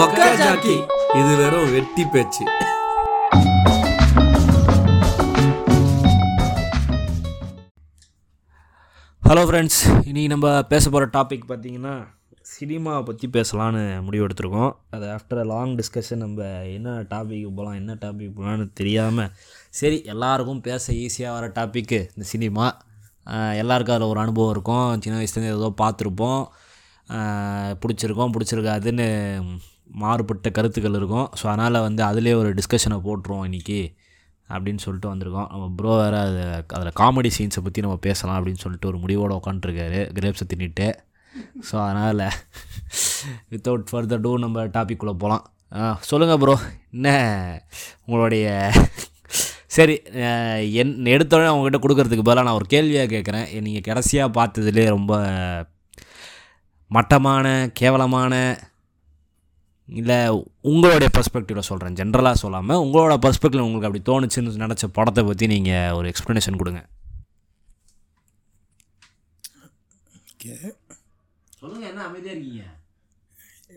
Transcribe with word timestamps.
மொக்க 0.00 0.26
ஜாக்கி. 0.40 0.74
இது 1.18 1.30
வெறும் 1.38 1.70
வெட்டி 1.72 2.02
பேச்சு. 2.12 2.44
ஹலோ 9.22 9.42
ஃப்ரெண்ட்ஸ் 9.48 9.80
இன்றைக்கி 10.08 10.28
நம்ம 10.32 10.52
பேச 10.70 10.84
போகிற 10.94 11.08
டாபிக் 11.16 11.44
பார்த்தீங்கன்னா 11.50 11.94
சினிமாவை 12.52 13.02
பற்றி 13.08 13.28
பேசலான்னு 13.36 13.82
முடிவு 14.06 14.26
எடுத்திருக்கோம். 14.26 14.72
அது 14.96 15.08
ஆஃப்டர் 15.16 15.42
லாங் 15.52 15.74
டிஸ்கஷன் 15.80 16.22
நம்ம 16.24 16.46
என்ன 16.76 16.94
டாபிக் 17.12 17.44
போகலாம் 17.58 17.78
என்ன 17.80 17.96
டாபிக் 18.04 18.34
போகலான்னு 18.38 18.66
தெரியாமல் 18.80 19.30
சரி 19.80 19.98
எல்லாருக்கும் 20.14 20.62
பேச 20.68 20.92
ஈஸியாக 21.04 21.36
வர 21.38 21.48
டாப்பிக்கு 21.58 22.00
இந்த 22.14 22.28
சினிமா. 22.34 22.68
எல்லாருக்கும் 23.62 23.96
அதில் 23.96 24.12
ஒரு 24.14 24.22
அனுபவம் 24.24 24.54
இருக்கும். 24.56 24.88
சின்ன 25.02 25.18
வயசுலேருந்து 25.20 25.58
ஏதோ 25.58 25.70
பார்த்துருப்போம். 25.82 26.42
பிடிச்சிருக்கோம் 27.82 28.32
பிடிச்சிருக்காதுன்னு 28.34 29.06
மாறுபட்ட 30.02 30.50
கருத்துக்கள் 30.56 30.98
இருக்கும். 31.00 31.28
ஸோ 31.40 31.44
அதனால் 31.52 31.84
வந்து 31.86 32.02
அதிலே 32.08 32.34
ஒரு 32.40 32.50
டிஸ்கஷனை 32.58 32.98
போட்டுருவோம் 33.06 33.46
இன்றைக்கி 33.48 33.80
அப்படின்னு 34.48 34.82
சொல்லிட்டு 34.84 35.10
வந்திருக்கோம். 35.12 35.48
நம்ம 35.52 35.66
ப்ரோ 35.78 35.92
வேறு 36.00 36.18
அது 36.24 36.40
அதில் 36.76 36.96
காமெடி 37.00 37.30
சீன்ஸை 37.36 37.62
பற்றி 37.66 37.84
நம்ம 37.86 37.96
பேசலாம் 38.06 38.38
அப்படின்னு 38.38 38.62
சொல்லிட்டு 38.64 38.90
ஒரு 38.90 38.98
முடிவோடு 39.04 39.38
உட்காந்துருக்காரு 39.40 40.00
கிரேப்ஸை 40.18 40.46
தின்னுட்டு 40.52 40.88
ஸோ 41.68 41.74
அதனால் 41.86 42.22
வித்தவுட் 43.52 43.88
ஃபர்தர் 43.90 44.24
டூ 44.24 44.32
நம்ம 44.44 44.64
டாபிக்குள்ளே 44.76 45.14
போகலாம் 45.24 45.44
சொல்லுங்கள் 46.10 46.40
ப்ரோ 46.42 46.54
என்ன 46.92 47.08
உங்களுடைய 48.04 48.46
சரி 49.76 49.94
என் 50.80 50.94
எடுத்தோடனே 51.14 51.50
அவங்ககிட்ட 51.50 51.78
கொடுக்கறதுக்கு 51.82 52.24
பதிலாக 52.28 52.46
நான் 52.46 52.58
ஒரு 52.60 52.66
கேள்வியாக 52.72 53.10
கேட்குறேன் 53.12 53.46
நீங்கள் 53.66 53.86
கடைசியாக 53.88 54.34
பார்த்ததுலே 54.38 54.86
ரொம்ப 54.88 55.12
மட்டமான 56.90 57.46
கேவலமான 57.80 58.34
இல்லை 59.98 60.16
உங்களுடைய 60.70 61.08
பர்ஸ்பெக்டிவில் 61.16 61.68
சொல்கிறேன் 61.68 61.96
ஜென்ரலாக 62.00 62.40
சொல்லாமல் 62.42 62.82
உங்களோட 62.84 63.14
பர்ஸ்பெக்டிவ் 63.24 63.66
உங்களுக்கு 63.66 63.88
அப்படி 63.88 64.02
தோணுச்சுன்னு 64.10 64.62
நினச்ச 64.64 64.86
படத்தை 64.98 65.22
பற்றி 65.28 65.46
நீங்கள் 65.54 65.94
ஒரு 65.98 66.06
எக்ஸ்ப்ளனேஷன் 66.12 66.60
கொடுங்க. 66.60 66.82
ஓகே. 70.32 70.54
சொல்லுங்கள் 71.60 71.90
என்ன 71.90 72.04
அமைதியாக 72.08 72.36
இருக்கீங்க? 72.36 72.64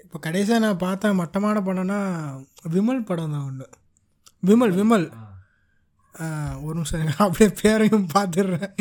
இப்போ 0.04 0.20
கடைசியாக 0.26 0.64
நான் 0.66 0.84
பார்த்த 0.86 1.14
மட்டமான 1.22 1.64
படம்னா 1.68 2.00
விமல் 2.76 3.08
படம் 3.10 3.34
தான் 3.36 3.46
ஒன்று 3.50 3.68
விமல் 4.50 4.76
விமல். 4.80 5.08
ஒரு 6.66 6.76
நிமிஷம். 6.78 7.24
அப்படியே 7.26 7.50
பேரையும் 7.62 8.08
பார்த்துடுறேன். 8.16 8.74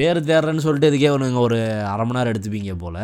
பேர் 0.00 0.18
தேடுறேன்னு 0.28 0.64
சொல்லிட்டு 0.64 0.90
இதுக்கே 0.90 1.10
ஒன்று 1.14 1.44
ஒரு 1.44 1.58
அரை 1.90 2.04
மணி 2.04 2.18
நேரம் 2.18 2.32
எடுத்துப்பீங்க 2.32 2.74
போல். 2.78 3.02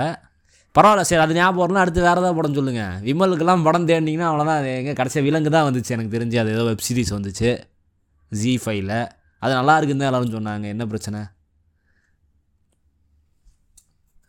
பரவாயில்ல 0.75 1.05
சரி 1.09 1.23
அது 1.23 1.35
ஞாபகம் 1.35 1.63
வரலாம் 1.63 1.83
அடுத்து 1.83 2.01
வேறு 2.01 2.21
ஏதாவது 2.21 2.39
படம் 2.39 2.57
சொல்லுங்கள் 2.59 2.97
விமலுக்கெல்லாம் 3.07 3.63
படம் 3.63 3.87
தேடினீங்கன்னா 3.89 4.29
அவ்வளோதான் 4.31 4.61
அது 4.61 4.71
எங்கே 4.81 4.93
கடைசியாக 4.93 5.27
விலங்கு 5.27 5.51
தான் 5.51 5.67
வந்துச்சு 5.69 5.95
எனக்கு 5.97 6.15
தெரிஞ்சு. 6.17 6.37
அது 6.43 6.53
ஏதோ 6.57 6.65
வெப் 6.65 6.85
சீரிஸ் 6.87 7.17
வந்துச்சு 7.17 7.51
ஜி 8.33 8.53
ஃபைவ்ல 8.65 8.95
அது 9.43 9.53
நல்லா 9.55 9.75
இருக்குன்னு 9.77 10.03
தான் 10.03 10.11
எல்லாரும் 10.11 10.37
சொன்னாங்க 10.37 10.67
என்ன 10.67 10.87
பிரச்சனை? 10.87 11.21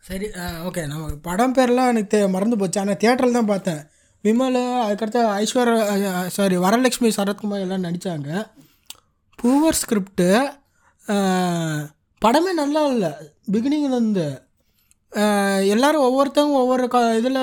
சரி 0.04 0.26
ஓகே 0.66 0.82
நம்ம 0.86 1.08
படம் 1.22 1.54
பேர்லாம் 1.54 1.90
எனக்கு 1.90 2.10
தெ- 2.12 2.30
மறந்து 2.30 2.56
போச்சு. 2.56 2.80
ஆனால் 2.80 3.00
தேட்டரில் 3.02 3.38
தான் 3.38 3.50
பார்த்தேன். 3.52 3.80
விமல் 4.24 4.56
அதுக்கடுத்து 4.84 5.20
ஐஸ்வர்யா 5.40 5.82
சாரி 6.28 6.56
வரலட்சுமி 6.56 7.10
சரத்குமார் 7.16 7.64
எல்லாம் 7.64 7.84
நடித்தாங்க 7.84 8.30
பூவர் 9.38 9.78
ஸ்கிரிப்டு 9.80 10.28
படமே 12.22 12.52
நல்லா 12.60 12.82
இல்லை. 12.92 13.10
பிகினிங்லேருந்து 13.54 14.26
எல்லோரும் 15.74 16.06
ஒவ்வொருத்தவங்க 16.06 16.56
ஒவ்வொரு 16.62 16.86
க 16.94 16.98
இதில் 17.18 17.42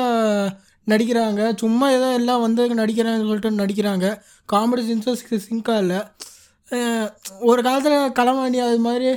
நடிக்கிறாங்க. 0.92 1.42
சும்மா 1.62 1.86
ஏதோ 1.98 2.08
எல்லாம் 2.20 2.44
வந்து 2.46 2.64
நடிக்கிறாங்கன்னு 2.82 3.30
சொல்லிட்டு 3.30 3.62
நடிக்கிறாங்க. 3.62 4.08
காமெடி 4.54 4.82
சீன்ஸும் 4.88 5.46
சிங்காக 5.48 5.84
இல்லை. 5.84 6.00
ஒரு 7.50 7.62
காலத்தில் 7.68 8.14
களவாணி 8.20 8.60
அது 8.68 8.78
மாதிரி 8.88 9.10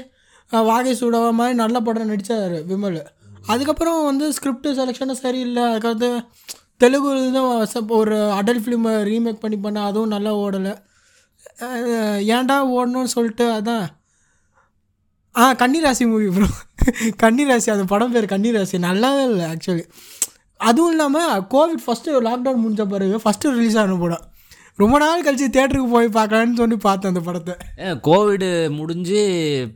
வாகை 0.71 0.93
சூடவா 1.01 1.31
மாதிரி 1.41 1.55
நல்ல 1.63 1.77
படம் 1.87 2.11
நடித்தார் 2.13 2.57
விமல். 2.71 3.01
அதுக்கப்புறம் 3.53 4.01
வந்து 4.11 4.27
ஸ்கிரிப்ட் 4.37 4.69
செலெக்ஷனும் 4.81 5.23
சரியில்லை. 5.25 5.65
அதுக்கடுத்து 5.73 6.11
தெலுங்கு 6.83 7.13
தான் 7.37 7.91
ஒரு 8.01 8.17
அடல்ட் 8.39 8.65
ஃபிலிமை 8.65 8.93
ரீமேக் 9.11 9.45
பண்ணி 9.45 9.59
பண்ண 9.65 9.79
அதுவும் 9.91 10.15
நல்லா 10.15 10.33
ஓடலை. 10.45 10.75
ஏன்டா 12.37 12.57
ஓடணும்னு 12.77 13.15
சொல்லிட்டு 13.17 13.47
அதான் 13.59 13.87
ஆ 15.41 15.45
கன்னிராசி 15.63 16.05
மூவி 16.13 16.29
ப்ரோ 16.37 16.49
கன்னிராசி 17.23 17.69
அந்த 17.75 17.85
படம் 17.93 18.15
பேர் 18.15 18.33
கன்னிராசி. 18.33 18.77
நல்லாவே 18.89 19.23
இல்லை 19.31 19.45
ஆக்சுவலி 19.53 19.85
அதுவும் 20.69 20.93
இல்லாமல் 20.95 21.45
கோவிட் 21.53 21.85
ஃபஸ்ட்டு 21.85 22.23
லாக்டவுன் 22.29 22.63
முடிஞ்ச 22.65 22.85
பிறகு 22.95 23.17
ஃபஸ்ட்டு 23.25 23.53
ரிலீஸ் 23.57 23.79
ஆன 23.83 23.99
படம். 24.03 24.25
ரொம்ப 24.83 24.97
நாள் 25.03 25.25
கழிச்சு 25.27 25.47
தேட்டருக்கு 25.55 25.93
போய் 25.95 26.09
பார்க்கலான்னு 26.17 26.59
சொல்லி 26.61 26.77
பார்த்தேன் 26.87 27.11
அந்த 27.13 27.23
படத்தை. 27.29 27.55
கோவிடு 28.09 28.49
முடிஞ்சு 28.79 29.21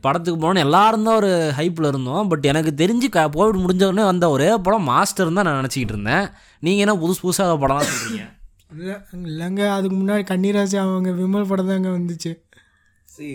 படத்துக்கு 0.05 0.37
போனோன்னு 0.41 0.65
எல்லாரும் 0.67 1.07
தான் 1.07 1.19
ஒரு 1.21 1.31
ஹைப்பில் 1.57 1.89
இருந்தோம். 1.91 2.27
பட் 2.31 2.45
எனக்கு 2.51 2.71
தெரிஞ்சு 2.81 3.09
க 3.15 3.25
கோவிட் 3.37 3.63
முடிஞ்ச 3.63 3.83
உடனே 3.89 4.05
வந்த 4.11 4.29
ஒரே 4.35 4.49
படம் 4.67 4.87
மாஸ்டர் 4.91 5.35
தான் 5.39 5.47
நான் 5.49 5.59
நினச்சிக்கிட்டு 5.61 5.95
இருந்தேன். 5.95 6.27
நீங்கள் 6.65 6.85
என்ன 6.85 6.95
புதுசு 7.03 7.21
புதுசாக 7.25 7.57
படம்லாம் 7.63 7.89
சொல்கிறீங்க 7.91 8.23
இல்லை 8.75 8.95
இல்லைங்க 9.17 9.63
அதுக்கு 9.77 9.95
முன்னாடி 9.97 10.23
கன்னிராசி 10.31 10.77
அவங்க 10.85 11.09
விமல் 11.19 11.51
படம் 11.51 11.71
தாங்க 11.73 11.89
வந்துச்சு. 11.97 12.33
சி 13.15 13.27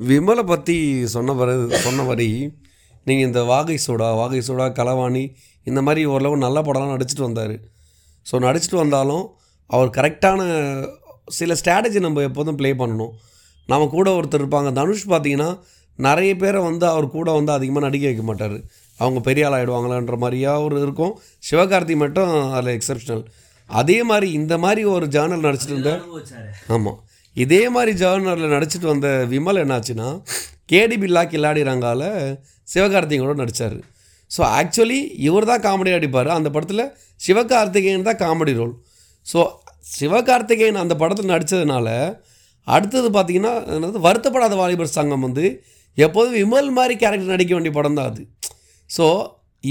விமலை 0.00 0.44
பற்றி 0.44 0.76
சொன்ன 1.14 1.34
பிறகு 1.34 1.64
சொன்ன 1.84 2.04
வரி 2.10 2.28
நீங்கள் 3.06 3.26
இந்த 3.28 3.40
வாகை 3.50 3.76
சோடா 3.86 4.08
வாகை 4.20 4.40
சோடா 4.48 4.66
களவாணி 4.78 5.24
இந்த 5.66 5.80
மாதிரி 5.86 6.02
ஓரளவு 6.12 6.36
நல்ல 6.44 6.58
படம்லாம் 6.66 6.94
நடிச்சிட்டு 6.94 7.26
வந்தார். 7.26 7.54
ஸோ 8.26 8.34
நடிச்சிட்டு 8.46 8.78
வந்தாலும் 8.82 9.24
அவர் 9.70 9.90
கரெக்டான 9.98 10.40
சில 11.38 11.54
ஸ்ட்ராட்டஜி 11.60 12.00
நம்ம 12.06 12.22
எப்போதும் 12.28 12.58
ப்ளே 12.60 12.70
பண்ணணும். 12.82 13.12
நம்ம 13.68 13.88
கூட 13.96 14.08
ஒருத்தர் 14.18 14.42
இருப்பாங்க 14.42 14.72
தனுஷ் 14.80 15.06
பார்த்தீங்கன்னா 15.12 15.50
நிறைய 15.98 16.32
பேரை 16.42 16.60
வந்து 16.68 16.86
அவர் 16.92 17.06
கூட 17.16 17.28
வந்து 17.38 17.52
அதிகமாக 17.56 17.86
நடிக்க 17.86 18.04
வைக்க 18.08 18.24
மாட்டார். 18.30 18.56
அவங்க 18.98 19.20
பெரிய 19.28 19.46
ஆள் 19.46 19.56
ஆகிடுவாங்களான்ற 19.58 20.16
மாதிரியா 20.24 20.52
ஒரு 20.66 20.76
இருக்கும். 20.86 21.14
சிவகார்த்தி 21.48 21.96
மட்டும் 22.04 22.32
அதில் 22.56 22.76
எக்ஸப்ஷனல் 22.78 23.24
அதே 23.70 23.98
மாதிரி 24.10 24.28
இந்த 24.40 24.54
மாதிரி 24.64 24.82
ஒரு 24.94 25.06
ஜேர்னல் 25.14 25.46
நடிச்சிட்டு 25.46 25.74
இருந்த 25.76 25.92
ஆமாம் 26.76 26.98
இதே 27.36 27.62
மாதிரி 27.68 27.92
ஜவர்னரில் 28.00 28.54
நடிச்சிட்டு 28.54 28.86
வந்த 28.86 29.08
விமல் 29.30 29.60
என்னாச்சுன்னா 29.62 30.08
கேடி 30.66 30.96
பில்லா 30.96 31.22
கில்லாடிறாங்கால 31.24 32.02
சிவகார்த்திகேயன் 32.68 33.24
கூட 33.24 33.34
நடித்தார் 33.40 33.76
ஸோ 34.30 34.42
ஆக்சுவலி 34.52 34.98
இவர் 35.18 35.44
தான் 35.44 35.62
காமெடி 35.62 35.90
அடிப்பார் 35.92 36.30
அந்த 36.36 36.48
படத்தில் 36.50 36.84
சிவகார்த்திகேயன் 37.20 38.08
தான் 38.08 38.20
காமெடி 38.22 38.52
ரோல் 38.52 38.74
ஸோ 39.26 39.40
சிவகார்த்திகேயன் 39.90 40.82
அந்த 40.82 40.94
படத்தில் 40.96 41.32
நடித்ததுனால 41.32 41.88
அடுத்தது 42.66 43.08
பார்த்தீங்கன்னா 43.10 43.54
என்னது 43.68 44.00
வருத்தப்படாத 44.00 44.54
வாலிபர் 44.54 44.96
சங்கம் 44.96 45.20
வந்து 45.20 45.44
எப்போதும் 45.98 46.36
விமல் 46.36 46.70
மாதிரி 46.70 46.94
கேரக்டர் 46.96 47.34
நடிக்க 47.34 47.52
வேண்டிய 47.54 47.72
படம் 47.72 47.94
தான் 47.94 48.08
அது. 48.10 48.22
ஸோ 48.90 49.04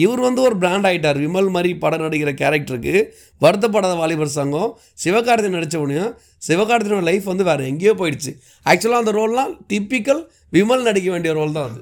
இவர் 0.02 0.22
வந்து 0.26 0.42
ஒரு 0.48 0.56
பிராண்ட் 0.62 0.88
ஆகிட்டார் 0.90 1.20
விமல் 1.24 1.50
மாதிரி 1.56 1.72
படம் 1.84 2.04
நடிக்கிற 2.06 2.32
கேரக்டருக்கு 2.42 2.96
வருத்தப்படாத 3.42 3.94
வாலிபர் 4.02 4.36
சங்கம். 4.40 4.70
சிவகார்த்திகேயன் 5.04 5.58
நடித்த 5.58 5.80
உடனே 5.84 6.06
சிவகார்த்திகனோட 6.48 7.06
லைஃப் 7.10 7.28
வந்து 7.32 7.48
வேறு 7.50 7.68
எங்கேயோ 7.72 7.94
போயிடுச்சு. 8.02 8.32
ஆக்சுவலாக 8.66 9.04
அந்த 9.04 9.14
ரோல்லாம் 9.20 9.52
டிப்பிக்கல் 9.72 10.22
விமல் 10.58 10.88
நடிக்க 10.90 11.10
வேண்டிய 11.16 11.34
ரோல் 11.40 11.56
தான் 11.58 11.68
அது. 11.70 11.82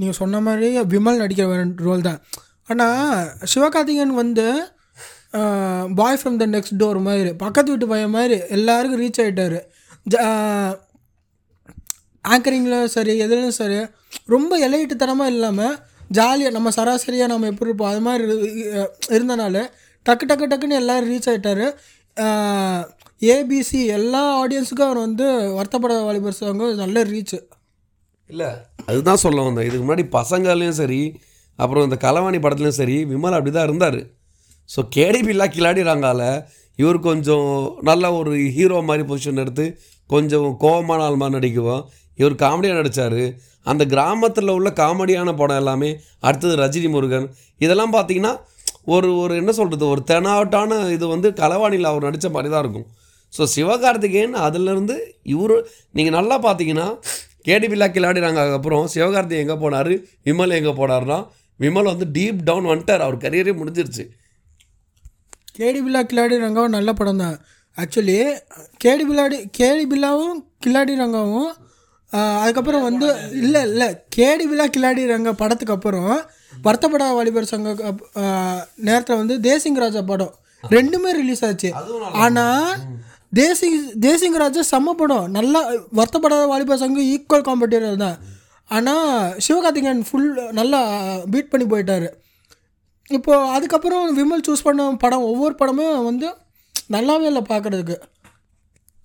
நீங்கள் 0.00 0.18
சொன்ன 0.20 0.40
மாதிரி 0.48 0.68
விமல் 0.94 1.20
நடிக்கிற 1.22 1.64
ரோல் 1.88 2.06
தான். 2.08 2.20
ஆனால் 2.70 3.26
சிவகார்த்திகேயன் 3.54 4.14
வந்து 4.22 4.46
boy 5.98 6.18
from 6.20 6.38
the 6.40 6.46
next 6.54 6.78
door 6.80 6.98
மாதிரி 7.08 7.30
பக்கத்து 7.42 7.72
வீட்டு 7.72 7.86
பையன் 7.92 8.14
மாதிரி 8.16 8.36
எல்லாருக்கும் 8.56 9.00
ரீச் 9.02 9.20
ஆகிட்டார் 9.22 9.58
ஆங்கரிங்கில் 12.24 12.90
சரி 12.94 13.12
எதுலையும் 13.24 13.56
சரி 13.60 13.78
ரொம்ப 14.34 14.52
இலையிட்டுத்தனமாக 14.66 15.32
இல்லாமல் 15.34 15.74
ஜாலியாக 16.12 16.54
நம்ம 16.54 16.70
சராசரியாக 16.76 17.30
நம்ம 17.32 17.48
எப்படி 17.48 17.68
இருப்போம் 17.68 17.90
அது 17.90 18.00
மாதிரி 18.00 18.24
இரு- 18.62 18.86
இருந்தனால 19.12 19.56
டக்கு 20.06 20.24
டக்கு 20.26 20.46
டக்குன்னு 20.46 20.78
எல்லோரும் 20.80 21.10
ரீச் 21.10 21.28
ஆகிட்டாரு 21.30 21.66
ஏபிசி 23.22 23.80
எல்லா 23.96 24.22
ஆடியன்ஸுக்கும் 24.38 24.88
அவர் 24.88 25.00
வந்து 25.00 25.26
வருத்தப்பட 25.56 25.92
வாலிபர் 26.04 26.38
சாங்க 26.38 26.70
நல்ல 26.80 27.02
ரீச் 27.10 27.36
இல்லை 28.30 28.48
அதுதான் 28.86 29.22
சொல்ல 29.22 29.40
வந்தேன். 29.42 29.66
இதுக்கு 29.68 29.84
முன்னாடி 29.84 30.04
பசங்கள்லேயும் 30.14 30.80
சரி 30.80 31.00
அப்புறம் 31.58 31.84
இந்த 31.84 31.96
கலவாணி 32.04 32.38
படத்துலையும் 32.40 32.80
சரி 32.80 32.96
விமல் 33.08 33.36
அப்படி 33.36 33.52
தான் 33.52 33.66
இருந்தார் 33.68 33.98
ஸோ 34.68 34.80
கேடிபில்லா 34.94 35.46
கிளாடிறாங்கால 35.50 36.22
இவர் 36.78 36.98
கொஞ்சம் 37.02 37.48
நல்ல 37.82 38.12
ஒரு 38.18 38.32
ஹீரோ 38.54 38.76
மாதிரி 38.82 39.04
பொசிஷன் 39.08 39.40
எடுத்து 39.40 39.66
கொஞ்சம் 40.10 40.48
கோபமான 40.62 41.02
ஆள் 41.02 41.18
மாதிரி 41.18 41.36
நடிக்குவோம் 41.38 41.82
இவர் 42.18 42.34
காமெடியாக 42.42 42.78
நடித்தார் 42.78 43.20
அந்த 43.66 43.82
கிராமத்தில் 43.92 44.54
உள்ள 44.56 44.70
காமெடியான 44.80 45.34
படம் 45.40 45.60
எல்லாமே 45.62 45.90
அடுத்தது 46.26 46.54
ரஜினி 46.62 46.88
முருகன். 46.94 47.26
இதெல்லாம் 47.64 47.94
பார்த்தீங்கன்னா 47.96 48.32
ஒரு 48.94 49.08
ஒரு 49.22 49.34
என்ன 49.40 49.50
சொல்கிறது 49.58 49.84
ஒரு 49.94 50.02
தெனாவட்டான 50.10 50.78
இது 50.96 51.06
வந்து 51.14 51.28
கலவாணியில் 51.42 51.90
அவர் 51.90 52.06
நடித்த 52.08 52.30
மாதிரி 52.36 52.50
தான் 52.54 52.64
இருக்கும். 52.64 52.86
ஸோ 53.32 53.42
சிவகார்த்திகேயன் 53.56 54.34
அதுலேருந்து 54.46 54.96
இவர் 55.34 55.54
நீங்கள் 55.98 56.16
நல்லா 56.18 56.38
பார்த்தீங்கன்னா 56.46 56.88
கேடி 57.46 57.66
பில்லா 57.70 57.86
கிளாடினாங்க 57.94 58.40
அதுக்கப்புறம் 58.42 58.84
சிவகார்த்திகேயன் 58.94 59.44
எங்கே 59.46 59.56
போனார் 59.62 59.92
விமல் 60.28 60.56
எங்கே 60.58 60.74
போனார்னா 60.80 61.18
விமல் 61.60 61.90
வந்து 61.92 62.06
டீப் 62.16 62.42
டவுன் 62.48 62.68
வந்துட்டார் 62.70 63.04
அவர் 63.06 63.22
கரியரே 63.24 63.52
முடிஞ்சிருச்சு. 63.60 64.04
கேடி 65.56 65.80
பில்லா 65.86 66.00
கில்லாடி 66.10 66.36
ரங்காவும் 66.44 66.76
நல்ல 66.76 66.90
படம் 66.98 67.22
தான் 67.22 67.34
ஆக்சுவலி 67.76 68.16
கேடி 68.84 69.04
பில்லாடி 69.08 69.38
கேடி 69.58 69.84
பில்லாவும் 69.90 70.38
கில்லாடி 70.64 70.94
ரங்காவும் 71.02 71.50
அதுக்கப்புறம் 72.42 72.86
வந்து 72.86 73.06
இல்லை 73.42 73.60
இல்லை 73.68 73.88
கேடி 74.16 74.44
பில்லா 74.50 74.66
கில்லாடி 74.74 75.02
ரங்கா 75.12 75.32
படத்துக்கு 75.42 75.74
அப்புறம். 75.76 76.14
வருத்தப்படா 76.66 77.06
வாலிபர் 77.18 77.50
சங்க 77.52 77.70
நேரத்தில் 78.88 79.20
வந்து 79.20 79.36
தேசிங் 79.48 79.80
ராஜா 79.84 80.02
படம். 80.10 80.34
ரெண்டுமே 80.64 81.12
ரிலீஸ் 81.20 81.44
ஆச்சு. 81.48 81.70
ஆனால் 82.24 82.68
தேசிங் 83.40 83.78
தேசிங் 84.06 84.38
ராஜா 84.42 84.62
செம்ம 84.72 84.94
படம். 85.00 85.26
நல்லா 85.38 85.60
வருத்தப்படாத 85.98 86.44
வாலிபர் 86.52 86.82
சங்கம் 86.82 87.10
ஈக்குவல் 87.14 87.46
காம்படிட்டர் 87.48 88.04
தான். 88.04 88.18
ஆனால் 88.70 89.06
சிவகார்த்திகேயன் 89.46 90.04
ஃபுல் 90.08 90.30
நல்லா 90.60 90.80
பீட் 91.32 91.52
பண்ணி 91.52 91.66
போயிட்டாரு. 91.72 92.08
இப்போ 93.10 93.32
அதுக்கப்புறம் 93.56 94.04
விமல் 94.18 94.46
சூஸ் 94.46 94.66
பண்ண 94.66 94.90
படம் 95.04 95.28
ஒவ்வொரு 95.32 95.54
படமும் 95.62 96.06
வந்து 96.10 96.28
நல்லாவே 96.94 97.26
இல்லை 97.30 97.42
பார்க்குறதுக்கு 97.50 97.96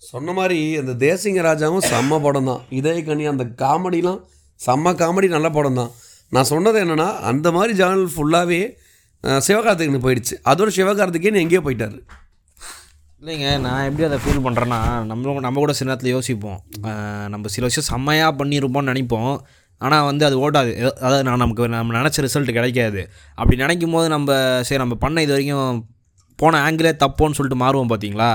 சொன்ன 0.01 0.33
மாதிரி 0.39 0.59
அந்த 0.81 0.93
தேசிங்க 1.05 1.41
ராஜாவும் 1.47 1.85
செம்ம 1.91 2.19
படம் 2.25 2.49
தான் 2.49 2.61
இதய 2.79 2.99
கனி 3.07 3.23
அந்த 3.31 3.45
காமெடிலாம் 3.61 4.19
செம்ம 4.59 4.93
காமெடி 5.01 5.27
நல்ல 5.35 5.47
படம் 5.55 5.79
தான் 5.79 5.91
நான் 6.31 6.49
சொன்னது 6.51 6.77
என்னென்னா 6.83 7.09
அந்த 7.31 7.47
மாதிரி 7.55 7.73
ஜானல் 7.81 8.07
ஃபுல்லாகவே 8.13 8.61
சிவகார்த்திகேயன் 9.47 10.05
போயிடுச்சு. 10.05 10.35
அதோட 10.51 10.69
சிவகார்த்திகேயன் 10.77 11.43
எங்கேயோ 11.43 11.61
போயிட்டார். 11.67 11.97
இல்லைங்க 13.21 13.47
நான் 13.65 13.85
எப்படி 13.89 14.05
அதை 14.07 14.17
ஃபீல் 14.23 14.43
பண்ணுறேன்னா 14.47 14.79
நம்ம 15.11 15.39
நம்ம 15.45 15.59
கூட 15.63 15.73
சில 15.79 15.89
நேரத்தில் 15.89 16.15
யோசிப்போம். 16.17 16.59
நம்ம 17.33 17.49
சில 17.55 17.65
விஷயம் 17.69 17.89
செம்மையாக 17.91 18.33
பண்ணியிருப்போம்னு 18.41 18.91
நினைப்போம். 18.91 19.33
ஆனால் 19.81 20.05
வந்து 20.09 20.23
அது 20.27 20.35
ஓடாது 20.45 20.71
அதாவது 21.05 21.25
நான் 21.27 21.43
நமக்கு 21.43 21.65
நம்ம 21.75 21.95
நினச்ச 21.99 22.23
ரிசல்ட் 22.27 22.57
கிடைக்காது. 22.59 23.01
அப்படி 23.39 23.57
நினைக்கும் 23.63 23.95
போது 23.97 24.07
நம்ம 24.15 24.37
சரி 24.67 24.81
நம்ம 24.83 24.97
பண்ண 25.05 25.23
இது 25.25 25.33
வரைக்கும் 25.35 25.81
போன 26.39 26.59
ஆங்கிளே 26.65 26.93
தப்போன்னு 27.03 27.37
சொல்லிட்டு 27.37 27.63
மாறுவோம் 27.63 27.91
பார்த்தீங்களா 27.91 28.31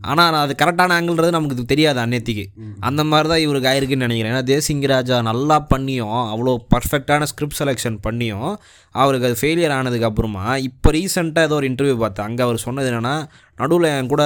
ஆனால் 0.00 0.36
அது 0.42 0.52
கரெக்டான 0.60 0.94
ஆங்கிள்ன்றது 0.96 1.36
நமக்கு 1.36 1.70
தெரியாது 1.72 1.98
அந்நேத்திக்கு. 2.04 2.44
அந்த 2.88 3.02
மாதிரி 3.10 3.28
தான் 3.32 3.42
இவருக்கு 3.44 3.70
ஆயிருக்குன்னு 3.70 4.06
நினைக்கிறேன். 4.06 4.32
ஏன்னா 4.34 4.44
தேசிங்க 4.52 4.88
ராஜா 4.94 5.16
நல்லா 5.30 5.56
பண்ணியும் 5.72 6.14
அவ்வளோ 6.32 6.54
பர்ஃபெக்டான 6.74 7.28
ஸ்கிரிப்ட் 7.32 7.60
செலெக்ஷன் 7.60 7.98
பண்ணியும் 8.06 8.48
அவருக்கு 8.94 9.28
அது 9.28 9.40
ஃபெயிலியர் 9.40 9.74
ஆனதுக்கப்புறமா 9.78 10.44
இப்போ 10.68 10.90
ரீசெண்டாக 10.96 11.48
ஏதோ 11.48 11.56
ஒரு 11.60 11.68
இன்டர்வியூ 11.72 11.96
பார்த்தேன். 12.04 12.28
அங்கே 12.30 12.42
அவர் 12.46 12.64
சொன்னது 12.66 12.90
என்னென்னா 12.90 13.16
நடுவில் 13.60 13.86
என் 13.94 14.10
கூட 14.12 14.24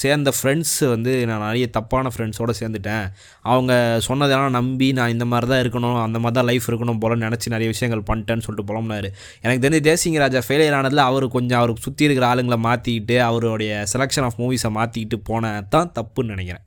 சேர்ந்த 0.00 0.30
ஃப்ரெண்ட்ஸ் 0.36 0.76
வந்து 0.92 1.12
நான் 1.30 1.44
நிறைய 1.46 1.66
தப்பான 1.76 2.10
ஃப்ரெண்ட்ஸோடு 2.14 2.52
சேர்ந்துட்டேன். 2.60 3.06
அவங்க 3.52 3.72
சொன்னதெல்லாம் 4.06 4.56
நம்பி 4.58 4.88
நான் 4.98 5.12
இந்த 5.14 5.26
மாதிரி 5.32 5.48
தான் 5.52 5.62
இருக்கணும் 5.64 5.98
அந்த 6.04 6.18
மாதிரி 6.24 6.36
தான் 6.38 6.48
லைஃப் 6.50 6.68
இருக்கணும் 6.70 7.00
போல 7.02 7.18
நினச்சி 7.24 7.54
நிறைய 7.54 7.68
விஷயங்கள் 7.74 8.04
பண்ணிட்டேன்னு 8.10 8.44
சொல்லிட்டு 8.46 8.68
புலம்புனாரு. 8.70 9.10
எனக்கு 9.44 9.62
தெரிஞ்சு 9.64 9.86
தேசிங்க 9.90 10.20
ராஜா 10.24 10.42
ஃபெயிலியர் 10.46 10.76
ஆனதில் 10.78 11.02
அவர் 11.08 11.26
கொஞ்சம் 11.36 11.60
அவருக்கு 11.60 11.86
சுற்றி 11.88 12.06
இருக்கிற 12.08 12.26
ஆளுங்களை 12.32 12.58
மாற்றிக்கிட்டு 12.68 13.18
அவருடைய 13.28 13.72
செலெக்ஷன் 13.94 14.28
ஆஃப் 14.28 14.38
மூவிஸை 14.42 14.70
மாற்றிக்கிட்டு 14.78 15.18
போன 15.30 15.52
தான் 15.74 15.92
தப்புன்னு 15.98 16.34
நினைக்கிறேன். 16.34 16.64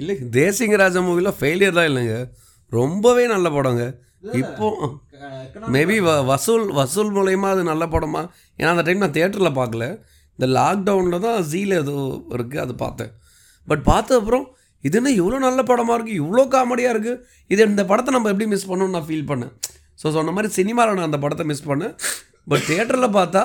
இல்லை 0.00 0.16
தேசிங்க 0.40 0.76
ராஜா 0.82 1.02
மூவிலாம் 1.06 1.38
ஃபெயிலியர் 1.40 1.78
தான் 1.78 1.88
இல்லைங்க. 1.90 2.16
ரொம்பவே 2.78 3.24
நல்ல 3.34 3.48
படங்க. 3.56 3.84
இப்போ 4.40 4.66
மேபி 5.74 5.96
வ 6.06 6.12
வசூல் 6.30 6.64
வசூல் 6.78 7.10
மூலயமா 7.16 7.48
அது 7.54 7.62
நல்ல 7.70 7.84
படமா? 7.94 8.22
ஏன்னா 8.60 8.70
அந்த 8.74 8.84
டைம் 8.86 9.02
நான் 9.04 9.16
தேட்டரில் 9.18 9.58
பார்க்கல. 9.58 9.86
இந்த 10.36 10.46
லாக்டவுனில் 10.58 11.24
தான் 11.26 11.38
ஜீல 11.52 11.74
ஏதோ 11.82 11.96
இருக்குது 12.36 12.62
அது 12.64 12.74
பார்த்தேன். 12.84 13.12
பட் 13.70 13.82
பார்த்த 13.90 14.20
அப்புறம் 14.20 14.44
இது 14.84 14.96
என்ன 15.00 15.10
இவ்வளோ 15.20 15.38
நல்ல 15.46 15.60
படமாக 15.70 15.94
இருக்குது 15.98 16.18
இவ்வளோ 16.22 16.42
காமெடியாக 16.54 16.94
இருக்குது 16.94 17.20
இது 17.52 17.68
இந்த 17.72 17.84
படத்தை 17.90 18.10
நம்ம 18.16 18.30
எப்படி 18.32 18.48
மிஸ் 18.54 18.68
பண்ணோம்னு 18.70 18.96
நான் 18.96 19.08
ஃபீல் 19.08 19.28
பண்ணேன். 19.30 19.52
ஸோ 20.00 20.06
சொன்ன 20.16 20.32
மாதிரி 20.36 20.50
சினிமாவில் 20.58 20.98
நான் 20.98 21.08
அந்த 21.10 21.20
படத்தை 21.24 21.44
மிஸ் 21.50 21.68
பண்ணேன். 21.70 21.94
பட் 22.50 22.64
தேட்டரில் 22.70 23.16
பார்த்தா 23.18 23.42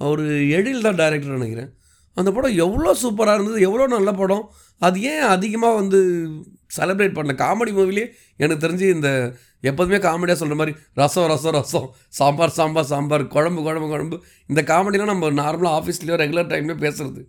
அவர் 0.00 0.22
எழில் 0.56 0.86
தான் 0.86 0.98
டைரக்டர் 1.00 1.38
நினைக்கிறேன். 1.38 1.70
அந்த 2.16 2.30
படம் 2.36 2.58
எவ்வளோ 2.64 2.90
சூப்பராக 3.02 3.36
இருந்தது 3.38 3.58
எவ்வளோ 3.68 3.86
நல்ல 3.96 4.10
படம் 4.20 4.44
அது 4.80 4.96
ஏன் 5.12 5.24
அதிகமாக 5.34 5.78
வந்து 5.80 5.98
செலிப்ரேட் 6.76 7.16
பண்ணல? 7.16 7.34
காமெடி 7.42 7.72
மூவிலே 7.78 8.04
எனக்கு 8.42 8.62
தெரிஞ்சு 8.64 8.86
இந்த 8.96 9.08
எப்போதுமே 9.62 9.98
காமெடியாக 10.06 10.38
சொல்கிற 10.40 10.56
மாதிரி 10.60 10.74
ரசம் 11.00 11.28
ரசம் 11.32 11.54
ரசம் 11.58 11.88
சாம்பார் 12.18 12.54
சாம்பார் 12.58 12.88
சாம்பார் 12.92 13.24
குழம்பு 13.34 13.60
குழம்பு 13.66 13.88
குழம்பு. 13.92 14.16
இந்த 14.50 14.62
காமெடிலாம் 14.70 15.12
நம்ம 15.12 15.30
நார்மலாக 15.42 15.76
ஆஃபீஸ்லேயோ 15.78 16.18
ரெகுலர் 16.22 16.50
டைம்லேயோ 16.52 16.78
பேசுறது. 16.86 17.22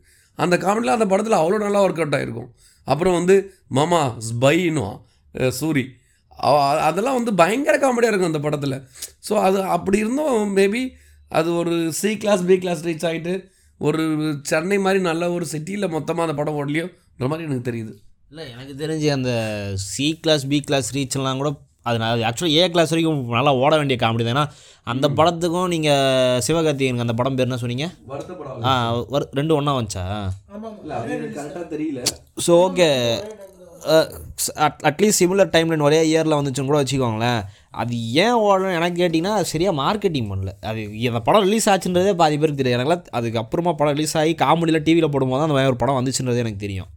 அந்த 0.43 0.55
காமெடிலாம் 0.65 0.97
அந்த 0.99 1.07
படத்தில் 1.11 1.39
அவ்வளோ 1.41 1.59
நல்லா 1.65 1.81
ஒர்க் 1.85 2.01
அவுட் 2.03 2.17
ஆகிருக்கும் 2.17 2.49
அப்புறம் 2.87 3.15
வந்து 3.19 3.35
மாமா 3.77 4.01
ஸ்பைனும் 4.29 4.97
சூரி. 5.59 5.85
அதெல்லாம் 6.87 7.17
வந்து 7.19 7.31
பயங்கர 7.41 7.75
காமெடியாக 7.83 8.11
இருக்கும் 8.11 8.31
அந்த 8.31 8.41
படத்தில். 8.45 8.75
ஸோ 9.27 9.33
அது 9.47 9.59
அப்படி 9.75 9.97
இருந்தும் 10.03 10.51
மேபி 10.57 10.81
அது 11.31 11.49
ஒரு 11.61 11.75
C 11.99 12.11
class 12.23 12.43
B 12.49 12.55
class 12.63 12.83
reach 12.87 13.05
ஆகிட்டு 13.09 13.33
ஒரு 13.79 14.03
சென்னை 14.51 14.77
மாதிரி 14.85 14.99
நல்ல 15.07 15.23
ஒரு 15.37 15.45
சிட்டியில் 15.53 15.93
மொத்தமாக 15.95 16.25
அந்த 16.27 16.35
படம் 16.39 16.57
ஓடலையோன்ற 16.59 17.27
மாதிரி 17.31 17.47
எனக்கு 17.47 17.67
தெரியுது. 17.69 17.93
இல்லை 18.31 18.45
எனக்கு 18.53 18.73
தெரிஞ்சு 18.83 19.07
அந்த 19.17 19.31
சி 19.91 20.07
கிளாஸ் 20.23 20.45
பி 20.51 20.59
கிளாஸ் 20.67 20.89
ரீச்லாம் 20.97 21.41
கூட 21.41 21.51
அது 21.87 21.97
நான் 22.01 22.23
ஆக்சுவலாக 22.29 22.55
ஏ 22.59 22.69
கிளாஸ் 22.73 22.91
வரைக்கும் 22.93 23.21
நல்லா 23.35 23.53
ஓட 23.63 23.73
வேண்டிய 23.79 23.97
காமெடி 24.01 24.25
தான். 24.25 24.33
ஏன்னா 24.35 24.45
அந்த 24.87 25.07
படத்துக்கும் 25.17 25.71
நீங்கள் 25.73 26.41
சிவகார்த்திகேயனுக்கு 26.47 27.05
அந்த 27.05 27.13
படம் 27.13 27.35
பேர் 27.35 27.47
என்ன 27.47 27.59
சொன்னீங்க? 27.63 27.87
ஆ 28.69 28.73
வர்- 29.13 29.29
ரெண்டு 29.31 29.55
ஒன்றா 29.55 29.73
வந்துச்சா? 29.77 30.03
கரெக்டாக 31.37 31.65
தெரியல. 31.75 32.01
So 32.47 32.53
okay 32.65 32.87
at least 34.89 35.19
similar 35.19 35.51
timeline 35.55 35.81
ஒரே 35.81 35.99
இயரில் 36.11 36.37
வந்துச்சுன்னு 36.37 36.69
கூட 36.69 36.83
வச்சுக்கோங்களேன். 36.83 37.41
அது 37.81 37.95
ஏன் 38.23 38.37
ஓடணும் 38.45 38.75
எனக்கு 38.75 39.01
கேட்டிங்கன்னா 39.01 39.35
அது 39.39 39.45
சரியாக 39.45 39.77
மார்க்கெட்டிங் 39.81 40.29
பண்ணல. 40.31 40.51
அது 40.61 40.81
அந்த 41.09 41.19
படம் 41.19 41.45
ரிலீஸ் 41.47 41.69
ஆச்சுன்றதே 41.69 42.13
பாதி 42.21 42.37
பேருக்கு 42.37 42.61
தெரியும் 42.61 42.79
எனக்குலாம் 42.79 43.05
அதுக்கு 43.09 43.39
அப்புறமா 43.39 43.73
படம் 43.73 43.93
ரிலீஸ் 43.93 44.17
ஆகி 44.17 44.35
காமெடியில் 44.43 44.83
டிவியில் 44.83 45.13
போடும்போது 45.15 45.39
தான் 45.39 45.47
அந்த 45.49 45.57
மாதிரி 45.57 45.71
ஒரு 45.71 45.81
படம் 45.83 45.99
வந்துச்சுன்றதே 45.99 46.43
எனக்கு 46.45 46.65
தெரியும். 46.65 46.89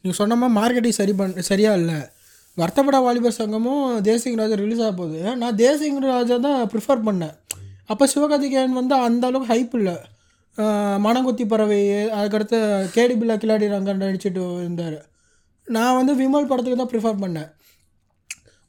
நீங்கள் 0.00 0.18
சொன்ன 0.20 0.36
மாதிரி 0.36 0.56
மார்க்கெட்டிங் 0.58 0.98
சரி 1.00 1.12
பண் 1.12 1.36
சரியா 1.50 1.72
இல்லை. 1.74 1.96
வருத்தப்பட 2.56 2.98
வாலிபர் 3.02 3.38
சங்கமும் 3.38 3.86
தேசிங் 4.08 4.36
ராஜா 4.36 4.54
ரிலீஸ் 4.54 4.80
ஆக 4.80 4.92
போகுது. 4.92 5.36
நான் 5.36 5.54
தேசிங் 5.54 5.98
ராஜா 5.98 6.36
தான் 6.36 6.70
ப்ரிஃபர் 6.70 7.06
பண்ணேன். 7.08 7.34
அப்போ 7.86 8.06
சிவகார்த்திகேயன் 8.14 8.72
வந்து 8.72 8.94
அந்த 8.94 9.26
அளவுக்கு 9.26 9.54
ஹைப் 9.54 9.74
இல்லை. 9.74 9.96
மணங்குத்தி 11.06 11.44
பறவை 11.48 11.80
அதுக்கடுத்து 12.20 12.58
கேடி 12.94 13.14
பில்லா 13.20 13.34
கில்லாடி 13.42 13.66
ரங்கன் 13.74 14.02
நடிச்சிட்டு 14.04 14.58
இருந்தார். 14.58 14.98
நான் 15.64 15.98
வந்து 15.98 16.12
விமல் 16.20 16.46
படத்துக்கு 16.46 16.78
தான் 16.80 16.92
ப்ரிஃபர் 16.92 17.22
பண்ணேன். 17.24 17.50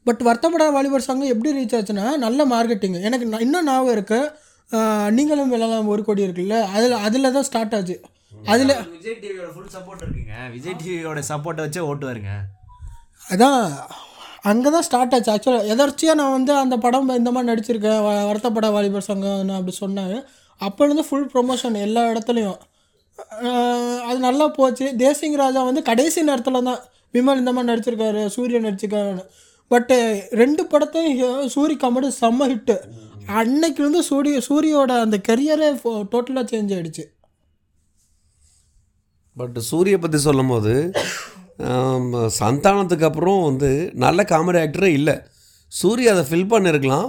பட் 0.04 0.20
வருத்தப்பட 0.28 0.72
வாலிபர் 0.72 1.06
சங்கம் 1.08 1.32
எப்படி 1.32 1.50
ரீச் 1.56 1.76
ஆச்சுன்னா 1.78 2.16
நல்ல 2.16 2.46
மார்க்கெட்டிங் 2.52 3.00
எனக்கு 3.08 3.40
இன்னும் 3.46 3.64
ஞாபகம் 3.64 3.92
இருக்கு. 3.92 4.20
ஆஹ் 4.70 5.10
நீங்களும் 5.10 5.52
வெள்ளலாம் 5.52 5.90
ஒரு 5.94 6.04
கோடி 6.04 6.22
இருக்குல்ல 6.26 6.56
அதில் 6.76 6.96
அதில் 7.06 7.32
தான் 7.32 7.42
ஸ்டார்ட் 7.42 7.74
ஆச்சு. 7.74 7.96
அதில் 8.44 8.72
விஜய் 8.90 9.18
டிவியோட 9.22 9.50
ஃபுல் 9.54 9.72
சப்போர்ட் 9.76 10.02
இருக்குங்க. 10.06 10.34
விஜய் 10.52 10.76
டிவியோட 10.82 11.22
சப்போர்ட்டை 11.28 11.64
வச்சே 11.66 11.82
ஓட்டுவாருங்க. 11.90 12.32
அதான் 13.28 13.62
அங்கே 14.42 14.68
தான் 14.70 14.82
ஸ்டார்ட் 14.82 15.14
ஆச்சு 15.14 15.30
ஆக்சுவலாக 15.32 15.70
எதர்ச்சியாக 15.72 16.18
நான் 16.20 16.34
வந்து 16.36 16.52
அந்த 16.56 16.76
படம் 16.78 17.08
இந்த 17.16 17.30
மாதிரி 17.30 17.50
நடிச்சிருக்கேன். 17.50 18.00
வ- 18.04 18.26
வருத்தப்பட 18.28 18.66
வாலிபர் 18.72 19.08
சங்கம் 19.08 19.42
நான் 19.44 19.58
அப்படி 19.58 19.74
சொன்னாங்க 19.80 20.14
அப்போலேருந்து 20.60 21.04
ஃபுல் 21.08 21.28
ப்ரொமோஷன் 21.32 21.76
எல்லா 21.78 22.02
இடத்துலையும். 22.12 22.58
அது 24.08 24.18
நல்லா 24.20 24.46
போச்சு. 24.56 24.86
தேசிங் 24.98 25.36
ராஜா 25.36 25.60
வந்து 25.62 25.82
கடைசி 25.82 26.22
நேரத்தில் 26.22 26.58
தான் 26.60 26.80
விமல் 27.14 27.36
இந்த 27.36 27.52
மாதிரி 27.52 27.70
நடிச்சிருக்காரு 27.72 28.22
சூரியன் 28.28 28.66
நடிச்சிருக்காரு 28.66 29.22
பட்டு 29.70 29.96
ரெண்டு 30.32 30.62
படத்தையும் 30.64 31.16
சூரிய 31.16 31.48
சூரி 31.54 31.74
காமெடி 31.76 32.08
செம்ம 32.20 32.48
ஹிட்டு 32.50 32.76
அன்னைக்கு 33.38 33.80
வந்து 33.82 34.02
சூரிய 34.02 34.36
சூரியோட 34.48 34.92
அந்த 35.00 35.16
கெரியரே 35.28 35.68
டோட்டலாக 36.12 36.44
சேஞ்ச் 36.52 36.74
ஆகிடுச்சு 36.74 37.04
பட் 39.36 39.58
சூரிய 39.68 39.96
பற்றி 39.98 40.18
சொல்லும்போது 40.18 40.72
சந்தானத்துக்கு 42.40 43.06
அப்புறம் 43.08 43.40
வந்து 43.48 43.70
நல்ல 44.04 44.22
காமெடி 44.32 44.58
ஆக்டரே 44.64 44.90
இல்லை. 44.98 45.16
சூரிய 45.72 46.12
அதை 46.14 46.24
ஃபில் 46.28 46.50
பண்ணியிருக்கலாம் 46.52 47.08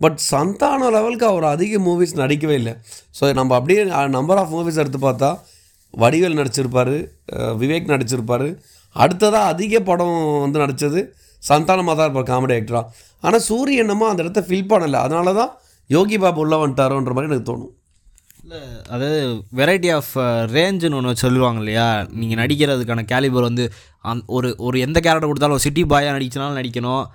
பட் 0.00 0.18
சந்தான 0.30 0.88
லெவலுக்கு 0.94 1.26
அவர் 1.32 1.46
அதிக 1.54 1.78
மூவிஸ் 1.86 2.14
நடிக்கவே 2.22 2.56
இல்லை. 2.60 2.74
ஸோ 3.18 3.32
நம்ம 3.38 3.54
அப்படியே 3.58 3.82
நம்பர் 4.16 4.40
ஆஃப் 4.40 4.52
மூவிஸ் 4.56 4.80
எடுத்து 4.82 5.00
பார்த்தா 5.06 5.30
வடிவேல் 6.02 6.38
நடிச்சிருப்பார் 6.40 6.94
விவேக் 7.60 7.92
நடிச்சிருப்பார். 7.92 8.48
அடுத்ததாக 8.96 9.52
அதிக 9.52 9.80
படம் 9.88 10.16
வந்து 10.44 10.58
நடித்தது 10.62 11.00
சந்தானமாக 11.42 11.94
தான் 11.96 12.06
இருப்பார் 12.08 12.30
காமெடி 12.32 12.54
ஆக்டராக 12.58 12.86
ஆனால் 13.26 13.44
சூரிய 13.48 13.84
என்னமோ 13.84 14.06
அந்த 14.12 14.24
இடத்த 14.24 14.40
ஃபில் 14.48 14.70
பண்ணலை. 14.72 14.98
அதனால 15.06 15.32
தான் 15.40 15.52
யோகி 15.90 16.16
பாபு 16.22 16.40
உள்ள 16.44 16.54
வந்துட்டாரோன்ற 16.62 17.12
மாதிரி 17.16 17.30
எனக்கு 17.30 17.48
தோணும். 17.50 17.72
இல்லை 18.46 18.60
அதாவது 18.88 19.20
வெரைட்டி 19.58 19.88
ஆஃப் 19.94 20.10
ரேஞ்சுன்னு 20.56 20.96
uh, 20.96 20.98
ஒன்று 20.98 21.22
சொல்லுவாங்க 21.22 21.58
இல்லையா? 21.58 21.86
நீங்கள் 22.20 22.40
நடிக்கிறதுக்கான 22.42 23.02
கேலிபர் 23.12 23.46
வந்து 23.46 23.64
அந் 24.10 24.20
ஒரு 24.26 24.54
ஒரு 24.58 24.76
எந்த 24.80 24.98
கேரக்டர் 25.00 25.30
கொடுத்தாலும் 25.30 25.62
சிட்டி 25.64 25.82
பாயாக 25.84 26.12
நடிச்சினாலும் 26.16 26.58
நடிக்கணும். 26.60 27.06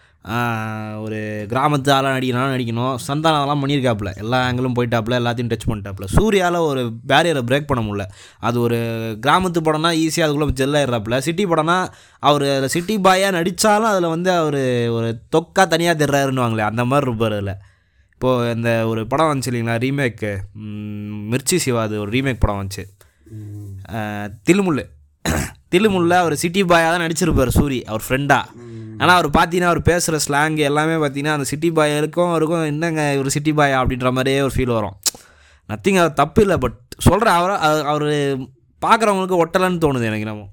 ஒரு 1.03 1.19
கிராமத்து 1.53 1.89
ஆளாக 1.91 2.19
நடிக்கணும் 2.19 2.53
நடிக்கணும். 2.55 2.91
அதெல்லாம் 3.29 3.61
பண்ணியிருக்காப்புல. 3.63 4.15
எல்லா 4.23 4.39
ஆங்கிலும் 4.47 4.75
போயிட்டாப்புல. 4.79 5.19
எல்லாத்தையும் 5.21 5.51
டச் 5.53 5.69
பண்ணிட்டாப்புல. 5.71 6.09
சூர்யாவில் 6.17 6.67
ஒரு 6.71 6.83
பேரியரை 7.07 7.45
பிரேக் 7.49 7.69
பண்ண 7.71 7.83
முடியல. 7.87 8.07
அது 8.39 8.59
ஒரு 8.59 8.79
கிராமத்து 9.27 9.65
படம்னா 9.69 9.93
ஈஸியாக 10.03 10.27
அதுக்குள்ளே 10.27 10.59
ஜெல்லாயிடுறாப்புல 10.63 11.17
சிட்டி 11.17 11.45
படம்னா 11.45 11.79
அவர் 12.19 12.47
அதில் 12.51 12.67
சிட்டி 12.67 12.97
பாயாக 12.97 13.37
நடித்தாலும் 13.39 13.91
அதில் 13.93 14.13
வந்து 14.15 14.31
அவர் 14.31 14.61
ஒரு 14.99 15.21
தொக்கா 15.37 15.65
தனியாக 15.67 16.05
தெரிறாருன்னுவாங்களே 16.05 16.71
அந்த 16.71 16.85
மாதிரி 16.85 17.09
இருப்பார் 17.09 17.33
அதில். 17.33 17.57
இப்போது 18.21 18.55
இந்த 18.55 18.87
ஒரு 18.87 19.07
படம் 19.07 19.29
வந்துச்சு 19.29 19.49
இல்லைங்களா 19.51 19.75
ரீமேக்கு 19.77 20.31
மிர்ச்சி 21.31 21.55
சிவா 21.55 21.81
அது 21.81 21.99
ஒரு 21.99 22.11
ரீமேக் 22.11 22.39
படம் 22.39 22.59
வந்துச்சு. 22.59 22.83
தில்லுமுல்லு 24.49 24.83
தில்லுமுல்ல 25.71 26.13
அவர் 26.13 26.35
சிட்டி 26.35 26.63
பாயாக 26.63 26.91
தான் 26.91 27.01
நடிச்சிருப்பார் 27.01 27.51
சூரி 27.59 27.81
அவர் 27.83 28.03
ஃப்ரெண்டாக 28.09 28.45
ஆனால் 28.97 29.15
அவர் 29.15 29.29
பார்த்தீங்கன்னா 29.29 29.71
அவர் 29.71 29.81
பேசுகிற 29.81 30.19
ஸ்லாங் 30.27 30.57
எல்லாமே 30.57 30.93
பார்த்தீங்கன்னா 30.93 31.31
அந்த 31.31 31.43
சிட்டி 31.43 31.71
பாய் 31.71 31.97
இருக்கும் 31.97 32.35
இருக்கும் 32.35 32.65
என்னங்க 32.65 33.15
ஒரு 33.17 33.31
சிட்டி 33.31 33.51
பாயா 33.51 33.77
அப்படின்ற 33.81 34.11
மாதிரியே 34.11 34.41
ஒரு 34.41 34.53
ஃபீல் 34.55 34.73
வரும். 34.73 34.95
நத்திங் 35.69 35.99
அது 35.99 36.13
தப்பு 36.13 36.41
இல்லை 36.41 36.57
பட் 36.57 36.77
சொல்கிறேன் 36.97 37.33
அவர் 37.33 37.83
அவர் 37.83 38.07
பார்க்குறவங்களுக்கு 38.81 39.41
ஒட்டலைன்னு 39.45 39.83
தோணுது 39.85 40.03
எனக்கு 40.03 40.25
நம்ம 40.25 40.47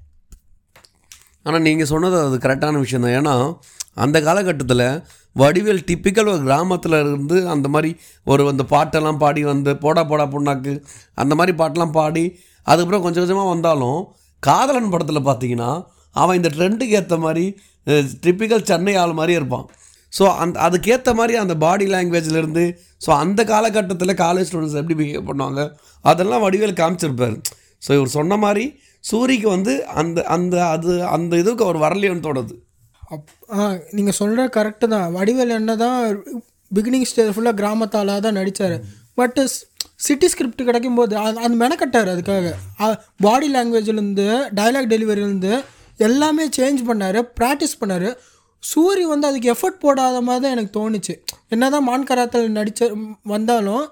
ஆனால் 1.43 1.61
நீங்கள் 1.61 1.85
சொன்னது 1.85 2.19
அது 2.21 2.37
கரெக்டான 2.37 2.79
விஷயம் 2.79 3.01
தான் 3.01 3.17
ஏன்னா 3.21 3.57
அந்த 3.93 4.21
காலகட்டத்தில் 4.21 4.87
வடிவேல் 5.35 5.83
டிப்பிக்கல் 5.89 6.31
ஒரு 6.33 6.41
கிராமத்தில் 6.47 6.97
இருந்து 7.01 7.37
அந்த 7.53 7.67
மாதிரி 7.73 7.91
ஒரு 8.31 8.43
அந்த 8.51 8.63
பாட்டெல்லாம் 8.73 9.19
பாடி 9.23 9.41
வந்து 9.51 9.71
போடா 9.83 10.03
போடா 10.11 10.25
புண்ணாக்கு 10.33 10.73
அந்த 11.21 11.33
மாதிரி 11.39 11.53
பாட்டெல்லாம் 11.61 11.95
பாடி 11.99 12.25
அதுக்கப்புறம் 12.67 13.03
கொஞ்சம் 13.05 13.23
கொஞ்சமாக 13.23 13.51
வந்தாலும் 13.53 13.99
காதலன் 14.43 14.91
படத்தில் 14.93 15.27
பார்த்தீங்கன்னா 15.29 15.71
அவன் 16.15 16.37
இந்த 16.39 16.49
ட்ரெண்டுக்கு 16.55 16.97
ஏற்ற 16.99 17.17
மாதிரி 17.25 17.45
டிப்பிக்கல் 18.25 18.67
சென்னை 18.69 18.93
ஆள் 19.01 19.19
மாதிரி 19.19 19.33
இருப்பான். 19.39 19.65
ஸோ 20.13 20.23
அந்த 20.43 20.55
அதுக்கேற்ற 20.67 21.09
மாதிரி 21.19 21.33
அந்த 21.41 21.55
பாடி 21.63 21.85
லாங்குவேஜ்லேருந்து 21.93 22.63
ஸோ 23.05 23.09
அந்த 23.23 23.41
காலகட்டத்தில் 23.51 24.19
காலேஜ் 24.23 24.47
ஸ்டூடெண்ட்ஸ் 24.49 24.79
எப்படி 24.81 24.97
பிஹேவ் 25.01 25.27
பண்ணுவாங்க 25.29 25.63
அதெல்லாம் 26.05 26.43
வடிவேல் 26.45 26.79
காமிச்சிருப்பார். 26.81 27.35
ஸோ 27.85 27.89
இவர் 27.97 28.15
சொன்ன 28.17 28.37
மாதிரி 28.45 28.65
சூரிக்கு 29.03 29.47
வந்து 29.55 29.73
அந்த 30.01 30.19
அந்த 30.35 30.55
அது 30.75 30.93
அந்த 31.17 31.33
இதுக்கு 31.43 31.65
அவர் 31.67 31.79
வரலையோன்னு 31.85 32.25
தோணுது. 32.27 32.55
அப் 33.15 33.29
ஆ 33.57 33.65
நீங்கள் 33.97 34.17
சொல்கிற 34.19 34.41
கரெக்டு 34.57 34.87
தான். 34.93 35.07
வடிவேல் 35.17 35.57
என்ன 35.59 35.75
தான் 35.83 35.99
பிகினிங் 36.71 37.07
ஸ்டேஜ் 37.11 37.33
ஃபுல்லாக 37.35 37.57
கிராமத்தாலாக 37.61 38.19
தான் 38.25 38.37
நடித்தார் 38.39 38.75
பட்டு 39.19 39.43
சிட்டி 40.07 40.27
ஸ்கிரிப்ட் 40.31 40.67
கிடைக்கும்போது 40.67 41.13
அது 41.23 41.39
அது 41.45 41.55
மெனக்கட்டார் 41.63 42.11
அதுக்காக. 42.13 42.49
பாடி 43.25 43.47
லாங்குவேஜ்லேருந்து 43.55 44.27
டைலாக் 44.59 44.91
டெலிவரியிலேருந்து 44.93 45.53
எல்லாமே 46.07 46.43
சேஞ்ச் 46.57 46.81
பண்ணார் 46.89 47.19
ப்ராக்டிஸ் 47.39 47.79
பண்ணார். 47.81 48.09
சூரி 48.63 49.03
வந்து 49.13 49.27
அதுக்கு 49.29 49.49
எஃபர்ட் 49.53 49.81
போடாத 49.83 50.17
மாதிரி 50.27 50.41
தான் 50.43 50.55
எனக்கு 50.55 50.71
தோணுச்சு. 50.77 51.13
என்ன 51.53 51.69
தான் 51.75 51.85
மான் 51.89 52.07
கராத்தில் 52.09 52.57
நடித்த 52.59 52.87
வந்தாலும் 53.33 53.83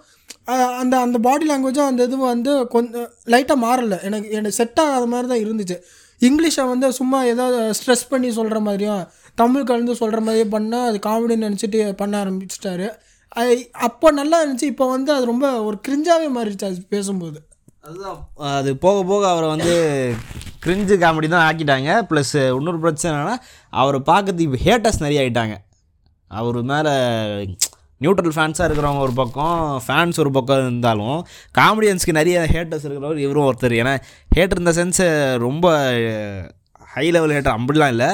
அந்த 0.81 0.95
அந்த 1.05 1.17
பாடி 1.27 1.45
லாங்குவேஜும் 1.49 1.89
அந்த 1.91 2.01
இது 2.07 2.17
வந்து 2.33 2.51
கொஞ்சம் 2.73 3.07
லைட்டாக 3.33 3.59
மாறலை. 3.65 3.97
எனக்கு 4.07 4.27
எனக்கு 4.39 4.57
செட் 4.59 4.79
ஆகாத 4.83 5.05
மாதிரி 5.13 5.27
தான் 5.31 5.43
இருந்துச்சு. 5.45 5.77
இங்கிலீஷை 6.21 6.63
வந்து 6.67 6.87
சும்மா 6.91 7.23
ஏதாவது 7.23 7.57
ஸ்ட்ரெஸ் 7.79 8.09
பண்ணி 8.09 8.29
சொல்கிற 8.31 8.59
மாதிரியும் 8.59 9.03
தமிழ் 9.35 9.63
கலந்து 9.63 9.95
சொல்கிற 9.95 10.19
மாதிரியே 10.21 10.47
பண்ணால் 10.57 10.87
அது 10.89 10.99
காமெடின்னு 11.07 11.47
நினச்சிட்டு 11.47 11.93
பண்ண 11.93 12.13
ஆரம்பிச்சிட்டாரு. 12.23 12.87
அது 13.39 13.53
அப்போ 13.87 14.11
நல்லா 14.11 14.37
இருந்துச்சு. 14.43 14.67
இப்போ 14.73 14.85
வந்து 14.89 15.13
அது 15.13 15.25
ரொம்ப 15.25 15.47
ஒரு 15.63 15.77
கிரிஞ்சாவே 15.87 16.27
மாறிடுச்சு 16.37 16.65
அது 16.65 16.81
பேசும்போது. 16.89 17.39
அதுதான். 17.83 18.19
அது 18.57 18.69
போக 18.77 19.03
போக 19.03 19.23
அவரை 19.29 19.49
வந்து 19.49 19.73
கிரிஞ்சு 20.65 20.95
காமெடி 21.03 21.27
தான் 21.27 21.45
ஆக்கிட்டாங்க. 21.49 21.89
ப்ளஸ் 22.09 22.35
இன்னொரு 22.57 22.79
பிரச்சனை 22.79 23.37
அவரை 23.69 23.99
பார்க்கறதுக்கு 24.11 24.63
ஹேட்டர்ஸ் 24.65 25.03
நிறைய 25.05 25.21
ஆகிட்டாங்க 25.23 25.55
அவர் 26.31 26.61
மேலே 26.71 26.93
நியூட்ரல் 28.01 28.35
ஃபேன்ஸாக 28.35 28.67
இருக்கிறவங்க 28.67 29.05
ஒரு 29.07 29.13
பக்கம் 29.21 29.61
ஃபேன்ஸ் 29.87 30.19
ஒரு 30.23 30.31
பக்கம் 30.31 30.61
இருந்தாலும் 30.65 31.17
காமெடியன்ஸ்க்கு 31.59 32.17
நிறைய 32.19 32.47
ஹேட்டர்ஸ் 32.53 32.85
இருக்கிறவர் 32.87 33.23
இவரும் 33.25 33.47
ஒருத்தர். 33.49 33.75
ஏன்னா 33.81 33.93
ஹேட்டர் 34.35 34.61
இந்த 34.63 34.73
சென்ஸு 34.79 35.07
ரொம்ப 35.37 35.65
ஹை 36.93 37.05
லெவல் 37.15 37.33
ஹேட்டர் 37.35 37.55
அப்படிலாம் 37.57 37.91
இல்லை. 37.93 38.07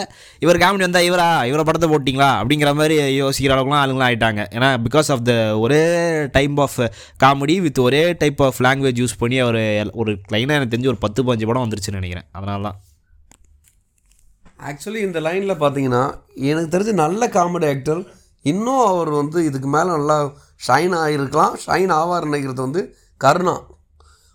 இவர் 0.43 0.59
காமெடி 0.63 0.85
வந்தால் 0.85 1.05
இவரா? 1.09 1.27
இவரை 1.49 1.63
படத்தை 1.67 1.87
போட்டிங்களா? 1.89 2.29
அப்படிங்கிற 2.39 2.71
மாதிரி 2.79 2.95
யோசிக்கிற 3.21 3.53
அளவுக்குலாம் 3.55 3.83
ஆளுங்களாம் 3.83 4.09
ஆகிட்டாங்க 4.09 4.41
ஏன்னா 4.55 4.69
பிகாஸ் 4.87 5.09
ஆஃப் 5.15 5.23
த 5.29 5.33
ஒரே 5.65 5.83
டைப் 6.37 6.59
ஆஃப் 6.65 6.79
காமெடி 7.23 7.55
வித் 7.65 7.79
ஒரே 7.87 8.01
டைப் 8.23 8.41
ஆஃப் 8.47 8.59
லாங்குவேஜ் 8.67 8.99
யூஸ் 9.03 9.19
பண்ணி 9.19 9.37
அவர் 9.45 9.59
ஒரு 9.93 10.13
லைனாக 10.33 10.57
எனக்கு 10.57 10.73
தெரிஞ்சு 10.75 10.91
ஒரு 10.93 11.01
பத்து 11.05 11.23
பதினஞ்சு 11.23 11.49
படம் 11.51 11.65
வந்துருச்சுன்னு 11.65 11.99
நினைக்கிறேன். 12.01 12.27
அதனால 12.31 12.61
தான் 12.69 12.79
ஆக்சுவலி 14.69 15.01
இந்த 15.07 15.19
லைனில் 15.27 15.61
பார்த்தீங்கன்னா 15.63 16.03
எனக்கு 16.49 16.77
தெரிஞ்ச 16.77 16.91
நல்ல 17.03 17.27
காமெடி 17.37 17.69
ஆக்டர் 17.75 18.03
இன்னும் 18.51 18.85
அவர் 18.91 19.11
வந்து 19.19 19.39
இதுக்கு 19.49 19.69
மேலே 19.75 19.89
நல்லா 19.97 20.17
ஷைன் 20.67 20.95
ஆகிருக்கலாம் 21.01 21.53
ஷைன் 21.65 21.91
ஆவார் 21.99 22.27
நினைக்கிறது 22.29 22.61
வந்து 22.67 22.81
கருணா. 23.21 23.55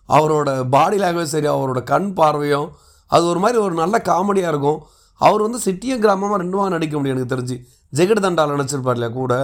அவரோட 0.08 0.50
பாடி 0.74 0.98
லாங்குவேஜ் 1.02 1.34
சரி 1.34 1.48
அவரோட 1.54 1.80
கண் 1.92 2.10
பார்வையும் 2.18 2.68
அது 3.14 3.24
ஒரு 3.32 3.40
மாதிரி 3.42 3.58
ஒரு 3.66 3.74
நல்ல 3.82 3.96
காமெடியாக 4.10 4.52
இருக்கும். 4.54 4.78
அவர் 5.20 5.44
வந்து 5.46 5.58
சிட்டியும் 5.66 6.02
கிராமமாக 6.04 6.38
ரெண்டுமாக 6.42 6.68
நடிக்க 6.74 6.94
முடியும் 6.96 7.16
எனக்கு 7.16 7.32
தெரிஞ்சு. 7.34 7.56
ஜெகட் 7.98 8.24
தண்டால் 8.26 8.52
நடிச்சிருப்பார் 8.54 8.96
இல்லையா 8.98 9.12
கூட. 9.20 9.34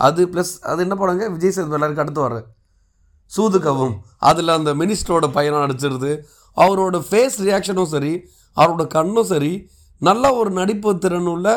அது 0.00 0.20
ப்ளஸ் 0.32 0.52
அது 0.70 0.80
என்ன 0.86 0.94
படங்க? 1.00 1.24
விஜய் 1.34 1.54
சேதுபதி 1.54 1.76
எல்லாருக்கும் 1.78 2.04
அடுத்து 2.04 2.22
வர 2.26 2.36
சூதுகவும். 3.36 3.94
அதில் 4.28 4.56
அந்த 4.58 4.70
மினிஸ்டரோட 4.80 5.26
பையனாக 5.36 5.64
நடிச்சிருது. 5.66 6.12
அவரோட 6.56 6.96
ஃபேஸ் 7.08 7.36
ரியாக்ஷனும் 7.48 7.90
சரி 7.94 8.12
அவரோட 8.60 8.84
கண்ணும் 8.96 9.28
சரி 9.32 9.52
நல்ல 10.08 10.24
ஒரு 10.40 10.50
நடிப்பு 10.58 10.90
திறன் 11.04 11.30
உள்ள 11.34 11.48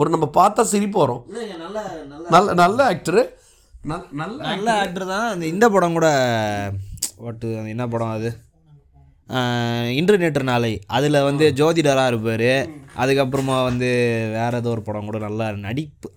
ஒரு 0.00 0.08
நம்ம 0.14 0.26
பார்த்தா 0.38 0.62
சிரிப்பு 0.72 0.98
வரும் 1.02 1.22
நல்ல 2.34 2.52
நல்ல 2.62 2.78
ஆக்டரு 2.92 3.22
நல்ல 3.90 4.36
நல்ல 4.44 4.66
ஆக்டர் 4.82 5.04
தான். 5.12 5.26
அந்த 5.32 5.44
இந்த 5.54 5.66
படம் 5.74 5.96
கூட 5.98 6.08
வாட்டு 7.24 7.48
அந்த 7.58 7.68
என்ன 7.74 7.84
படம் 7.92 8.14
அது? 8.16 8.30
இன்டர்நெட் 9.98 10.38
நாளை. 10.50 10.70
அதில் 10.96 11.18
வந்து 11.28 11.44
ஜோதிடராக 11.58 12.10
இருப்பார். 12.12 12.50
அதுக்கப்புறமா 13.02 13.56
வந்து 13.68 13.88
வேறு 14.36 14.58
ஏதோ 14.60 14.70
ஒரு 14.74 14.82
படம் 14.88 15.08
கூட 15.08 15.18
நல்லா 15.26 15.46
நடிப்பு 15.66 16.08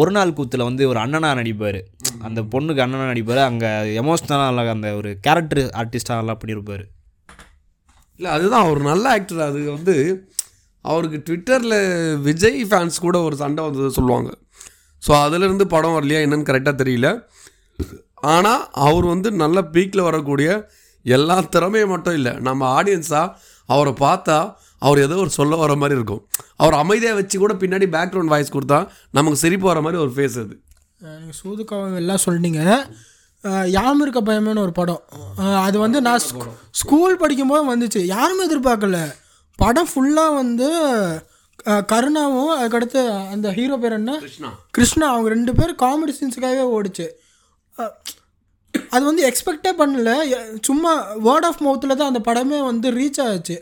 ஒரு 0.00 0.12
நாள் 0.16 0.36
கூத்தில் 0.38 0.68
வந்து 0.68 0.88
ஒரு 0.92 0.98
அண்ணனாக 1.04 1.38
நடிப்பார். 1.40 1.80
அந்த 2.28 2.40
பொண்ணுக்கு 2.54 2.84
அண்ணனாக 2.86 3.10
நடிப்பார். 3.12 3.42
அங்கே 3.50 3.70
எமோஷ்னலாக 4.02 4.74
அந்த 4.76 4.90
ஒரு 5.00 5.12
கேரக்டர் 5.26 5.62
ஆர்டிஸ்டாக 5.82 6.20
நல்லா 6.20 6.36
பண்ணியிருப்பார் 6.42 6.84
இல்லை 8.20 8.30
அதுதான் 8.36 8.64
அவர் 8.66 8.80
நல்ல 8.92 9.06
ஆக்டர் 9.16 9.48
அது 9.50 9.60
வந்து 9.76 9.94
அவருக்கு 10.80 11.22
ட்விட்டரில் 11.24 12.20
விஜய் 12.20 12.64
ஃபேன்ஸ் 12.64 13.00
கூட 13.00 13.20
ஒரு 13.20 13.36
சண்டை 13.36 13.64
வந்தது 13.64 13.90
சொல்லுவாங்க. 13.90 14.34
ஸோ 15.08 15.22
அதிலிருந்து 15.22 15.66
படம் 15.66 15.90
வரலையா 15.90 16.12
என்னன்னு 16.12 16.48
கரெக்டாக 16.48 16.82
தெரியல. 16.82 17.20
ஆனால் 18.14 18.68
அவர் 18.72 19.04
வந்து 19.04 19.30
நல்ல 19.30 19.62
பீக்கில் 19.62 20.00
வரக்கூடிய 20.00 20.68
எல்லா 21.02 21.40
திறமையும் 21.40 21.88
மட்டும் 21.88 22.14
இல்லை 22.14 22.32
நம்ம 22.32 22.82
ஆடியன்ஸாக 22.82 23.34
அவரை 23.66 23.92
பார்த்தா 23.92 24.54
அவர் 24.78 24.98
ஏதோ 24.98 25.14
ஒரு 25.14 25.30
சொல்ல 25.30 25.56
வர 25.56 25.74
மாதிரி 25.74 25.98
இருக்கும். 25.98 26.26
அவர் 26.56 26.74
அமைதியாக 26.74 27.14
வச்சு 27.14 27.38
கூட 27.38 27.54
பின்னாடி 27.54 27.86
பேக்ரவுண்ட் 27.86 28.24
வாய்ஸ் 28.24 28.52
கொடுத்தா 28.52 28.88
நமக்கு 29.10 29.38
சிரிப்பு 29.38 29.66
வர 29.66 29.80
மாதிரி 29.80 30.02
ஒரு 30.02 30.10
ஃபேஸ் 30.10 30.40
அது. 30.40 30.60
நீங்கள் 30.98 31.34
சூதுக்காவம் 31.44 31.94
எல்லாம் 31.94 32.18
சொல்லிட்டீங்க. 32.26 32.86
யாம் 33.66 34.00
இருக்க 34.00 34.22
பயமேன்னு 34.22 34.58
ஒரு 34.58 34.72
படம். 34.72 35.02
அது 35.36 35.78
வந்து 35.78 36.00
நான் 36.00 36.18
ஸ்கூ- 36.18 36.52
ஸ்கூல் 36.70 37.16
படிக்கும்போது 37.16 37.76
வந்துச்சு. 37.76 37.98
யாருமே 37.98 38.46
எதிர்பார்க்கல. 38.48 39.14
படம் 39.62 39.90
ஃபுல்லாக 39.90 40.36
வந்து 40.40 40.68
கருணாவும் 41.92 42.52
அதுக்கடுத்து 42.56 43.00
அந்த 43.32 43.48
ஹீரோ 43.56 43.76
பேர் 43.82 43.96
என்ன? 43.98 44.12
கிருஷ்ணா. 44.24 44.50
கிருஷ்ணா 44.76 45.06
அவங்க 45.14 45.28
ரெண்டு 45.34 45.52
பேரும் 45.58 45.80
காமெடி 45.82 46.12
சீன்ஸுக்காகவே 46.18 46.66
ஓடிச்சு. 46.76 47.06
அது 48.94 49.02
வந்து 49.08 49.22
எக்ஸ்பெக்டே 49.28 49.72
பண்ணல. 49.80 50.10
சும்மா 50.68 50.92
வேர்ட் 51.26 51.46
ஆஃப் 51.48 51.62
மவுத்தில் 51.66 51.98
தான் 51.98 52.10
அந்த 52.12 52.22
படமே 52.28 52.60
வந்து 52.70 52.90
ரீச் 52.98 53.20
ஆச்சு. 53.26 53.56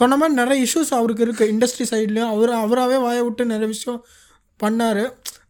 சொன்ன 0.00 0.16
மாதிரி 0.20 0.34
நிறைய 0.40 0.58
இஷ்யூஸ் 0.66 0.92
அவருக்கு 0.98 1.24
இருக்குது 1.26 1.50
இண்டஸ்ட்ரி 1.54 1.86
சைட்லேயும் 1.92 2.32
அவர் 2.34 2.52
அவராகவே 2.64 2.98
வாயை 3.06 3.22
விட்டு 3.26 3.50
நிறைய 3.52 3.68
விஷயம் 3.74 4.02
பண்ணார். 4.60 5.04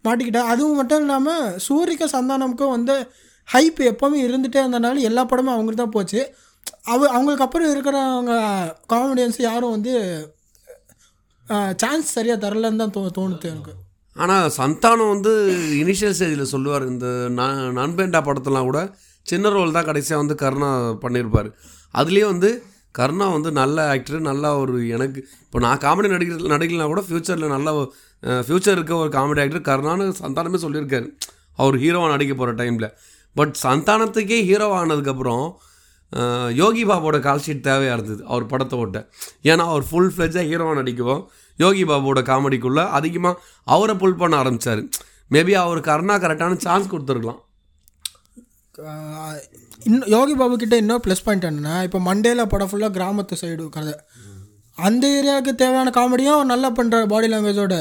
மாட்டிக்கிட்டார். 0.06 0.50
அதுவும் 0.52 0.78
மட்டும் 0.80 1.02
இல்லாமல் 1.04 1.44
சூரிக்க 1.66 2.04
சந்தானமுக்கும் 2.16 2.75
வந்து 2.76 2.94
ஹைப் 3.49 3.80
எப்போவுமே 3.90 4.18
இருந்துகிட்டே 4.26 4.62
இருந்தனால 4.64 5.06
எல்லா 5.11 5.23
படமும் 5.30 5.54
அவங்களுக்கு 5.56 5.82
தான் 5.82 5.97
போச்சு. 5.99 6.23
அவ 6.92 7.00
அவங்களுக்கு 7.14 7.45
அப்புறம் 7.47 7.73
இருக்கிறவங்க 7.75 8.35
காமெடியன்ஸ் 8.92 9.38
யாரும் 9.49 9.75
வந்து 9.76 9.92
சான்ஸ் 11.83 12.14
சரியாக 12.16 12.42
தரலன்னு 12.45 12.81
தான் 12.83 12.95
தோ 12.97 13.00
தோணுது 13.19 13.47
எனக்கு. 13.52 13.73
ஆனால் 14.16 14.52
சந்தானம் 14.59 15.12
வந்து 15.14 15.33
இனிஷியல் 15.83 16.14
ஸ்டேஜில் 16.16 16.52
சொல்லுவார். 16.54 16.85
இந்த 16.92 17.07
நான் 17.38 17.61
நண்பேண்டா 17.81 18.21
படத்தெல்லாம் 18.28 18.69
கூட 18.71 18.81
சின்ன 19.26 19.50
ரோல் 19.57 19.76
தான் 19.76 19.88
கடைசியாக 19.88 20.23
வந்து 20.23 20.37
கருணா 20.42 20.71
பண்ணியிருப்பார் 21.04 21.49
அதுலேயே 22.00 22.26
வந்து 22.33 22.50
கருணா 22.99 23.26
வந்து 23.35 23.50
நல்ல 23.61 23.76
ஆக்டர் 23.92 24.26
நல்லா 24.31 24.49
ஒரு 24.62 24.75
எனக்கு 24.97 25.21
இப்போ 25.45 25.59
நான் 25.64 25.83
காமெடி 25.85 26.09
நடிக்கிற 26.14 26.50
நடிக்கலாம் 26.54 26.92
கூட 26.92 27.02
ஃப்யூச்சரில் 27.09 27.54
நல்ல 27.57 27.71
ஃப்யூச்சர் 28.47 28.76
இருக்க 28.78 28.95
ஒரு 29.02 29.11
காமெடி 29.16 29.42
ஆக்டர் 29.45 29.69
கருணான்னு 29.71 30.07
சந்தானமே 30.23 30.61
சொல்லியிருக்காரு. 30.64 31.07
அவர் 31.62 31.76
ஹீரோவாக 31.85 32.12
நடிக்க 32.14 32.35
போகிற 32.35 32.54
டைமில் 32.61 32.88
பட் 33.37 33.54
சந்தானத்துக்கே 33.64 34.40
ஹீரோவானதுக்கப்புறம் 34.50 34.83
ஆனதுக்கப்புறம் 34.83 35.47
யோகி 36.61 36.83
பாபோட 36.90 37.16
கால் 37.26 37.42
ஷீட் 37.45 37.66
தேவையாக 37.69 37.97
இருந்தது. 37.97 38.23
அவர் 38.33 38.45
படத்தை 38.52 38.78
ஓட்ட. 38.83 38.99
ஏன்னா 39.50 39.64
அவர் 39.73 39.85
ஃபுல் 39.90 40.11
ஃப்ளெஜாக 40.14 40.45
ஹீரோவாக 40.50 40.76
நடிக்கவும். 40.81 41.23
யோகி 41.59 41.85
பாபுவோட 41.90 42.21
காமெடிக்குள்ளே 42.31 42.85
அதிகமாக 42.99 43.40
அவரை 43.75 43.95
புல் 44.02 44.21
பண்ண 44.21 44.35
ஆரம்பித்தார் 44.42 44.83
மேபி 45.35 45.52
அவருக்கு 45.64 45.90
அருணா 45.95 46.14
கரெக்டான 46.25 46.59
சான்ஸ் 46.66 46.90
கொடுத்துருக்கலாம். 46.92 47.40
இன்னும் 49.87 50.11
யோகி 50.14 50.35
பாபு 50.40 50.54
கிட்ட 50.62 50.75
இன்னும் 50.83 51.02
ப்ளஸ் 51.04 51.25
பாயிண்ட் 51.26 51.47
என்னன்னா 51.49 51.76
இப்போ 51.87 51.99
மண்டேல 52.09 52.45
படம் 52.52 52.71
ஃபுல்லாக 52.71 52.92
கிராமத்து 52.97 53.37
சைடு 53.40 53.64
கதை. 53.76 53.95
அந்த 54.78 55.04
ஏரியாவுக்கு 55.16 55.52
தேவையான 55.62 55.92
காமெடியும் 55.97 56.37
அவர் 56.37 56.52
நல்லா 56.52 56.69
பண்ணுறாரு 56.78 57.07
பாடி 57.12 57.28
லாங்குவேஜோட 57.33 57.76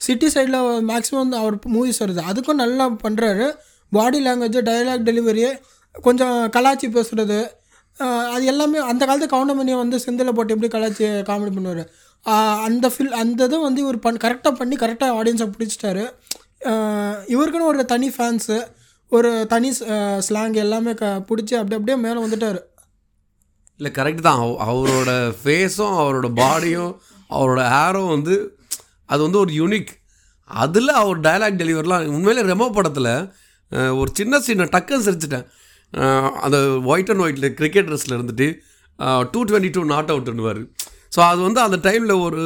சிட்டி 0.00 0.28
சைடில் 0.34 0.58
மேக்ஸிமம் 0.90 1.34
அவர் 1.40 1.56
மூவிஸ் 1.74 2.00
வருது. 2.02 2.22
அதுக்கும் 2.30 2.60
நல்லா 2.64 2.86
பண்ணுறாரு 3.04 3.46
பாடி 3.92 4.20
லாங்குவேஜ் 4.26 4.58
டயலாக் 4.70 5.06
டெலிவரி 5.10 5.44
கொஞ்சம் 6.06 6.36
கலாச்சி 6.56 6.86
பேசுகிறது 6.96 7.38
அது 8.34 8.44
எல்லாமே 8.52 8.78
அந்த 8.90 9.02
காலத்து 9.08 9.32
கவுண்டமணியை 9.34 9.76
வந்து 9.82 9.96
செந்தில் 10.04 10.34
போட்டு 10.36 10.54
எப்படி 10.54 10.70
கலாச்சி 10.74 11.04
காமெடி 11.28 11.52
பண்ணுவார்? 11.56 11.82
அந்த 12.66 12.86
ஃபில் 12.94 13.16
அந்த 13.22 13.40
இதை 13.48 13.58
வந்து 13.66 13.80
இவர் 13.84 14.04
பண் 14.06 14.22
கரெக்டாக 14.24 14.54
பண்ணி 14.60 14.76
கரெக்டாக 14.82 15.16
ஆடியன்ஸை 15.18 15.48
பிடிச்சிட்டாரு. 15.54 16.04
இவருக்குன்னு 17.34 17.70
ஒரு 17.72 17.84
தனி 17.92 18.08
ஃபேன்ஸு 18.16 18.58
ஒரு 19.12 19.30
தனி 19.52 19.70
ஸ்லாங் 20.26 20.58
எல்லாமே 20.64 20.92
க 21.00 21.06
பிடிச்சி 21.30 21.54
அப்படி 21.60 21.78
அப்படியே 21.78 21.96
மேலே 22.04 22.18
வந்துட்டார். 22.24 22.60
இல்லை 23.78 23.90
கரெக்ட் 23.98 24.26
தான். 24.28 24.42
அவரோட 24.68 25.10
ஃபேஸும் 25.40 25.96
அவரோட 26.02 26.28
பாடியும் 26.40 26.92
அவரோட 27.36 27.62
ஹேரும் 27.74 28.12
வந்து 28.14 28.36
அது 29.12 29.20
வந்து 29.26 29.40
ஒரு 29.44 29.52
யூனிக் 29.60 29.90
அதில் 30.50 30.92
அவர் 31.00 31.18
டயலாக் 31.26 31.60
டெலிவரிலாம் 31.62 32.06
உண்மையிலே 32.16 32.42
ரெமோ 32.52 32.66
படத்தில் 32.76 33.14
ஒரு 34.00 34.10
சின்ன 34.18 34.40
சின்ன 34.46 34.68
டக்குன்னு 34.74 35.06
சிரிச்சிட்டேன். 35.06 35.46
அந்த 36.46 36.58
ஒயிட் 36.92 37.10
அண்ட் 37.12 37.24
ஒயிட்டில் 37.26 37.54
கிரிக்கெட் 37.60 37.88
ட்ரெஸ்ஸில் 37.90 38.16
இருந்துட்டு 38.18 38.48
டூ 39.34 39.40
டுவெண்ட்டி 39.50 39.70
டூ 39.76 39.84
நாட் 39.94 40.12
அவுட்டுன்னுவார் 40.14 40.62
ஸோ 41.14 41.20
அது 41.30 41.40
வந்து 41.46 41.60
அந்த 41.66 41.78
டைமில் 41.86 42.14
ஒரு 42.26 42.42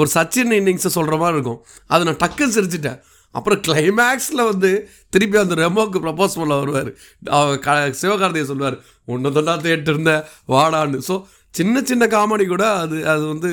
ஒரு 0.00 0.08
சச்சின் 0.16 0.52
இன்னிங்ஸை 0.58 0.90
சொல்கிற 0.96 1.14
மாதிரி 1.22 1.36
இருக்கும். 1.38 1.60
அதை 1.92 2.00
நான் 2.08 2.20
டக்குன்னு 2.22 2.56
சிரிச்சிட்டேன். 2.56 2.98
அப்புறம் 3.34 3.60
கிளைமேக்ஸில் 3.66 4.42
வந்து 4.50 4.70
திருப்பி 5.14 5.38
அந்த 5.42 5.54
ரெமோக்கு 5.62 5.98
ப்ரப்போஸ் 6.04 6.36
பண்ண 6.40 6.54
வருவார். 6.60 6.90
அவர் 7.38 7.58
க 7.66 7.70
சிவகார்த்தியை 8.02 8.46
சொல்லுவார் 8.50 8.76
ஒன்று 9.12 9.34
தொண்டா 9.36 9.54
தேட்டு 9.66 9.90
இருந்தேன் 9.94 10.22
வாடான்னு. 10.54 11.00
ஸோ 11.08 11.14
சின்ன 11.54 11.82
சின்ன 11.90 12.04
காமெடி 12.14 12.46
கூட 12.54 12.64
அது 12.84 12.96
அது 13.14 13.24
வந்து 13.32 13.50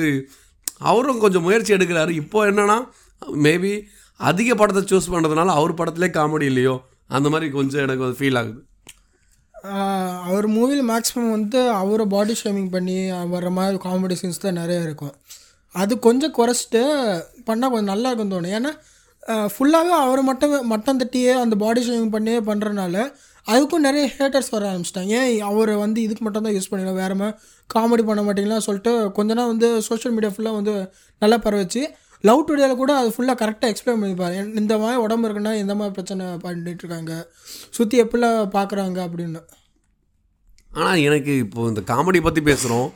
அவரும் 0.90 1.22
கொஞ்சம் 1.24 1.46
முயற்சி 1.46 1.74
எடுக்கிறாரு. 1.76 2.12
இப்போ 2.22 2.38
என்னென்னா 2.50 2.78
மேபி 3.46 3.72
அதிக 4.20 4.50
படத்தை 4.60 4.82
சூஸ் 4.92 5.12
பண்ணுறதுனால 5.14 5.54
அவர் 5.60 5.78
படத்திலே 5.80 6.10
காமெடி 6.18 6.46
இல்லையோ 6.52 6.76
அந்த 7.16 7.28
மாதிரி 7.34 7.48
கொஞ்சம் 7.58 7.84
எனக்கு 7.86 8.16
ஃபீல் 8.20 8.38
ஆகுது. 8.40 8.60
அவர் 10.28 10.46
மூவியில் 10.56 10.88
மேக்ஸிமம் 10.90 11.34
வந்து 11.36 11.60
அவரை 11.80 12.04
பாடி 12.14 12.34
ஷேமிங் 12.40 12.72
பண்ணி 12.74 12.96
வர்ற 13.34 13.50
மாதிரி 13.58 13.78
காமெடி 13.84 14.16
சீன்ஸ் 14.20 14.42
தான் 14.44 14.60
நிறைய 14.62 14.86
இருக்கும். 14.86 15.14
அது 15.74 15.92
கொஞ்சம் 16.06 16.34
குறைச்சிட்டு 16.38 16.82
பண்ணால் 17.48 17.72
கொஞ்சம் 17.74 17.92
நல்லா 17.92 18.10
இருக்கும் 18.10 18.34
தோணும். 18.34 18.54
ஏன்னா 18.58 18.72
ஃபுல்லாகவே 19.52 19.94
அவர் 20.06 20.22
மட்டும் 20.30 20.54
மட்டம் 20.72 21.00
தட்டியே 21.02 21.32
அந்த 21.42 21.54
பாடி 21.64 21.82
ஷேமிங் 21.86 22.14
பண்ணியே 22.16 22.40
பண்ணுறனால 22.50 22.96
அதுக்கும் 23.46 23.84
நிறைய 23.86 24.04
ஹேட்டர்ஸ் 24.18 24.52
வர 24.54 24.64
ஆரம்பிச்சிட்டாங்க. 24.70 25.14
ஏன் 25.20 25.32
அவர் 25.50 25.72
வந்து 25.84 25.98
இதுக்கு 26.06 26.22
மட்டும் 26.26 26.46
தான் 26.46 26.54
யூஸ் 26.56 26.70
பண்ணிக்கலாம் 26.70 27.00
வேறு 27.02 27.16
மாதிரி 27.20 27.36
காமெடி 27.74 28.04
பண்ண 28.08 28.22
மாட்டீங்களா 28.26 28.58
சொல்லிட்டு 28.68 28.92
கொஞ்ச 29.18 29.34
நாள் 29.38 29.52
வந்து 29.52 29.68
சோஷியல் 29.88 30.14
மீடியா 30.16 30.32
ஃபுல்லாக 30.34 30.58
வந்து 30.60 30.74
நல்லா 31.22 31.38
பரவச்சு 31.46 31.82
லவ் 32.28 32.44
டுடேல 32.48 32.74
கூட 32.82 32.92
அது 33.00 33.08
ஃபுல்லாக 33.14 33.36
கரெக்டாக 33.40 33.72
எக்ஸ்பிளைன் 33.72 34.00
பண்ணிப்பாரு. 34.02 34.36
இந்த 34.60 34.74
மாதிரி 34.82 35.00
உடம்பு 35.06 35.26
இருக்குன்னா 35.28 35.52
எந்த 35.62 35.74
மாதிரி 35.80 35.94
பிரச்சனை 35.96 36.26
பண்ணிட்டுருக்காங்க 36.44 37.12
சுற்றி 37.76 37.96
எப்படிலாம் 38.04 38.38
பார்க்குறாங்க 38.56 38.98
அப்படின்னு. 39.06 39.42
ஆனால் 40.74 41.00
எனக்கு 41.00 41.32
இப்போ 41.38 41.60
இந்த 41.68 41.82
காமெடி 41.90 42.20
பற்றி 42.20 42.40
பேசுகிறோம் 42.42 42.88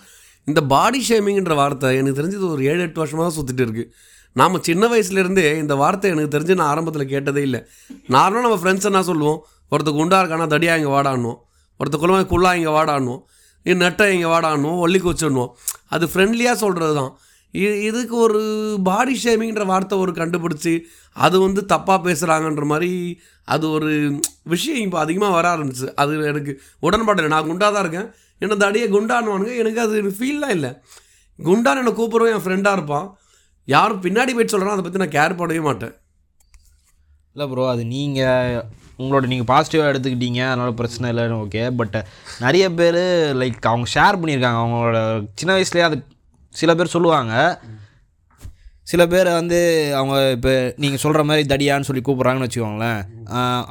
இந்த 0.46 0.60
பாடி 0.66 1.00
ஷேமிங்ன்ற 1.08 1.54
வார்த்தை 1.54 1.88
எனக்கு 1.98 2.18
தெரிஞ்சது 2.20 2.46
ஒரு 2.50 2.62
ஏழு 2.64 2.82
எட்டு 2.82 3.00
வருஷமாக 3.00 3.24
தான் 3.26 3.36
சுற்றிட்டு 3.38 3.64
இருக்குது 3.64 3.90
நாம் 4.36 4.62
சின்ன 4.62 4.86
வயசுலேருந்தே 4.88 5.46
இந்த 5.58 5.74
வார்த்தை 5.74 6.08
எனக்கு 6.10 6.32
தெரிஞ்சு 6.34 6.54
நான் 6.54 6.70
ஆரம்பத்தில் 6.70 7.08
கேட்டதே 7.08 7.42
இல்லை. 7.42 7.60
நார்மலாக 8.08 8.44
நம்ம 8.46 8.58
ஃப்ரெண்ட்ஸ் 8.60 8.88
என்ன 8.90 9.02
சொல்லுவோம்? 9.02 9.38
ஒருத்தர் 9.72 9.96
குண்டா 9.96 10.18
இருக்கானா 10.20 10.46
தடியா 10.52 10.74
இங்கே 10.76 10.92
வாடாடணும் 10.92 11.38
ஒருத்தர் 11.80 12.02
குள்ளமா 12.02 12.20
குள்ளா 12.30 12.50
இங்கே 12.54 12.72
வாடாடணும் 12.72 13.20
இது 13.66 13.76
நெட்டை 13.80 14.06
இங்கே 14.14 14.28
வாடாடணும் 14.28 14.78
ஒல்லி 14.84 15.00
கொச்சிடணும் 15.00 15.50
அது 15.88 16.04
ஃப்ரெண்ட்லியாக 16.06 16.56
சொல்கிறது 16.56 16.94
தான் 16.94 17.10
இது 17.54 17.74
இதுக்கு 17.82 18.16
ஒரு 18.18 18.40
பாடி 18.82 19.14
ஷேமிங்ன்ற 19.22 19.64
வார்த்தை 19.66 19.98
ஒரு 19.98 20.12
கண்டுபிடிச்சி 20.14 20.72
அது 21.26 21.36
வந்து 21.46 21.60
தப்பாக 21.72 21.98
பேசுகிறாங்கன்ற 22.06 22.64
மாதிரி 22.72 22.90
அது 23.54 23.64
ஒரு 23.76 23.90
விஷயம் 24.52 24.82
இப்போ 24.86 24.98
அதிகமாக 25.04 25.36
வர 25.36 25.46
ஆரம்பிச்சு. 25.54 25.86
அது 26.02 26.12
எனக்கு 26.30 26.52
உடன்பாடு 26.86 27.20
இல்லை 27.20 27.30
நான் 27.34 27.48
குண்டாக 27.50 27.70
தான் 27.76 27.84
இருக்கேன். 27.84 28.08
என்ன 28.44 28.58
தடியை 28.64 28.88
குண்டானுவானுங்க. 28.96 29.54
எனக்கு 29.62 29.80
அது 29.84 30.16
ஃபீல்லாம் 30.18 30.54
இல்லை. 30.56 30.72
குண்டான்னு 31.38 31.80
என்னை 31.82 31.94
கூப்பிடுவோம் 32.00 32.34
என் 32.34 32.44
ஃப்ரெண்டாக 32.44 32.78
இருப்பான். 32.78 33.08
யாரும் 33.74 34.04
பின்னாடி 34.04 34.32
போயிட்டு 34.34 34.54
சொல்கிறான் 34.54 34.76
அதை 34.76 34.84
பற்றி 34.84 35.02
நான் 35.04 35.16
கேர் 35.16 35.38
பண்ணவே 35.40 35.62
மாட்டேன். 35.68 35.94
இல்லை 37.34 37.46
ப்ரோ 37.50 37.64
அது 37.72 37.82
நீங்கள் 37.94 38.62
உங்களோட 39.00 39.26
நீங்கள் 39.32 39.50
பாசிட்டிவாக 39.50 39.90
எடுத்துக்கிட்டீங்க. 39.92 40.40
அதனால் 40.52 40.78
பிரச்சனை 40.78 41.10
இல்லைன்னு 41.12 41.40
ஓகே 41.42 41.64
பட் 41.80 41.96
நிறைய 42.44 42.64
பேர் 42.78 43.02
லைக் 43.42 43.68
அவங்க 43.72 43.88
ஷேர் 43.96 44.20
பண்ணியிருக்காங்க. 44.20 44.60
அவங்களோட 44.62 45.00
சின்ன 45.40 45.50
வயசுலேயே 45.56 45.86
அது 45.88 45.98
சில 46.60 46.74
பேர் 46.78 46.94
சொல்லுவாங்க. 46.96 47.34
சில 48.90 49.02
பேர் 49.12 49.28
வந்து 49.38 49.58
அவங்க 49.98 50.14
இப்போ 50.36 50.52
நீங்கள் 50.82 51.00
சொல்கிற 51.02 51.22
மாதிரி 51.28 51.42
தடியான்னு 51.50 51.86
சொல்லி 51.88 52.02
கூப்பிட்றாங்கன்னு 52.04 52.46
வச்சுக்கோங்களேன். 52.46 53.00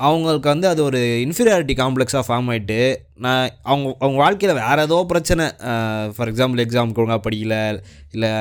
அவங்களுக்கு 0.08 0.50
வந்து 0.52 0.68
அது 0.72 0.82
ஒரு 0.90 1.00
இன்ஃபீரியாரிட்டி 1.24 1.76
காம்ப்ளெக்ஸாக 1.80 2.24
ஃபார்ம் 2.28 2.50
ஆகிட்டு 2.54 2.78
நான் 3.26 3.48
அவங்க 3.72 3.88
அவங்க 4.02 4.18
வாழ்க்கையில் 4.24 4.60
வேறு 4.60 4.86
ஏதோ 4.88 4.98
பிரச்சனை 5.12 5.46
ஃபார் 6.16 6.32
எக்ஸாம்பிள் 6.32 6.64
எக்ஸாமுக்கு 6.66 7.02
ஒழுங்காக 7.04 7.22
படிக்கல 7.28 7.56
இல்லை 8.16 8.32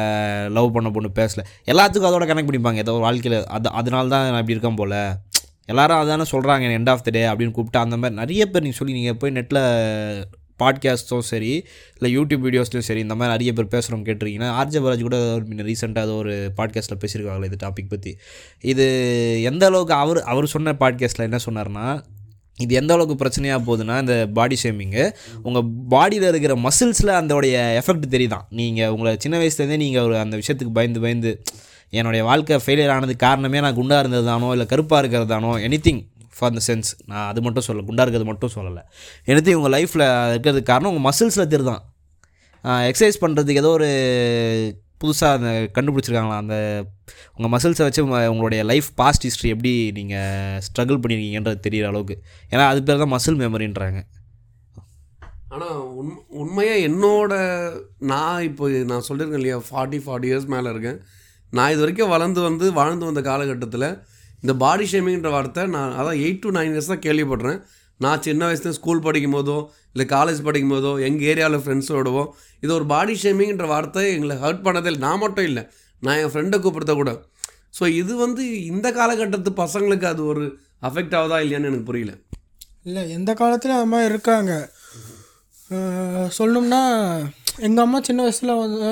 லவ் 0.56 0.74
பண்ண 0.76 0.90
பொண்ணு 0.96 1.10
பேசலை 1.20 1.44
எல்லாத்துக்கும் 1.72 2.10
அதோட 2.10 2.26
கனெக்ட் 2.30 2.50
பண்ணிப்பாங்க. 2.50 2.84
ஏதோ 2.84 2.96
ஒரு 2.98 3.06
வாழ்க்கையில் 3.08 3.38
அது 3.58 3.76
அதனால 3.80 4.12
தான் 4.14 4.26
நான் 4.32 4.42
இப்படி 4.42 4.56
இருக்கேன் 4.56 4.80
போல். 4.82 4.98
எல்லாரும் 5.72 6.00
அதானே 6.02 6.26
சொல்கிறாங்க 6.32 6.74
எண்ட் 6.78 6.90
ஆஃப் 6.92 7.06
த 7.06 7.12
டே 7.16 7.22
அப்படின்னு 7.30 7.54
கூப்பிட்டு 7.54 7.84
அந்த 7.84 7.96
மாதிரி 8.02 8.20
நிறைய 8.22 8.42
பேர் 8.50 8.64
நீங்கள் 8.66 8.80
சொல்லி 8.80 8.98
நீங்கள் 8.98 9.18
போய் 9.22 9.36
நெட்டில் 9.38 9.62
பாட்காஸ்ட்டும் 10.64 11.18
சரி 11.18 11.64
இல்லை 11.98 12.18
யூடியூப் 12.18 12.46
வீடியோஸ்லையும் 12.46 12.78
சரி 12.78 13.00
இந்த 13.00 13.14
மாதிரி 13.14 13.44
நிறைய 13.44 13.52
பேர் 13.52 13.82
பேசுகிறோம் 13.82 14.02
கேட்டிருக்கீங்கன்னா 14.02 14.50
ஆர்ஜே 14.52 14.80
பாலாஜி 14.80 15.02
கூட 15.02 15.16
ரீசெண்டாக 15.40 16.16
ஒரு 16.16 16.52
பாட்காஸ்ட்டில் 16.56 17.00
பேசியிருக்காங்களே 17.00 17.44
இது 17.44 17.56
டாபிக் 17.62 17.88
பற்றி 17.88 18.16
இது 18.60 18.86
எந்த 19.42 19.66
அளவுக்கு 19.66 19.94
அவர் 19.94 20.22
அவர் 20.22 20.46
சொன்ன 20.46 20.72
பாட்காஸ்ட்டில் 20.72 21.22
என்ன 21.22 21.38
சொன்னார்னா 21.50 22.02
இது 22.56 22.74
எந்த 22.74 22.94
அளவுக்கு 22.94 23.24
பிரச்சனையாக 23.24 23.62
போகுதுன்னா 23.66 24.00
இந்த 24.00 24.28
பாடி 24.34 24.56
ஷேமிங்கு 24.62 25.10
உங்கள் 25.42 25.64
பாடியில் 25.90 26.28
இருக்கிற 26.28 26.54
மசில்ஸில் 26.54 27.12
அதோடைய 27.12 27.80
எஃபெக்ட் 27.80 28.08
தெரியுதான். 28.10 28.46
நீங்கள் 28.50 28.88
உங்களை 28.88 29.16
சின்ன 29.18 29.38
வயசுலேருந்தே 29.38 29.76
நீங்கள் 29.76 30.02
ஒரு 30.02 30.18
அந்த 30.18 30.36
விஷயத்துக்கு 30.36 30.72
பயந்து 30.72 31.00
பயந்து 31.00 31.42
என்னுடைய 31.90 32.24
வாழ்க்கை 32.24 32.60
ஃபெயிலியர் 32.66 32.88
ஆனதுக்கு 32.88 33.26
காரணமே 33.26 33.60
நான் 33.60 33.74
குண்டாக 33.74 33.98
இருந்தது 33.98 34.26
தானோ 34.26 34.50
இல்லை 34.50 34.66
கருப்பாக 34.66 34.98
இருக்கிறது 34.98 35.30
தானோ 35.30 35.58
எனிதிங் 35.58 36.06
ஃபார் 36.38 36.54
த 36.56 36.62
சென்ஸ் 36.68 36.88
நான் 37.10 37.26
அது 37.30 37.40
மட்டும் 37.46 37.66
சொல்ல 37.66 37.84
குண்டாக 37.88 38.04
இருக்கிறது 38.06 38.30
மட்டும் 38.30 38.54
சொல்லலை. 38.56 38.82
எனத்தையும் 39.30 39.60
உங்கள் 39.60 39.74
லைஃப்பில் 39.76 40.06
இருக்கிறதுக்கு 40.32 40.70
காரணம் 40.72 40.90
உங்கள் 40.92 41.06
மசில்ஸில் 41.10 41.68
தான் 41.70 41.82
எக்ஸசைஸ் 42.90 43.22
பண்ணுறதுக்கு 43.24 43.62
ஏதோ 43.62 43.70
ஒரு 43.78 43.88
புதுசாக 45.02 45.36
அந்த 45.38 45.50
கண்டுபிடிச்சிருக்காங்களா? 45.76 46.36
அந்த 46.42 46.56
உங்கள் 47.36 47.52
மசில்ஸை 47.54 47.84
வச்சு 47.86 48.02
உங்களுடைய 48.32 48.60
லைஃப் 48.70 48.88
பாஸ்ட் 49.00 49.26
ஹிஸ்ட்ரி 49.28 49.48
எப்படி 49.54 49.72
நீங்கள் 49.98 50.60
ஸ்ட்ரகிள் 50.66 51.00
பண்ணியிருக்கீங்கன்றது 51.02 51.58
தெரியிற 51.66 51.88
அளவுக்கு. 51.92 52.16
ஏன்னா 52.52 52.64
அது 52.72 52.80
பேர் 52.88 53.02
தான் 53.02 53.14
மசில் 53.14 53.40
மெமரின்றாங்க 53.42 54.00
ஆனால் 55.56 55.76
உண் 56.00 56.14
உண்மையாக 56.42 56.84
என்னோட 56.88 57.34
நான் 58.12 58.40
இப்போ 58.48 58.64
நான் 58.92 59.06
சொல்லியிருக்கேன் 59.08 59.40
இல்லையா 59.42 59.58
ஃபார்ட்டி 59.68 59.98
ஃபார்ட்டி 60.06 60.28
இயர்ஸ் 60.30 60.48
மேலே 60.54 60.70
இருக்கேன். 60.74 60.98
நான் 61.52 61.72
இது 61.74 61.82
வரைக்கும் 61.84 62.12
வளர்ந்து 62.14 62.40
வந்து 62.48 62.66
வாழ்ந்து 62.78 63.08
வந்த 63.08 63.20
காலகட்டத்தில் 63.30 63.88
இந்த 64.42 64.52
பாடி 64.62 64.86
ஷேமிங்ன்ற 64.92 65.30
வார்த்தை 65.36 65.62
நான் 65.76 65.94
அதான் 66.00 66.18
எயிட் 66.24 66.42
டு 66.44 66.50
நைன் 66.58 66.72
இயர்ஸ் 66.74 66.92
தான் 66.92 67.04
கேள்விப்படுறேன். 67.06 67.58
நான் 68.04 68.22
சின்ன 68.26 68.42
வயசுல 68.48 68.72
ஸ்கூல் 68.78 69.04
படிக்கும் 69.06 69.36
போதோ 69.36 69.58
இல்லை 69.92 70.06
காலேஜ் 70.14 70.40
படிக்கும் 70.46 70.74
போதோ 70.74 70.92
எங்கள் 71.06 71.26
ஏரியாவில் 71.30 71.62
ஃப்ரெண்ட்ஸோடவோ 71.64 72.24
இது 72.64 72.70
ஒரு 72.78 72.86
பாடி 72.92 73.14
ஷேமிங்ன்ற 73.22 73.66
வார்த்தை 73.74 74.02
எங்களை 74.16 74.36
ஹர்ட் 74.44 74.62
பண்ணதே 74.66 74.88
இல்லை. 74.90 75.02
நான் 75.06 75.22
மட்டும் 75.24 75.46
இல்லை. 75.50 75.62
நான் 76.02 76.18
என் 76.22 76.32
ஃப்ரெண்டை 76.34 76.58
கூப்பிடுறத 76.64 76.94
கூட. 77.00 77.12
ஸோ 77.78 77.84
இது 78.00 78.12
வந்து 78.24 78.42
இந்த 78.72 78.88
காலகட்டத்து 78.98 79.50
பசங்களுக்கு 79.62 80.06
அது 80.12 80.22
ஒரு 80.32 80.44
அஃபெக்ட் 80.88 81.16
ஆகுதா 81.20 81.38
இல்லையான்னு 81.44 81.70
எனக்கு 81.70 81.88
புரியல. 81.90 82.12
இல்லை 82.88 83.02
எந்த 83.16 83.30
காலத்துலையும் 83.40 83.80
அது 83.80 83.90
மாதிரி 83.94 84.12
இருக்காங்க? 84.12 84.52
சொல்லணும்னா 86.38 86.82
எங்கள் 87.66 87.84
அம்மா 87.84 87.98
சின்ன 88.08 88.22
வயசில் 88.26 88.60
வந்து 88.62 88.90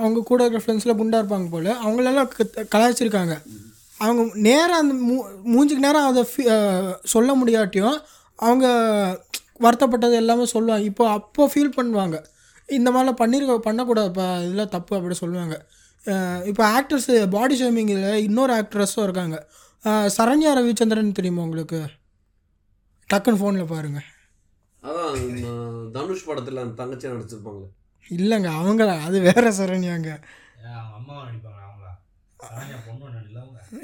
அவங்க 0.00 0.18
கூட 0.30 0.40
இருக்கிற 0.42 0.62
ஃப்ரெண்ட்ஸில் 0.64 0.98
குண்டாக 0.98 1.22
இருப்பாங்க 1.22 1.48
போல். 1.54 1.70
அவங்களெல்லாம் 1.84 2.30
கலாய்ச்சிருக்காங்க. 2.74 3.36
அவங்க 4.04 4.22
நேராக 4.48 4.82
அந்த 4.82 4.94
மூ 5.08 5.16
மூஞ்சிக்கு 5.52 5.86
நேரம் 5.86 6.08
அதை 6.10 6.22
சொல்ல 7.14 7.30
முடியாட்டியும் 7.40 7.98
அவங்க 8.38 8.66
வருத்தப்பட்டது 9.64 10.14
எல்லாமே 10.22 10.44
சொல்லுவாங்க. 10.54 10.84
இப்போ 10.90 11.04
அப்போ 11.18 11.44
ஃபீல் 11.52 11.76
பண்ணுவாங்க. 11.78 12.18
இந்த 12.78 12.88
மாதிரிலாம் 12.92 13.20
பண்ணிருக்க 13.22 13.56
பண்ணக்கூடாதுப்பா 13.68 14.26
இதெல்லாம் 14.44 14.74
தப்பு 14.76 14.92
அப்படி 14.98 15.16
சொல்லுவாங்க. 15.22 15.56
இப்போ 16.50 16.62
ஆக்டர்ஸ் 16.76 17.10
பாடி 17.34 17.54
ஷேமிங்கில் 17.62 18.06
இன்னொரு 18.26 18.52
ஆக்ட்ரஸும் 18.60 19.04
இருக்காங்க. 19.06 19.38
சரண்யா 20.16 20.50
ரவிச்சந்திரன் 20.58 21.18
தெரியுமா 21.18 21.44
உங்களுக்கு? 21.48 21.80
டக்குன்னு 23.10 23.40
ஃபோனில் 23.42 23.70
பாருங்கள் 23.74 24.08
அதான் 24.82 25.92
தனுஷ் 25.94 26.26
படத்தில் 26.28 26.62
அந்த 26.62 26.74
தங்கச்சியாக 26.82 27.14
நடிச்சிருப்பாங்களே. 27.14 27.68
இல்லைங்க 28.10 28.50
அவங்க 28.60 28.82
அது 29.06 29.18
வேற 29.28 29.44
சரண்யாங்க. 29.58 30.10
அம்மா 30.98 31.14
நடிப்பாங்க 31.24 31.58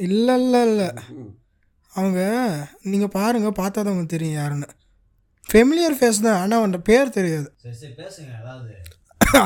இல்லை 0.07 0.35
இல்லை 0.42 0.61
இல்லை 0.71 0.88
அவங்க 1.92 2.21
நீங்கள் 2.92 3.14
பாருங்கள் 3.19 3.59
பார்த்தா 3.61 3.79
தான் 3.81 3.92
உங்களுக்கு 3.92 4.14
தெரியும் 4.14 4.38
யாருன்னு. 4.38 4.69
ஃபெமிலியர் 5.47 5.97
ஃபேஸ் 5.99 6.25
தான் 6.27 6.38
ஆனால் 6.42 6.59
அவன் 6.61 6.87
பேர் 6.88 7.16
தெரியாது. 7.19 7.49
சரி 7.62 7.77
சரி 7.83 7.95
பேசுங்க 8.01 8.33
அதாவது 8.40 8.75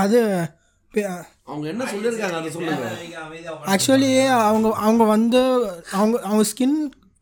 அது 0.03 0.18
அவங்க 1.51 1.64
என்ன 1.73 1.83
சொல்லியிருக்காங்க 1.92 2.37
அதை 2.40 2.51
சொல்லுங்க. 2.55 2.88
ஆக்சுவலி 3.73 4.11
அவங்க 4.49 4.68
அவங்க 4.87 5.05
வந்து 5.14 5.40
அவங்க 5.99 6.16
அவங்க 6.29 6.44
ஸ்கின் 6.53 6.79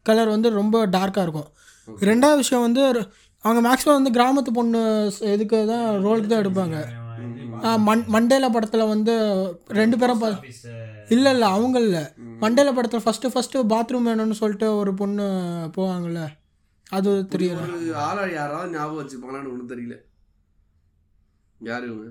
கலர் 0.06 0.34
வந்து 0.34 0.50
ரொம்ப 0.60 0.76
டார்க்காக 0.96 1.26
இருக்கும். 1.26 1.50
ரெண்டாவது 2.10 2.42
விஷயம் 2.42 2.66
வந்து 2.66 2.82
அவங்க 3.44 3.60
மேக்ஸிமம் 3.66 3.98
வந்து 3.98 4.14
கிராமத்து 4.16 4.52
பொண்ணு 4.58 4.80
இதுக்கு 5.34 5.58
தான் 5.72 5.86
ரோலுக்கு 6.06 6.30
தான் 6.30 6.42
எடுப்பாங்க. 6.44 6.78
மண் 7.88 8.02
மண்டேல 8.14 8.48
படத்தில் 8.54 8.90
வந்து 8.94 9.14
ரெண்டு 9.80 9.96
பேரும் 10.00 10.24
இல்லை 11.08 11.32
இல்லை 11.32 11.48
அவங்க 11.48 11.78
இல்லை 11.80 12.02
மண்டேல 12.40 12.74
படத்தில் 12.74 13.04
ஃபஸ்ட்டு 13.04 13.32
ஃபஸ்ட்டு 13.34 13.64
பாத்ரூம் 13.68 14.08
வேணும்னு 14.08 14.30
சொல்லிட்டு 14.30 14.76
ஒரு 14.76 14.94
பொண்ணு 14.94 15.24
போவாங்கள்ல 15.76 16.22
அது 16.90 17.26
தெரியல 17.30 17.92
ஆளை 17.94 18.32
யாராவது 18.32 18.72
ஞாபகம் 18.72 19.00
வச்சுப்பாங்களான்னு 19.00 19.52
ஒன்றும் 19.52 19.70
தெரியல. 19.70 19.96
யார் 21.60 21.84
இவங்க? 21.84 22.08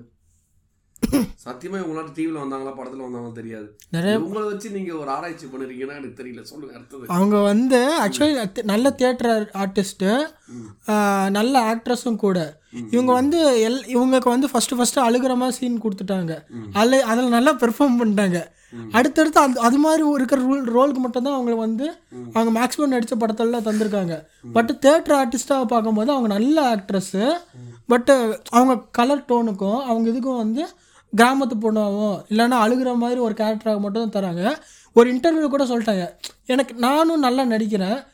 சத்தியமா 1.44 1.76
இவங்களாம் 1.80 2.08
டிவியில் 2.16 2.40
வந்தாங்களா 2.40 2.72
படத்தில் 2.78 3.04
வந்தாங்களா 3.04 3.32
தெரியாது. 3.38 3.68
நிறைய 3.96 4.14
உங்களை 4.24 4.42
வச்சு 4.48 4.68
நீங்க 4.74 4.92
ஒரு 5.02 5.10
ஆராய்ச்சி 5.16 5.46
பண்ணிருக்கீங்கன்னா 5.52 5.98
எனக்கு 6.00 6.18
தெரியல. 6.20 6.42
சொல்லுங்க 6.50 6.74
அடுத்தது. 6.78 7.04
அவங்க 7.16 7.36
வந்து 7.50 7.78
ஆக்சுவலி 8.04 8.64
நல்ல 8.72 8.90
தியேட்டர் 8.98 9.44
ஆர்டிஸ்ட்டு 9.62 10.10
நல்ல 11.38 11.54
ஆக்ட்ரஸும் 11.72 12.22
கூட. 12.26 12.38
இவங்க 12.94 13.12
வந்து 13.20 13.38
எல் 13.68 13.82
இவங்களுக்கு 13.94 14.34
வந்து 14.34 14.50
ஃபஸ்ட்டு 14.52 14.78
ஃபஸ்ட்டு 14.78 15.04
அழுகிற 15.06 15.34
மாதிரி 15.42 15.56
சீன் 15.58 15.82
கொடுத்துட்டாங்க. 15.84 16.34
அதில் 16.80 17.06
அதில் 17.12 17.36
நல்லா 17.36 17.54
பெர்ஃபார்ம் 17.62 17.98
பண்ணிட்டாங்க. 18.00 18.40
அடுத்தடுத்து 18.98 19.40
அந்த 19.44 19.60
அது 19.66 19.78
மாதிரி 19.84 20.02
இருக்கிற 20.16 20.40
ரோல் 20.48 20.66
ரோலுக்கு 20.76 21.02
மட்டும்தான் 21.04 21.36
அவங்க 21.36 21.54
வந்து 21.66 21.86
அவங்க 22.34 22.50
மேக்ஸிமம் 22.58 22.92
நடித்த 22.94 23.16
படத்தெல்லாம் 23.22 23.66
தந்திருக்காங்க. 23.68 24.16
பட் 24.56 24.72
தேட்டர் 24.86 25.16
ஆர்டிஸ்ட்டாக 25.20 25.70
பார்க்கும்போது 25.72 26.12
அவங்க 26.16 26.30
நல்ல 26.36 26.56
ஆக்ட்ரஸ்ஸு 26.74 27.24
பட்டு 27.92 28.14
அவங்க 28.56 28.74
கலர் 28.98 29.24
டோனுக்கும் 29.30 29.80
அவங்க 29.90 30.06
இதுக்கும் 30.12 30.42
வந்து 30.44 30.64
கிராமத்து 31.16 31.54
பொண்ணாகவும் 31.60 32.22
இல்லைன்னா 32.28 32.56
அழுகிற 32.64 32.94
மாதிரி 32.96 33.20
ஒரு 33.20 33.34
கேரக்டராக 33.36 33.80
மட்டும் 33.80 34.10
தான் 34.10 34.22
தராங்க. 34.22 34.52
ஒரு 34.92 35.14
இன்டர்வியூ 35.14 35.48
கூட 35.48 35.64
சொல்லிட்டாங்க. 35.64 36.08
எனக்கு 36.46 36.74
நானும் 36.74 37.20
நல்லா 37.20 37.44
நடிக்கிறேன். 37.44 38.04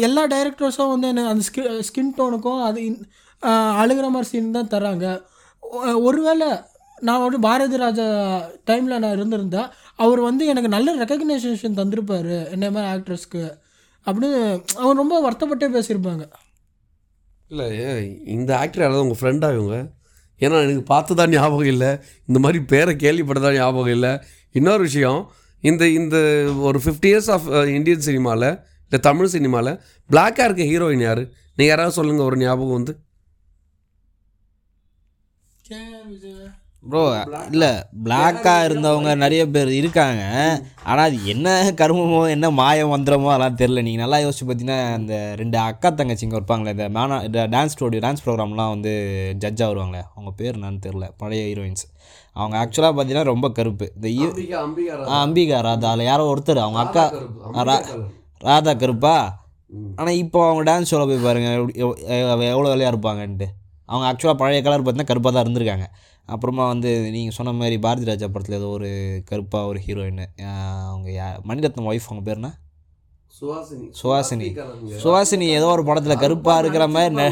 எல்லா 0.00 0.26
டைரக்டர்ஸும் 0.26 0.88
வந்து 0.88 1.08
என்ன 1.08 1.28
அந்த 1.28 1.44
ஸ்கி 1.54 1.60
ஸ்கின் 1.60 2.18
டோனுக்கும் 2.18 2.62
அது 2.62 2.80
இன்- 2.80 3.02
அழுகிற 3.80 4.02
மாதிரி 4.02 4.22
சீன் 4.22 4.50
தான் 4.50 4.66
தராங்க. 4.66 5.22
ஒருவேளை 6.02 6.46
நான் 7.00 7.20
வந்து 7.22 7.40
பாரதி 7.40 7.76
ராஜா 7.76 8.04
டைமில் 8.66 8.98
நான் 8.98 9.12
இருந்திருந்தேன் 9.12 9.66
அவர் 9.96 10.20
வந்து 10.20 10.46
எனக்கு 10.46 10.68
நல்ல 10.68 10.94
ரெக்கக்னைசேஷன் 10.96 11.76
தந்திருப்பார் 11.76 12.50
என்ன 12.50 12.70
மாதிரி 12.70 12.92
ஆக்ட்ரஸ்க்கு 12.92 13.52
அப்படின்னு 14.06 14.62
அவர் 14.76 14.96
ரொம்ப 14.96 15.30
வருத்தப்பட்டே 15.30 15.68
பேசியிருப்பாங்க. 15.72 16.30
இல்லை 17.48 18.24
இந்த 18.26 18.58
ஆக்டர் 18.58 18.82
யாராவது 18.82 19.08
உங்கள் 19.08 19.20
ஃப்ரெண்டாக 19.20 19.54
இவங்க? 19.54 19.86
ஏன்னா 20.40 20.56
எனக்கு 20.66 20.82
பார்த்து 20.82 21.14
தான் 21.14 21.30
ஞாபகம் 21.30 21.70
இல்லை. 21.74 21.90
இந்த 22.26 22.38
மாதிரி 22.38 22.64
பேரை 22.64 22.94
கேள்விப்பட்டதா 22.94 23.52
ஞாபகம் 23.54 23.94
இல்லை. 23.96 24.12
இன்னொரு 24.52 24.82
விஷயம் 24.82 25.20
இந்த 25.60 25.88
இந்த 25.88 26.16
ஒரு 26.68 26.78
ஃபிஃப்டி 26.84 27.08
இயர்ஸ் 27.12 27.30
ஆஃப் 27.30 27.46
இந்தியன் 27.78 28.06
சினிமாவில் 28.08 28.48
இல்லை 28.86 28.98
தமிழ் 29.00 29.26
சினிமாவில் 29.26 29.72
பிளாக்காக 30.10 30.44
இருக்க 30.44 30.62
ஹீரோயின் 30.62 31.04
யார்? 31.08 31.22
நீங்கள் 31.56 31.72
யாராவது 31.72 31.94
சொல்லுங்கள் 31.94 32.26
ஒரு 32.26 32.36
ஞாபகம் 32.36 32.76
வந்து. 32.78 32.92
ப்ரோ 36.88 37.02
இல்லை 37.50 37.70
பிளாக்காக 38.04 38.64
இருந்தவங்க 38.64 39.14
நிறைய 39.16 39.50
பேர் 39.50 39.68
இருக்காங்க. 39.72 40.22
ஆனால் 40.84 41.06
அது 41.06 41.26
என்ன 41.26 41.46
கருமமோ 41.76 42.28
என்ன 42.28 42.50
மாய 42.50 42.86
மந்திரமோ 42.86 43.28
அதெல்லாம் 43.28 43.56
தெரில 43.56 43.82
நீங்கள் 43.82 44.04
நல்லா 44.04 44.18
யோசிச்சு 44.18 44.46
பார்த்தீங்கன்னா 44.46 44.94
அந்த 44.94 45.34
ரெண்டு 45.36 45.58
அக்கா 45.58 45.90
தங்கச்சிங்க 45.90 46.38
இருப்பாங்களே 46.38 46.68
இந்த 46.68 46.88
மேனா 46.88 47.24
இந்த 47.24 47.46
டான்ஸ் 47.46 47.74
ஸ்டூடியோ 47.76 48.02
டான்ஸ் 48.02 48.24
ப்ரோக்ராம்லாம் 48.26 48.68
வந்து 48.68 48.92
ஜட்ஜாக 49.38 49.70
வருவாங்களே 49.70 50.02
அவங்க 50.14 50.32
பேர் 50.36 50.58
என்னன்னு 50.58 50.84
தெரில 50.86 51.10
பழைய 51.16 51.44
ஹீரோயின்ஸ் 51.46 51.84
அவங்க 52.36 52.56
ஆக்சுவலாக 52.58 52.94
பார்த்தீங்கன்னா 52.94 53.22
ரொம்ப 53.24 53.50
கருப்பு. 53.50 53.92
இந்த 53.94 54.08
அம்பிகா 54.26 54.56
அம்பிகா 54.64 54.94
ஆ, 55.08 55.26
அம்பிகா 55.26 55.60
ராதா. 55.60 55.90
அதில் 55.90 56.04
யாரோ 56.04 56.34
ஒருத்தர். 56.34 56.56
அவங்க 56.56 56.78
அக்கா 56.78 57.04
ரா- 57.64 57.84
ராதா 58.40 58.74
கருப்பா? 58.74 59.16
ஆனால் 59.96 60.14
இப்போ 60.14 60.48
அவங்க 60.48 60.62
டான்ஸ் 60.70 60.84
ஷோவில் 60.84 61.08
போய் 61.08 61.24
பாருங்கள் 61.24 61.54
எவ்வளோ 62.48 62.68
வேலையாக 62.68 62.92
இருப்பாங்கன்ட்டு. 62.92 63.46
அவங்க 63.88 64.04
ஆக்சுவலாக 64.10 64.38
பழைய 64.42 64.60
கலர் 64.66 64.82
பார்த்தீங்கன்னா 64.82 65.10
கருப்பாக 65.12 65.32
தான் 65.34 65.46
இருந்திருக்காங்க. 65.46 65.86
அப்புறமா 66.28 66.64
வந்து 66.66 66.90
நீங்கள் 67.16 67.36
சொன்ன 67.38 67.52
மாதிரி 67.60 67.76
பாரதி 67.78 68.06
ராஜா 68.10 68.28
படத்தில் 68.34 68.58
ஏதோ 68.60 68.68
ஒரு 68.78 68.88
கருப்பாக 69.30 69.70
ஒரு 69.70 69.80
ஹீரோயின் 69.86 70.22
அவங்க 70.90 71.08
யா 71.18 71.26
மணிரத்னம் 71.50 71.90
ஒய்ஃப் 71.90 72.08
அவங்க 72.10 72.24
பேர் 72.28 72.40
என்ன? 72.40 72.50
சுஹாசினி 73.38 74.48
சுஹாசினி 75.00 75.46
ஏதோ 75.56 75.66
ஒரு 75.72 75.82
படத்தில் 75.88 76.20
கருப்பாக 76.22 76.60
இருக்கிற 76.62 76.84
மாதிரி 76.94 77.24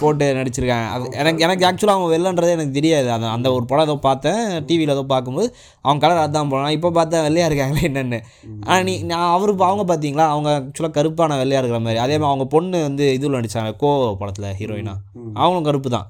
போட்டு 0.00 0.26
நடிச்சிருக்காங்க. 0.38 0.86
அது 0.94 1.04
எனக்கு 1.20 1.42
எனக்கு 1.46 1.64
ஆக்சுவலாக 1.68 1.96
அவங்க 1.96 2.08
வெள்ளன்றதே 2.14 2.52
எனக்கு 2.56 2.76
தெரியாது. 2.78 3.08
அந்த 3.14 3.28
அந்த 3.36 3.48
ஒரு 3.56 3.64
படம் 3.70 3.86
ஏதோ 3.86 3.96
பார்த்தேன் 4.08 4.42
டிவியில் 4.68 4.92
ஏதோ 4.94 5.04
பார்க்கும்போது 5.12 5.48
அவங்க 5.84 6.00
கலர் 6.04 6.22
அதான் 6.24 6.50
போனான் 6.52 6.74
இப்போ 6.76 6.90
பார்த்தா 6.98 7.22
வெள்ளையாக 7.26 7.50
இருக்காங்களே 7.50 7.86
என்னென்னு. 7.90 8.20
ஆனால் 8.68 8.84
நீ 8.88 8.94
நான் 9.12 9.32
அவரு 9.36 9.54
அவங்க 9.70 9.86
பார்த்தீங்களா? 9.90 10.26
அவங்க 10.34 10.50
ஆக்சுவலாக 10.58 10.94
கருப்பான 10.98 11.38
வெள்ளையாக 11.42 11.62
இருக்கிற 11.62 11.80
மாதிரி. 11.86 12.00
அதே 12.04 12.16
மாதிரி 12.18 12.30
அவங்க 12.32 12.46
பொண்ணு 12.54 12.82
வந்து 12.88 13.06
இதில் 13.16 13.38
நடிச்சாங்க 13.38 13.72
கோ 13.82 13.90
படத்தில் 14.22 14.48
ஹீரோயினா 14.60 14.94
அவங்களும் 15.40 15.66
கருப்பு 15.70 15.90
தான். 15.96 16.06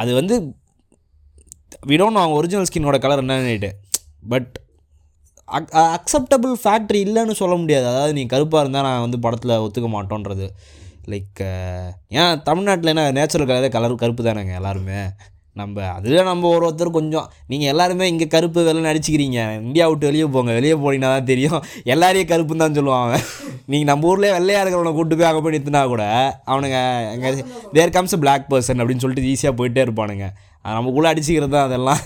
அது 0.00 0.10
வந்து 0.20 0.34
விடோன்னு 1.92 2.22
அவங்க 2.22 2.36
ஒரிஜினல் 2.40 2.68
ஸ்கின்னோட 2.70 2.98
கலர் 3.06 3.22
என்னன்னுட்டு. 3.24 3.70
பட் 4.34 4.50
அக் 5.56 5.72
அக்செப்டபுள் 5.96 6.54
ஃபேக்ட்ரி 6.62 7.00
இல்லைன்னு 7.06 7.34
சொல்ல 7.40 7.54
முடியாது. 7.62 7.86
அதாவது 7.92 8.12
நீ 8.18 8.22
கருப்பாக 8.34 8.62
இருந்தால் 8.64 8.86
நான் 8.88 9.04
வந்து 9.06 9.18
படத்தில் 9.24 9.60
ஒத்துக்க 9.64 9.88
மாட்டோன்றது. 9.96 10.46
லைக் 11.12 11.42
ஏன் 12.20 12.40
தமிழ்நாட்டில் 12.48 12.92
என்ன 12.92 13.04
நேச்சுரல் 13.18 13.50
கலரே 13.50 13.68
கலர் 13.76 14.02
கருப்பு 14.02 14.24
தானேங்க 14.26 14.54
எல்லாருமே. 14.60 15.00
நம்ம 15.60 15.86
அதில் 15.94 16.28
நம்ம 16.28 16.48
ஒரு 16.56 16.64
ஒருத்தர் 16.66 16.90
கொஞ்சம் 16.96 17.26
நீங்கள் 17.50 17.70
எல்லாருமே 17.72 18.04
இங்கே 18.12 18.26
கருப்பு 18.34 18.60
வெள்ளை 18.66 18.82
நடிச்சிக்கிறீங்க. 18.88 19.38
இந்தியா 19.66 19.86
விட்டு 19.90 20.08
வெளியே 20.10 20.26
போங்க. 20.36 20.52
வெளியே 20.58 20.76
போனீங்கன்னா 20.82 21.10
தான் 21.14 21.28
தெரியும். 21.30 21.58
எல்லாரையும் 21.94 22.30
கருப்புன்னு 22.32 22.64
தான் 22.64 22.76
சொல்லுவான் 22.78 23.04
அவன். 23.06 23.24
நீங்கள் 23.72 23.90
நம்ம 23.90 24.08
ஊர்லேயே 24.10 24.36
வெள்ளையாக 24.36 24.62
இருக்கிறவனை 24.64 24.92
கூட்டு 24.98 25.18
போய் 25.18 25.30
அங்கே 25.30 25.42
போய் 25.44 25.54
நிறுத்தினா 25.56 25.82
கூட 25.94 26.04
அவனுங்க 26.52 26.78
எங்கே 27.14 27.32
தேர் 27.76 27.94
கம்ஸ் 27.96 28.16
பிளாக் 28.24 28.48
பர்சன் 28.52 28.82
அப்படின்னு 28.82 29.04
சொல்லிட்டு 29.04 29.28
ஈஸியாக 29.32 29.58
போயிட்டே 29.60 29.84
இருப்பானுங்க. 29.86 30.28
அது 30.64 30.94
கூட 30.98 31.06
அடிச்சிக்கிறது 31.12 31.54
தான் 31.56 31.68
அதெல்லாம். 31.68 32.02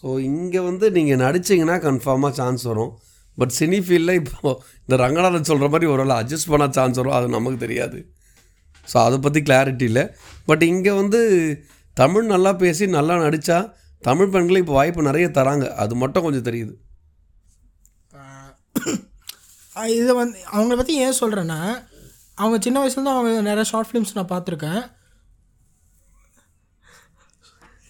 ஸோ 0.00 0.08
இங்கே 0.30 0.60
வந்து 0.68 0.86
நீங்கள் 0.96 1.20
நடிச்சிங்கன்னா 1.24 1.76
கன்ஃபார்மாக 1.86 2.32
சான்ஸ் 2.40 2.62
வரும். 2.70 2.92
பட் 3.38 3.52
சினி 3.58 3.78
ஃபீல்டில் 3.86 4.18
இப்போ 4.20 4.50
இந்த 4.84 4.94
ரங்கநாதன் 5.04 5.48
சொல்கிற 5.50 5.68
மாதிரி 5.72 5.88
ஒரு 5.94 6.02
வேளை 6.04 6.14
அட்ஜஸ்ட் 6.20 6.50
பண்ண 6.52 6.66
சான்ஸ் 6.78 6.98
வரும். 7.00 7.16
அது 7.18 7.26
நமக்கு 7.36 7.58
தெரியாது. 7.64 7.98
ஸோ 8.90 8.96
அதை 9.06 9.16
பற்றி 9.24 9.40
கிளாரிட்டி 9.48 9.86
இல்லை. 9.90 10.04
பட் 10.48 10.62
இங்கே 10.72 10.92
வந்து 11.00 11.20
தமிழ் 11.96 12.30
நல்லா 12.34 12.52
பேசி 12.62 12.84
நல்லா 12.98 13.14
நடித்தா 13.24 13.58
தமிழ் 14.02 14.32
பெண்களுக்கு 14.34 14.64
இப்போ 14.64 14.76
வாய்ப்பு 14.78 15.08
நிறைய 15.08 15.26
தராங்க. 15.38 15.66
அது 15.82 15.94
மட்டும் 16.02 16.24
கொஞ்சம் 16.26 16.46
தெரியுது. 16.48 16.74
இதை 19.98 20.12
வந்து 20.20 20.38
அவங்கள 20.54 20.74
பற்றி 20.78 20.94
ஏன் 21.04 21.18
சொல்கிறேன்னா 21.20 21.60
அவங்க 22.40 22.56
சின்ன 22.64 22.80
வயசுலேருந்து 22.80 23.12
அவங்க 23.14 23.42
நிறைய 23.50 23.64
ஷார்ட் 23.70 23.88
ஃபிலிம்ஸ் 23.88 24.16
நான் 24.18 24.32
பார்த்துருக்கேன் 24.32 24.80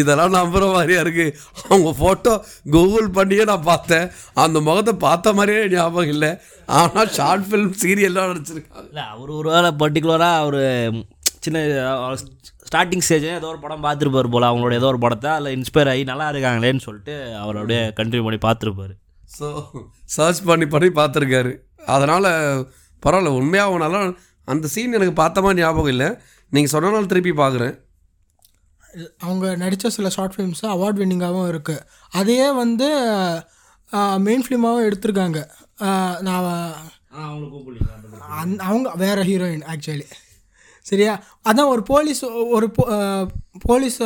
இதெல்லாம் 0.00 0.34
நம்புற 0.38 0.64
மாதிரியா 0.74 1.00
இருக்கு. 1.04 1.26
அவங்க 1.68 1.90
ஃபோட்டோ 2.00 2.32
கூகுள் 2.74 3.08
பண்ணியே 3.18 3.44
நான் 3.50 3.68
பார்த்தேன். 3.70 4.06
அந்த 4.44 4.60
முகத்தை 4.68 4.94
பார்த்த 5.06 5.32
மாதிரியே 5.38 5.62
ஞாபகம் 5.74 6.12
இல்லை. 6.14 6.30
ஆனால் 6.80 7.12
ஷார்ட் 7.18 7.46
ஃபிலிம் 7.48 7.74
சீரியல்லாம் 7.82 8.30
நடிச்சிருக்காங்க. 8.32 8.86
இல்லை 8.90 9.04
அவர் 9.14 9.32
ஒரு 9.38 9.48
வேளை 9.54 9.70
பர்டிகுலராக 9.82 10.42
அவர் 10.44 10.60
சின்ன 11.44 11.58
ஸ்டார்டிங் 12.68 13.04
ஸ்டேஜ் 13.04 13.24
ஏதோ 13.36 13.48
ஒரு 13.52 13.60
படம் 13.62 13.84
பார்த்துருப்பார் 13.86 14.32
போல். 14.32 14.48
அவங்களோட 14.48 14.74
ஏதோ 14.80 14.88
ஒரு 14.92 15.00
படத்தை 15.04 15.30
அதில் 15.36 15.54
இன்ஸ்பயர் 15.58 15.90
ஆகி 15.92 16.02
நல்லா 16.10 16.26
இருக்காங்களேன்னு 16.32 16.84
சொல்லிட்டு 16.88 17.14
அவர் 17.42 17.58
அப்படியே 17.60 17.82
கண்டினியூ 18.00 18.24
பண்ணி 18.26 18.40
பார்த்துருப்பாரு. 18.48 18.94
ஸோ 19.36 19.46
சர்ச் 20.16 20.42
பண்ணி 20.50 20.66
பண்ணி 20.74 20.90
பார்த்துருக்காரு. 21.00 21.52
அதனால் 21.94 22.28
பரவாயில்ல 23.02 23.32
உண்மையாக 23.40 23.78
நல்லா 23.84 24.00
அந்த 24.52 24.68
சீன் 24.74 24.96
எனக்கு 24.98 25.14
பார்த்த 25.20 25.42
மாதிரி 25.44 25.62
ஞாபகம் 25.64 25.92
இல்லை. 25.94 26.08
நீங்கள் 26.52 26.72
சொன்னனால 26.72 27.08
திருப்பி 27.12 27.32
பார்க்குறேன். 27.40 27.74
அவங்க 29.26 29.46
நடித்த 29.62 29.90
சில 29.96 30.08
ஷார்ட் 30.16 30.34
ஃபிலிம்ஸ் 30.34 30.62
அவார்ட் 30.74 31.00
வின்னிங்காகவும் 31.00 31.50
இருக்குது 31.52 31.84
அதையே 32.20 32.48
வந்து 32.62 32.88
மெயின் 34.26 34.44
ஃபிலிமாகவும் 34.46 34.88
எடுத்திருக்காங்க. 34.88 35.38
நான் 36.28 36.48
அந் 38.40 38.58
அவங்க 38.68 38.88
வேறு 39.04 39.22
ஹீரோயின் 39.30 39.64
ஆக்சுவலி 39.72 40.08
சரியா? 40.90 41.14
அதான் 41.48 41.70
ஒரு 41.74 41.82
போலீஸ் 41.92 42.22
ஒரு 42.56 42.66
போலீஸ் 43.68 43.98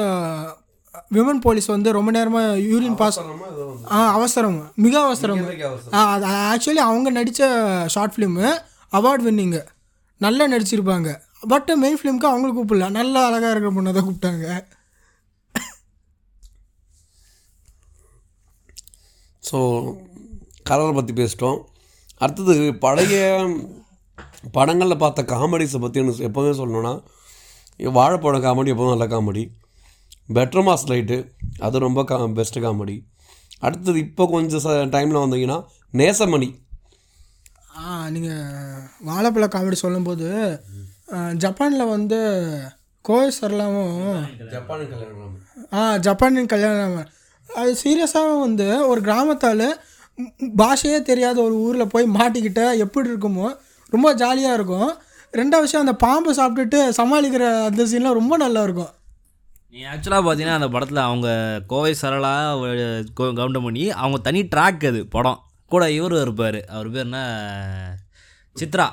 விமன் 1.17 1.43
போலீஸ் 1.45 1.69
வந்து 1.75 1.89
ரொம்ப 1.97 2.11
நேரமாக 2.17 2.57
யூரின் 2.71 2.97
பாஸ் 3.01 3.19
ஆ 3.97 3.99
அவசரம். 4.19 4.59
மிக 4.85 4.95
அவசரம். 5.07 5.41
ஆ 5.97 6.01
அது 6.15 6.27
ஆக்சுவலி 6.53 6.83
அவங்க 6.89 7.11
நடித்த 7.19 7.43
ஷார்ட் 7.95 8.15
ஃபிலிமு 8.17 8.47
அவார்ட் 8.99 9.25
வின்னிங்கு 9.29 9.63
நல்லா 10.25 10.45
நடிச்சிருப்பாங்க. 10.55 11.11
பட் 11.53 11.71
மெயின் 11.83 11.99
ஃபிலிமுக்கு 11.99 12.31
அவங்களுக்கு 12.31 12.59
கூப்பிடல. 12.59 12.89
நல்லா 12.99 13.21
அழகாக 13.29 13.53
இருக்கிற 13.53 13.73
பொண்ணை 13.77 13.93
தான் 13.97 14.07
கூப்பிட்டாங்க. 14.09 14.47
ஸோ 19.49 19.59
கலரை 20.69 20.93
பற்றி 20.99 21.15
பேசிட்டோம். 21.21 21.59
அடுத்தது 22.23 22.55
பழைய 22.85 23.17
படங்களில் 24.57 25.03
பார்த்த 25.03 25.23
காமெடிஸை 25.33 25.79
பற்றி 25.83 26.01
எனக்கு 26.03 26.27
எப்போவுமே 26.29 26.53
சொல்லணும்னா 26.61 26.95
வாழைப்பழம் 27.99 28.45
காமெடி 28.47 28.73
எப்போதும் 28.73 28.95
நல்ல 28.95 29.07
காமெடி. 29.13 29.43
பெட்டர் 30.37 30.65
மாஸ் 30.67 30.89
லைட்டு 30.91 31.17
அது 31.67 31.85
ரொம்ப 31.87 32.01
கா 32.11 32.17
பெஸ்ட்டு 32.39 32.65
காமெடி. 32.65 32.97
அடுத்தது 33.67 33.99
இப்போ 34.07 34.25
கொஞ்சம் 34.35 34.63
ச 34.65 34.77
டைமில் 34.95 35.23
வந்தீங்கன்னா 35.23 35.59
நேசமணி. 36.01 36.49
ஆ 37.79 37.83
நீங்கள் 38.15 38.83
வாழைப்பழ 39.09 39.47
காமெடி 39.55 39.79
சொல்லும்போது 39.85 40.29
ஜப்பானில் 41.37 41.85
வந்து 41.87 42.19
கோவை 43.03 43.33
சரலாமும் 43.41 44.23
ஜப்பானு 44.53 44.85
கல்யாணம். 44.93 45.35
ஆ 45.73 45.97
ஜப்பானின் 45.97 46.47
கல்யாணம். 46.47 47.09
அது 47.55 47.77
சீரியஸாக 47.85 48.41
வந்து 48.41 48.89
ஒரு 48.89 49.01
கிராமத்தால் 49.01 49.67
பாஷையே 50.57 51.03
தெரியாத 51.03 51.43
ஒரு 51.43 51.55
ஊரில் 51.55 51.87
போய் 51.87 52.09
மாட்டிக்கிட்ட 52.15 52.77
எப்படி 52.77 53.11
இருக்குமோ 53.11 53.57
ரொம்ப 53.91 54.15
ஜாலியாக 54.15 54.55
இருக்கும். 54.55 54.91
ரெண்டாவது 55.33 55.67
விஷயம் 55.67 55.87
அந்த 55.87 55.99
பாம்பு 56.07 56.33
சாப்பிட்டுட்டு 56.33 56.79
சமாளிக்கிற 57.01 57.45
அந்த 57.69 57.83
சீன்லாம் 57.83 58.21
ரொம்ப 58.21 58.37
நல்லா 58.37 58.63
இருக்கும். 58.63 58.93
நீ 59.71 59.81
ஆக்சுவலாக 59.81 60.25
பார்த்தீங்கன்னா 60.27 60.59
அந்த 60.61 60.69
படத்தில் 60.69 60.97
அவங்க 60.97 61.61
கோவை 61.67 61.97
சரளா 62.03 62.35
கவுண்டமணி 63.21 63.89
அவங்க 63.89 64.19
தனி 64.19 64.43
ட்ராக் 64.43 64.87
அது 64.87 65.07
படம். 65.07 65.41
கூட 65.67 65.91
இவர் 65.91 66.21
இருப்பார். 66.21 66.65
அவர் 66.65 66.91
பேர் 66.91 67.03
என்ன? 67.03 67.21
சித்ரா. 68.57 68.87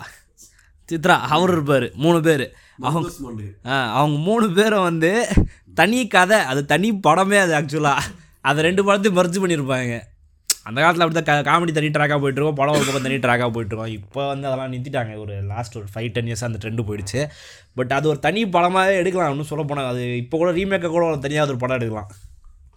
சித்ரா 0.91 1.17
அவர் 1.35 1.53
இருப்பார். 1.55 1.87
மூணு 2.05 2.19
பேர். 2.27 2.45
அவங்க 2.89 3.09
ஆ 3.71 3.75
அவங்க 3.97 4.17
மூணு 4.29 4.45
பேரும் 4.59 4.87
வந்து 4.89 5.11
தனி 5.79 5.99
கதை 6.15 6.39
அது 6.51 6.61
தனி 6.71 6.89
படமே 7.07 7.37
அது 7.43 7.53
ஆக்சுவலாக 7.59 8.07
அதை 8.49 8.59
ரெண்டு 8.67 8.81
படத்தையும் 8.87 9.19
மர்ஜ் 9.19 9.43
பண்ணியிருப்பாங்க 9.43 9.97
அந்த 10.69 10.77
காலத்தில் 10.81 11.03
அப்படி 11.03 11.15
தான் 11.17 11.45
காமெடி 11.49 11.71
தனி 11.75 11.87
ட்ராக்காக 11.93 12.17
போயிட்டுருக்கோம் 12.23 12.57
படம் 12.59 12.75
ஒரு 12.77 12.85
பக்கம் 12.87 13.05
தனி 13.05 13.15
ட்ராக்காக 13.23 13.49
போயிட்டுருக்கோம். 13.53 13.93
இப்போ 13.99 14.21
வந்து 14.31 14.45
அதெல்லாம் 14.49 14.71
நிறுத்திட்டாங்க. 14.73 15.13
ஒரு 15.23 15.35
லாஸ்ட் 15.51 15.77
ஒரு 15.79 15.87
ஃபைவ் 15.93 16.09
டென் 16.15 16.27
இயர்ஸ் 16.29 16.45
அந்த 16.47 16.59
ட்ரெண்டு 16.63 16.85
போயிடுச்சு. 16.89 17.21
பட் 17.77 17.93
அது 17.97 18.05
ஒரு 18.11 18.19
தனி 18.25 18.41
படமாகவே 18.55 18.99
எடுக்கலாம். 19.01 19.31
இன்னும் 19.33 19.49
சொல்ல 19.51 19.63
போனால் 19.69 19.89
அது 19.91 20.03
இப்போ 20.23 20.35
கூட 20.41 20.51
ரீமேக்கை 20.59 20.91
கூட 20.95 21.03
ஒரு 21.11 21.19
தனியாக 21.25 21.51
ஒரு 21.53 21.61
படம் 21.63 21.79
எடுக்கலாம். 21.79 22.09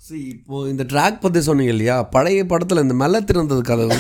சி 0.07 0.17
இப்போது 0.35 0.71
இந்த 0.73 0.85
ட்ராக் 0.93 1.23
பற்றி 1.25 1.43
சொன்னீங்க 1.49 1.75
இல்லையா? 1.77 1.97
பழைய 2.17 2.41
படத்தில் 2.53 2.85
இந்த 2.87 2.97
மெல்ல 3.03 3.21
திறந்தது 3.31 3.63
கதவு 3.71 3.99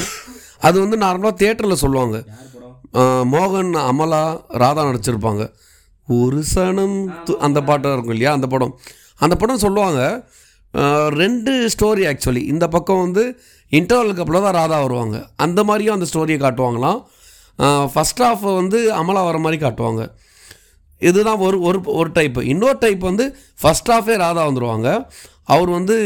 அது 0.68 0.76
வந்து 0.84 0.96
நார்மலாக 1.04 1.36
தேட்டரில் 1.42 1.82
சொல்லுவாங்க. 1.84 2.16
மோகன் 3.34 3.72
அமலா 3.90 4.22
ராதா 4.62 4.82
நடிச்சிருப்பாங்க. 4.88 5.44
ஒரு 6.08 6.40
சனம் 6.54 6.96
அந்த 7.46 7.58
பாட்டாக 7.68 7.94
இருக்கும் 7.94 8.14
இல்லையா? 8.16 8.32
அந்த 8.38 8.46
படம். 8.54 8.74
அந்த 9.24 9.34
படம் 9.42 9.62
சொல்லுவாங்க 9.64 10.00
ரெண்டு 11.22 11.52
ஸ்டோரி 11.74 12.04
ஆக்சுவலி 12.10 12.42
இந்த 12.52 12.66
பக்கம் 12.74 13.02
வந்து 13.04 13.24
இன்டர்வலுக்கு 13.78 14.22
அப்புறம் 14.22 14.46
தான் 14.46 14.56
ராதா 14.60 14.78
வருவாங்க. 14.84 15.16
அந்த 15.44 15.60
மாதிரியும் 15.68 15.96
அந்த 15.96 16.06
ஸ்டோரியை 16.10 16.38
காட்டுவாங்களாம். 16.44 17.00
ஃபஸ்ட் 17.92 18.22
ஹாஃப் 18.24 18.44
வந்து 18.60 18.78
அமலா 19.00 19.22
வர 19.28 19.38
மாதிரி 19.44 19.58
காட்டுவாங்க. 19.64 20.02
இதுதான் 21.08 21.40
ஒரு 21.46 21.56
ஒரு 21.68 21.78
ஒரு 22.00 22.10
டைப்பு 22.16 22.42
இன்னொரு 22.52 22.78
டைப் 22.84 23.02
வந்து 23.10 23.24
ஃபஸ்ட் 23.62 23.90
ஹாஃபே 23.92 24.14
ராதா 24.24 24.42
வந்துடுவாங்க 24.48 24.88
அவர் 25.44 25.70
வந்து 25.70 25.96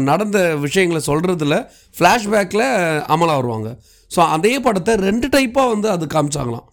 நடந்த 0.00 0.56
விஷயங்களை 0.56 1.02
சொல்கிறதுல 1.06 1.66
ஃப்ளாஷ்பேக்கில் 1.98 3.00
அமலா 3.00 3.34
வருவாங்க. 3.34 3.76
ஸோ 4.16 4.20
அதே 4.20 4.60
படத்தை 4.60 4.94
ரெண்டு 4.94 5.28
டைப்பாக 5.28 5.68
வந்து 5.68 5.90
அது 5.90 6.06
காமிச்சாங்களாம். 6.06 6.64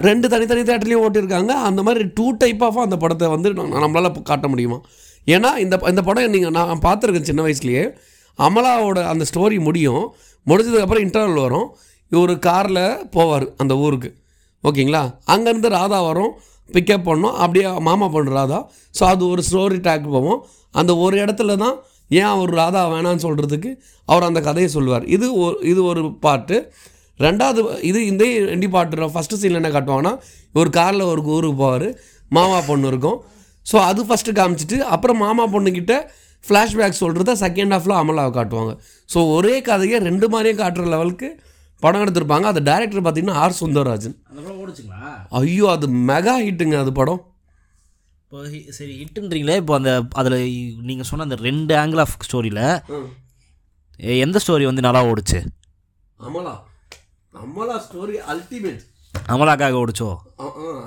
ரெண்டு 0.00 0.28
தனித்தனி 0.28 0.60
தேட்டர்லேயும் 0.60 0.98
ஓட்டியிருக்காங்க. 0.98 1.48
அந்த 1.48 1.82
மாதிரி 1.82 2.10
டூ 2.14 2.30
டைப் 2.30 2.64
ஆஃப் 2.64 2.78
அந்த 2.78 2.96
படத்தை 2.96 3.28
வந்து 3.28 3.52
நம்ம- 3.52 3.78
நம்மளால 3.78 4.22
காட்ட 4.22 4.48
முடியுமா? 4.48 4.80
ஏன்னா 5.26 5.56
இந்த 5.56 5.78
இந்த 5.86 6.02
படம் 6.02 6.30
நீங்கள் 6.30 6.50
நான் 6.50 6.78
பார்த்துருக்கேன் 6.82 7.22
சின்ன 7.22 7.42
வயசுலேயே. 7.42 7.92
அமலாவோட 8.38 9.04
அந்த 9.04 9.24
ஸ்டோரி 9.34 9.60
முடியும். 9.60 10.14
முடிஞ்சதுக்கப்புறம் 10.46 11.04
இன்டர்வல் 11.04 11.40
வரும். 11.40 11.76
இவர் 12.10 12.38
காரில் 12.38 13.06
போவார் 13.12 13.52
அந்த 13.56 13.76
ஊருக்கு. 13.76 14.14
ஓகேங்களா? 14.64 15.14
அங்கேருந்து 15.26 15.68
ராதா 15.68 16.02
வரும். 16.02 16.32
பிக்கப் 16.74 17.08
பண்ணோம். 17.08 17.36
அப்படியே 17.44 17.66
மாமா 17.88 18.06
பொண்ணு 18.14 18.36
ராதா. 18.38 18.58
ஸோ 18.98 19.02
அது 19.12 19.22
ஒரு 19.32 19.42
ஸ்டோரி 19.48 19.78
டேக் 19.88 20.06
போவோம். 20.16 20.40
அந்த 20.80 20.92
ஒரு 21.04 21.16
இடத்துல 21.24 21.56
தான் 21.64 21.76
ஏன் 22.20 22.30
அவர் 22.34 22.52
ராதா 22.60 22.80
வேணான்னு 22.92 23.24
சொல்கிறதுக்கு 23.26 23.70
அவர் 24.08 24.28
அந்த 24.28 24.40
கதையை 24.46 24.68
சொல்லுவார். 24.76 25.04
இது 25.16 25.26
ஒரு 25.44 25.56
இது 25.72 25.80
ஒரு 25.90 26.02
பாட்டு. 26.24 26.56
ரெண்டாவது 27.20 27.60
இது 27.90 27.98
இந்த 28.12 28.24
ரெண்டு 28.52 28.68
பாட்டு 28.74 29.10
ஃபஸ்ட்டு 29.14 29.38
சீனில் 29.40 29.60
என்ன 29.60 29.70
காட்டுவாங்கன்னா 29.74 30.14
ஒரு 30.60 30.70
காரில் 30.78 31.10
ஒரு 31.12 31.22
ஊருக்கு 31.34 31.58
போவார். 31.62 31.88
மாமா 32.36 32.58
பொண்ணு 32.70 32.88
இருக்கும். 32.92 33.18
ஸோ 33.66 33.76
அது 33.90 34.00
ஃபஸ்ட்டு 34.08 34.36
காமிச்சிட்டு 34.38 34.76
அப்புறம் 34.94 35.18
மாமா 35.24 35.44
பொண்ணுக்கிட்ட 35.54 35.94
ஃப்ளாஷ்பேக் 36.44 37.00
சொல்கிறத 37.02 37.32
செகண்ட் 37.44 37.72
ஹாஃபில் 37.74 37.96
அமலாவை 38.00 38.30
காட்டுவாங்க. 38.36 38.72
ஸோ 39.12 39.18
ஒரே 39.36 39.54
கதையை 39.68 39.96
ரெண்டு 40.08 40.26
மாதிரியும் 40.34 40.60
காட்டுற 40.62 40.84
லெவலுக்கு 40.94 41.28
படம் 41.84 42.02
எடுத்திருப்பாங்க. 42.04 42.46
அது 42.52 42.60
டைரக்டர் 42.68 43.04
பார்த்தீங்கன்னா 43.06 43.40
ஆர் 43.42 43.58
சுந்தரராஜன். 43.62 44.16
அந்த 44.30 44.40
ஐயோ 45.40 45.66
அது 45.74 45.86
மெகா 46.10 46.34
ஹிட்டுங்க 46.46 46.76
அது 46.84 46.92
படம். 47.00 47.20
இப்போ 48.24 48.40
சரி 48.78 48.92
ஹிட்டுன்றீங்களே 48.98 49.56
இப்போ 49.60 49.74
அந்த 49.78 49.92
அதில் 50.20 50.36
நீங்கள் 50.88 51.08
சொன்ன 51.08 51.26
அந்த 51.28 51.38
ரெண்டு 51.46 51.72
ஆங்கிள் 51.82 52.02
ஆஃப் 52.04 52.14
ஸ்டோரியில் 52.26 52.62
எந்த 54.24 54.36
ஸ்டோரி 54.44 54.64
வந்து 54.68 54.84
நல்லா 54.86 55.00
ஓடுச்சு? 55.10 55.38
அமலா. 56.26 56.54
அமலா 57.34 57.76
ஸ்டோரி 57.86 58.14
அல்டிமேட் 58.32 58.84
அமலாக்காக 59.34 59.80
ஓடிச்சோ? 59.82 60.08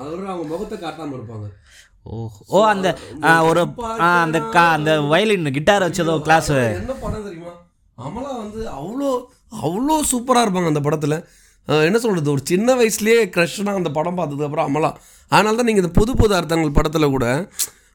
அவர் 0.03 0.31
அவங்க 0.31 0.45
முகத்தை 0.51 0.77
காட்டாமல் 0.85 1.17
இருப்பாங்க. 1.17 1.47
ஓ 2.09 2.13
ஓ 2.53 2.61
அந்த 2.71 2.87
ஒரு 3.49 3.61
அந்த 4.23 4.39
கா 4.55 4.63
அந்த 4.77 4.93
வயலின் 5.11 5.55
கிட்டார் 5.57 5.85
வச்சதோ 5.87 6.15
கிளாஸ் 6.27 6.51
என்ன 6.55 6.93
படம் 7.03 7.25
தெரியுமா? 7.27 7.53
அமலா 8.07 8.31
வந்து 8.43 8.61
அவ்வளோ 8.79 9.11
அவ்வளோ 9.61 9.95
சூப்பராக 10.11 10.45
இருப்பாங்க 10.45 10.69
அந்த 10.73 10.81
படத்தில். 10.87 11.17
என்ன 11.87 11.97
சொல்கிறது 12.03 12.33
ஒரு 12.35 12.41
சின்ன 12.51 12.69
வயசுலேயே 12.79 13.19
க்ரஷ்னா 13.35 13.73
அந்த 13.79 13.89
படம் 13.97 14.17
பார்த்ததுக்கப்புறம் 14.19 14.67
அமலா. 14.69 14.89
அதனால 15.31 15.55
தான் 15.59 15.69
நீங்கள் 15.69 15.83
இந்த 15.83 15.93
புது 15.99 16.11
புது 16.21 16.33
அர்த்தங்கள் 16.39 16.77
படத்தில் 16.79 17.13
கூட 17.15 17.27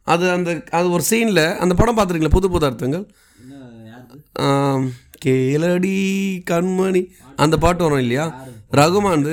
அது 0.06 0.24
அந்த 0.36 0.50
அது 0.78 0.86
ஒரு 0.96 1.04
சீனில் 1.10 1.44
அந்த 1.62 1.72
படம் 1.80 1.96
பார்த்துருக்கீங்களா 1.96 2.36
புது 2.36 2.48
புது 2.54 2.66
அர்த்தங்கள்? 2.68 3.04
கேளடி 5.24 5.96
கண்மணி 6.50 7.02
அந்த 7.44 7.54
பாட்டு 7.64 7.84
வரும் 7.86 8.02
இல்லையா? 8.04 8.24
ரகுமான் 8.78 9.24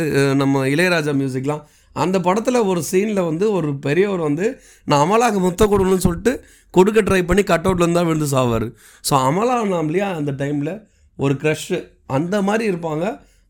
நம்ம 0.41 0.65
இளையராஜா 0.73 1.13
மியூசிக்லாம் 1.21 1.63
அந்த 1.95 2.17
படத்தில் 2.27 2.65
ஒரு 2.71 2.81
சீனில் 2.91 3.27
வந்து 3.29 3.45
ஒரு 3.57 3.69
பெரியவர் 3.85 4.23
வந்து 4.27 4.45
நான் 4.87 5.03
அமலாக்கு 5.05 5.39
முத்த 5.45 5.65
கொடுன்னு 5.73 6.05
சொல்லிட்டு 6.07 6.33
கொடுக்க 6.73 7.01
ட்ரை 7.09 7.21
பண்ணி 7.29 7.43
கட் 7.51 7.67
அவுட்லேருந்து 7.67 7.99
தான் 7.99 8.09
விழுந்து 8.09 8.29
சாவார். 8.35 8.67
ஸோ 9.09 9.13
அமலா 9.27 9.57
நாம்லையா 9.73 10.07
அந்த 10.19 10.31
டைமில் 10.41 10.73
ஒரு 11.17 11.35
க்ரஷ்ஷு 11.43 11.77
அந்த 12.09 12.35
மாதிரி 12.49 12.63
இருப்பாங்க. 12.71 13.05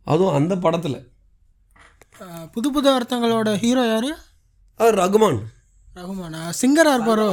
அதுவும் 0.08 0.38
அந்த 0.40 0.54
படத்தில். 0.64 1.00
புது 2.54 2.68
புது 2.76 2.90
அர்த்தங்களோட 2.98 3.50
ஹீரோ 3.64 3.84
யார்? 3.88 4.12
ரகுமான். 5.00 5.40
ரகுமானா? 5.96 6.40
சிங்கராக 6.62 6.96
இருப்பாரோ? 6.96 7.28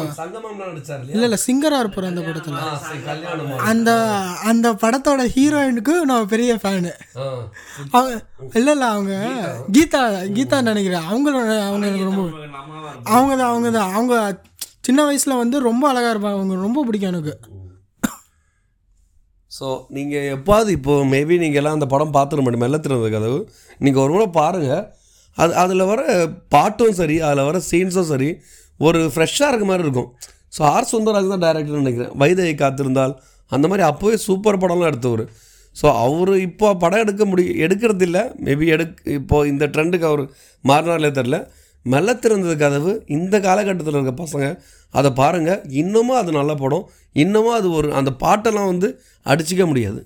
இல்லை 1.13 1.25
இல்லை 1.29 1.39
சிங்கராக 1.47 1.83
இருப்பார் 1.83 2.09
அந்த 2.11 2.23
படத்தில். 2.27 2.59
அந்த 3.71 3.91
அந்த 4.51 4.67
படத்தோட 4.83 5.23
ஹீரோயினுக்கு 5.37 5.95
நான் 6.11 6.31
பெரிய 6.33 6.55
ஃபேனு 6.63 6.93
அவங்க 7.97 8.13
இல்லை 8.59 8.73
இல்லை 8.77 8.89
அவங்க 8.95 9.15
கீதா 9.77 10.03
கீதா 10.37 10.61
நினைக்கிறேன். 10.71 11.09
அவங்களோட 11.13 11.51
அவங்க 11.69 11.85
எனக்கு 11.91 12.09
ரொம்ப 12.11 12.25
அவங்க 13.17 13.35
தான் 13.41 13.51
அவங்க 13.53 13.71
தான். 13.79 13.93
அவங்க 13.99 14.15
சின்ன 14.87 15.01
வயசில் 15.09 15.41
வந்து 15.43 15.57
ரொம்ப 15.71 15.85
அழகாக 15.89 16.13
இருப்பாங்க. 16.15 16.39
அவங்க 16.39 16.55
ரொம்ப 16.67 16.85
பிடிக்கும் 16.87 17.13
எனக்கு. 17.15 17.35
ஸோ 19.62 19.68
நீங்கள் 19.96 20.25
எப்பாவது 20.35 20.70
இப்போது 20.77 21.03
மேபி 21.11 21.35
நீங்கள் 21.42 21.61
எல்லாம் 21.61 21.77
அந்த 21.79 21.87
படம் 21.92 22.14
பார்த்துட 22.14 22.40
மாட்டேன் 22.44 22.62
மெல்ல 22.62 22.79
திறந்த 22.85 23.09
கதவு. 23.14 23.37
நீங்கள் 23.85 24.03
ஒரு 24.05 24.12
முறை 24.14 24.27
பாருங்கள் 24.38 24.83
அது 25.37 25.53
அதில் 25.62 25.85
வர 25.90 26.01
பாட்டும் 26.55 26.96
சரி 27.01 27.16
அதில் 27.27 27.46
வர 27.48 27.59
சீன்ஸும் 27.68 28.09
சரி 28.11 28.31
ஒரு 28.81 29.01
ஃப்ரெஷ்ஷாக 29.14 29.51
இருக்க 29.53 29.66
மாதிரி 29.70 29.87
இருக்கும். 29.87 30.09
ஸோ 30.57 30.61
ஆர் 30.72 30.90
சுந்தரராஜ் 30.92 31.31
தான் 31.35 31.44
டேரக்டர்னு 31.46 31.83
நினைக்கிறேன். 31.85 32.12
வைதையை 32.22 32.55
காத்திருந்தால் 32.62 33.14
அந்த 33.53 33.64
மாதிரி 33.70 33.85
அப்போவே 33.90 34.16
சூப்பர் 34.27 34.61
படம்லாம் 34.62 34.90
எடுத்தவர். 34.92 35.25
ஸோ 35.77 35.87
அவர் 36.05 36.35
இப்போ 36.48 36.68
படம் 36.85 37.05
எடுக்க 37.05 37.25
முடியும் 37.33 37.61
எடுக்கிறது 37.66 38.07
இல்லை 38.09 38.25
மேபி 38.46 38.66
எடுக் 38.77 38.98
இப்போது 39.18 39.51
இந்த 39.53 39.66
ட்ரெண்டுக்கு 39.77 40.09
அவர் 40.11 40.25
மாறினார்லே 40.64 41.12
தெரில 41.20 41.38
மெல்ல 41.87 42.11
திறந்தது 42.25 42.57
கதவு. 42.64 42.92
இந்த 43.18 43.37
காலகட்டத்தில் 43.46 43.96
இருக்க 43.98 44.16
பசங்க 44.25 44.48
அதை 44.99 45.11
பாருங்கள் 45.21 45.61
இன்னமும் 45.83 46.19
அது 46.23 46.31
நல்ல 46.39 46.53
படம். 46.63 46.85
இன்னமும் 47.23 47.57
அது 47.59 47.69
ஒரு 47.79 47.89
அந்த 48.01 48.11
பாட்டெல்லாம் 48.25 48.71
வந்து 48.73 48.89
அடிச்சிக்க 49.27 49.65
முடியாது. 49.71 50.01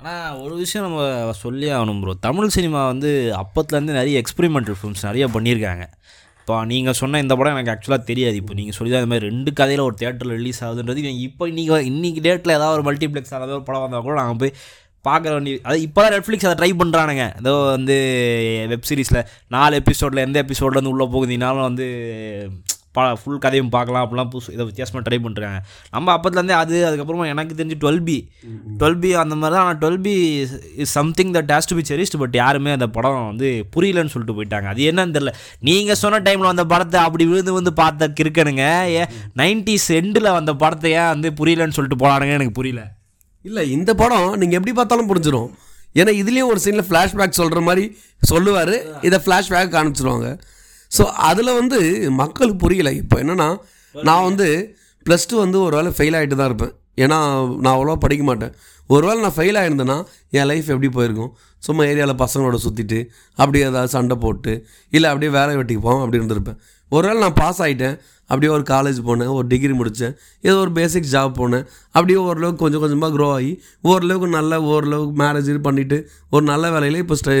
ஆனால் 0.00 0.38
ஒரு 0.44 0.54
விஷயம் 0.62 0.86
நம்ம 0.86 1.00
சொல்லி 1.44 1.66
ஆகணும் 1.76 2.00
ப்ரோ 2.02 2.12
தமிழ் 2.26 2.54
சினிமா 2.56 2.80
வந்து 2.92 3.10
அப்பத்துலேருந்து 3.42 3.98
நிறைய 4.00 4.22
எக்ஸ்பெரிமெண்டல் 4.22 4.78
ஃபிலிம்ஸ் 4.78 5.06
நிறைய 5.08 5.26
பண்ணியிருக்காங்க. 5.36 5.84
இப்போ 6.40 6.54
நீங்கள் 6.70 6.96
சொன்ன 7.00 7.18
இந்த 7.24 7.34
படம் 7.38 7.54
எனக்கு 7.56 7.72
ஆக்சுவலாக 7.74 8.02
தெரியாது. 8.08 8.36
இப்போ 8.42 8.54
நீங்கள் 8.60 8.76
சொல்லி 8.78 8.90
தான் 8.92 9.02
இந்த 9.02 9.10
மாதிரி 9.12 9.28
ரெண்டு 9.30 9.50
கதையில் 9.60 9.84
ஒரு 9.88 9.96
தேட்டரில் 10.00 10.38
ரிலீஸ் 10.40 10.60
ஆகுதுன்றது 10.68 11.02
இப்போ 11.28 11.46
இன்றைக்கி 11.52 11.76
இன்றைக்கி 11.92 12.22
டேட்டில் 12.26 12.56
ஏதாவது 12.58 12.76
ஒரு 12.78 12.86
மல்டிப்ளெக்ஸ் 12.88 13.34
ஏதாவது 13.36 13.56
ஒரு 13.58 13.66
படம் 13.68 13.84
வந்தால் 13.84 14.04
கூட 14.06 14.16
நாங்கள் 14.22 14.40
போய் 14.42 14.54
பார்க்குற 15.04 15.30
வேண்டிய 15.36 15.60
அது 15.68 15.78
இப்போ 15.86 16.00
தான் 16.02 16.12
நெட்ஃப்ளிக்ஸ் 16.14 16.48
அதை 16.48 16.56
ட்ரை 16.58 16.70
பண்ணுறானுங்க 16.80 17.24
ஏதோ 17.40 17.52
வந்து 17.76 17.94
வெப் 18.72 18.88
சீரிஸில் 18.90 19.20
நாலு 19.54 19.80
எபிசோடில் 19.82 20.24
எந்த 20.26 20.38
எபிசோட்லேருந்து 20.44 20.92
உள்ளே 20.94 21.06
போகுதுனாலும் 21.14 21.66
வந்து 21.68 21.86
பா 22.96 23.02
ஃபுல் 23.20 23.40
கதையும் 23.44 23.70
பார்க்கலாம் 23.74 24.02
அப்படிலாம் 24.04 24.30
புதுசு 24.32 24.54
இதை 24.56 24.64
வித்தியாசமாக 24.68 25.02
ட்ரை 25.06 25.18
பண்ணுறாங்க 25.26 25.58
நம்ம 25.94 26.14
அப்போத்துலேருந்தே 26.16 26.56
அது 26.62 26.74
அதுக்கப்புறமா 26.88 27.26
எனக்கு 27.34 27.56
தெரிஞ்சு 27.60 27.78
டுவெல் 27.84 28.02
பி. 28.08 28.16
டுவெல் 28.80 28.98
பி 29.04 29.10
அந்த 29.22 29.34
மாதிரி 29.40 29.54
தான் 29.56 29.64
ஆனால் 29.66 29.80
twelve 29.82 30.00
B 30.06 30.14
is 30.84 30.94
something 30.98 31.32
that 31.36 31.52
has 31.54 31.70
to 31.70 31.78
be 31.80 31.84
cherished 31.92 32.18
but 32.22 32.36
யாருமே 32.42 32.72
அந்த 32.78 32.88
படம் 32.96 33.18
வந்து 33.30 33.50
புரியலன்னு 33.76 34.14
சொல்லிட்டு 34.14 34.36
போயிட்டாங்க. 34.38 34.68
அது 34.74 34.88
என்னன்னு 34.92 35.16
தெரியல. 35.16 35.34
நீங்கள் 35.70 36.00
சொன்ன 36.02 36.22
டைமில் 36.28 36.50
வந்த 36.52 36.66
படத்தை 36.74 37.00
அப்படி 37.06 37.26
விழுந்து 37.32 37.58
வந்து 37.58 37.74
பார்த்த 37.82 38.12
கிறுக்கனுங்க 38.20 38.66
ஏன் 39.00 39.10
நைன்டிஸ் 39.42 39.90
எண்டில் 40.00 40.36
வந்த 40.38 40.54
படத்தை 40.64 40.92
ஏன் 41.00 41.10
வந்து 41.14 41.30
புரியலன்னு 41.40 41.78
சொல்லிட்டு 41.78 42.02
போனானுங்க 42.04 42.38
எனக்கு 42.38 42.58
புரியல. 42.60 42.84
இல்லை 43.48 43.62
இந்த 43.76 43.90
படம் 44.00 44.30
நீங்கள் 44.40 44.58
எப்படி 44.58 44.74
பார்த்தாலும் 44.78 45.10
புரிஞ்சிடும் 45.12 45.50
ஏன்னா 46.00 46.12
இதுலேயும் 46.22 46.50
ஒரு 46.52 46.60
சீனில் 46.64 46.86
ஃப்ளாஷ்பேக் 46.88 47.38
சொல்கிற 47.38 47.60
மாதிரி 47.68 47.84
சொல்லுவார். 48.30 48.74
இதை 49.08 49.18
ஃப்ளாஷ்பேக் 49.24 49.72
காமிச்சிருவாங்க. 49.74 50.28
ஸோ 50.96 51.02
அதில் 51.30 51.56
வந்து 51.60 51.78
மக்களுக்கு 52.22 52.60
புரியலை. 52.64 52.92
இப்போ 53.02 53.16
என்னென்னா 53.22 53.48
நான் 53.94 54.26
வந்து 54.28 54.48
ப்ளஸ் 55.06 55.28
டூ 55.30 55.36
வந்து 55.44 55.58
ஒரு 55.66 55.74
வேளை 55.78 55.90
ஃபெயில் 55.96 56.16
ஆகிட்டு 56.18 56.38
தான் 56.40 56.50
இருப்பேன். 56.50 56.74
ஏன்னா 57.02 57.18
நான் 57.62 57.74
அவ்வளோவா 57.76 57.98
படிக்க 58.04 58.24
மாட்டேன். 58.30 58.52
ஒரு 58.90 59.04
வேளை 59.08 59.18
நான் 59.24 59.36
ஃபெயில் 59.36 59.58
ஆகிருந்தேன்னா 59.60 59.96
என் 60.38 60.48
லைஃப் 60.50 60.68
எப்படி 60.74 60.88
போயிருக்கும்? 60.96 61.32
சும்மா 61.66 61.82
ஏரியாவில் 61.90 62.20
பசங்களோட 62.22 62.56
சுற்றிட்டு 62.64 62.98
அப்படியே 63.38 63.64
ஏதாவது 63.70 63.92
சண்டை 63.96 64.16
போட்டு 64.24 64.52
இல்லை 64.96 65.08
அப்படியே 65.12 65.30
வேலை 65.38 65.52
வெட்டிக்கு 65.58 65.82
போவோம் 65.86 66.02
அப்படி 66.04 66.20
இருந்திருப்பேன். 66.20 66.58
ஒரு 66.92 67.04
வேளை 67.08 67.18
நான் 67.24 67.38
பாஸ் 67.42 67.60
ஆகிட்டேன் 67.66 67.96
அப்படியே 68.30 68.50
ஒரு 68.56 68.64
காலேஜ் 68.72 68.98
போனேன் 69.06 69.32
ஒரு 69.36 69.46
டிகிரி 69.52 69.74
முடித்தேன் 69.78 70.14
ஏதோ 70.46 70.56
ஒரு 70.64 70.72
பேசிக் 70.78 71.08
ஜாப் 71.14 71.32
போனேன் 71.40 71.64
அப்படியே 71.94 72.18
ஓரளவுக்கு 72.26 72.62
கொஞ்சம் 72.64 72.82
கொஞ்சமாக 72.84 73.10
க்ரோ 73.16 73.28
ஆகி 73.38 73.52
ஓரளவுக்கு 73.90 74.28
நல்ல 74.38 74.60
ஓரளவுக்கு 74.72 75.16
மேரேஜ் 75.22 75.50
பண்ணிவிட்டு 75.68 75.98
ஒரு 76.34 76.44
நல்ல 76.52 76.70
வேலையில் 76.74 77.02
இப்போ 77.04 77.16
ஸ்டே 77.22 77.36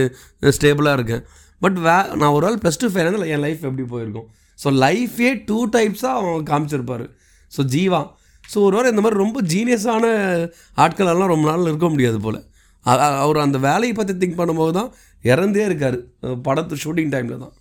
ஸ்டேபிளாக 0.56 0.98
இருக்கேன். 0.98 1.22
பட் 1.64 1.78
வே 1.86 1.96
நான் 2.20 2.34
ஒரு 2.36 2.46
ஆள் 2.48 2.58
ப்ளஸ் 2.64 2.80
டூ 2.82 2.88
ஃபெயில் 2.94 3.26
என் 3.34 3.44
லைஃப் 3.46 3.62
எப்படி 3.68 3.84
போயிருக்கும்? 3.94 4.28
ஸோ 4.62 4.70
லைஃபே 4.84 5.30
டூ 5.48 5.58
டைப்ஸாக 5.76 6.18
அவன் 6.20 6.48
காமிச்சிருப்பார். 6.50 7.06
ஸோ 7.52 7.60
ஜீவா. 7.74 8.00
ஸோ 8.52 8.58
ஒரு 8.66 8.74
வாரம் 8.76 8.92
இந்த 8.94 9.02
மாதிரி 9.04 9.18
ரொம்ப 9.24 9.38
ஜீனியஸான 9.52 10.04
ஆட்களெல்லாம் 10.84 11.32
ரொம்ப 11.34 11.46
நாள் 11.50 11.70
இருக்க 11.72 11.88
முடியாது 11.94 12.18
போல். 12.26 12.40
அவர் 13.24 13.44
அந்த 13.46 13.58
வேலையை 13.66 13.94
பற்றி 13.98 14.14
திங்க் 14.20 14.38
பண்ணும்போது 14.40 14.72
தான் 14.78 14.88
இறந்தே 15.32 15.64
இருக்கார். 15.68 15.98
படத்து 16.46 16.80
ஷூட்டிங் 16.84 17.12
டைமில் 17.14 17.42
தான். 17.44 17.54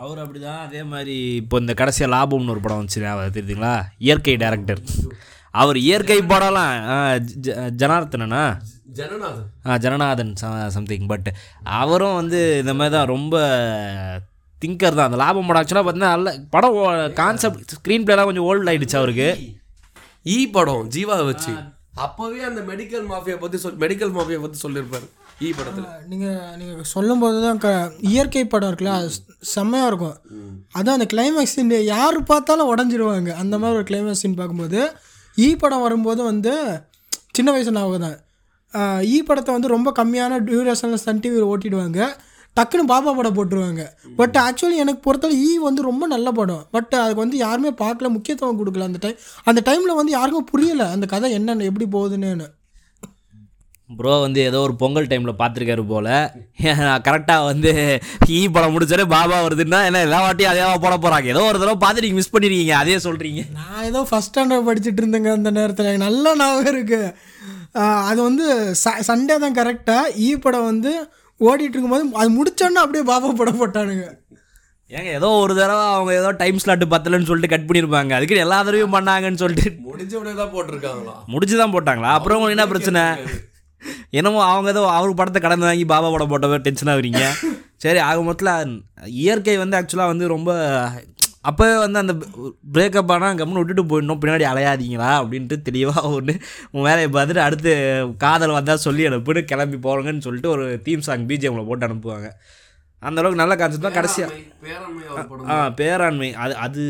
அவர் 0.00 0.18
அப்படி 0.22 0.40
தான் 0.48 0.60
அதே 0.66 0.82
மாதிரி 0.92 1.16
இப்போ 1.42 1.56
இந்த 1.62 1.72
கடைசியாக 1.80 2.12
லாபம்னு 2.14 2.52
ஒரு 2.54 2.62
படம் 2.64 2.78
வந்துச்சு 2.80 3.08
அவர் 3.14 3.34
தெரியுதுங்களா? 3.36 3.74
இயற்கை 4.06 4.34
டேரக்டர் 4.42 4.82
அவர் 5.60 5.78
இயற்கை 5.86 6.18
படம்லாம் 6.32 6.74
ஜனார்த்தனா 7.80 8.42
ஜனநாதன். 8.98 9.46
ஆ 9.68 9.76
ஜனநாதன் 9.84 10.32
சம்திங் 10.76 11.08
பட் 11.12 11.28
அவரும் 11.80 12.18
வந்து 12.20 12.40
இந்த 12.62 12.72
மாதிரி 12.78 12.94
தான் 12.96 13.10
ரொம்ப 13.14 13.34
திங்கர் 14.62 14.96
தான். 14.98 15.08
அந்த 15.08 15.18
லாபம் 15.22 15.48
படம் 15.48 15.60
ஆக்சுவலாக 15.60 15.84
பார்த்தீங்கன்னா 15.84 16.14
நல்ல 16.16 16.32
படம் 16.54 16.78
கான்செப்ட் 17.20 17.74
ஸ்க்ரீன் 17.76 18.06
பிளேலாம் 18.06 18.28
கொஞ்சம் 18.30 18.48
ஓல்ட் 18.50 18.70
ஆயிடுச்சு 18.72 19.00
அவருக்கு. 19.00 19.28
ஈ 20.34 20.38
படம் 20.56 20.88
ஜீவாவை 20.94 21.24
வச்சு. 21.30 21.54
அப்போவே 22.04 22.40
அந்த 22.48 22.60
மெடிக்கல் 22.70 23.06
மாஃபியா 23.12 23.36
பற்றி 23.44 23.58
சொல் 23.62 23.80
மெடிக்கல் 23.84 24.12
மாஃபியா 24.16 24.38
பற்றி 24.42 24.58
சொல்லியிருப்பாரு 24.64 25.06
ஈ 25.46 25.50
படத்தில். 25.58 25.86
நீங்கள் 26.10 26.40
நீங்கள் 26.60 26.88
சொல்லும்போது 26.94 27.38
தான் 27.44 27.60
க 27.64 27.68
இயற்கை 28.10 28.42
படம் 28.54 28.70
இருக்குல்ல 28.70 28.94
அது 29.00 29.10
செம்மையாக 29.54 29.90
இருக்கும். 29.90 30.16
அதான் 30.78 30.96
அந்த 30.98 31.06
கிளைமேக்ஸ் 31.12 31.54
சீன் 31.56 31.72
யார் 31.94 32.18
பார்த்தாலும் 32.32 32.70
உடஞ்சிருவாங்க. 32.72 33.30
அந்த 33.42 33.54
மாதிரி 33.62 33.78
ஒரு 33.80 33.86
கிளைமேக்ஸ் 33.90 34.22
சீன் 34.24 34.38
பார்க்கும்போது 34.40 34.80
ஈ 35.46 35.48
படம் 35.62 35.84
வரும்போது 35.86 36.20
வந்து 36.30 36.54
சின்ன 37.36 37.48
வயசு 37.54 37.76
ஞாபகம் 37.78 38.06
தான். 38.06 38.18
ஈ 39.12 39.16
படத்தை 39.28 39.52
வந்து 39.54 39.74
ரொம்ப 39.76 39.92
கம்மியான 40.00 40.40
டியூரேஷனில் 40.48 41.04
சன் 41.06 41.22
டிவியில் 41.22 41.48
ஓட்டிடுவாங்க. 41.52 42.00
டக்குன்னு 42.56 42.90
பாபா 42.92 43.10
படம் 43.16 43.36
போட்டுருவாங்க. 43.36 43.82
பட் 44.20 44.36
ஆக்சுவலி 44.44 44.78
எனக்கு 44.84 45.00
பொறுத்தவரை 45.06 45.36
ஈ 45.48 45.50
வந்து 45.66 45.82
ரொம்ப 45.88 46.04
நல்ல 46.14 46.28
படம். 46.38 46.64
பட் 46.76 46.94
அதுக்கு 47.02 47.24
வந்து 47.24 47.36
யாருமே 47.46 47.70
பார்க்கல 47.82 48.08
முக்கியத்துவம் 48.16 48.58
கொடுக்கல 48.60 48.88
அந்த 48.90 49.00
டைம். 49.04 49.20
அந்த 49.50 49.60
டைமில் 49.68 49.98
வந்து 50.00 50.12
யாருக்கும் 50.18 50.50
புரியல 50.52 50.86
அந்த 50.96 51.06
கதை 51.12 51.30
என்னென்ன 51.38 51.68
எப்படி 51.72 51.88
போகுதுன்னு. 51.96 52.48
ப்ரோ 53.90 54.16
வந்து 54.24 54.40
ஏதோ 54.48 54.58
ஒரு 54.64 54.74
பொங்கல் 54.80 55.08
டைமில் 55.10 55.38
பார்த்துருக்காரு 55.38 55.84
போல். 55.92 56.08
கரெக்டாக 57.06 57.46
வந்து 57.48 57.70
ஈ 58.36 58.40
படம் 58.56 58.74
முடிச்சாலே 58.74 59.06
பாபா 59.14 59.38
வருதுன்னா 59.46 59.80
என்ன 59.88 60.02
எல்லா 60.06 60.20
வாட்டியும் 60.24 60.52
அதே 60.52 60.66
போட 60.84 60.94
போகிறாங்க 60.96 61.32
ஏதோ 61.34 61.42
ஒரு 61.48 61.58
தடவை 61.62 61.78
பார்த்து 61.84 62.04
நீங்கள் 62.04 62.20
மிஸ் 62.20 62.34
பண்ணிருக்கீங்க 62.34 62.76
அதே 62.82 62.96
சொல்கிறீங்க 63.06 63.42
நான் 63.56 63.84
ஏதோ 63.90 64.02
ஃபஸ்ட் 64.10 64.30
ஸ்டாண்டர்ட் 64.30 64.68
படிச்சுட்டு 64.68 65.02
இருந்தேங்க 65.04 65.32
அந்த 65.38 65.52
நேரத்தில். 65.58 65.88
எனக்கு 65.90 66.06
நல்ல 66.06 66.34
ஞாபகம் 66.42 66.72
இருக்கு. 66.74 67.00
ஆஹ் 67.06 67.29
அது 68.10 68.20
வந்து 68.28 68.46
ச 68.82 68.94
சண்டே 69.08 69.34
தான் 69.44 69.56
கரெக்டாக 69.58 70.14
ஈ 70.26 70.28
படம் 70.44 70.68
வந்து 70.70 70.92
ஓடிட்டு 71.40 71.74
இருக்கும்போது 71.74 72.04
அது 72.22 72.30
முடிச்சோன்னே 72.38 72.82
அப்படியே 72.84 73.04
பாபா 73.10 73.28
படம் 73.40 73.60
போட்டானுங்க. 73.60 74.06
ஏங்க 74.90 75.10
ஏதோ 75.18 75.28
ஒரு 75.42 75.52
தடவை 75.58 75.84
அவங்க 75.96 76.12
ஏதோ 76.20 76.30
டைம் 76.40 76.58
ஸ்லாட் 76.62 76.84
பத்தலன்னு 76.94 77.28
சொல்லிட்டு 77.28 77.52
கட் 77.52 77.66
பண்ணியிருப்பாங்க 77.68 78.14
அதுக்கு 78.16 78.42
எல்லா 78.44 78.58
தடவையும் 78.66 78.96
பண்ணாங்கன்னு 78.96 79.42
சொல்லிட்டு 79.42 79.70
முடிஞ்ச 79.88 80.14
உடனே 80.20 80.34
தான் 80.40 80.52
போட்டிருக்காங்களா? 80.54 81.14
முடிச்சு 81.34 81.56
தான் 81.62 81.74
போட்டாங்களா? 81.74 82.12
அப்புறம் 82.18 82.54
என்ன 82.56 82.66
பிரச்சனை? 82.72 83.04
என்னமோ 84.18 84.40
அவங்க 84.52 84.68
ஏதோ 84.74 84.82
அவர் 84.96 85.18
படத்தை 85.20 85.40
கடன் 85.42 85.66
வாங்கி 85.68 85.86
பாபா 85.92 86.08
படம் 86.14 86.32
போட்டவே 86.32 86.58
டென்ஷன் 86.66 86.92
ஆகுறீங்க. 86.94 87.22
சரி 87.84 88.00
ஆக 88.08 88.18
மொத்தத்தில் 88.28 88.74
இயற்கை 89.22 89.56
வந்து 89.62 89.78
ஆக்சுவலாக 89.78 90.12
வந்து 90.12 90.26
ரொம்ப 90.34 90.50
அப்போவே 91.48 91.74
வந்து 91.82 91.98
அந்த 92.02 92.14
பிரேக்கப் 92.76 93.12
ஆனால் 93.14 93.38
கம்முன்னு 93.38 93.60
விட்டுட்டு 93.62 93.84
போயிடணும் 93.90 94.20
பின்னாடி 94.22 94.44
அலையாதீங்களா 94.52 95.10
அப்படின்ட்டு 95.20 95.56
தெளிவாக 95.68 96.10
ஒன்று 96.16 96.34
உன் 96.72 96.86
வேலையை 96.88 97.08
பார்த்துட்டு 97.16 97.42
அடுத்து 97.44 97.72
காதல் 98.24 98.56
வந்தால் 98.56 98.82
சொல்லி 98.86 99.04
அனுப்புன்னு 99.10 99.42
கிளம்பி 99.52 99.78
போகிறோங்கன்னு 99.86 100.26
சொல்லிட்டு 100.26 100.50
ஒரு 100.54 100.66
தீம் 100.88 101.06
சாங் 101.06 101.24
பிஜிஎம்ல 101.30 101.64
போட்டு 101.68 101.88
அனுப்புவாங்க. 101.88 102.30
அந்த 103.02 103.20
அளவுக்கு 103.20 103.40
நல்ல 103.42 103.54
கான்செப்ட் 103.60 103.86
தான். 103.86 103.96
கடைசியாக 103.98 105.48
ஆ 105.52 105.56
பேராண்மை 105.78 106.28
அது 106.44 106.54
அது 106.66 106.82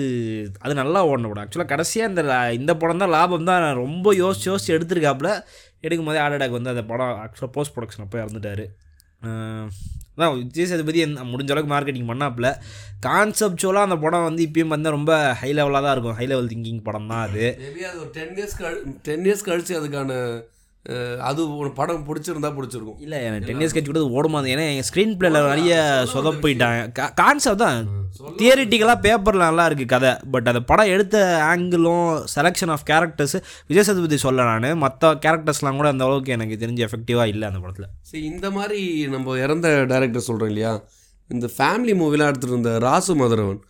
அது 0.64 0.74
நல்லா 0.82 1.00
ஓடின 1.10 1.28
படம். 1.30 1.44
ஆக்சுவலாக 1.44 1.72
கடைசியாக 1.74 2.10
இந்த 2.12 2.22
இந்த 2.60 2.72
படம் 2.82 3.02
தான் 3.02 3.14
லாபம் 3.16 3.48
தான். 3.50 3.66
ரொம்ப 3.84 4.14
யோசிச்சு 4.22 4.50
யோசிச்சு 4.50 4.74
எடுத்திருக்காப்புல. 4.76 5.30
எடுக்கும் 5.86 6.08
போதே 6.10 6.22
ஹார்ட் 6.22 6.36
அட்டாக் 6.38 6.58
வந்து 6.58 6.74
அந்த 6.74 6.84
படம் 6.92 7.14
ஆக்சுவலாக 7.24 7.52
போஸ்ட் 7.56 7.74
ப்ரொடக்ஷன் 7.76 8.04
அப்போ 8.06 8.18
இறந்துட்டார். 8.24 8.66
அதான் 10.20 10.38
விஜய் 10.38 10.66
சேதுபதி 10.70 11.00
முடிஞ்ச 11.32 11.50
அளவுக்கு 11.54 11.72
மார்க்கெட்டிங் 11.74 12.08
பண்ணாப்புல. 12.10 12.48
கான்செப்டுவலாக 13.06 13.88
அந்த 13.88 13.96
படம் 14.02 14.26
வந்து 14.28 14.42
இப்பயும் 14.46 14.74
வந்து 14.74 14.94
ரொம்ப 14.94 15.12
ஹை 15.40 15.50
லெவலாக 15.58 15.82
தான் 15.86 15.94
இருக்கும். 15.96 16.16
ஹை 16.18 16.26
லெவல் 16.32 16.50
திங்கிங் 16.52 16.82
படம் 16.88 17.06
தான் 17.12 17.22
அது. 17.28 17.44
மேபி 17.62 17.84
அது 17.90 17.98
ஒரு 18.04 18.10
டென் 18.16 18.34
இயர்ஸ் 18.38 18.56
கழி 18.62 18.80
டென் 19.06 19.24
இயர்ஸ் 19.28 19.46
கழிச்சு 19.48 19.74
அதுக்கான 19.80 20.18
அது 21.28 21.40
ஒரு 21.60 21.70
படம் 21.78 22.04
பிடிச்சிருந்தா 22.08 22.50
பிடிச்சிருக்கும். 22.58 22.98
இல்லை 23.04 23.18
எனக்கு 23.28 23.46
டென் 23.48 23.60
இயர்ஸ் 23.62 23.74
கட்சி 23.76 23.90
கூட 23.90 24.02
ஓடுமா 24.18 24.38
ஏன்னா 24.52 24.64
எங்கள் 24.72 24.86
ஸ்க்ரீன் 24.88 25.12
பிளேல 25.18 25.40
நிறைய 25.50 25.74
சொதப்பிட்டாங்க 26.12 27.04
கான்செப்ட் 27.20 27.62
தான். 27.64 27.80
தியரிட்டிக்கலாக 28.38 28.98
பேப்பரில் 29.06 29.44
நல்லா 29.48 29.64
இருக்குது 29.68 29.92
கதை. 29.92 30.12
பட் 30.34 30.48
அந்த 30.52 30.62
படம் 30.70 30.92
எடுத்த 30.94 31.16
ஆங்கிளும் 31.50 32.08
selection 32.36 32.72
of 32.74 32.86
characters 32.92 33.36
Vijay 33.68 33.86
Sethupathi 33.88 34.18
சொல்ல 34.26 34.48
நான். 34.50 34.68
மற்ற 34.84 35.12
கேரக்டர்ஸ்லாம் 35.26 35.80
கூட 35.80 35.90
அந்த 35.94 36.06
அளவுக்கு 36.08 36.34
எனக்கு 36.38 36.60
தெரிஞ்சு 36.64 36.86
எஃபெக்டிவாக 36.88 37.32
இல்லை 37.34 37.46
அந்த 37.50 37.60
படத்தில். 37.64 37.90
சரி 38.10 38.24
இந்த 38.32 38.48
மாதிரி 38.58 38.80
நம்ம 39.14 39.38
இறந்த 39.44 39.68
டைரக்டர் 39.92 40.28
சொல்கிறோம் 40.30 40.52
இல்லையா? 40.54 40.74
இந்த 41.30 41.46
ஃபேமிலி 41.56 41.94
மூவிலாம் 42.02 42.30
எடுத்துகிட்டு 42.32 42.58
இருந்த 42.58 42.74
ராசு 42.88 43.14
மதுரவன் 43.22 43.62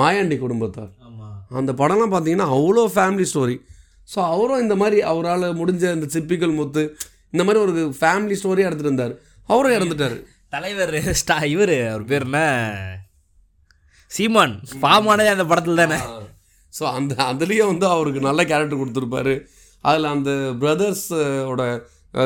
மாயாண்டி 0.00 0.36
குடும்பத்தார். 0.46 0.92
அந்த 1.60 1.72
படம்லாம் 1.82 2.14
பார்த்தீங்கன்னா 2.14 2.50
அவ்வளோ 2.56 2.84
ஃபேமிலி 2.94 3.26
ஸ்டோரி 3.32 3.56
ஸோ 4.08 4.18
அவரும் 4.32 4.62
இந்த 4.64 4.74
மாதிரி 4.82 4.98
அவரால் 5.12 5.46
முடிஞ்ச 5.60 5.84
இந்த 5.96 6.06
சிப்பிக்கல் 6.14 6.58
முத்து 6.58 6.82
இந்த 7.34 7.42
மாதிரி 7.46 7.60
ஒரு 7.66 7.72
ஃபேமிலி 8.00 8.36
ஸ்டோரியாக 8.40 8.68
எடுத்துகிட்டு 8.68 8.92
இருந்தார் 8.92 9.14
அவரும் 9.48 9.76
இறந்துட்டார். 9.78 10.16
தலைவர் 10.54 10.96
ஸ்டா 11.20 11.36
இவர் 11.54 11.74
அவர் 11.92 12.04
பேர் 12.10 12.26
என்ன? 12.28 12.40
சீமான். 14.10 14.54
ஃபார்மானதே 14.80 15.30
அந்த 15.34 15.44
படத்தில் 15.50 15.80
தானே. 15.82 15.98
ஸோ 16.72 16.84
அந்த 16.98 17.14
அதுலேயும் 17.30 17.70
வந்து 17.72 17.86
அவருக்கு 17.94 18.20
நல்ல 18.28 18.40
கேரக்டர் 18.50 18.80
கொடுத்துருப்பாரு. 18.82 19.34
அதில் 19.84 20.12
அந்த 20.14 20.30
பிரதர்ஸோட 20.62 21.62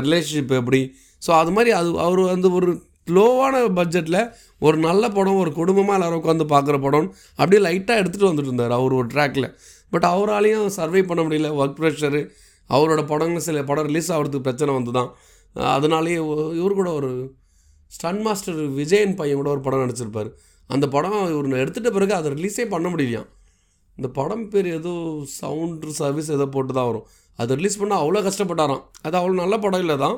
ரிலேஷன்ஷிப் 0.06 0.58
எப்படி? 0.60 0.80
ஸோ 1.22 1.30
அது 1.40 1.50
மாதிரி 1.56 1.70
அது 1.78 1.88
அவர் 2.06 2.22
வந்து 2.34 2.48
ஒரு 2.58 2.70
லோவான 3.16 3.56
பட்ஜெட்டில் 3.78 4.20
ஒரு 4.66 4.76
நல்ல 4.86 5.04
படம் 5.16 5.40
ஒரு 5.42 5.50
குடும்பமாக 5.58 5.96
எல்லாரும் 5.98 6.20
உட்காந்து 6.20 6.46
பார்க்குற 6.52 6.76
படம் 6.84 7.08
அப்படியே 7.38 7.60
லைட்டாக 7.66 8.00
எடுத்துகிட்டு 8.00 8.30
வந்துட்டு 8.30 8.50
இருந்தார் 8.50 8.74
அவர் 8.78 8.98
ஒரு 9.00 9.08
ட்ராக்கில் 9.12 9.48
பட் 9.92 10.06
அவராலையும் 10.12 10.68
சர்வை 10.78 11.02
பண்ண 11.10 11.20
முடியல. 11.26 11.50
ஒர்க் 11.60 11.78
ப்ரெஷரு 11.80 12.22
அவரோட 12.70 13.00
படங்கள் 13.12 13.46
சில 13.48 13.62
படம் 13.70 13.88
ரிலீஸ் 13.90 14.10
ஆகிறதுக்கு 14.14 14.46
பிரச்சனை 14.48 14.72
வந்து 14.78 14.92
தான் 14.98 15.10
அதனாலேயே 15.76 16.20
இவர் 16.60 16.78
கூட 16.80 16.90
ஒரு 16.98 17.10
ஸ்டன் 17.96 18.22
மாஸ்டர் 18.26 18.60
விஜயன் 18.78 19.14
பையன் 19.20 19.40
கூட 19.40 19.50
ஒரு 19.54 19.62
படம் 19.66 19.82
நடிச்சிருப்பார். 19.84 20.30
அந்த 20.70 20.86
படம் 20.94 21.18
இவர் 21.34 21.62
எடுத்துகிட்ட 21.62 21.90
பிறகு 21.96 22.14
அதை 22.18 22.30
ரிலீஸே 22.36 22.64
பண்ண 22.74 22.86
முடியலையாம் 22.94 23.28
இந்த 23.98 24.08
படம் 24.18 24.46
பேர் 24.52 24.68
ஏதோ 24.78 24.94
சவுண்ட் 25.40 25.84
சர்வீஸ் 26.00 26.32
ஏதோ 26.36 26.46
போட்டு 26.54 26.72
தான் 26.78 26.88
வரும். 26.90 27.06
அதை 27.42 27.52
ரிலீஸ் 27.58 27.78
பண்ணால் 27.80 28.02
அவ்வளோ 28.02 28.22
கஷ்டப்பட்டாராம். 28.26 28.82
அது 29.06 29.16
அவ்வளோ 29.20 29.36
நல்ல 29.42 29.56
படம் 29.64 29.82
இல்லை 29.84 29.96
தான் 30.04 30.16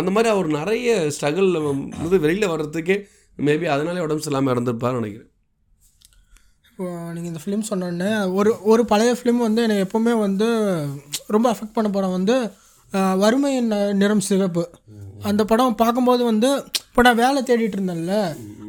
அந்த 0.00 0.10
மாதிரி 0.14 0.28
அவர் 0.34 0.48
நிறைய 0.58 0.88
ஸ்ட்ரகிளில் 1.14 1.60
வந்து 2.00 2.18
வெளியில் 2.24 2.50
வர்றதுக்கே 2.52 2.96
மேபி 3.38 3.66
அதனாலே 3.74 4.04
உடம்பு 4.06 4.24
சரியில்லாமல் 4.24 4.54
இறந்துருப்பார்னு 4.54 5.00
நினைக்கிறேன். 5.00 5.30
இப்போ 6.82 6.94
நீங்கள் 7.14 7.30
இந்த 7.30 7.40
ஃபிலிம் 7.42 7.68
சொன்னோடனே 7.68 8.08
ஒரு 8.38 8.50
ஒரு 8.70 8.82
பழைய 8.90 9.10
ஃபிலிம் 9.18 9.42
வந்து 9.44 9.60
என்னை 9.64 9.76
எப்போவுமே 9.84 10.12
வந்து 10.24 10.46
ரொம்ப 11.34 11.46
அஃபெக்ட் 11.52 11.76
பண்ண 11.76 11.88
படம் 11.96 12.14
வந்து 12.16 12.36
வறுமையின் 13.22 13.70
நிறம் 14.00 14.24
சிவப்பு 14.28 14.64
அந்த 15.28 15.42
படம் 15.50 15.76
பார்க்கும்போது 15.82 16.22
வந்து 16.30 16.48
இப்போ 16.88 17.02
நான் 17.06 17.20
வேலை 17.22 17.40
தேடிட்டு 17.50 17.78
இருந்தேன்ல 17.78 18.16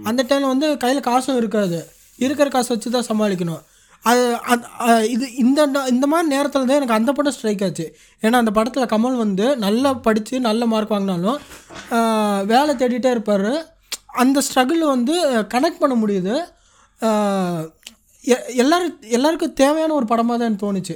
அந்த 0.09 0.21
டைமில் 0.29 0.51
வந்து 0.53 0.69
கையில் 0.83 1.07
காசும் 1.09 1.39
இருக்காது. 1.41 1.79
இருக்கிற 2.23 2.47
காசு 2.55 2.71
வச்சு 2.73 2.93
தான் 2.97 3.09
சமாளிக்கணும். 3.09 3.61
அது 4.03 4.23
இது 5.15 5.25
இந்த 5.43 5.59
இந்த 5.95 6.05
மாதிரி 6.13 6.27
நேரத்தில் 6.35 6.69
தான் 6.69 6.79
எனக்கு 6.79 6.99
அந்த 6.99 7.11
படம் 7.17 7.35
ஸ்ட்ரைக் 7.37 7.65
ஆச்சு. 7.67 7.87
ஏன்னா 8.23 8.39
அந்த 8.43 8.53
படத்தில் 8.57 8.91
கமல் 8.95 9.21
வந்து 9.25 9.47
நல்லா 9.65 9.91
படித்து 10.07 10.45
நல்ல 10.49 10.65
மார்க் 10.73 10.95
வாங்கினாலும் 10.95 11.39
வேலை 12.53 12.73
தேடிட்டே 12.81 13.13
இருப்பார். 13.15 13.51
அந்த 14.23 14.39
ஸ்ட்ரகிள் 14.47 14.91
வந்து 14.95 15.15
கனெக்ட் 15.53 15.81
பண்ண 15.83 15.95
முடியுது. 16.01 16.35
எல்லாரும் 18.63 18.95
எல்லாருக்கும் 19.17 19.57
தேவையான 19.61 19.93
ஒரு 19.99 20.05
படமாக 20.11 20.35
தான் 20.37 20.49
எனக்கு 20.49 20.65
தோணுச்சு. 20.65 20.95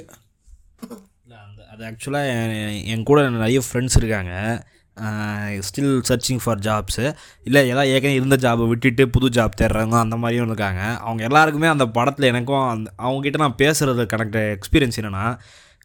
இல்லை 1.24 1.38
அந்த 1.46 1.60
அது 1.72 1.82
ஆக்சுவலாக 1.88 2.86
என் 2.92 3.06
கூட 3.10 3.28
நிறைய 3.36 3.60
ஃப்ரெண்ட்ஸ் 3.66 3.98
இருக்காங்க. 4.00 4.34
ஸ்டில் 5.66 5.92
சர்ச்சிங் 6.08 6.40
ஃபார் 6.44 6.62
ஜாப்ஸு 6.66 7.04
இல்லை 7.48 7.60
எல்லாம் 7.72 7.90
ஏற்கனவே 7.92 8.16
இருந்த 8.20 8.36
ஜாபை 8.44 8.64
விட்டுட்டு 8.70 9.04
புது 9.16 9.28
ஜாப் 9.36 9.58
தேடுறவங்க 9.60 9.96
அந்த 10.04 10.16
மாதிரியும் 10.22 10.48
இருக்காங்க. 10.50 10.82
அவங்க 11.04 11.22
எல்லாருக்குமே 11.28 11.68
அந்த 11.74 11.86
படத்தில் 11.98 12.30
எனக்கும் 12.30 12.64
அந்த 12.72 12.88
அவங்ககிட்ட 13.04 13.40
நான் 13.44 13.60
பேசுகிறது 13.62 14.04
கனெக்ட் 14.14 14.40
எக்ஸ்பீரியன்ஸ் 14.56 14.98
என்னென்னா 15.00 15.26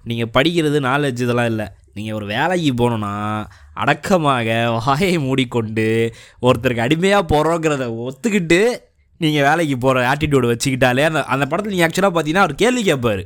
நீங்கள் 0.05 0.31
படிக்கிறது 0.37 0.79
நாலேஜ் 0.87 1.21
இதெல்லாம் 1.25 1.51
இல்லை. 1.51 1.67
நீங்கள் 1.97 2.17
ஒரு 2.19 2.25
வேலைக்கு 2.33 2.71
போகணுன்னா 2.79 3.13
அடக்கமாக 3.81 4.49
வாயை 4.85 5.13
மூடிக்கொண்டு 5.27 5.87
ஒருத்தருக்கு 6.47 6.85
அடிமையாக 6.87 7.29
போகிறோங்கிறத 7.33 7.85
ஒத்துக்கிட்டு 8.05 8.59
நீங்கள் 9.22 9.45
வேலைக்கு 9.49 9.78
போகிற 9.78 10.05
ஆட்டிடியூடு 10.11 10.51
வச்சுக்கிட்டாலே 10.53 11.05
அந்த 11.09 11.22
அந்த 11.34 11.45
படத்தில் 11.45 11.74
நீங்கள் 11.76 11.89
ஆக்சுவலாக 11.89 12.14
பார்த்தீங்கன்னா 12.16 12.45
அவர் 12.45 12.55
கேள்வி 12.55 12.84
கேட்பார் 12.89 13.24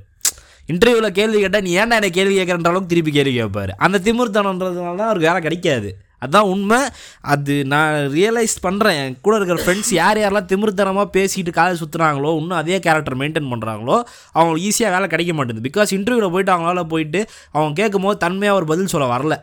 இன்டர்வியூவில் 0.71 1.15
கேள்வி 1.19 1.37
கேட்டால் 1.39 1.65
நீ 1.67 1.71
ஏன்டா 1.81 1.97
என்னை 1.99 2.09
கேள்வி 2.17 2.33
கேட்குறன்ற 2.37 2.71
அளவுக்கு 2.71 2.91
திருப்பி 2.93 3.11
கேள்வி 3.17 3.33
கேட்பார் 3.37 3.71
அந்த 3.85 4.01
திமிர்த்தனன்றதுனால 4.07 4.97
தான் 5.01 5.09
அவருக்கு 5.09 5.29
வேலை 5.29 5.41
கிடைக்காது. 5.45 5.89
அதான் 6.25 6.47
உண்மை. 6.53 6.79
அது 7.33 7.53
நான் 7.73 7.95
ரியலைஸ் 8.15 8.55
பண்ணுறேன் 8.65 8.97
என் 9.01 9.15
கூட 9.25 9.33
இருக்கிற 9.37 9.57
ஃப்ரெண்ட்ஸ் 9.63 9.91
யார் 9.99 10.19
யாரெல்லாம் 10.21 10.49
திமிர்த்தனமாக 10.51 11.07
பேசிட்டு 11.17 11.51
காலை 11.57 11.73
சுற்றுறாங்களோ 11.81 12.31
இன்னும் 12.39 12.59
அதே 12.61 12.79
கேரக்டர் 12.85 13.19
மெயின்டைன் 13.21 13.51
பண்ணுறாங்களோ 13.51 13.97
அவங்களுக்கு 14.37 14.65
ஈஸியாக 14.69 14.93
வேலை 14.95 15.07
கிடைக்க 15.13 15.33
மாட்டேங்குது. 15.33 15.67
பிகாஸ் 15.69 15.93
இன்டர்வியூவில் 15.97 16.33
போயிட்டு 16.35 16.53
அவங்களால 16.55 16.83
போயிட்டு 16.93 17.21
அவங்க 17.51 17.73
கேட்கும் 17.81 18.07
போது 18.07 18.17
தன்மையாக 18.25 18.59
ஒரு 18.59 18.65
பதில் 18.73 18.93
சொல்ல 18.95 19.07
வரல. 19.15 19.37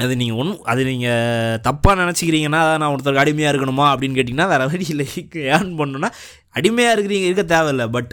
அது 0.00 0.12
நீங்கள் 0.20 0.38
ஒன்றும் 0.42 0.62
அது 0.72 0.82
நீங்கள் 0.90 1.58
தப்பாக 1.66 1.94
நினச்சிக்கிறீங்கன்னா 2.00 2.60
நான் 2.80 2.92
ஒருத்தருக்கு 2.94 3.22
அடிமையாக 3.24 3.52
இருக்கணுமா 3.52 3.86
அப்படின்னு 3.92 4.18
கேட்டிங்கன்னா 4.18 4.48
வேறு 4.52 4.68
வழி 4.72 4.86
இல்லை. 4.94 5.06
ஏர்ன் 5.54 5.72
பண்ணணுன்னா 5.80 6.10
அடிமையாக 6.58 6.94
இருக்கிறீங்க 6.96 7.26
இருக்க 7.30 7.44
தேவையில்லை. 7.54 7.86
பட் 7.96 8.12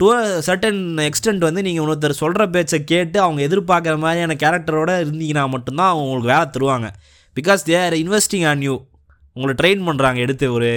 டு 0.00 0.08
சர்டன் 0.48 0.80
எக்ஸ்டென்ட் 1.08 1.46
வந்து 1.48 1.62
நீங்கள் 1.66 1.86
ஒருத்தர் 1.86 2.20
சொல்கிற 2.22 2.46
பேச்சை 2.54 2.78
கேட்டு 2.92 3.18
அவங்க 3.24 3.40
எதிர்பார்க்குற 3.48 3.96
மாதிரியான 4.04 4.36
கேரக்டரோடு 4.42 4.94
இருந்தீங்கன்னா 5.04 5.44
மட்டும்தான் 5.54 5.90
அவங்க 5.92 6.06
உங்களுக்கு 6.08 6.32
வேலை 6.34 6.46
தருவாங்க. 6.56 6.90
Because 7.36 7.66
they 7.68 7.76
are 7.84 7.96
investing 8.04 8.46
on 8.50 8.64
you 8.68 8.76
உங்களை 9.38 9.54
ட்ரெயின் 9.60 9.82
பண்ணுறாங்க 9.86 10.18
எடுத்து 10.24 10.46
ஒரு 10.54 10.68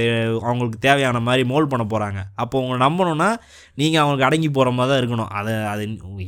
அவங்களுக்கு 0.47 0.79
தேவையான 0.87 1.19
மாதிரி 1.27 1.43
மோல்ட் 1.51 1.71
பண்ண 1.71 1.83
போகிறாங்க 1.93 2.19
அப்போ 2.43 2.55
உங்களை 2.63 2.79
நம்பணும்னா 2.87 3.29
நீங்கள் 3.79 4.01
அவங்களுக்கு 4.01 4.27
அடங்கி 4.27 4.49
போகிற 4.57 4.71
மாதிரி 4.77 4.91
தான் 4.91 5.01
இருக்கணும். 5.01 5.31
அதை 5.39 5.53
அது 5.73 5.83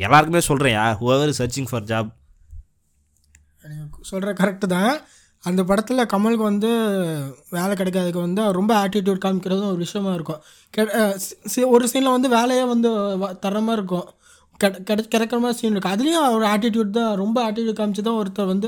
எல்லாருக்குமே 0.05 0.43
சொல்கிறேன் 0.49 0.79
ஹூவர் 1.01 1.33
சர்ச்சிங் 1.41 1.69
ஃபார் 1.71 1.87
ஜாப் 1.91 2.09
சொல்கிற 4.03 4.33
கரெக்டு 4.33 4.67
தான். 4.75 4.97
அந்த 5.41 5.63
படத்தில் 5.63 6.05
கமலுக்கு 6.13 6.43
வந்து 6.49 6.67
வேலை 7.49 7.71
கிடைக்காதுக்கு 7.71 8.19
வந்து 8.19 8.41
அவர் 8.41 8.55
ரொம்ப 8.55 8.87
ஆட்டிடியூட் 8.87 9.23
காமிக்கிறதும் 9.25 9.67
ஒரு 9.67 9.75
விஷயமா 9.75 10.13
இருக்கும். 10.13 10.41
கெ 10.77 11.65
ஒரு 11.65 11.87
சீனில் 11.93 12.13
வந்து 12.15 12.29
வேலையே 12.29 12.63
வந்து 12.63 12.89
வ- 12.91 13.39
தர 13.39 13.59
மாதிரி 13.59 13.71
இருக்கும். 13.71 14.07
கெட 14.57 14.77
கிடை 14.79 15.05
கிடைக்கிற 15.15 15.39
மாதிரி 15.39 15.59
சீன் 15.59 15.77
இருக்குது 15.77 15.93
அதுலேயும் 15.95 16.21
அவர் 16.27 16.45
ஆட்டிடியூட் 16.53 16.89
தான் 16.89 17.15
ரொம்ப 17.15 17.51
ஆட்டிடியூட் 17.51 17.79
காமிச்சு 17.79 18.01
தான் 18.01 18.19
ஒருத்தர் 18.19 18.45
வந்து 18.45 18.67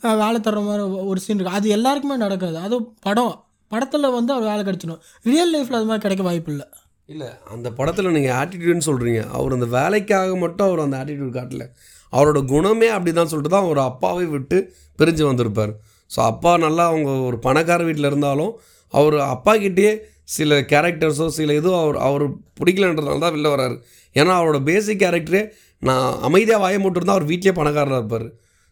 வேலை 0.00 0.40
தர்ற 0.40 0.64
மாதிரி 0.64 0.82
ஒரு 1.10 1.20
சீன் 1.20 1.40
இருக்குது 1.40 1.56
அது 1.58 1.68
எல்லாருக்குமே 1.68 2.16
நடக்காது. 2.16 2.56
அது 2.56 2.76
படம். 3.00 3.44
படத்தில் 3.68 4.10
வந்து 4.10 4.32
அவர் 4.32 4.48
வேலை 4.48 4.62
கிடைச்சிடும். 4.64 5.00
ரியல் 5.22 5.54
லைஃப்பில் 5.54 5.78
அது 5.78 5.84
மாதிரி 5.84 5.98
கிடைக்க 5.98 6.22
வாய்ப்பு 6.24 6.50
இல்லை. 6.52 6.66
இல்லை 7.06 7.26
அந்த 7.50 7.70
படத்தில் 7.70 8.10
நீங்கள் 8.10 8.36
ஆட்டிடியூட்னு 8.36 8.86
சொல்கிறீங்க 8.86 9.30
அவர் 9.30 9.52
அந்த 9.52 9.66
வேலைக்காக 9.66 10.36
மட்டும் 10.36 10.66
அவர் 10.66 10.80
அந்த 10.80 10.96
ஆட்டிடியூட் 10.98 11.36
காட்டல. 11.38 11.64
அவரோட 12.12 12.40
குணமே 12.52 12.88
அப்படி 12.96 13.12
தான் 13.18 13.30
சொல்லிட்டு 13.32 13.54
தான் 13.56 13.66
அவர் 13.66 13.80
அப்பாவை 13.90 14.26
விட்டு 14.34 14.58
பிரிஞ்சு 14.98 15.24
வந்திருப்பார். 15.28 15.72
ஸோ 16.10 16.18
அப்பா 16.30 16.52
நல்லா 16.66 16.84
அவங்க 16.92 17.10
ஒரு 17.28 17.36
பணக்கார 17.46 17.80
வீட்டில் 17.88 18.10
இருந்தாலும் 18.10 18.52
அவர் 18.94 19.16
அப்பா 19.34 19.52
கிட்டேயே 19.64 19.92
சில 20.36 20.56
கேரக்டர்ஸோ 20.72 21.26
சில 21.36 21.54
இதுவும் 21.60 21.80
அவர் 21.82 21.98
அவர் 22.08 22.24
பிடிக்கலன்றதுனால 22.58 23.22
தான் 23.24 23.34
வெளில 23.36 23.50
வராரு 23.54 23.76
ஏன்னா 24.16 24.32
அவரோட 24.40 24.58
பேசிக் 24.68 25.02
கேரக்டரே 25.02 25.42
நான் 25.88 26.06
அமைதியாக 26.28 26.60
வாய 26.62 26.78
மட்டும் 26.84 27.00
இருந்தால் 27.00 27.18
அவர் 27.18 27.30
வீட்டிலே 27.30 27.52
பணக்காரராக 27.58 28.00
இருப்பார். 28.02 28.26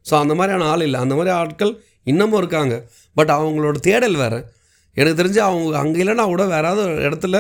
ஸோ 0.07 0.15
அந்த 0.23 0.33
மாதிரியான 0.39 0.67
ஆள் 0.73 0.85
இல்லை. 0.87 0.99
அந்த 1.05 1.15
மாதிரி 1.19 1.31
ஆட்கள் 1.41 1.73
இன்னமும் 2.11 2.41
இருக்காங்க. 2.43 2.75
பட் 3.17 3.33
அவங்களோட 3.37 3.77
தேடல் 3.89 4.17
வேறு. 4.23 4.39
எனக்கு 4.97 5.19
தெரிஞ்சு 5.21 5.41
அவங்க 5.49 5.79
அங்கே 5.83 5.99
இல்லைன்னா 6.05 6.25
கூட 6.33 6.45
வேற 6.55 6.65
ஏதாவது 6.73 6.83
ஒரு 6.87 7.03
இடத்துல 7.09 7.37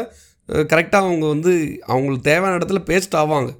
கரெக்டாக 0.72 1.02
அவங்க 1.04 1.24
வந்து 1.34 1.52
அவங்களுக்கு 1.92 2.26
தேவையான 2.30 2.58
இடத்துல 2.58 2.80
பேஸ்ட் 2.90 3.16
ஆவாங்க. 3.22 3.50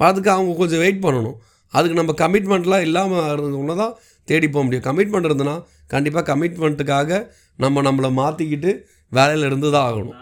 அதுக்கு 0.00 0.30
அவங்க 0.34 0.52
கொஞ்சம் 0.62 0.82
வெயிட் 0.84 1.04
பண்ணணும். 1.06 1.38
அதுக்கு 1.74 1.98
நம்ம 2.00 2.14
கமிட்மெண்ட்லாம் 2.22 2.84
இல்லாமல் 2.88 3.26
இருந்தோம்னா 3.34 3.76
தான் 3.82 3.94
தேடி 4.28 4.46
போக 4.48 4.62
முடியும். 4.64 4.86
கமிட்மெண்ட் 4.88 5.28
இருந்ததுன்னா 5.28 5.56
கண்டிப்பாக 5.94 6.24
கமிட்மெண்ட்டுக்காக 6.30 7.10
நம்ம 7.58 7.82
நம்மளை 7.88 8.10
மாற்றிக்கிட்டு 8.20 8.72
வேலையில் 9.12 9.48
இருந்து 9.50 9.68
தான் 9.74 9.86
ஆகணும். 9.90 10.16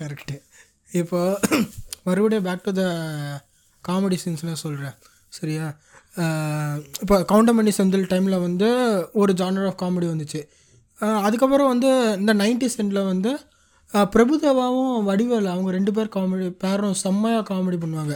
கரெக்டு 0.00 0.36
இப்போ 0.92 1.20
மறுபடியும் 2.06 2.46
பேக் 2.46 2.64
டு 2.66 2.72
த 2.78 2.84
காமெடி 3.84 4.16
சீன்ஸ்லாம் 4.22 4.62
சொல்கிறேன் 4.64 4.96
சரியா? 5.38 5.66
இப்போ 7.02 7.16
கவுண்டமணி 7.30 7.72
செந்தில் 7.78 8.10
டைமில் 8.12 8.42
வந்து 8.46 8.68
ஒரு 9.20 9.32
ஜானர் 9.40 9.68
ஆஃப் 9.70 9.78
காமெடி 9.82 10.06
வந்துச்சு. 10.12 10.40
அதுக்கப்புறம் 11.26 11.70
வந்து 11.72 11.90
இந்த 12.20 12.32
நைன்டி 12.42 12.68
சென்டில் 12.74 13.08
வந்து 13.12 13.30
பிரபுதேவாவும் 14.14 14.92
வடிவேல் 15.08 15.48
அவங்க 15.54 15.70
ரெண்டு 15.78 15.92
பேர் 15.96 16.14
காமெடி 16.16 16.46
பேரும் 16.64 16.98
செம்மையாக 17.04 17.46
காமெடி 17.50 17.78
பண்ணுவாங்க. 17.84 18.14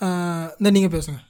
இந்த 0.00 0.70
நீங்கள் 0.70 0.90
பேசுங்கள் 0.90 1.24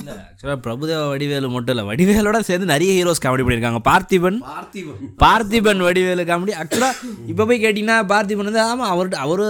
இல்லை 0.00 0.14
ஆக்சுவலாக 0.22 0.58
பிரபுதேவா 0.62 1.02
வடிவேலு 1.10 1.48
மட்டும் 1.54 1.72
இல்லை 1.74 1.84
வடிவேலோட 1.88 2.38
சேர்ந்து 2.46 2.66
நிறைய 2.72 2.92
ஹீரோஸ் 2.96 3.20
காமெடி 3.24 3.42
பண்ணியிருக்காங்க 3.44 3.80
பார்த்திபன் 3.88 4.38
பார்த்திபன். 4.48 5.04
பார்த்திபன் 5.22 5.82
வடிவேலு 5.86 6.22
காமெடி 6.30 6.54
ஆக்சுவலாக 6.60 7.10
இப்போ 7.30 7.42
போய் 7.48 7.60
கேட்டிங்கன்னா 7.64 7.98
பார்த்திபன் 8.12 8.48
வந்து 8.50 8.62
ஆமாம் 8.70 8.90
அவர்கிட்ட 8.94 9.18
அவர் 9.26 9.42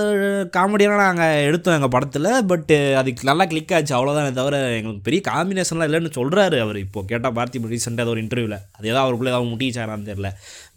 காமெடியெல்லாம் 0.57 1.03
நாங்கள் 1.05 1.45
எடுத்தோம் 1.49 1.77
எங்கள் 1.79 1.93
படத்தில் 1.95 2.29
பட்டு 2.51 2.77
அதுக்கு 3.01 3.29
நல்லா 3.31 3.47
கிளிக் 3.53 3.75
ஆச்சு 3.79 3.97
அவ்வளோதானே 3.99 4.35
தவிர 4.41 4.61
எங்களுக்கு 4.81 5.07
பெரிய 5.09 5.23
காம்பினேஷன்லாம் 5.31 5.89
இல்லைன்னு 5.91 6.13
சொல்கிறாரு 6.19 6.59
அவர். 6.67 6.81
இப்போ 6.85 7.03
கேட்டால் 7.13 7.37
பார்த்திபன் 7.39 7.75
ரீசெண்டாக 7.77 8.15
ஒரு 8.15 8.23
இன்டர்வியூவில் 8.25 8.59
அது 8.77 8.85
ஏதாவது 8.93 9.05
அவருக்குள்ளே 9.05 9.33
ஏதாவது 9.35 9.51
முட்டிச்சாரான்னு 9.53 10.11
தெரில 10.13 10.31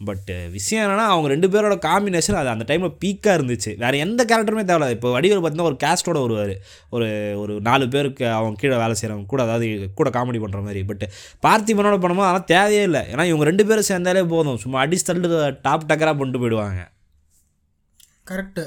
பட் 0.08 0.32
விஷயம் 0.56 0.84
என்னன்னா 0.86 1.06
அவங்க 1.12 1.28
ரெண்டு 1.36 1.48
பேரோட 1.54 1.76
காம்பினேஷன் 1.88 2.40
அது 2.40 2.50
அந்த 2.56 2.66
டைமில் 2.70 2.98
பீக்காக 3.04 3.38
இருந்துச்சு. 3.38 3.72
வேறு 3.84 4.02
எந்த 4.06 4.22
கேரக்டருமே 4.32 4.66
தேவையில்ல. 4.70 4.96
இப்போ 4.98 5.12
வடிவேல் 5.16 5.40
பார்த்தீங்கன்னா 5.44 5.70
ஒரு 5.72 5.80
கேஸ்டோட 5.86 6.18
வருவார். 6.26 6.56
ஒரு 6.96 7.08
ஒரு 7.44 7.54
நாலு 7.68 7.86
பேருக்கு 7.94 8.26
அவங்க 8.40 8.62
கீழே 8.64 8.76
வேலை 8.84 8.96
செய்கிறவங்க 9.00 9.28
கூட 9.32 9.42
அதாவது 9.48 9.57
கூட 9.98 10.10
காமெடி 10.10 10.40
பண்ணுற 10.44 10.62
மாதிரி. 10.66 10.82
பட் 10.90 11.04
பார்த்திபனோட 11.46 11.96
பண்ணும்போது 11.96 12.28
அதெல்லாம் 12.28 12.50
தேவையே 12.54 12.84
இல்லை. 12.90 13.02
ஏன்னா 13.12 13.24
இவங்க 13.32 13.48
ரெண்டு 13.50 13.66
பேரும் 13.70 13.90
சேர்ந்தாலே 13.90 14.24
போதும். 14.34 14.62
சும்மா 14.64 14.84
அடிச்சு 14.84 15.06
தள்ளு 15.10 15.58
டாப் 15.66 15.88
டக்கராக 15.90 16.16
பண்ணிட்டு 16.18 16.42
போயிடுவாங்க. 16.44 16.82
கரெக்டு 18.30 18.66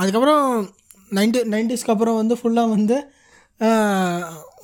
அதுக்கப்புறம் 0.00 0.46
நைன்டி 1.16 1.40
நைன்டிஸ்க்கு 1.52 1.92
அப்புறம் 1.94 2.16
வந்து 2.16 2.34
ஃபுல்லாக 2.40 2.72
வந்து 2.76 2.96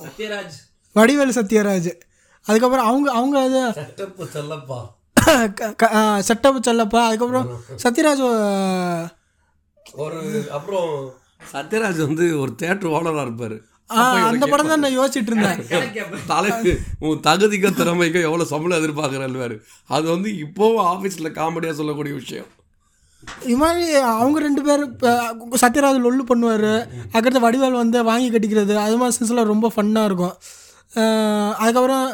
சத்யராஜ். 0.05 0.57
வடிவேலு 0.95 1.33
சத்யராஜ். 1.41 1.91
அதுக்கப்புறம் 2.45 2.87
அவங்க 2.89 3.07
அவங்க 3.19 3.37
அது 3.45 3.59
செட்டப்பு 3.79 4.23
செல்லப்பா. 4.35 4.79
செட்டப் 6.29 6.65
செல்லப்பா. 6.67 7.01
அதுக்கப்புறம் 7.09 7.47
சத்யராஜ் 7.83 8.23
ஒரு 10.03 10.19
அப்புறம் 10.57 10.91
சத்யராஜ் 11.53 12.01
வந்து 12.07 12.25
ஒரு 12.41 12.51
தேட்டர் 12.61 12.91
ஓனராக 12.95 13.25
இருப்பார். 13.27 13.57
அந்த 14.29 14.45
படம் 14.51 14.71
தான் 14.71 14.83
நான் 14.83 14.97
யோசிச்சுட்டு 14.99 15.31
இருந்தேன். 15.31 15.59
தலைக்கு 16.31 16.71
உன் 17.07 17.23
தகுதிக்கோ 17.27 17.71
திறமைக்கோ 17.79 18.21
எவ்வளோ 18.29 18.45
சம்பளம் 18.51 18.79
எதிர்பார்க்குறல்வாரு 18.81 19.55
அது 19.97 20.05
வந்து 20.15 20.29
இப்போவும் 20.45 20.83
ஆஃபீஸில் 20.93 21.35
காமெடியாக 21.39 21.79
சொல்லக்கூடிய 21.79 22.15
விஷயம். 22.15 22.49
இது 23.47 23.57
மாதிரி 23.57 23.85
அவங்க 24.21 24.37
ரெண்டு 24.39 24.61
பேர் 24.67 24.83
சத்யராஜ் 25.63 26.03
லொல்லு 26.05 26.23
பண்ணுவார். 26.31 26.71
அதுக்கடுத்து 27.13 27.45
வடிவேல் 27.47 27.81
வந்து 27.83 28.03
வாங்கி 28.11 28.29
கட்டிக்கிறது. 28.31 28.75
அது 28.85 28.97
மாதிரி 29.01 29.15
சீன்ஸ்லாம் 29.17 29.51
ரொம்ப 29.53 29.71
ஃபன்னாக 29.75 30.09
இருக்கும். 30.09 30.35
அதுக்கப்புறம் 31.61 32.05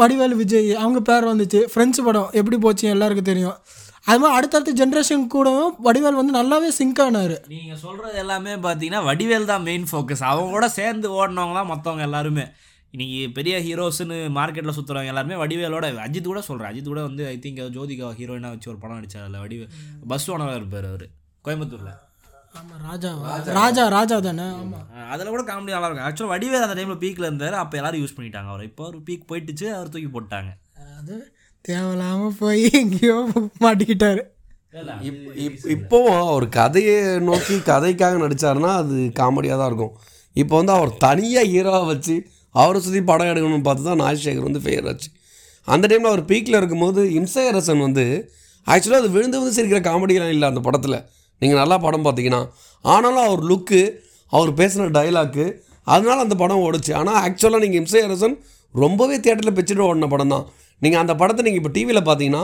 வடிவேல் 0.00 0.36
விஜய் 0.40 0.68
அவங்க 0.82 1.00
பேர் 1.10 1.30
வந்துச்சு. 1.30 1.60
ஃப்ரெண்ட்ஸ் 1.72 2.04
படம். 2.08 2.28
எப்படி 2.40 2.58
போச்சு? 2.66 2.88
எல்லாருக்கும் 2.88 3.30
தெரியும். 3.30 3.56
அது 4.08 4.18
மாதிரி 4.20 4.36
அடுத்தடுத்த 4.38 4.72
ஜென்ரேஷன் 4.80 5.24
கூடவும் 5.34 5.74
வடிவேல் 5.86 6.18
வந்து 6.20 6.32
நல்லாவே 6.38 6.68
சிங்க் 6.78 7.00
ஆனார். 7.04 7.36
நீங்கள் 7.54 7.80
சொல்கிறது 7.84 8.16
எல்லாமே 8.22 8.52
பார்த்தீங்கன்னா 8.66 9.02
வடிவேல் 9.08 9.50
தான் 9.52 9.64
மெயின் 9.68 9.86
ஃபோக்கஸ் 9.90 10.24
அவங்க 10.30 10.50
கூட 10.56 10.68
சேர்ந்து 10.78 11.08
ஓடினவங்க 11.18 11.56
தான் 11.60 11.70
மற்றவங்க 11.72 12.04
எல்லாருமே. 12.08 12.44
இன்னைக்கு 12.94 13.18
பெரிய 13.38 13.56
ஹீரோஸ்னு 13.66 14.16
மார்க்கெட்டில் 14.38 14.76
சுற்றுறவங்க 14.76 15.12
எல்லாருமே 15.12 15.36
வடிவேலோட 15.42 15.88
அஜித் 16.06 16.30
கூட 16.30 16.40
சொல்கிறேன் 16.46 16.70
அஜித் 16.70 16.92
கூட 16.92 17.02
வந்து 17.08 17.24
ஐ 17.32 17.34
திங்க் 17.44 17.60
ஜோதிகா 17.76 18.06
ஹீரோயினாக 18.20 18.54
வச்சு 18.54 18.70
ஒரு 18.72 18.80
படம் 18.84 18.98
நடிச்சார் 18.98 19.26
அதில் 19.26 19.42
வடிவேல் 19.44 19.74
பஸ் 20.12 20.28
ஓனராக 20.34 20.60
இருப்பார் 20.60 20.88
அவர் 20.92 21.06
கோயம்புத்தூரில். 21.46 21.92
ஆமாம் 22.58 22.80
ராஜா 22.88 23.10
ராஜா 23.58 23.82
ராஜா 23.96 24.16
தானே? 24.28 24.46
ஆமாம் 24.62 24.86
அதில் 25.12 25.32
கூட 25.34 25.42
காமெடி 25.50 25.74
நல்லா 25.76 25.88
இருக்கும். 25.88 26.06
ஆக்சுவலாக 26.08 26.34
வடிவேல் 26.34 26.66
அந்த 26.66 26.76
டைமில் 26.78 27.00
பீக்கில் 27.04 27.28
இருந்தார் 27.28 27.56
அப்போ 27.62 27.76
எல்லாரும் 27.80 28.02
யூஸ் 28.04 28.16
பண்ணிட்டாங்க 28.16 28.50
அவர். 28.54 28.64
இப்போ 28.70 28.84
ஒரு 28.90 28.98
பீக் 29.08 29.28
போயிட்டுச்சு 29.30 29.68
அவர் 29.76 29.92
தூக்கி 29.94 30.10
போட்டாங்க. 30.16 30.50
அது 31.00 31.14
தேவையில்லாமல் 31.68 32.36
போய் 32.40 32.62
எங்கேயோ 32.80 33.16
மாட்டிக்கிட்டாரு. 33.64 34.22
இப் 35.08 35.22
இப் 35.44 35.64
இப்போவும் 35.74 36.18
அவர் 36.32 36.46
கதையை 36.58 36.96
நோக்கி 37.28 37.54
கதைக்காக 37.70 38.18
நடித்தாருன்னா 38.24 38.72
அது 38.82 38.96
காமெடியாக 39.20 39.58
தான் 39.60 39.70
இருக்கும். 39.70 39.94
இப்போ 40.42 40.54
வந்து 40.60 40.72
அவர் 40.76 40.92
தனியாக 41.06 41.50
ஹீரோவை 41.52 41.86
வச்சு 41.92 42.14
அவரை 42.54 42.78
சுற்றி 42.84 43.00
படம் 43.10 43.30
எடுக்கணும்னு 43.32 43.66
பார்த்து 43.68 43.88
தான் 43.88 44.00
நாஜ்சேகர் 44.04 44.46
வந்து 44.48 44.62
ஃபெயர் 44.64 44.86
ஆச்சு. 44.90 45.08
அந்த 45.68 45.84
டைமில் 45.90 46.10
அவர் 46.12 46.22
பீக்கில் 46.30 46.58
இருக்கும்போது 46.60 47.00
இம்சையரசன் 47.18 47.82
வந்து 47.86 48.04
ஆக்சுவலாக 48.66 49.02
அது 49.02 49.10
விழுந்து 49.16 49.36
விழுந்து 49.40 49.56
சிரிக்கிற 49.58 49.80
காமெடியெலாம் 49.88 50.32
இல்லை 50.34 50.46
அந்த 50.52 50.62
படத்தில். 50.68 50.98
நீங்கள் 51.42 51.60
நல்லா 51.62 51.76
படம் 51.86 52.06
பார்த்தீங்கன்னா. 52.06 52.42
ஆனாலும் 52.84 53.24
அவர் 53.28 53.42
லுக்கு 53.50 53.82
அவர் 54.32 54.50
பேசின 54.60 54.88
டைலாக்கு 54.96 55.44
அதனால 55.92 56.16
அந்த 56.26 56.36
படம் 56.42 56.64
ஓடுச்சு. 56.66 56.92
ஆனால் 57.00 57.18
ஆக்சுவலாக 57.26 57.62
நீங்கள் 57.64 57.80
இம்சையரசன் 57.82 58.36
ரொம்பவே 58.74 59.16
தியேட்டரில் 59.24 59.56
பிச்சுட்டு 59.58 59.86
ஓடின 59.88 60.08
படம் 60.14 60.32
தான். 60.34 60.44
நீங்கள் 60.82 61.00
அந்த 61.02 61.14
படத்தை 61.20 61.44
நீங்கள் 61.46 61.62
இப்போ 61.62 61.72
டிவியில் 61.76 62.08
பார்த்தீங்கன்னா 62.08 62.42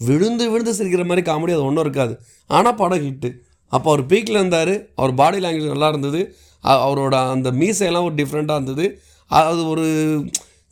விழுந்து 0.00 0.44
விழுந்து 0.52 0.72
சிரிக்கிற 0.78 1.04
மாதிரி 1.10 1.22
காமெடி 1.28 1.54
அது 1.56 1.64
ஒன்றும் 1.68 1.84
இருக்காது. 1.86 2.14
ஆனால் 2.56 2.76
படம் 2.82 3.04
ஹிட்டு 3.06 3.30
அப்போ 3.72 3.88
அவர் 3.92 4.02
பீக்கில் 4.10 4.40
இருந்தார் 4.40 4.74
அவர் 5.00 5.12
பாடி 5.20 5.38
லாங்குவேஜ் 5.44 5.74
நல்லா 5.74 5.88
இருந்தது 5.92 6.20
அவரோட 6.84 7.16
அந்த 7.34 7.48
மீசையெல்லாம் 7.60 8.06
ஒரு 8.08 8.16
டிஃப்ரெண்ட்டாக 8.20 8.58
இருந்தது. 8.60 8.86
அது 9.30 9.60
ஒரு 9.72 9.86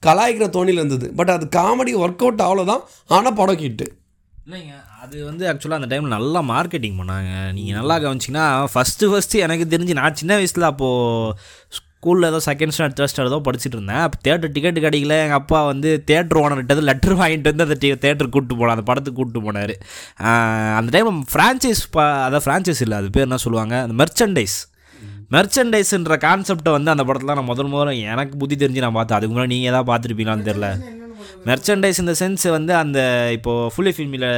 கலாய்க்கிற 0.02 0.46
தோணியில் 0.56 0.80
இருந்தது. 0.82 1.06
பட் 1.18 1.32
அது 1.36 1.44
காமெடி 1.58 1.92
ஒர்க் 2.04 2.24
அவுட் 2.24 2.42
அவ்வளோதான் 2.46 2.82
ஆனால் 3.16 3.38
படம் 3.40 3.62
ஹிட்டு 3.64 3.86
இல்லைங்க 4.46 4.74
அது 5.02 5.16
வந்து 5.28 5.44
ஆக்சுவலாக 5.50 5.80
அந்த 5.80 5.88
டைமில் 5.92 6.14
நல்லா 6.16 6.40
மார்க்கெட்டிங் 6.50 6.98
பண்ணாங்க. 7.00 7.30
நீங்கள் 7.56 7.76
நல்லா 7.78 7.94
கவனிச்சிங்கன்னா 8.04 8.46
ஃபஸ்ட்டு 8.72 9.08
ஃபஸ்ட்டு 9.12 9.42
எனக்கு 9.46 9.64
தெரிஞ்சு 9.72 9.98
நான் 10.00 10.18
சின்ன 10.20 10.34
வயசில் 10.40 10.70
அப்போது 10.70 11.32
ஸ்கூலில் 11.96 12.26
ஏதோ 12.28 12.38
செகண்ட் 12.46 12.72
ஸ்டாண்டர்ட் 12.74 12.96
தேர்ட் 12.98 13.10
ஸ்டாண்டர்ட் 13.10 13.32
ஏதோ 13.32 13.38
படிச்சுட்டு 13.46 13.76
இருந்தேன் 13.76 14.02
அப்போ 14.04 14.16
தேட்டர் 14.26 14.52
டிக்கெட் 14.56 14.78
கிடைக்கல 14.84 15.14
எங்கள் 15.24 15.38
அப்பா 15.40 15.58
வந்து 15.70 15.90
தேட்டர் 16.10 16.40
ஓனர்கிட்ட 16.42 16.84
லெட்டர் 16.88 17.14
வாங்கிட்டு 17.20 17.50
வந்து 17.50 17.64
அந்த 17.66 17.76
தேட்டருக்கு 17.84 18.34
கூப்பிட்டு 18.34 18.58
போனார் 18.60 18.74
அந்த 18.76 18.84
படத்துக்கு 18.90 19.18
கூப்பிட்டு 19.18 19.42
போனார். 19.46 19.74
அந்த 20.78 20.90
டைம் 20.96 21.22
ஃப்ரான்ச்சைஸ் 21.32 21.82
பா 21.96 22.04
அதான் 22.26 22.44
ஃப்ரான்ச்சைஸ் 22.46 22.82
இல்லை 22.86 22.98
அது 23.00 23.10
பேர் 23.16 23.26
என்ன 23.28 23.40
சொல்லுவாங்க? 23.46 23.74
அந்த 23.86 23.96
மெர்ச்சன்டைஸ் 24.02 24.56
மெர்ச்சன்டைஸ்ன்ற 25.34 26.16
கான்செப்டை 26.26 26.72
வந்து 26.76 26.92
அந்த 26.94 27.04
படத்தில் 27.06 27.36
நான் 27.38 27.50
முதல் 27.52 27.72
முதல்ல 27.72 27.94
எனக்கு 28.12 28.36
புத்தி 28.42 28.56
தெரிஞ்சு 28.62 28.84
நான் 28.84 28.96
பார்த்தேன். 28.98 29.18
அதுக்கு 29.18 29.34
முன்னாடி 29.36 29.52
நீங்கள் 29.54 29.72
எதாவது 29.72 29.90
பார்த்துருப்பீங்களான்னு 29.92 30.48
தெரில 30.50 30.68
மெர்ச்சன்டைஸ் 31.48 32.00
இந்த 32.02 32.14
சென்ஸ் 32.20 32.44
வந்து 32.56 32.72
அந்த 32.82 32.98
இப்போது 33.36 33.70
ஃபுல்லி 33.74 33.92
ஃபில்மில் 33.96 34.28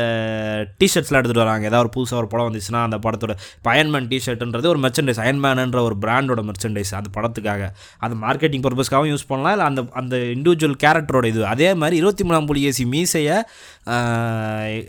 டிஷர்ட்ஸ்லாம் 0.80 1.20
எடுத்துகிட்டு 1.20 1.44
வராங்க. 1.46 1.64
ஏதாவது 1.70 1.84
ஒரு 1.84 1.92
புதுசாக 1.96 2.20
ஒரு 2.22 2.28
படம் 2.32 2.48
வந்துச்சுன்னா 2.48 2.80
அந்த 2.88 2.98
படத்தோட 3.04 3.34
இப்போ 3.58 3.70
அயன்மேன் 3.74 4.08
டிஷர்ட்ன்றது 4.12 4.70
ஒரு 4.74 4.82
மெர்ச்சன்டைஸ் 4.84 5.22
அயன்மேனுன்ற 5.24 5.80
ஒரு 5.88 5.96
பிராண்டோட 6.04 6.42
மெர்ச்சன்டைஸ் 6.50 6.92
அந்த 7.00 7.10
படத்துக்காக. 7.16 7.68
அது 8.04 8.16
மார்க்கெட்டிங் 8.24 8.64
பர்பஸ்க்காகவும் 8.66 9.12
யூஸ் 9.14 9.28
பண்ணலாம். 9.32 9.54
இல்லை 9.56 9.66
அந்த 9.70 9.84
அந்த 10.02 10.16
இண்டிவிஜுவல் 10.36 10.78
கேரக்டரோட 10.84 11.26
இது. 11.32 11.42
அதே 11.54 11.70
மாதிரி 11.82 11.96
இருபத்தி 12.02 12.26
மூணாம் 12.28 12.50
புலிகேசி 12.52 12.86
மீசையை 12.94 13.38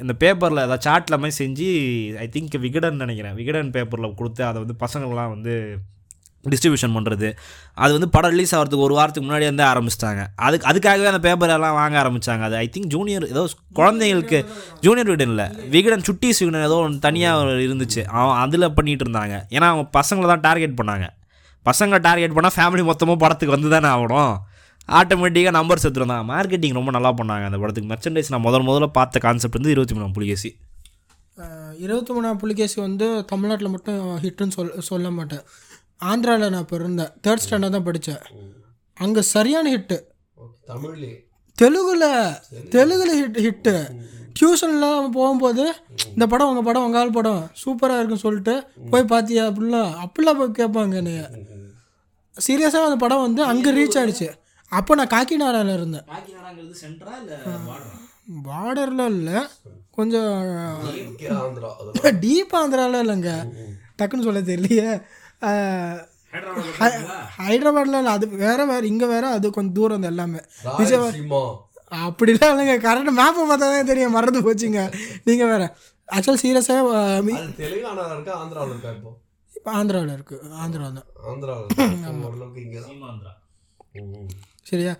இந்த 0.03 0.13
பேப்பரில் 0.23 0.65
ஏதாவது 0.65 0.85
சாட்டில் 0.89 1.21
மாதிரி 1.23 1.37
செஞ்சு 1.43 1.69
ஐ 2.25 2.27
திங்க் 2.35 2.57
விகடன் 2.65 3.01
நினைக்கிறேன். 3.03 3.37
விகடன் 3.39 3.71
பேப்பரில் 3.77 4.17
கொடுத்து 4.19 4.43
அதை 4.49 4.57
வந்து 4.63 4.75
பசங்கள்லாம் 4.85 5.33
வந்து 5.35 5.55
டிஸ்ட்ரிபியூஷன் 6.51 6.93
பண்ணுறது 6.97 7.29
அது 7.83 7.91
வந்து 7.95 8.09
படம் 8.15 8.33
ரிலீஸ் 8.35 8.53
ஆகிறதுக்கு 8.57 8.85
ஒரு 8.87 8.95
வாரத்துக்கு 8.97 9.27
முன்னாடி 9.29 9.45
வந்து 9.49 9.63
ஆரம்பிச்சிட்டாங்க. 9.71 10.21
அதுக்கு 10.45 10.67
அதுக்காகவே 10.69 11.09
அந்த 11.11 11.21
பேப்பர் 11.25 11.53
எல்லாம் 11.55 11.77
வாங்க 11.79 11.95
ஆரம்பித்தாங்க 12.03 12.43
அது 12.47 12.55
ஐ 12.63 12.67
திங்க் 12.75 12.89
ஜூனியர் 12.95 13.25
ஏதோ 13.33 13.43
குழந்தைங்களுக்கு 13.79 14.39
ஜூனியர் 14.85 15.09
விகடன் 15.11 15.31
இல்லை 15.33 15.47
விகடன் 15.75 16.05
சுட்டீஸ் 16.09 16.41
விகடன் 16.43 16.67
ஏதோ 16.69 16.77
ஒன்று 16.85 17.05
தனியாக 17.07 17.57
இருந்துச்சு. 17.67 18.03
அவன் 18.19 18.39
அதில் 18.43 18.67
பண்ணிகிட்டு 18.77 19.05
இருந்தாங்க. 19.07 19.37
ஏன்னா 19.55 19.69
அவங்க 19.71 19.85
பசங்களை 19.99 20.29
தான் 20.33 20.45
டார்கெட் 20.47 20.77
பண்ணாங்க. 20.81 21.07
பசங்களை 21.69 21.99
டார்கெட் 22.07 22.37
பண்ணால் 22.37 22.55
ஃபேமிலி 22.57 22.85
மொத்தமாக 22.91 23.19
படத்துக்கு 23.25 23.55
வந்து 23.57 23.73
தானே 23.75 23.89
ஆகணும். 23.95 24.33
ஆட்டோமேட்டிக்காக 24.99 25.55
நம்பர் 25.59 25.81
செத்துருந்தாங்க 25.83 26.25
மார்க்கெட்டிங் 26.33 26.77
ரொம்ப 26.77 26.91
நல்லா 26.97 27.13
பண்ணாங்க 27.19 27.45
அந்த 27.49 27.57
படத்துக்கு. 27.63 27.89
மெர்ச்சன்டைஸ் 27.91 28.31
நான் 28.33 28.45
முதல் 28.47 28.67
முதல்ல 28.69 28.87
பார்த்த 28.97 29.19
கான்செப்ட் 29.25 29.57
வந்து 29.59 29.73
இருபத்தி 29.75 29.95
மூணாம் 29.95 30.15
புலிகேசி. 30.17 30.51
இருபத்தி 31.85 32.11
மூணாம் 32.15 32.39
புலிகேசி 32.43 32.77
வந்து 32.85 33.05
தமிழ்நாட்டில் 33.31 33.73
மட்டும் 33.73 33.99
ஹிட்டுன்னு 34.23 34.55
சொல் 34.55 34.71
சொல்ல 34.87 35.09
மாட்டேன். 35.17 35.43
ஆந்திராவில் 36.01 36.51
நான் 36.51 36.63
இப்போ 36.65 36.77
இருந்தேன் 36.77 37.11
தேர்ட் 37.25 37.43
ஸ்டாண்டர்ட் 37.45 37.75
தான் 37.75 37.87
படித்தேன் 37.87 38.23
அங்கே 38.97 39.21
சரியான 39.33 39.69
ஹிட்டு 39.75 39.97
தமிழ்லேயே 40.69 41.17
தெலுங்குல 41.57 42.05
தெலுங்குல 42.75 43.11
ஹிட் 43.19 43.39
ஹிட்டு 43.45 43.73
டியூஷன்லாம் 44.39 45.11
போகும்போது 45.11 45.63
இந்த 46.13 46.25
படம் 46.27 46.49
உங்கள் 46.49 46.67
படம் 46.67 46.85
உங்கள் 46.85 47.01
ஆள் 47.01 47.15
படம் 47.15 47.41
சூப்பராக 47.63 47.99
இருக்குன்னு 47.99 48.25
சொல்லிட்டு 48.25 48.53
போய் 48.91 49.09
பார்த்தியா 49.13 49.43
அப்படிலாம் 49.49 49.91
அப்படிலாம் 50.03 50.39
போய் 50.41 50.57
கேட்பாங்க 50.59 50.95
என்னைய. 50.95 51.23
சீரியஸாக 52.35 52.89
அந்த 52.89 52.99
படம் 53.03 53.25
வந்து 53.25 53.41
அங்கே 53.43 53.71
ரீச் 53.71 53.97
ஆயிடுச்சு. 53.99 54.27
அப்போ 54.71 54.95
நான் 54.95 55.13
காக்கிநாடாவில் 55.13 55.73
இருந்தேன். 55.73 56.05
சென்ட்ரா 56.81 57.13
இல்லை 57.21 57.37
பார்டரில் 58.47 59.05
இல்லை. 59.13 59.39
கொஞ்சம் 59.97 60.29
ஆந்திரா 61.39 61.71
டீப் 62.23 62.55
ஆந்திராவில் 62.61 63.01
இல்லைங்க. 63.03 63.31
டக்குன்னு 63.99 64.27
சொல்ல 64.27 64.41
தெரியலையே. 64.51 64.89
ஹைதராபாத்தில் 67.39 67.97
இல்லை 67.99 68.13
அது 68.15 68.25
வேற 68.43 68.59
வேற 68.71 68.81
இங்கே 68.85 69.07
வேற 69.13 69.25
அது 69.35 69.47
கொஞ்சம் 69.57 69.77
தூரம் 69.77 69.97
வந்து 69.97 70.11
எல்லாமே. 70.13 70.41
ராயலசீமா. 70.67 71.41
அப்படிலாம் 72.01 72.51
இல்லைங்க 72.53 72.75
கரெக்டாக 72.83 73.13
மேப்பை 73.19 73.43
பார்த்தா 73.43 73.67
தான் 73.69 73.89
தெரியும் 73.91 74.15
மறந்து 74.17 74.41
போச்சுங்க. 74.47 74.81
நீங்கள் 75.27 75.51
வேற 75.53 75.63
ஆக்சுவல் 76.09 76.41
சீரியஸாக 76.43 76.91
அது 77.07 77.33
தெலுங்கானால 77.59 78.09
இருக்கா 78.15 78.33
ஆந்திராவில் 78.41 78.73
இருக்கா 78.75 78.91
இப்போ? 78.97 79.11
இப்போ 79.51 79.69
ஆந்திராவில் 79.79 80.13
இருக்குது 80.17 80.51
ஆந்திரா 80.63 80.87
தான். 80.97 81.07
ஆந்திராவில் 81.29 81.71
தான் 81.71 81.77
சரியா? 84.69 84.93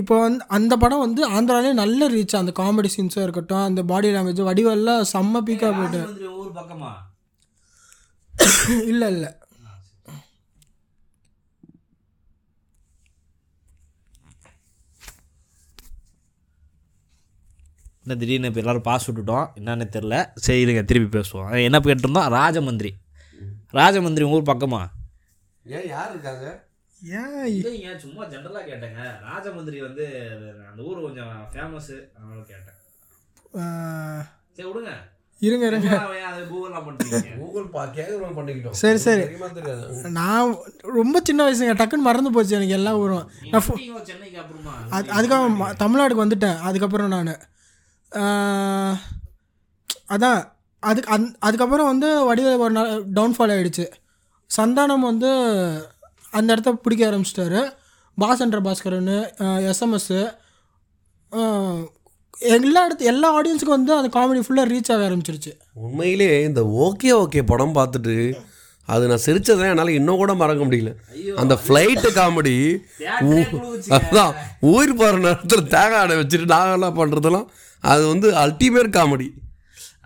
இப்போ 0.00 0.14
வந்து 0.22 0.44
அந்த 0.56 0.74
படம் 0.82 1.04
வந்து 1.04 1.22
ஆந்திராலே 1.34 1.72
நல்ல 1.82 2.08
ரீச் 2.14 2.40
அந்த 2.40 2.52
காமெடி 2.60 2.90
சீன்ஸாக 2.94 3.26
இருக்கட்டும் 3.26 3.66
அந்த 3.66 3.82
பாடி 3.90 4.08
லாங்குவேஜ் 4.14 4.48
வடிவெல்லாம் 4.48 5.04
செம்ம 5.12 5.42
பீக்காக 5.48 5.72
போயிட்டு. 5.78 6.00
இல்லை 8.92 9.08
இல்லை. 9.14 9.30
என்ன 18.02 18.20
திடீர்னு 18.20 18.48
இப்போ 18.50 18.60
எல்லோரும் 18.60 18.84
பாஸ் 18.88 19.06
விட்டுட்டோம். 19.10 19.48
என்னன்னு 19.60 19.86
தெரில 19.94 20.16
சரி 20.34 20.60
இருங்க 20.60 20.82
திருப்பி 20.82 21.08
பேசுவோம். 21.16 21.50
என்ன 21.64 21.78
கேட்டிருந்தோம்? 21.86 22.30
ராஜமந்திரி. 22.38 22.92
ராஜமந்திரி 23.78 24.26
உங்கள் 24.26 24.38
ஊர் 24.38 24.50
பக்கமா? 24.52 24.80
ஏன் 25.76 25.88
யார் 25.94 26.12
இருக்காங்க? 26.14 26.46
ஏன் 27.18 27.44
இல்லைங்க 27.56 27.90
சும்மா 28.04 28.22
ஜென்ரலாக 28.32 28.68
கேட்டேங்க. 28.70 29.02
ராஜமந்திரி 29.26 29.80
வந்து 29.88 30.06
அந்த 30.70 30.80
ஊர் 30.88 31.04
கொஞ்சம் 31.06 31.34
ஃபேமஸ்ஸு 31.52 31.98
அதனால 32.16 32.40
கேட்டேன். 32.52 32.78
சரி 34.56 34.68
விடுங்க. 34.68 34.94
இருங்க 35.38 35.66
இருங்க. 35.66 35.88
சரி 38.70 38.98
சரி. 38.98 39.22
நான் 40.10 40.56
ரொம்ப 40.78 41.20
சின்ன 41.24 41.50
வயசுங்க. 41.50 41.76
டக்குன்னு 41.76 42.06
மறந்து 42.08 42.32
போச்சு 42.32 42.54
எனக்கு 42.54 42.72
எல்லா 42.72 42.96
ஊரும். 42.96 43.30
நான் 43.50 43.62
அது 44.90 45.12
அதுக்காக 45.12 45.38
தமிழ்நாடுக்கு 45.78 46.24
வந்துட்டேன். 46.24 46.58
அதுக்கப்புறம் 46.58 47.08
நான். 47.08 47.38
அதான். 50.08 50.56
அதுக்கு 50.80 51.10
அந் 51.10 51.24
அதுக்கப்புறம் 51.38 51.86
வந்து 51.86 52.34
வடிவேல் 52.34 52.58
ஒரு 52.58 52.70
நாள் 52.70 53.04
டவுன்ஃபால் 53.04 53.52
ஆகிடுச்சு 53.54 53.86
சந்தானம் 54.50 55.00
வந்து 55.00 55.30
அந்த 56.30 56.52
இடத்த 56.52 56.72
பிடிக்க 56.72 57.10
ஆரம்பிச்சிட்டாரு. 57.10 57.72
பாசன்ற 58.20 58.60
பாஸ்கரன் 58.60 59.10
எஸ்எம்எஸ்ஸு 59.38 60.20
எல்லா 62.42 62.80
இடத்து 62.86 63.08
எல்லா 63.12 63.28
ஆடியன்ஸுக்கும் 63.38 63.76
வந்து 63.76 63.92
அந்த 63.98 64.08
காமெடி 64.16 64.40
ஃபுல்லாக 64.46 64.70
ரீச் 64.72 64.90
ஆக 64.94 65.02
ஆரம்பிச்சிருச்சு. 65.08 65.52
உண்மையிலே 65.86 66.28
இந்த 66.48 66.62
ஓகே 66.86 67.10
ஓகே 67.22 67.40
படம் 67.50 67.74
பார்த்துட்டு 67.78 68.14
அது 68.88 69.08
நான் 69.10 69.24
சிரிச்சதை 69.24 69.64
என்னால் 69.70 69.96
இன்னும் 69.96 70.20
கூட 70.20 70.32
மறக்க 70.42 70.62
முடியல. 70.66 70.90
அந்த 71.42 71.54
ஃப்ளைட்டு 71.62 72.10
காமெடி 72.18 72.54
அதான் 73.96 74.32
உயிர் 74.70 74.98
போகிற 75.00 75.18
நேரத்தில் 75.26 75.68
தேங்காய் 75.74 76.02
அடை 76.04 76.16
வச்சுட்டு 76.20 76.48
நாங்கள்லாம் 76.54 76.98
பண்ணுறதெல்லாம் 77.00 77.48
அது 77.84 78.04
வந்து 78.12 78.30
அல்டிமேட் 78.44 78.96
காமெடி 78.98 79.28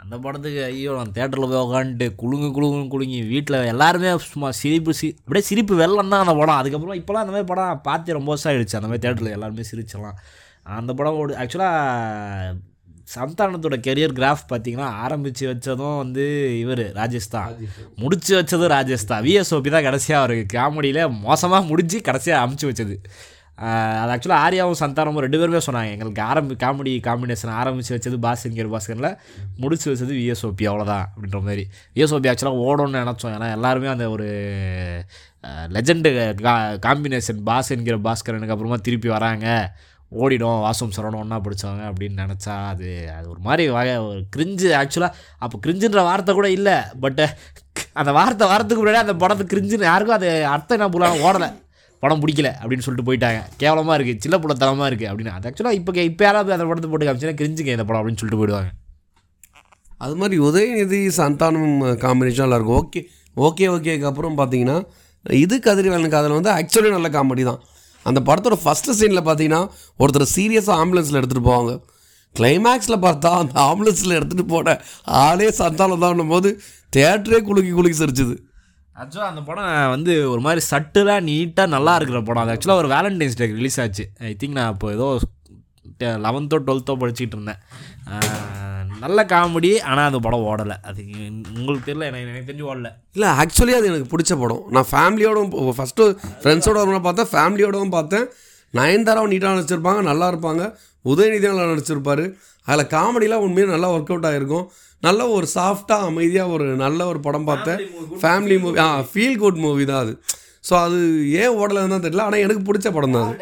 அந்த 0.03 0.17
படத்துக்கு 0.25 0.61
ஐயோ 0.71 0.93
நான் 0.99 1.13
தேட்டரில் 1.17 1.51
போய் 1.51 1.65
உட்காந்துட்டு 1.67 2.07
குலுங்கு 2.21 2.49
குலுங்கு 2.57 2.81
குலுங்கி 2.95 3.21
வீட்டில் 3.33 3.59
எல்லாருமே 3.73 4.11
சும்மா 4.33 4.49
சிரிப்பு 4.61 4.93
சி 5.01 5.09
அப்படியே 5.19 5.45
சிரிப்பு 5.49 5.75
வெள்ளம் 5.83 6.11
தான் 6.15 6.23
அந்த 6.25 6.35
படம். 6.41 6.59
அதுக்கப்புறம் 6.61 6.99
இப்போலாம் 7.01 7.23
அந்த 7.25 7.35
மாதிரி 7.35 7.49
படம் 7.51 7.83
பார்த்து 7.89 8.17
ரொம்ப 8.19 8.31
வருஷம் 8.33 8.51
ஆயிடுச்சு. 8.53 8.79
அந்த 8.81 8.89
மாதிரி 8.91 9.05
தேட்டரில் 9.05 9.37
எல்லாருமே 9.37 9.65
சிரிச்சலாம் 9.71 10.19
அந்த 10.63 10.95
படம் 10.95 11.15
ஓடு 11.15 11.35
ஆக்சுவலாக 11.35 12.55
சந்தானத்தோட 13.15 13.77
கெரியர் 13.87 14.17
கிராஃப் 14.19 14.45
பார்த்தீங்கன்னா 14.51 14.89
ஆரம்பித்து 15.05 15.49
வச்சதும் 15.53 15.97
வந்து 15.97 16.25
இவர் 16.61 16.79
ராஜேஷ் 16.79 17.29
தான். 17.31 17.57
முடிச்சு 17.97 18.43
வச்சதும் 18.43 18.73
ராஜேஷ் 18.77 19.05
தான். 19.07 19.25
விஎஸ்ஓபி 19.25 19.71
தான் 19.71 19.83
கடைசியாக 19.83 20.25
அவருக்கு 20.25 20.59
காமெடியில் 20.59 21.11
மோசமாக 21.11 21.65
முடிஞ்சு 21.65 22.01
கடைசியாக 22.01 22.47
அமுச்சு 22.47 22.69
வச்சது. 22.71 22.97
அது 24.03 24.13
ஆக்சுவலாக 24.15 24.45
ஆர்யாவும் 24.45 24.81
சந்தானமும் 24.81 25.25
ரெண்டு 25.25 25.39
பேருமே 25.39 25.61
சொன்னாங்க 25.67 25.91
எங்களுக்கு 25.91 26.23
ஆரம்பி 26.23 26.55
காமெடி 26.65 26.93
காம்பினேஷன் 27.09 27.53
ஆரம்பித்து 27.61 27.97
வச்சது 27.97 28.19
பாஸ்கர் 28.27 28.73
பாஸ்கரில் 28.75 29.17
முடிச்சு 29.57 29.95
வச்சது 29.95 30.15
விஎஸ்ஓபி 30.21 30.65
அவ்வளோதான் 30.71 31.05
அப்படின்ற 31.13 31.41
மாதிரி. 31.43 31.67
விஎஸ்ஓபி 31.97 32.31
ஆக்சுவலாக 32.33 32.65
ஓடணும்னு 32.67 33.03
நினச்சோம். 33.05 33.35
ஏன்னா 33.37 33.51
எல்லாருமே 33.53 33.87
அந்த 33.87 34.11
ஒரு 34.11 34.29
லெஜெண்டு 35.77 36.11
காம்பினேஷன் 36.89 37.43
பாஸ் 37.45 37.71
என்கிற 37.71 37.97
பாஸ்கரனுக்கு 37.97 38.55
அப்புறமா 38.57 38.77
திருப்பி 38.77 39.09
வராங்க. 39.09 39.75
ஓடிடும் 40.21 40.63
வாசம் 40.67 40.95
சரவணம் 40.97 41.21
ஒன்றா 41.23 41.39
படித்தவங்க 41.45 41.85
அப்படின்னு 41.91 42.23
நினச்சா 42.25 42.55
அது 42.73 42.89
அது 43.17 43.27
ஒரு 43.33 43.41
மாதிரி 43.47 43.65
வகை 43.77 43.95
ஒரு 44.09 44.21
கிரிஞ்சு 44.35 44.69
ஆக்சுவலாக 44.81 45.19
அப்போ 45.45 45.59
கிரிஞ்சுன்ற 45.65 46.03
வார்த்தை 46.09 46.33
கூட 46.39 46.49
இல்லை 46.59 46.77
பட்டு 47.05 47.27
அந்த 48.01 48.11
வார்த்தை 48.19 48.47
வாரத்துக்கு 48.53 48.83
முன்னாடி 48.83 49.03
அந்த 49.05 49.15
படத்துக்கு 49.23 49.55
கிரிஞ்சுன்னு 49.55 49.91
யாருக்கும் 49.91 50.19
அது 50.19 50.31
அர்த்தம் 50.55 50.77
என்ன 50.79 50.89
புலாம் 50.95 51.23
ஓடலை. 51.29 51.49
படம் 52.03 52.23
பிடிக்கல 52.23 52.49
அப்படின்னு 52.61 52.85
சொல்லிட்டு 52.85 53.09
போயிட்டாங்க. 53.09 53.41
கேவலமாக 53.61 53.97
இருக்குது 53.99 54.23
சின்ன 54.25 54.37
புள்ளத்தனமாக 54.43 54.89
இருக்குது 54.91 55.11
அப்படின்னு. 55.11 55.35
அது 55.39 55.47
ஆக்சுவலாக 55.49 55.79
இப்போ 55.81 56.05
இப்போ 56.11 56.25
யாராவது 56.27 56.55
அந்த 56.57 56.67
படத்தை 56.71 56.89
போட்டு 56.93 57.07
காமிச்சுன்னா 57.09 57.37
கிரிஞ்சுங்க 57.41 57.73
இந்த 57.77 57.85
படம் 57.89 58.01
அப்படின்னு 58.01 58.21
சொல்லிட்டு 58.23 58.41
போயிடுவாங்க. 58.41 58.71
அது 60.05 60.15
மாதிரி 60.21 60.37
உதயநிதி 60.49 61.01
சந்தானம் 61.19 61.77
காம்பினேஷன் 62.05 62.45
நல்லாயிருக்கும் 62.47 62.81
ஓகே 62.83 63.03
ஓகே 63.37 63.67
ஓகேக்கு 63.75 64.09
அப்புறம் 64.11 64.39
பார்த்தீங்கன்னா 64.41 64.79
இது 65.43 65.57
கதிரிவேலனுக்கு 65.67 66.21
அதில் 66.21 66.39
வந்து 66.39 66.51
ஆக்சுவலி 66.59 66.91
நல்ல 66.97 67.09
காமெடி 67.17 67.43
தான். 67.49 67.61
அந்த 68.09 68.21
படத்தோட 68.29 68.57
ஃபஸ்ட்டு 68.65 68.97
சீனில் 69.01 69.27
பார்த்தீங்கன்னா 69.29 69.63
ஒருத்தர் 70.03 70.33
சீரியஸாக 70.37 70.77
ஆம்புலன்ஸில் 70.83 71.19
எடுத்துகிட்டு 71.21 71.49
போவாங்க. 71.51 71.73
கிளைமேக்ஸில் 72.37 73.03
பார்த்தா 73.07 73.31
அந்த 73.43 73.55
ஆம்புலன்ஸில் 73.69 74.17
எடுத்துகிட்டு 74.19 74.47
போன 74.55 74.77
ஆளே 75.25 75.49
சந்தானம் 75.59 76.05
தான் 76.05 76.33
போது 76.35 76.51
தேட்டரே 76.97 77.41
குலுக்கி 77.49 77.73
குலுக்கி 77.79 77.99
சிரிச்சுது. 78.03 78.35
ஆக்சுவலாக 79.03 79.33
அந்த 79.33 79.43
படம் 79.49 79.69
வந்து 79.95 80.15
ஒரு 80.33 80.41
மாதிரி 80.47 80.63
சட்டிலாக 80.71 81.21
நீட்டாக 81.29 81.73
நல்லா 81.75 81.93
இருக்கிற 81.99 82.19
படம். 82.29 82.43
அது 82.45 82.53
ஆக்சுவலாக 82.55 82.83
ஒரு 82.83 82.89
வேலண்டைன்ஸ் 82.95 83.39
டே 83.41 83.47
ரிலீஸ் 83.61 83.79
ஆச்சு. 83.85 84.05
ஐ 84.29 84.33
திங்க் 84.41 84.57
நான் 84.59 84.73
இப்போ 84.75 84.91
ஏதோ 84.97 85.07
லெவன்த்தோ 86.27 86.59
டுவெல்த்தோ 86.67 86.95
படிச்சுட்டு 87.03 87.37
இருந்தேன். 87.37 87.61
நல்ல 89.03 89.21
காமெடி 89.33 89.71
ஆனால் 89.91 90.09
அந்த 90.09 90.19
படம் 90.25 90.45
ஓடலை. 90.51 90.77
அது 90.89 91.01
உங்களுக்கு 91.59 91.87
தெரியல 91.89 92.09
எனக்கு 92.11 92.31
எனக்கு 92.33 92.49
தெரிஞ்சு 92.51 92.67
ஓடல. 92.73 92.89
இல்லை 93.17 93.29
ஆக்சுவலி 93.43 93.75
அது 93.79 93.89
எனக்கு 93.91 94.11
பிடிச்ச 94.13 94.33
படம். 94.43 94.63
நான் 94.75 94.89
ஃபேமிலியோடவும் 94.93 95.77
ஃபஸ்ட்டு 95.79 96.05
ஃப்ரெண்ட்ஸோட 96.43 96.77
வரணும் 96.83 97.07
பார்த்தேன் 97.09 97.31
ஃபேமிலியோடவும் 97.33 97.95
பார்த்தேன். 97.97 98.27
நயன்தாராவும் 98.79 99.33
நீட்டாக 99.33 99.57
நடிச்சிருப்பாங்க 99.57 100.03
நல்லா 100.11 100.27
இருப்பாங்க. 100.33 100.63
உதயநிதி 101.13 101.47
நல்லா 101.51 101.65
நடிச்சிருப்பாரு. 101.73 102.25
அதில் 102.67 102.91
காமெடிலாம் 102.95 103.45
உண்மையாக 103.47 103.73
நல்லா 103.75 103.89
ஒர்க் 103.95 104.13
அவுட் 104.13 104.29
ஆகிருக்கும் 104.31 104.67
நல்ல 105.07 105.21
ஒரு 105.37 105.47
சாஃப்டாக 105.55 106.09
அமைதியாக 106.11 106.55
ஒரு 106.57 106.67
நல்ல 106.85 107.01
ஒரு 107.13 107.21
படம் 107.27 107.49
பார்த்தேன். 107.51 107.81
ஃபேமிலி 108.23 108.57
மூவி 108.65 108.79
ஆ 108.85 108.87
ஃபீல் 109.13 109.41
குட் 109.43 109.61
மூவி 109.65 109.85
தான் 109.91 110.03
அது. 110.05 110.13
ஸோ 110.69 110.75
அது 110.85 110.99
ஏன் 111.43 111.55
ஓடலைன்னு 111.61 111.95
தான் 111.95 112.05
தெரியல 112.07 112.27
ஆனால் 112.27 112.45
எனக்கு 112.45 112.63
பிடிச்ச 112.69 112.91
படம் 112.97 113.17
தான் 113.17 113.27
அது. 113.29 113.35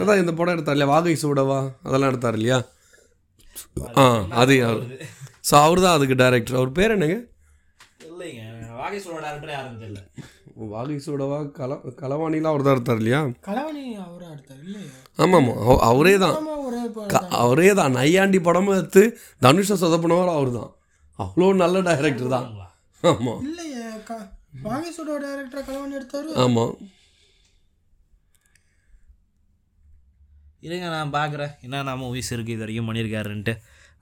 அதான் 0.00 0.22
இந்த 0.22 0.32
படம் 0.38 0.54
எடுத்தார் 0.56 0.76
இல்லையா? 0.76 0.92
வாகை 0.94 1.14
சூடவா 1.24 1.60
அதெல்லாம் 1.86 2.10
எடுத்தார் 2.12 2.38
இல்லையா? 2.40 2.58
ஆ 4.00 4.04
அது 4.42 4.54
அவர் 4.68 4.82
ஸோ 5.48 5.54
அவர் 5.66 5.84
தான் 5.84 5.96
அதுக்கு 5.96 6.16
டைரக்டர் 6.22 6.58
அவர் 6.60 6.76
பேர் 6.78 6.94
என்னங்க? 6.96 7.18
இல்லைங்க 8.08 8.42
வாகேஸ்வரோட 8.80 9.20
டேரக்டர் 9.26 9.52
யாரும் 9.56 9.78
தெரியல. 9.82 10.00
வாகை 10.72 10.96
சூடவா 11.04 11.38
கல 11.58 11.72
கலவாணிலாம் 12.00 12.52
அவர் 12.52 12.64
தான் 12.66 12.74
எடுத்தார் 12.76 13.00
இல்லையா? 13.00 13.20
கலவணி 13.48 13.82
அவரா 14.04 14.28
எடுத்தார்? 14.34 14.60
இல்லையா. 14.66 14.90
ஆமாம் 15.22 15.48
ஆமாம் 15.62 15.82
அவரே 15.88 16.14
தான். 16.22 16.36
அவரே 17.42 17.70
தான். 17.80 17.96
நையாண்டி 17.98 18.38
படமும் 18.46 18.76
எடுத்து 18.78 19.02
தனுஷை 19.46 19.76
சொதப்பினவர் 19.82 20.36
அவர் 20.36 20.52
தான் 20.58 20.70
அவ்வளோ 21.18 21.48
நல்ல 21.62 21.82
டைரக்டர் 21.88 22.34
தான். 22.36 22.48
ஆமாம் 23.02 23.40
இல்லையே 23.48 23.84
க 24.08 24.12
வாகேஷோட 24.66 25.10
டைரக்டர் 25.24 25.66
கலவணி 25.68 25.96
எடுத்தாரு? 25.98 26.30
ஆமாம் 26.44 26.74
இருங்க 30.66 30.86
நான் 30.94 31.16
பார்க்குறேன். 31.16 31.52
என்னென்ன 31.64 31.96
மூவிஸ் 32.02 32.30
இருக்குது 32.34 32.54
இது 32.54 32.62
வரைக்கும் 32.64 32.88
பண்ணியிருக்காருன்ட்டு. 32.88 33.54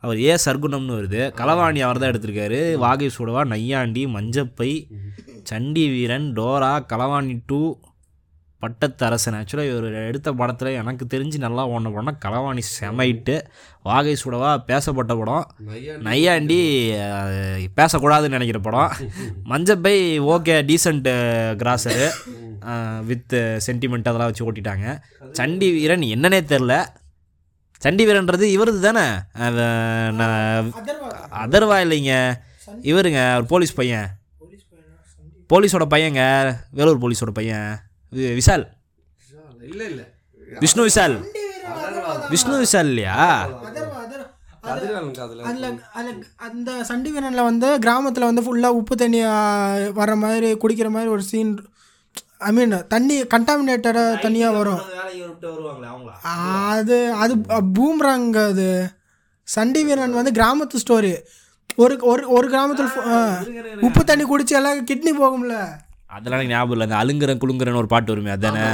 அவர் 0.04 0.18
ஏ 0.26 0.34
சர்க்குணம்னு 0.44 0.96
வருது. 0.98 1.20
களவாணி 1.40 1.80
அவர் 1.86 2.00
தான் 2.02 2.12
எடுத்திருக்காரு. 2.12 2.60
வாகை 2.84 3.08
சூடவா 3.16 3.42
நையாண்டி 3.52 4.02
மஞ்சப்பை 4.16 4.70
சண்டி 5.50 5.84
வீரன் 5.94 6.28
டோரா 6.38 6.72
களவாணி 6.92 7.36
டூ 7.50 7.60
பட்டத்தரசன். 8.62 9.36
ஆக்சுவலாக 9.38 9.70
இவர் 9.72 9.88
எடுத்த 10.10 10.28
படத்தில் 10.40 10.78
எனக்கு 10.80 11.04
தெரிஞ்சு 11.14 11.38
நல்லா 11.46 11.62
ஒன்று 11.76 11.94
படம்னா 11.94 12.14
களவாணி 12.24 12.62
செமைட்டு. 12.76 13.36
வாகை 13.84 14.16
சுடவா 14.24 14.64
பேசப்பட்ட 14.64 15.14
படம். 15.14 15.54
நையாண்டி. 16.00 16.90
பேசக்கூடாதுன்னு 17.76 18.28
நினைக்கிற 18.28 18.58
படம். 18.58 18.92
Manjapai 19.44 20.20
okay 20.20 20.62
decent 20.64 21.08
grosser. 21.56 22.10
With 23.04 23.34
sentiment 23.34 23.98
அதெல்லாம் 23.98 24.24
வச்சு 24.24 24.52
ஓட்டிட்டாங்க. 24.52 25.00
சண்டி 25.32 25.70
வீரன் 25.72 26.00
என்னன்னே 26.00 26.40
தெரில. 26.44 26.86
சண்டி 27.78 28.06
வீரன்றது 28.06 28.42
இவரது 28.42 28.80
தானே? 28.80 29.06
அதர்வா 31.46 31.76
இல்லைங்க. 31.86 32.34
இவருங்க 32.82 33.34
ஒரு 33.34 33.44
போலீஸ் 33.46 33.74
பையன். 33.74 34.06
போலீஸோட 35.54 35.86
பையங்க 35.90 36.52
வேலூர் 36.70 36.98
போலீஸோட 36.98 37.30
பையன். 37.34 37.78
விஷால். 38.12 38.68
இல்லை 39.68 39.86
இல்லை. 39.86 40.04
விஷ்ணு 40.60 40.86
விஷால். 40.86 41.24
விஷ்ணு 42.30 42.62
விஷால் 42.62 42.84
இல்லையா 42.84 43.46
அதர்வா, 43.46 43.50
அதர்வா. 43.50 43.60
கதிரவன் 43.60 43.92
காதில் 43.92 44.26
அதில் 44.72 44.96
அதில் 45.98 46.18
அந்த 46.46 46.70
சண்டி 46.90 47.10
வீரனில் 47.14 47.48
வந்து 47.48 47.68
கிராமத்தில் 47.84 48.28
வந்து 48.28 48.44
ஃபுல்லாக 48.46 48.78
உப்பு 48.80 48.94
தண்ணி 49.02 49.20
வர 50.00 50.10
மாதிரி 50.24 50.50
குடிக்கிற 50.62 50.88
மாதிரி 50.96 51.10
ஒரு 51.16 51.24
சீன் 51.30 51.52
ஐ 52.48 52.50
மீன் 52.56 52.74
தண்ணி 52.92 53.16
கண்டாமினேட்டடாக 53.34 54.18
தண்ணியாக 54.24 54.56
வரும். 54.58 54.82
அது 56.76 56.98
அது 57.22 57.34
பூம்ராங் 57.76 58.28
அது. 58.48 58.68
சண்டி 59.48 59.80
வீரன் 59.88 60.18
வந்து 60.18 60.32
கிராமத்து 60.38 60.82
ஸ்டோரி 60.84 61.12
ஒரு 61.84 61.94
ஒரு 62.12 62.22
ஒரு 62.36 62.46
கிராமத்தில் 62.52 62.90
உப்பு 63.88 64.02
தண்ணி 64.10 64.26
குடிச்சு 64.32 64.56
எல்லாம் 64.60 64.84
கிட்னி 64.90 65.12
போகும்ல. 65.22 65.56
அதெல்லாம் 66.16 66.40
எனக்கு 66.40 66.54
ஞாபகம் 66.56 66.74
இல்லை. 66.74 66.86
அந்த 66.88 66.98
அலுங்குறன் 67.02 67.40
குலுங்குறன் 67.42 67.80
ஒரு 67.82 67.90
பாட்டு 67.92 68.12
வருமே 68.12 68.34
அதானே? 68.34 68.66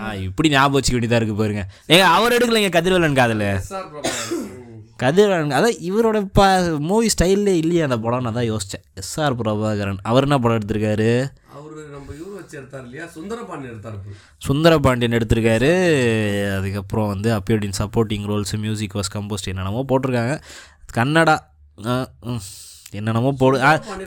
ஆ 0.00 0.12
இப்படி 0.28 0.48
ஞாபகம் 0.54 0.76
வச்சுக்க 0.78 0.96
வேண்டியதாக 0.96 1.20
இருக்குது 1.20 1.42
பாருங்க. 1.42 1.64
ஏங்க 1.92 2.06
அவர் 2.16 2.36
எடுக்கலைங்க 2.38 2.72
கதிர்வேலன் 2.76 3.20
காதல்? 3.20 3.46
கதிர்வேலன் 5.02 5.54
அதான் 5.58 5.78
இவரோட 5.88 6.18
ப 6.38 6.42
மூவி 6.88 7.08
ஸ்டைல்லே 7.14 7.54
இல்லையே 7.62 7.82
அந்த 7.86 7.96
படம் 8.04 8.24
நான் 8.26 8.36
தான் 8.38 8.50
யோசித்தேன் 8.50 8.84
எஸ்ஆர் 9.00 9.36
பிரபாகரன் 9.40 9.98
அவர் 10.10 10.26
என்ன 10.26 10.36
படம் 10.42 10.58
எடுத்திருக்காரு? 10.58 11.08
அவர் 11.56 11.72
நம்ம 11.94 12.08
இவர் 12.18 12.36
வச்சு 12.38 12.54
எடுத்தார் 12.60 12.84
இல்லையா? 12.86 13.06
சுந்தரபாண்டி 13.16 13.66
எடுத்தார். 13.72 13.96
சுந்தரபாண்டியன் 14.48 15.16
எடுத்திருக்காரு. 15.18 15.70
அதுக்கப்புறம் 16.58 17.10
வந்து 17.12 17.30
appeared in 17.38 17.78
supporting 17.80 18.28
roles 18.30 18.54
music 18.64 18.96
was 18.98 19.12
composed 19.16 19.50
என்னென்னமோ 19.52 19.82
போட்டிருக்காங்க. 19.92 20.36
கன்னடா 20.98 21.36
என்னென்னமோ 22.98 23.30
போடு 23.40 23.56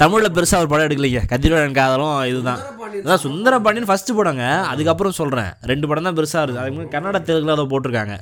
தமிழில் 0.02 0.36
பெருசாக 0.36 0.62
ஒரு 0.64 0.70
படம் 0.74 0.88
எடுக்கலைங்க. 0.88 1.24
கதிரவன் 1.32 1.78
காதலும் 1.80 2.14
இதுதான். 2.32 2.62
அதான் 3.04 3.24
சுந்தரபாண்டியன் 3.26 3.90
ஃபஸ்ட்டு 3.90 4.18
படங்க. 4.20 4.46
அதுக்கப்புறம் 4.72 5.18
சொல்கிறேன் 5.20 5.52
ரெண்டு 5.72 5.90
படம் 5.90 6.08
தான் 6.10 6.18
பெருசாக 6.20 6.44
இருக்குது 6.46 6.64
அதுக்கு 6.64 6.96
கன்னடா 6.96 7.22
தெலுங்குல 7.30 7.58
அதை 7.58 7.68
போட்டிருக்காங்க. 7.74 8.16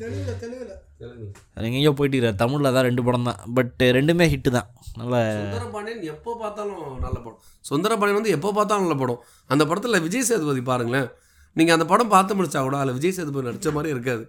எங்கேயோ 1.67 1.91
போயிட்டு 1.99 2.31
தமிழில் 2.41 2.73
தான் 2.75 2.85
ரெண்டு 2.87 3.03
படம் 3.07 3.27
தான். 3.29 3.39
பட் 3.57 3.83
ரெண்டுமே 3.97 4.25
ஹிட்டு 4.33 4.51
தான். 4.57 4.67
நல்ல 4.99 5.15
சுந்தரபாண்டியன் 5.37 6.03
எப்போ 6.13 6.31
பார்த்தாலும் 6.43 6.81
நல்ல 7.05 7.17
படம். 7.25 7.39
சுந்தரபாண்டியன் 7.69 8.19
வந்து 8.19 8.33
எப்போ 8.37 8.49
பார்த்தாலும் 8.57 8.85
நல்ல 8.85 8.97
படம். 9.01 9.19
அந்த 9.53 9.63
படத்தில் 9.69 10.03
விஜய் 10.05 10.27
சேதுபதி 10.29 10.63
பாருங்களேன். 10.71 11.09
நீங்கள் 11.57 11.75
அந்த 11.77 11.85
படம் 11.91 12.13
பார்த்து 12.15 12.37
முடிச்சா 12.37 12.61
கூட 12.67 12.77
அதில் 12.81 12.97
விஜய் 12.99 13.17
சேதுபதி 13.17 13.47
நடித்த 13.49 13.71
மாதிரி 13.77 13.93
இருக்காது. 13.95 14.23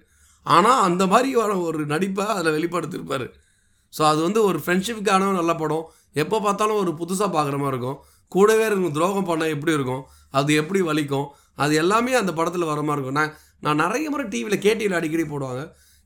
ஆனால் 0.46 0.82
அந்த 0.88 1.02
மாதிரியான 1.12 1.54
ஒரு 1.68 1.86
நடிப்பை 1.94 2.26
அதில் 2.36 2.54
வெளிப்படுத்தியிருப்பார் 2.56 3.26
ஸோ 3.92 4.02
அது 4.10 4.20
வந்து 4.26 4.40
ஒரு 4.48 4.58
ஃப்ரெண்ட்ஷிப்புக்கான 4.64 5.32
நல்ல 5.40 5.52
படம். 5.62 5.86
எப்போ 6.22 6.36
பார்த்தாலும் 6.46 6.80
ஒரு 6.82 6.92
புதுசாக 7.00 7.30
பார்க்குற 7.36 7.56
மாதிரி 7.62 7.74
இருக்கும். 7.74 7.98
கூடவே 8.34 8.64
இருக்கும் 8.68 8.94
துரோகம் 8.96 9.28
பண்ணால் 9.30 9.52
எப்படி 9.54 9.72
இருக்கும்? 9.78 10.02
அது 10.38 10.50
எப்படி 10.60 10.80
வலிக்கும்? 10.90 11.26
அது 11.64 11.72
எல்லாமே 11.82 12.14
அந்த 12.20 12.32
படத்தில் 12.38 12.70
வர 12.70 12.80
மாதிரி 12.88 12.98
இருக்கும். 12.98 13.18
நான் 13.20 13.34
நான் 13.66 13.80
நிறைய 13.84 14.06
முறை 14.12 14.24
டிவியில் 14.32 14.64
கேடிவியில் 14.64 14.98
அடிக்கடி 14.98 15.24
போடுவாங்க. 15.32 15.62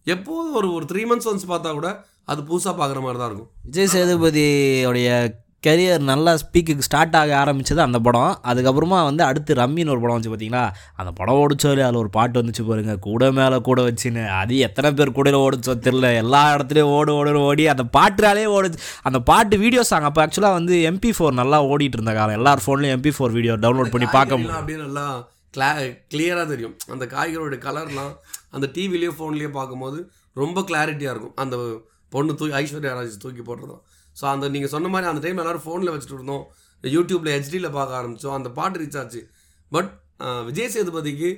எப்போதும் 0.07 0.57
ஒரு 0.61 0.71
ஒரு 0.77 0.85
த்ரீ 0.93 1.03
மந்த்ஸ் 1.11 1.29
ஒன்ஸ் 1.33 1.51
பார்த்தா 1.53 1.71
கூட 1.79 1.91
அது 2.33 2.41
புதுசாக 2.49 2.75
பார்க்குற 2.81 3.01
மாதிரி 3.05 3.19
தான் 3.21 3.31
இருக்கும். 3.31 3.51
விஜய் 3.69 3.93
சேதுபதியோடைய 3.95 5.09
கரியர் 5.67 6.05
நல்லா 6.11 6.33
ஸ்பீக்குக்கு 6.43 6.87
ஸ்டார்ட் 6.87 7.17
ஆக 7.21 7.33
ஆரம்பிச்சது 7.41 7.81
அந்த 7.87 7.99
படம். 8.07 8.37
அதுக்கப்புறமா 8.51 8.99
வந்து 9.09 9.23
அடுத்து 9.29 9.57
ரம்மின்னு 9.61 9.93
ஒரு 9.95 10.01
படம் 10.03 10.15
வந்துச்சு 10.15 10.33
பார்த்தீங்களா? 10.35 10.63
அந்த 11.01 11.11
படம் 11.19 11.41
ஓடிச்சோலே 11.43 11.85
அதில் 11.87 12.01
ஒரு 12.03 12.11
பாட்டு 12.17 12.41
வந்துச்சு 12.41 12.65
பாருங்க 12.69 12.95
கூட 13.09 13.31
மேலே 13.39 13.59
கூட 13.69 13.81
வச்சுன்னு 13.89 14.23
அது 14.39 14.61
எத்தனை 14.67 14.91
பேர் 15.01 15.17
கூட 15.19 15.33
ஓடிச்சோ 15.47 15.75
தெரில 15.87 16.15
எல்லா 16.23 16.43
இடத்துலையும் 16.55 16.93
ஓடு 16.99 17.15
ஓடு 17.19 17.43
ஓடி 17.51 17.67
அந்த 17.75 17.87
பாட்டுனாலே 17.99 18.47
ஓடுச்சு. 18.57 18.81
அந்த 19.11 19.21
பாட்டு 19.31 19.59
வீடியோ 19.65 19.85
சாங் 19.91 20.09
அப்போ 20.11 20.23
ஆக்சுவலாக 20.27 20.59
வந்து 20.61 20.77
எம்பி 20.93 21.13
ஃபோர் 21.19 21.39
நல்லா 21.43 21.61
ஓடிட்டு 21.73 21.99
இருந்த 22.01 22.15
காலம். 22.21 22.39
எல்லார் 22.41 22.65
ஃபோன்லேயும் 22.67 22.97
எம்பி 22.99 23.13
ஃபோர் 23.19 23.37
வீடியோ 23.39 23.57
டவுன்லோட் 23.67 23.95
பண்ணி 23.97 24.09
பார்க்க 24.19 24.39
முடியும் 24.41 24.59
அப்படியே 24.61 24.81
நல்லா 24.87 25.07
கிளா 25.57 25.71
கிளியராக 26.13 26.47
தெரியும். 26.55 26.75
அந்த 26.95 27.05
காய்கறியோட 27.15 27.57
கலர்லாம் 27.69 28.13
அந்த 28.57 28.67
டிவிலேயோ 28.77 29.13
ஃபோன்லேயோ 29.19 29.51
பார்க்கும்போது 29.59 29.99
ரொம்ப 30.41 30.61
கிளாரிட்டியாக 30.69 31.15
இருக்கும். 31.15 31.35
அந்த 31.43 31.57
பொண்ணு 32.15 32.33
தூக்கி 32.41 32.55
ஐஸ்வர்யா 32.61 32.93
ராஜ் 32.99 33.23
தூக்கி 33.25 33.43
போட்டுருந்தோம் 33.49 33.83
ஸோ 34.21 34.25
அந்த 34.35 34.45
நீங்கள் 34.55 34.73
சொன்ன 34.75 34.91
மாதிரி 34.95 35.09
அந்த 35.11 35.23
டைம் 35.25 35.41
எல்லாரும் 35.43 35.65
ஃபோனில் 35.67 35.93
வச்சுட்டு 35.95 36.17
இருந்தோம். 36.19 36.45
யூடியூப்பில் 36.85 37.35
ஹெச்டியில் 37.37 37.75
பார்க்க 37.77 37.99
ஆரம்பித்தோம் 38.01 38.37
அந்த 38.39 38.49
பாட்டு 38.59 38.81
ரீச் 38.83 38.99
ஆச்சு. 39.01 39.21
பட் 39.73 39.91
விஜய் 40.49 40.73
சேதுபதிக்கு 40.75 41.29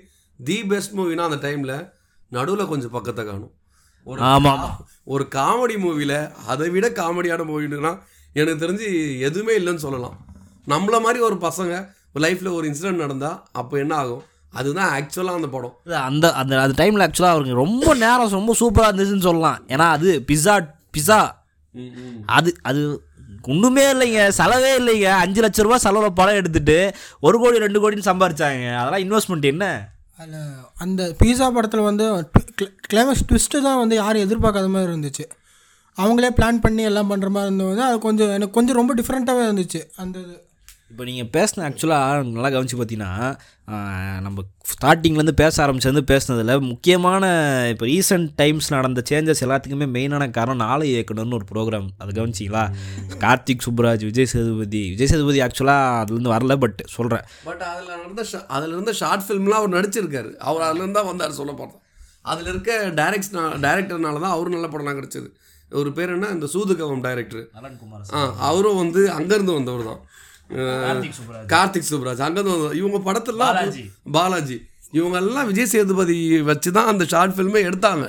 தி 0.41 0.57
பெஸ்ட் 0.71 0.95
மூவினா 0.99 1.25
அந்த 1.31 1.39
டைமில் 1.47 1.77
நடுவில் 2.37 2.71
கொஞ்சம் 2.73 2.95
பக்கத்தை 2.97 3.23
காணும். 3.31 3.53
ஒரு 4.07 4.21
ஆமாம் 4.33 4.63
ஒரு 5.15 5.25
காமெடி 5.37 5.77
மூவியில் 5.85 6.19
அதை 6.53 6.69
விட 6.77 6.87
காமெடியான 7.01 7.45
மூவினா 7.51 7.93
எனக்கு 8.41 8.63
தெரிஞ்சு 8.65 8.89
எதுவுமே 9.29 9.55
இல்லைன்னு 9.61 9.85
சொல்லலாம். 9.87 10.17
நம்மள 10.73 10.97
மாதிரி 11.05 11.21
ஒரு 11.29 11.37
பசங்க 11.47 11.73
லைஃப்பில் 12.25 12.57
ஒரு 12.59 12.65
இன்சிடென்ட் 12.71 13.03
நடந்தால் 13.05 13.39
அப்போ 13.61 13.75
என்ன 13.83 13.95
ஆகும்? 14.03 14.23
அதுதான் 14.59 14.91
ஆக்சுவலாக 14.97 15.39
அந்த 15.41 15.49
படம். 15.55 15.77
அந்த 16.09 16.27
அந்த 16.41 16.61
அந்த 16.63 16.75
டைமில் 16.81 17.05
ஆக்சுவலாக 17.07 17.35
அவருக்கு 17.35 17.61
ரொம்ப 17.65 17.95
நேரம் 18.05 18.37
ரொம்ப 18.39 18.55
சூப்பராக 18.61 18.91
இருந்துச்சுன்னு 18.91 19.29
சொல்லலாம். 19.29 19.61
ஏன்னா 19.75 19.87
அது 19.97 20.11
பிஸா 20.31 20.57
பிஸா 20.97 21.21
அது 22.39 22.51
அது 22.71 22.83
ஒன்றுமே 23.53 23.85
இல்லைங்க 23.93 24.23
செலவே 24.41 24.73
இல்லைங்க. 24.81 25.09
அஞ்சு 25.23 25.41
லட்ச 25.45 25.63
ரூபா 25.67 25.79
செலவில் 25.85 26.19
படம் 26.21 26.39
எடுத்துட்டு 26.41 26.77
ஒரு 27.27 27.37
கோடி 27.39 27.65
ரெண்டு 27.65 27.81
கோடின்னு 27.83 28.09
சம்பாரிச்சாங்க. 28.11 28.67
அதெல்லாம் 28.81 29.05
இன்வெஸ்ட்மெண்ட் 29.05 29.53
என்ன? 29.53 29.67
அதில் 30.19 30.43
அந்த 30.85 31.03
பீஸா 31.21 31.47
படத்தில் 31.55 31.89
வந்து 31.89 32.05
கிளைமேக்ஸ் 32.91 33.27
ட்விஸ்ட்டு 33.31 33.65
தான் 33.67 33.81
வந்து 33.83 33.95
யாரும் 34.01 34.25
எதிர்பார்க்காத 34.27 34.69
மாதிரி 34.75 34.93
இருந்துச்சு. 34.93 35.25
அவங்களே 35.97 36.31
பிளான் 36.37 36.63
பண்ணி 36.65 36.83
எல்லாம் 36.91 37.11
பண்ணுற 37.11 37.29
மாதிரி 37.37 37.49
இருந்தது 37.49 37.83
அது 37.89 37.99
கொஞ்சம் 38.07 38.31
எனக்கு 38.37 38.57
கொஞ்சம் 38.59 38.79
ரொம்ப 38.81 38.93
டிஃப்ரெண்ட்டாகவே 39.01 39.47
இருந்துச்சு. 39.49 39.81
அந்த 40.03 40.17
இது. 40.25 40.37
இப்போ 40.93 41.05
நீங்கள் 41.09 41.29
பேசின 41.35 41.63
ஆக்சுவலாக 41.67 42.17
நல்லா 42.33 42.49
கவனிச்சு 42.55 42.77
பார்த்தீங்கன்னா 42.79 43.13
நம்ம 44.25 44.43
ஸ்டார்டிங்லேருந்து 44.73 45.35
பேச 45.41 45.55
ஆரம்பிச்சது 45.65 46.01
பேசுனதில் 46.11 46.53
முக்கியமான 46.71 47.23
இப்போ 47.73 47.85
ரீசெண்ட் 47.91 48.29
டைம்ஸ் 48.41 48.69
நடந்த 48.75 49.03
சேஞ்சஸ் 49.11 49.43
எல்லாத்துக்குமே 49.47 49.87
மெயினான 49.95 50.29
காரணம் 50.39 50.63
நாளை 50.65 50.87
இயக்குனர்னு 50.93 51.39
ஒரு 51.39 51.47
ப்ரோக்ராம் 51.53 51.89
அது 52.01 52.17
கவனிச்சிங்களா? 52.19 52.65
கார்த்திக் 53.25 53.65
சுப்ராஜ் 53.67 54.05
விஜய் 54.09 54.31
சேதுபதி. 54.35 54.83
விஜய் 54.95 55.11
சேதுபதி 55.13 55.41
ஆக்சுவலாக 55.47 55.99
அதுலேருந்து 56.03 56.35
வரல 56.35 56.57
பட் 56.65 56.83
சொல்கிறேன் 56.97 57.25
பட் 57.49 57.65
அதில் 57.73 57.91
நடந்த 57.97 58.25
அதில் 58.57 58.75
இருந்த 58.77 58.95
ஷார்ட் 59.03 59.27
ஃபிலிம்லாம் 59.29 59.61
அவர் 59.63 59.77
நடிச்சிருக்காரு. 59.79 60.33
அவர் 60.49 60.67
அதுலேருந்து 60.69 60.99
தான் 61.01 61.11
வந்தார் 61.13 61.39
சொல்ல 61.41 61.55
போகிறோம் 61.61 61.81
அதில் 62.33 62.51
இருக்க 62.55 62.73
டைரக்ஷன் 63.01 63.41
டைரக்டர்னால 63.67 64.21
தான் 64.27 64.35
அவரும் 64.37 64.57
நல்ல 64.59 64.69
படம்லாம் 64.75 65.01
கிடச்சிது. 65.01 65.31
ஒரு 65.73 65.91
பேர் 65.97 66.11
என்ன? 66.15 66.27
இந்த 66.37 66.47
சூதுகவம் 66.55 67.05
டைரக்டர் 67.07 67.45
ஆ 68.17 68.21
அவரும் 68.49 68.81
வந்து 68.85 69.03
அங்கேருந்து 69.19 69.55
வந்தவர் 69.59 69.89
தான். 69.91 70.03
கார்த்திக் 71.53 71.89
சுப்ராஜ். 71.91 72.23
வந்தவர் 72.27 72.77
இவங்க 72.81 72.99
படத்தெல்லாம் 73.09 73.53
பாலாஜி. 73.55 73.85
பாலாஜி. 74.17 74.59
இவங்க 74.99 75.17
எல்லாம் 75.25 75.49
விஜய் 75.51 75.71
சேதுபதி 75.75 76.19
வச்சு 76.51 76.71
தான் 76.77 76.91
அந்த 76.93 77.05
ஷார்ட் 77.13 77.35
ஃபில்மே 77.37 77.61
எடுத்தாங்க. 77.69 78.07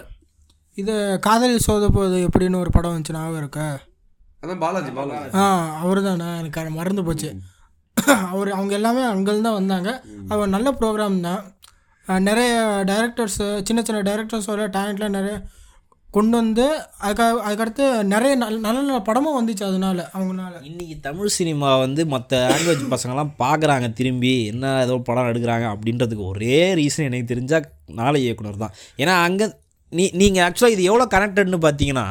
இது 0.81 0.93
காதல் 1.27 1.57
சோதப்போது 1.67 2.17
எப்படின்னு 2.27 2.61
ஒரு 2.63 2.71
படம் 2.75 2.93
வந்துச்சு 2.93 3.15
ஞாபகம் 3.17 3.41
இருக்கா? 3.43 3.67
அதான் 4.41 4.61
பாலாஜி 4.63 4.91
பாலாஜி. 4.99 5.29
ஆ 5.41 5.43
அவர் 5.81 6.01
தானே 6.09 6.29
எனக்கு 6.41 6.77
மறந்து 6.79 7.03
போச்சு. 7.09 7.29
அவர் 8.31 8.49
அவங்க 8.57 8.73
எல்லாமே 8.79 9.03
அங்கேருந்து 9.13 9.47
தான் 9.47 9.59
வந்தாங்க. 9.59 9.89
அவர் 10.33 10.53
நல்ல 10.55 10.69
ப்ரோக்ராம் 10.79 11.19
தான். 11.27 11.43
நிறைய 12.27 12.53
டைரக்டர்ஸு 12.89 13.45
சின்ன 13.67 13.81
சின்ன 13.87 13.99
டைரக்டர்ஸோட 14.07 14.63
டேலண்ட்லாம் 14.77 15.17
நிறைய 15.17 15.35
கொண்டு 16.13 16.35
வந்து 16.37 16.65
அதுக்காக 17.01 17.37
அதுக்கடுத்து 17.47 17.85
நிறைய 18.03 18.35
நல்ல 18.35 18.57
நல்ல 18.59 18.81
நல்ல 18.81 18.99
படமும் 19.01 19.37
வந்துச்சு 19.37 19.63
அதனால 19.63 20.09
அவங்கனால. 20.13 20.53
இன்னைக்கு 20.63 20.95
தமிழ் 20.99 21.35
சினிமா 21.37 21.69
வந்து 21.77 22.05
மற்ற 22.05 22.41
லாங்குவேஜ் 22.51 22.83
பசங்கள்லாம் 22.93 23.31
பார்க்குறாங்க 23.39 23.93
திரும்பி 23.93 24.45
என்ன 24.45 24.81
ஏதோ 24.81 24.97
படம் 25.09 25.29
எடுக்கிறாங்க 25.31 25.67
அப்படின்றதுக்கு 25.73 26.25
ஒரே 26.25 26.73
ரீசன் 26.73 27.09
எனக்கு 27.09 27.31
தெரிஞ்சால் 27.33 27.67
நாளை 27.93 28.21
இயக்குனர் 28.23 28.57
தான். 28.57 28.75
ஏன்னா 28.97 29.15
அங்கே 29.27 29.47
நீ 29.97 30.05
நீங்கள் 30.21 30.43
ஆக்சுவலாக 30.45 30.75
இது 30.75 30.83
எவ்வளோ 30.89 31.05
கனெக்டட்னு 31.13 31.59
பார்த்தீங்கன்னா 31.65 32.05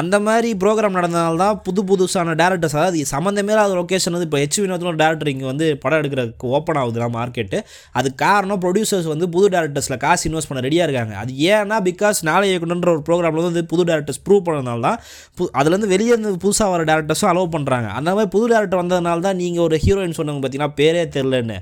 அந்த 0.00 0.16
மாதிரி 0.26 0.48
ப்ரோக்ராம் 0.62 0.96
நடந்தனால 0.98 1.40
தான் 1.44 1.58
புது 1.66 1.82
புதுசான 1.90 2.34
டேரக்டர்ஸ் 2.40 2.76
அதாவது 2.78 3.04
சம்மந்தமே 3.12 3.52
இல்லாத 3.54 3.74
லொக்கேஷன் 3.80 4.14
வந்து 4.16 4.28
இப்போ 4.28 4.40
ஹெச் 4.42 4.58
வினோத்தில் 4.62 4.90
ஒரு 4.92 5.00
டேரக்டர் 5.02 5.30
இங்கே 5.32 5.46
வந்து 5.50 5.66
படம் 5.84 6.00
எடுக்கிறதுக்கு 6.00 6.50
ஓப்பன் 6.56 6.80
ஆகுதுலாம் 6.82 7.14
மார்க்கெட்டு 7.18 7.58
அது 8.00 8.08
காரணம் 8.24 8.60
ப்ரொடியூசர்ஸ் 8.64 9.08
வந்து 9.12 9.28
புது 9.34 9.46
டேரக்டர்ஸில் 9.54 9.98
காசு 10.04 10.24
இன்வெஸ்ட் 10.28 10.50
பண்ண 10.50 10.62
ரெடியாக 10.66 10.86
இருக்காங்க. 10.88 11.14
அது 11.22 11.32
ஏன்னா 11.52 11.78
பிகாஸ் 11.88 12.20
நாளை 12.28 12.44
இயக்குனன்ற 12.50 12.90
ஒரு 12.94 13.02
ப்ரோக்ராமில் 13.08 13.46
வந்து 13.48 13.62
புது 13.72 13.82
டேரக்டர்ஸ் 13.90 14.20
ப்ரூவ் 14.26 14.44
பண்ணதுனால 14.48 14.80
தான் 14.88 14.98
பு 15.38 15.48
அதுலேருந்து 15.60 15.90
வெளியே 15.94 16.12
இருந்து 16.14 16.32
புதுசாக 16.44 16.70
வர 16.74 16.84
டேரக்டர்ஸும் 16.90 17.30
அலோவ் 17.32 17.50
பண்ணுறாங்க 17.56 17.88
அந்த 17.98 18.08
மாதிரி 18.16 18.30
புது 18.36 18.46
டேரக்டர் 18.54 18.82
வந்ததுனால 18.82 19.24
தான் 19.28 19.38
நீங்கள் 19.42 19.64
ஒரு 19.66 19.78
ஹீரோயின் 19.84 20.16
சொன்னவங்க 20.18 20.42
பார்த்தீங்கன்னா 20.44 20.76
பேரே 20.80 21.04
தெரிலன்னு 21.16 21.58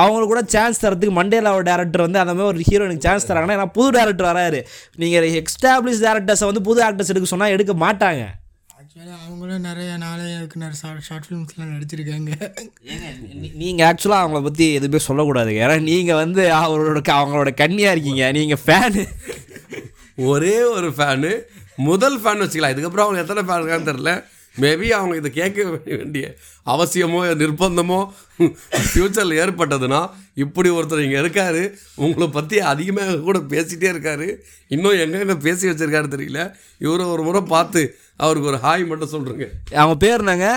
அவங்களுக்கு 0.00 0.32
கூட 0.34 0.44
சான்ஸ் 0.56 0.82
தரத்துக்கு 0.84 1.16
மண்டேல 1.20 1.54
ஒரு 1.58 1.66
டேரக்டர் 1.70 2.06
வந்து 2.06 2.22
அந்த 2.24 2.34
மாதிரி 2.36 2.50
ஒரு 2.52 2.68
ஹீரோயினுக்கு 2.70 3.06
சான்ஸ் 3.08 3.28
தராங்கன்னா 3.30 3.56
ஏன்னா 3.58 3.70
புது 3.78 3.90
டேரக்டர் 3.98 4.30
வராரு. 4.32 4.60
நீங்கள் 5.02 5.36
எக்ஸ்டாப்ளிஷ் 5.42 6.02
டேரக்டர்ஸை 6.06 6.48
வந்து 6.50 6.66
புது 6.70 6.80
ஆக்டர்ஸ் 6.88 7.12
எடுக்க 7.14 7.28
சொன்னால் 7.34 7.54
எடுக்க 7.56 7.74
மாட்டாங்க. 7.84 8.24
ஆக்சுவலி 8.78 9.12
அவங்களும் 9.24 9.66
நிறைய 9.68 9.90
நாளே 10.02 10.26
இருக்குனர். 10.38 10.76
ஷார்ட் 10.80 11.04
ஷார்ட் 11.06 11.26
ஃபிலிம்ஸ்லாம் 11.26 11.72
நடிச்சிருக்காங்க. 11.74 12.32
நீங்கள் 13.62 13.86
ஆக்சுவலாக 13.88 14.24
அவங்கள 14.24 14.40
பற்றி 14.46 14.66
எதுவுமே 14.78 15.00
சொல்லக்கூடாது. 15.08 15.52
ஏன்னா 15.62 15.76
நீங்கள் 15.90 16.20
வந்து 16.22 16.42
அவரோட 16.60 17.00
அவங்களோட 17.18 17.52
கன்னியாக 17.62 17.94
இருக்கீங்க. 17.96 18.24
நீங்கள் 18.38 18.62
ஃபேனு 18.64 19.04
ஒரே 20.30 20.56
ஒரு 20.76 20.90
ஃபேனு 20.98 21.32
முதல் 21.88 22.18
ஃபேன் 22.20 22.42
வச்சுக்கலாம். 22.42 22.74
இதுக்கப்புறம் 22.74 23.06
அவங்க 23.06 23.22
எத்தனை 23.24 23.42
ஃபேன் 23.48 23.60
இருக்கான்னு 23.62 23.90
தெரில 23.90 24.12
மேபி 24.62 24.88
அவங்க 24.98 25.14
இதை 25.20 25.30
கேட்க 25.38 25.64
வேண்டிய 25.64 26.26
அவசியமோ 26.74 27.20
நிர்பந்தமோ 27.42 27.98
ஃப்யூச்சரில் 28.88 29.40
ஏற்பட்டதுன்னா 29.42 30.00
இப்படி 30.44 30.70
ஒருத்தர் 30.70 31.04
இங்கே 31.06 31.18
இருக்கார். 31.24 31.62
உங்களை 31.94 32.28
பற்றி 32.28 32.56
அதிகமாக 32.72 33.18
கூட 33.26 33.38
பேசிகிட்டே 33.52 33.88
இருக்காரு. 33.94 34.28
இன்னும் 34.74 34.98
எங்கெங்கே 35.04 35.36
பேசி 35.46 35.68
வச்சிருக்காரு 35.68 36.08
தெரியல. 36.16 36.40
இவரை 36.86 37.06
ஒரு 37.14 37.22
முறை 37.28 37.42
பார்த்து 37.54 37.82
அவருக்கு 38.24 38.50
ஒரு 38.52 38.60
ஹாய் 38.66 38.90
மட்டும் 38.92 39.14
சொல்கிறேங்க 39.14 39.46
அவங்க 39.80 39.96
பேர் 40.06 40.22
என்னங்க? 40.24 40.48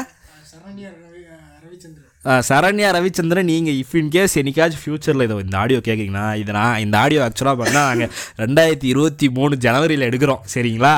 சரண்யா 2.47 2.89
ரவிச்சந்திரன் 2.89 3.43
நீங்கள் 3.43 3.73
இஃப் 3.73 3.95
இன் 3.95 4.09
கேஸ் 4.09 4.39
என்னைக்காச்சும் 4.39 4.81
ஃப்யூச்சரில் 4.83 5.23
இதை 5.23 5.37
இந்த 5.39 5.57
ஆடியோ 5.57 5.79
கேட்குறீங்கன்னா 5.79 6.35
இது 6.35 6.51
நான் 6.51 6.79
இந்த 6.79 6.97
ஆடியோ 6.97 7.21
ஆக்சுவலாக 7.25 7.57
பார்த்தா 7.59 7.81
நாங்கள் 7.81 8.11
ரெண்டாயிரத்தி 8.37 8.83
இருபத்தி 8.85 9.29
மூணு 9.29 9.57
ஜனவரியில் 9.57 10.09
எடுக்கிறோம். 10.09 10.41
சரிங்களா? 10.53 10.93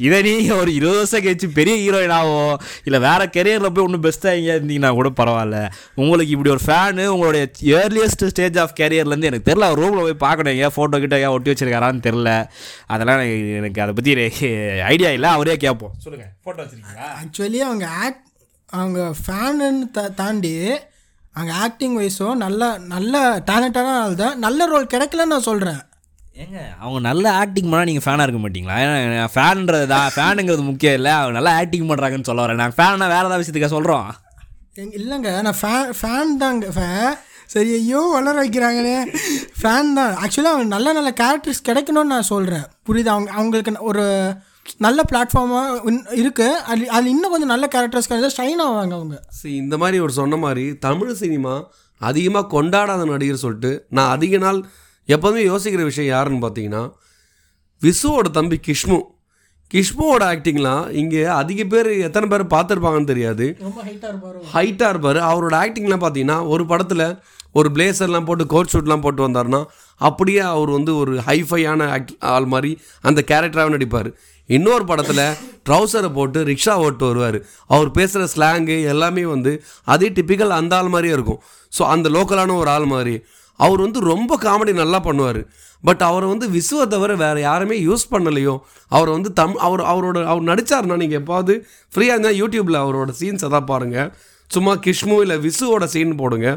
இதை 0.00 0.22
நீங்கள் 0.22 0.56
ஒரு 0.56 0.74
இருபது 0.74 0.96
வருஷம் 0.96 1.24
கழிச்சு 1.24 1.52
பெரிய 1.52 1.76
ஹீரோயின் 1.82 2.08
ஆகும் 2.10 2.54
இல்லை 2.84 3.00
வேறு 3.00 3.26
கெரியரில் 3.36 3.72
போய் 3.72 3.84
ஒன்றும் 3.84 4.02
பெஸ்ட்டாக 4.02 4.36
எங்கேயா 4.36 4.56
இருந்தீங்கன்னா 4.58 4.92
கூட 4.92 5.08
பரவாயில்ல. 5.16 5.58
உங்களுக்கு 5.94 6.32
இப்படி 6.32 6.50
ஒரு 6.50 6.62
ஃபேனு 6.66 7.06
உங்களுடைய 7.06 7.44
ஏர்லியஸ்ட் 7.78 8.26
ஸ்டேஜ் 8.26 8.58
ஆஃப் 8.58 8.74
கேரியர்லேருந்து 8.80 9.30
எனக்கு 9.30 9.50
தெரில 9.50 9.68
அவர் 9.68 9.78
ரூமில் 9.78 10.00
போய் 10.00 10.18
பார்க்கணும் 10.18 10.52
எங்கேயா 10.54 10.72
ஃபோட்டோ 10.76 10.98
கிட்ட 10.98 11.16
எங்கேயா 11.16 11.30
ஒட்டி 11.30 11.50
வச்சிருக்காரான்னு 11.50 12.06
தெரில 12.08 12.32
அதெல்லாம் 12.86 13.18
எனக்கு- 13.18 13.56
எனக்கு 13.56 13.82
அதை 13.82 13.92
பற்றி 13.92 14.14
ஐடியா 14.84 15.10
இல்லை 15.10 15.30
அவரே 15.30 15.56
கேட்போம். 15.56 15.94
சொல்லுங்கள் 15.98 16.32
ஃபோட்டோ 16.44 16.60
வச்சுருக்கீங்களா? 16.60 17.08
ஆக்சுவலி 17.20 17.60
அவங்க 17.60 17.86
ஆக்ட் 18.02 18.26
அவங்க 18.78 19.00
ஃபேனுன்னு 19.22 19.86
த 19.96 20.08
தாண்டி 20.20 20.52
அவங்க 21.34 21.52
ஆக்டிங் 21.66 21.96
வைஸும் 22.00 22.40
நல்ல 22.44 22.62
நல்ல 22.94 23.14
டேலண்டான 23.50 23.94
ஆள் 24.02 24.16
தான் 24.22 24.36
நல்ல 24.38 24.66
ரோல் 24.72 24.92
கிடைக்கலன்னு 24.94 25.34
நான் 25.34 25.48
சொல்கிறேன் 25.50 25.80
ஏங்க 26.42 26.58
அவங்க 26.82 26.98
நல்ல 27.08 27.24
ஆக்டிங் 27.42 27.68
பண்ணால் 27.70 27.88
நீங்கள் 27.88 28.04
ஃபேனாக 28.04 28.26
இருக்க 28.26 28.40
மாட்டீங்களா? 28.42 28.76
ஏன்னா 29.04 29.24
ஃபேன்ன்றது 29.34 29.86
தான் 29.94 30.12
ஃபேனுங்கிறது 30.14 30.62
முக்கியம் 30.68 30.96
இல்லை. 30.98 31.12
அவங்க 31.18 31.34
நல்லா 31.38 31.52
ஆக்டிங் 31.60 31.88
பண்ணுறாங்கன்னு 31.90 32.28
சொல்ல 32.28 32.44
வரேன். 32.44 32.60
நான் 32.62 32.76
ஃபேனா 32.76 33.08
வேறு 33.14 33.26
ஏதாவது 33.28 33.42
விஷயத்துக்காக 33.42 33.74
சொல்கிறோம் 33.76 34.08
இல்லைங்க 34.98 35.30
நான் 35.46 35.58
ஃபேன் 35.60 35.90
ஃபேன் 36.00 36.30
தாங்க 36.42 36.68
ஃபேன் 36.76 37.10
சரி 37.54 37.70
ஐயோ 37.78 38.00
வளர 38.16 38.34
வைக்கிறாங்களே. 38.42 38.96
ஃபேன் 39.60 39.90
தான். 39.98 40.12
ஆக்சுவலாக 40.22 40.54
அவங்க 40.54 40.68
நல்ல 40.76 40.92
நல்ல 40.98 41.10
கேரக்டர்ஸ் 41.22 41.66
கிடைக்கணும்னு 41.68 42.14
நான் 42.14 42.30
சொல்கிறேன் 42.34 42.66
புரியுது? 42.86 43.10
அவங்க 43.14 43.30
அவங்களுக்கு 43.38 43.72
ஒரு 43.90 44.04
நல்ல 44.84 45.00
பிளாட்ஃபார்மாக 45.10 45.92
இருக்குது 46.22 46.58
அது 46.72 46.84
அது 46.96 47.06
இன்னும் 47.14 47.32
கொஞ்சம் 47.32 47.52
நல்ல 47.54 47.66
கேரக்டர்ஸ் 47.74 48.10
கிடைச்சா 48.10 48.32
ஷைன் 48.38 48.62
ஆவாங்க 48.66 48.94
அவங்க. 48.98 49.16
சரி 49.38 49.54
இந்த 49.64 49.76
மாதிரி 49.82 49.98
ஒரு 50.06 50.12
சொன்ன 50.20 50.38
மாதிரி 50.44 50.64
தமிழ் 50.86 51.14
சினிமா 51.22 51.54
அதிகமாக 52.00 52.50
கொண்டாடாத 52.56 53.04
நடிகர் 53.12 53.44
சொல்லிட்டு 53.44 53.72
நான் 53.96 54.12
அதிக 54.16 54.38
நாள் 54.44 54.60
எப்போதுமே 55.08 55.42
யோசிக்கிற 55.50 55.84
விஷயம் 55.90 56.12
யாருன்னு 56.14 56.44
பார்த்தீங்கன்னா 56.44 56.84
விசுவோட 57.82 58.28
தம்பி 58.38 58.58
கிஷ்மு 58.68 59.00
கிஷ்முவோட 59.70 60.22
ஆக்டிங்லாம் 60.34 60.84
இங்கே 61.00 61.20
அதிக 61.40 61.64
பேர் 61.72 61.90
எத்தனை 62.06 62.26
பேர் 62.30 62.42
பார்த்துருப்பாங்கன்னு 62.54 63.10
தெரியாது. 63.10 63.46
ரொம்ப 63.66 63.80
ஹைட்டாக 63.88 64.10
இருப்பார் 64.12 64.38
ஹைட்டாக 64.54 64.92
இருப்பார். 64.92 65.20
அவரோட 65.28 65.54
ஆக்டிங்லாம் 65.64 66.02
பார்த்தீங்கன்னா 66.04 66.38
ஒரு 66.54 66.64
படத்தில் 66.72 67.04
ஒரு 67.58 67.68
பிளேசர்லாம் 67.76 68.26
போட்டு 68.26 68.44
கோட் 68.54 68.72
ஷூட்லாம் 68.72 69.04
போட்டு 69.04 69.22
வந்தாருன்னா 69.26 69.60
அப்படியே 70.00 70.42
அவர் 70.54 70.70
வந்து 70.76 70.92
ஒரு 71.02 71.14
ஹைஃபையான 71.28 71.88
ஆக்ட் 71.96 72.12
ஆள் 72.34 72.48
மாதிரி 72.54 72.70
அந்த 73.08 73.20
கேரக்டராகவே 73.30 73.74
நடிப்பார். 73.76 74.10
இன்னொரு 74.56 74.84
படத்தில் 74.90 75.24
ட்ரௌசரை 75.66 76.08
போட்டு 76.18 76.38
ரிக்ஷா 76.50 76.74
ஓட்டு 76.84 77.04
வருவார். 77.08 77.38
அவர் 77.74 77.90
பேசுகிற 77.98 78.22
ஸ்லாங்கு 78.34 78.76
எல்லாமே 78.92 79.24
வந்து 79.34 79.52
அதே 79.94 80.08
டிப்பிக்கல் 80.16 80.54
அந்த 80.60 80.74
ஆள் 80.78 80.92
மாதிரியே 80.94 81.14
இருக்கும். 81.16 81.40
ஸோ 81.76 81.82
அந்த 81.94 82.06
லோக்கலான 82.16 82.56
ஒரு 82.62 82.70
ஆள் 82.76 82.86
மாதிரி. 82.94 83.14
அவர் 83.64 83.80
வந்து 83.84 84.00
ரொம்ப 84.12 84.38
காமெடி 84.44 84.72
நல்லா 84.82 84.98
பண்ணுவார். 85.08 85.40
பட் 85.84 86.02
அவரை 86.08 86.26
வந்து 86.30 86.46
விசுவை 86.54 86.84
தவிர 86.94 87.12
வேறு 87.22 87.40
யாருமே 87.48 87.76
யூஸ் 87.88 88.04
பண்ணலையோ 88.12 88.54
அவரை 88.96 89.10
வந்து 89.16 89.30
தம் 89.40 89.56
அவர் 89.66 89.82
அவரோட 89.92 90.18
அவர் 90.30 90.44
நடித்தார்னா 90.50 90.96
நீங்கள் 91.02 91.20
எப்போது 91.22 91.52
ஃப்ரீயாக 91.92 92.16
இருந்தால் 92.16 92.38
யூடியூப்பில் 92.40 92.78
அவரோட 92.82 93.12
சீன்ஸ் 93.20 93.46
எதாவது 93.48 93.68
பாருங்கள் 93.72 94.08
சும்மா 94.50 94.72
கிஷ்மு 94.86 95.16
இல்லை 95.24 95.36
விசுவோட 95.46 95.84
சீன் 95.94 96.14
போடுங்க. 96.22 96.48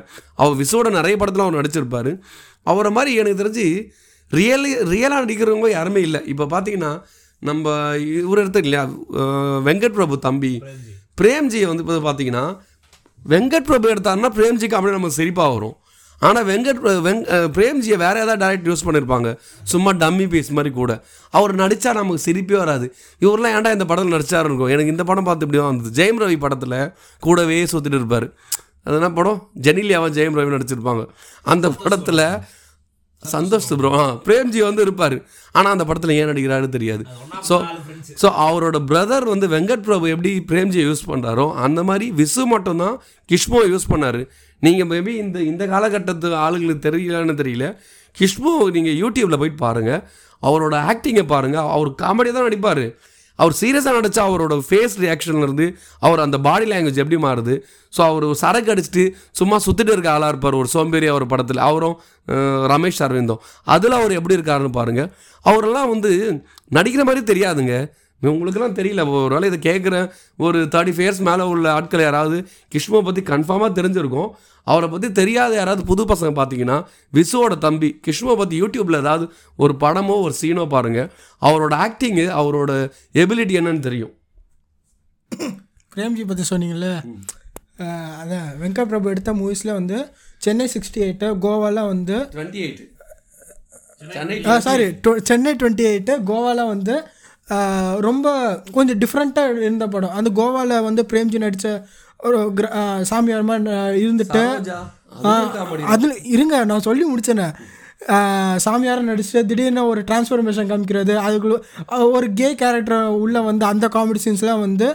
அவர் 0.42 0.56
விசுவோட 0.62 0.90
நிறைய 0.98 1.16
படத்தில் 1.22 1.46
அவர் 1.46 1.60
நடிச்சிருப்பார். 1.60 2.12
அவரை 2.72 2.92
மாதிரி 2.98 3.12
எனக்கு 3.22 3.42
தெரிஞ்சு 3.42 3.68
ரியலி 4.32 4.72
ரியலாக 4.94 5.22
நடிக்கிறவங்க 5.24 5.70
யாருமே 5.78 6.02
இல்லை. 6.08 6.22
இப்போ 6.34 6.46
பார்த்தீங்கன்னா 6.54 6.92
நம்ம 7.50 7.76
இவர் 8.24 8.42
எடுத்து 8.42 8.62
இல்லையா? 8.66 8.84
வெங்கட் 9.68 9.96
பிரபு 10.00 10.16
தம்பி. 10.28 10.54
பிரேம்ஜியை 11.22 11.68
வந்து 11.70 11.84
இப்போ 11.86 11.96
பார்த்தீங்கன்னா 12.10 12.44
வெங்கட் 13.34 13.70
பிரபு 13.70 13.92
எடுத்தாருன்னா 13.94 14.30
பிரேம்ஜிக்கு 14.38 14.78
அப்படியே 14.78 14.98
நமக்கு 14.98 15.20
சிரிப்பாக 15.22 15.52
வரும். 15.56 15.76
ஆனால் 16.28 16.46
வெங்கட் 16.50 16.82
வெங் 17.06 17.22
பிரேம்ஜியை 17.56 17.98
வேறு 18.04 18.22
ஏதாவது 18.24 18.42
டேரக்ட் 18.44 18.68
யூஸ் 18.70 18.84
பண்ணியிருப்பாங்க 18.88 19.30
சும்மா 19.72 19.92
டம்மி 20.04 20.26
பீஸ் 20.34 20.52
மாதிரி 20.58 20.72
கூட. 20.80 20.92
அவர் 21.38 21.54
நடித்தா 21.62 21.92
நமக்கு 22.00 22.26
சிரிப்பே 22.28 22.58
வராது. 22.64 22.88
இவரெலாம் 23.24 23.56
ஏன்டா 23.58 23.72
இந்த 23.78 23.86
படத்தில் 23.90 24.16
நடிச்சாரு 24.16 24.48
இருக்கும். 24.50 24.72
எனக்கு 24.76 24.94
இந்த 24.96 25.06
படம் 25.10 25.28
பார்த்து 25.30 25.46
இப்படி 25.46 25.62
தான் 25.62 25.72
வந்தது. 25.72 25.92
ஜெயம் 26.00 26.22
ரவி 26.24 26.38
படத்தில் 26.46 26.78
கூடவே 27.28 27.58
சுற்றிட்டு 27.74 28.00
இருப்பார். 28.02 28.28
அது 28.86 28.96
என்ன 29.00 29.10
படம்? 29.20 29.40
ஜெனிலியாவும் 29.68 30.16
ஜெயம் 30.20 30.38
ரவி 30.40 30.56
நடிச்சிருப்பாங்க. 30.56 31.04
அந்த 31.54 31.68
படத்தில் 31.84 32.26
சந்தோஷ் 33.34 33.68
ப்ரோ 33.80 33.90
ஆ 34.02 34.04
பிரேம்ஜி 34.28 34.62
வந்து 34.68 34.82
இருப்பார். 34.86 35.16
ஆனால் 35.58 35.74
அந்த 35.76 35.86
படத்தில் 35.90 36.14
ஏன் 36.20 36.30
நடிக்கிறாருன்னு 36.32 36.76
தெரியாது. 36.78 37.04
ஸோ 37.50 37.56
ஸோ 38.22 38.28
அவரோட 38.46 38.78
பிரதர் 38.90 39.26
வந்து 39.34 39.48
வெங்கட் 39.56 39.86
பிரபு 39.88 40.12
எப்படி 40.16 40.32
பிரேம்ஜியை 40.52 40.86
யூஸ் 40.90 41.04
பண்ணுறாரோ 41.12 41.46
அந்த 41.66 41.80
மாதிரி 41.90 42.08
விசு 42.20 42.44
மட்டும்தான் 42.54 42.96
கிஷ்மோவை 43.30 43.68
யூஸ் 43.74 43.90
பண்ணார். 43.94 44.22
நீங்கள் 44.66 44.90
மேபி 44.92 45.14
இந்த 45.24 45.38
இந்த 45.52 45.64
காலகட்டத்து 45.74 46.36
ஆளுங்களுக்கு 46.46 46.86
தெரியலன்னு 46.90 47.40
தெரியல. 47.42 47.68
கிஷ்மோ 48.20 48.54
நீங்கள் 48.78 49.00
யூடியூப்பில் 49.04 49.42
போயிட்டு 49.42 49.64
பாருங்கள் 49.66 50.04
அவரோட 50.50 50.76
ஆக்டிங்கை 50.92 51.26
பாருங்கள் 51.34 51.70
அவர் 51.76 51.90
காமெடியாக 52.04 52.36
தான் 52.38 52.48
நடிப்பார். 52.50 52.86
அவர் 53.42 53.56
சீரியஸாக 53.60 53.94
நடிச்சா 53.98 54.24
அவரோட 54.30 54.56
ஃபேஸ் 54.68 54.96
ரியாக்ஷன்லேருந்து 55.04 55.68
அவர் 56.08 56.24
அந்த 56.26 56.38
பாடி 56.48 56.66
லாங்குவேஜ் 56.72 57.02
எப்படி 57.04 57.20
மாறுது? 57.28 57.56
ஸோ 57.96 58.02
அவர் 58.10 58.26
சரக்கு 58.42 58.72
அடிச்சுட்டு 58.74 59.04
சும்மா 59.40 59.58
சுற்றிட்டு 59.66 59.94
இருக்க 59.96 60.10
ஆளாக 60.16 60.32
இருப்பார். 60.34 60.60
ஒரு 60.62 60.70
சோம்பேறி 60.76 61.08
அவர் 61.14 61.26
படத்தில். 61.34 61.62
அவரும் 61.70 61.96
ரமேஷ் 62.74 63.02
அரவிந்தும் 63.08 63.42
அதில் 63.76 63.98
அவர் 64.00 64.18
எப்படி 64.20 64.38
இருக்காருன்னு 64.40 64.78
பாருங்கள் 64.80 65.10
அவரெல்லாம் 65.52 65.92
வந்து 65.94 66.12
நடிக்கிற 66.78 67.04
மாதிரி 67.10 67.24
தெரியாதுங்க. 67.32 67.76
உங்களுக்கெல்லாம் 68.32 68.76
தெரியல. 68.80 69.02
ஒரு 69.20 69.34
வேளை 69.36 69.48
இதை 69.52 69.60
கேட்குற 69.68 69.96
ஒரு 70.46 70.60
தேர்ட்டி 70.74 70.94
ஃபைவ் 70.96 71.06
இயர்ஸ் 71.06 71.22
மேலே 71.30 71.46
உள்ள 71.54 71.66
ஆட்கள் 71.78 72.04
யாராவது 72.06 72.38
கிஷ்மோ 72.76 73.02
பற்றி 73.08 73.22
கன்ஃபார்மாக 73.32 73.72
தெரிஞ்சிருக்கும். 73.80 74.30
அவரை 74.68 74.88
பற்றி 74.90 75.08
தெரியாத 75.20 75.52
யாராவது 75.60 75.84
புது 75.90 76.04
பசங்க 76.12 76.32
பார்த்தீங்கன்னா 76.40 76.78
விசுவோட 77.14 77.54
தம்பி 77.66 77.90
கிஷ்மோ 78.08 78.36
பற்றி 78.42 78.56
யூடியூப்பில் 78.64 79.02
ஏதாவது 79.04 79.26
ஒரு 79.60 79.76
படமோ 79.84 80.16
ஒரு 80.26 80.36
சீனோ 80.42 80.66
பாருங்கள் 80.76 81.10
அவரோட 81.42 81.74
ஆக்டிங்கு 81.86 82.26
அவரோட 82.40 82.72
எபிலிட்டி 83.24 83.56
என்னன்னு 83.62 83.86
தெரியும். 83.90 84.14
பிரேம்ஜி 85.96 86.24
பற்றி 86.30 86.46
சொன்னீங்கல்ல? 86.52 86.90
அதான். 88.22 88.48
வெங்கட் 88.62 88.90
பிரபு 88.92 89.12
எடுத்த 89.14 89.32
மூவிஸில் 89.40 89.78
வந்து 89.78 89.98
சென்னை 90.42 90.66
சிக்ஸ்டி 90.74 91.00
எயிட்டு 91.06 91.28
கோவாவில் 91.46 91.88
வந்து 91.92 92.16
twenty 92.34 92.62
eight 92.66 92.82
Chennai 94.16 94.38
sorry 94.68 94.86
Chennai 95.30 95.52
twenty 95.62 95.86
eight 95.92 96.14
கோவாவில் 96.30 96.72
வந்து 96.72 96.96
ரொம்ப 98.08 98.28
கொஞ்சம் 98.78 99.00
டிஃப்ரெண்ட்டாக 99.04 99.62
இருந்த 99.66 99.88
படம். 99.94 100.16
அந்த 100.20 100.30
கோவாவில் 100.40 100.84
வந்து 100.88 101.04
பிரேம்ஜி 101.12 101.40
நடித்த 101.46 101.70
ஒரு 102.28 102.40
சாமியார் 103.12 103.48
மாதிரி 103.48 104.04
இருந்துட்டு 104.06 104.44
அதில் 105.94 106.16
இருங்க 106.36 106.58
நான் 106.72 106.86
சொல்லி 106.88 107.06
முடிச்சேனே. 107.12 107.48
சாமியாரை 108.66 109.02
நடிச்சுட்டு 109.10 109.42
திடீர்னு 109.50 109.82
ஒரு 109.92 110.02
டிரான்ஸ்ஃபர்மேஷன் 110.08 110.70
காமிக்கிறது 110.72 111.14
அதுக்குள்ள 111.26 111.58
ஒரு 112.16 112.28
கே 112.40 112.48
கேரக்டர் 112.62 113.04
உள்ளே 113.24 113.42
வந்து 113.50 113.66
அந்த 113.72 113.88
காமெடி 113.96 114.22
சீன்ஸ்லாம் 114.26 114.64
வந்து 114.68 114.88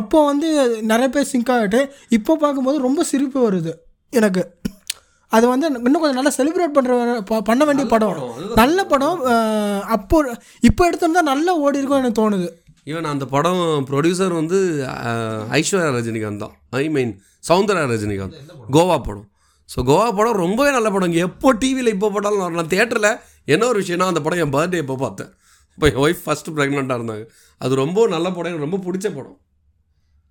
அப்போ 0.00 0.18
வந்து 0.24 0.48
நிறைய 0.92 1.08
பேர் 1.08 1.30
சிங்க் 1.32 1.52
ஆகிட்டு 1.56 1.80
இப்போ 2.16 2.32
பார்க்கும்போது 2.36 2.78
ரொம்ப 2.86 3.02
சிரிப்பு 3.10 3.38
வருது 3.46 3.72
எனக்கு. 4.12 4.42
அது 5.36 5.44
வந்து 5.52 5.66
இன்னும் 5.86 6.00
கொஞ்சம் 6.02 6.18
நல்லா 6.20 6.32
செலிப்ரேட் 6.38 6.76
பண்ணுற 6.76 6.92
பண்ண 7.48 7.62
வேண்டிய 7.68 7.86
படம். 7.94 8.18
நல்ல 8.60 8.78
படம் 8.92 9.18
அப்போ 9.96 10.18
இப்போ 10.68 10.82
எடுத்திருந்தா 10.88 11.22
நல்லா 11.32 11.54
ஓடி 11.64 11.80
இருக்கும் 11.80 12.00
எனக்கு 12.02 12.20
தோணுது. 12.20 12.48
ஈவன் 12.90 13.08
அந்த 13.14 13.24
படம் 13.34 13.62
ப்ரொடியூசர் 13.88 14.34
வந்து 14.40 14.58
ஐஸ்வர்யா 15.58 15.90
ரஜினிகாந்த் 15.96 16.42
தான். 16.44 16.54
ஐ 16.82 16.84
மீன் 16.94 17.12
சௌந்தர்யா 17.48 17.82
ரஜினிகாந்த். 17.94 18.38
கோவா 18.76 18.96
படம். 19.08 19.26
ஸோ 19.72 19.78
கோவா 19.90 20.06
படம் 20.18 20.38
ரொம்பவே 20.44 20.70
நல்ல 20.76 20.88
படம். 20.94 21.16
எப்போ 21.26 21.48
டிவியில் 21.62 21.92
இப்போ 21.94 22.08
போட்டாலும் 22.14 22.42
நான் 22.44 22.56
நான் 22.60 22.72
தேட்டரில் 22.74 23.10
என்ன 23.54 23.66
ஒரு 23.72 23.80
விஷயம்னா 23.82 24.08
அந்த 24.12 24.22
படம் 24.26 24.40
என் 24.44 24.54
பர்த்டே 24.56 24.80
எப்போ 24.84 24.96
பார்த்தேன். 25.04 25.30
இப்போ 25.76 25.86
என் 25.90 26.00
ஒய்ஃப் 26.04 26.22
ஃபஸ்ட்டு 26.26 26.54
ப்ரெக்னெண்ட்டாக 26.56 26.98
இருந்தாங்க. 27.00 27.26
அது 27.64 27.82
ரொம்ப 27.82 28.06
நல்ல 28.14 28.26
படம். 28.36 28.50
எனக்கு 28.52 28.66
ரொம்ப 28.68 28.80
பிடிச்ச 28.86 29.06
படம். 29.18 29.36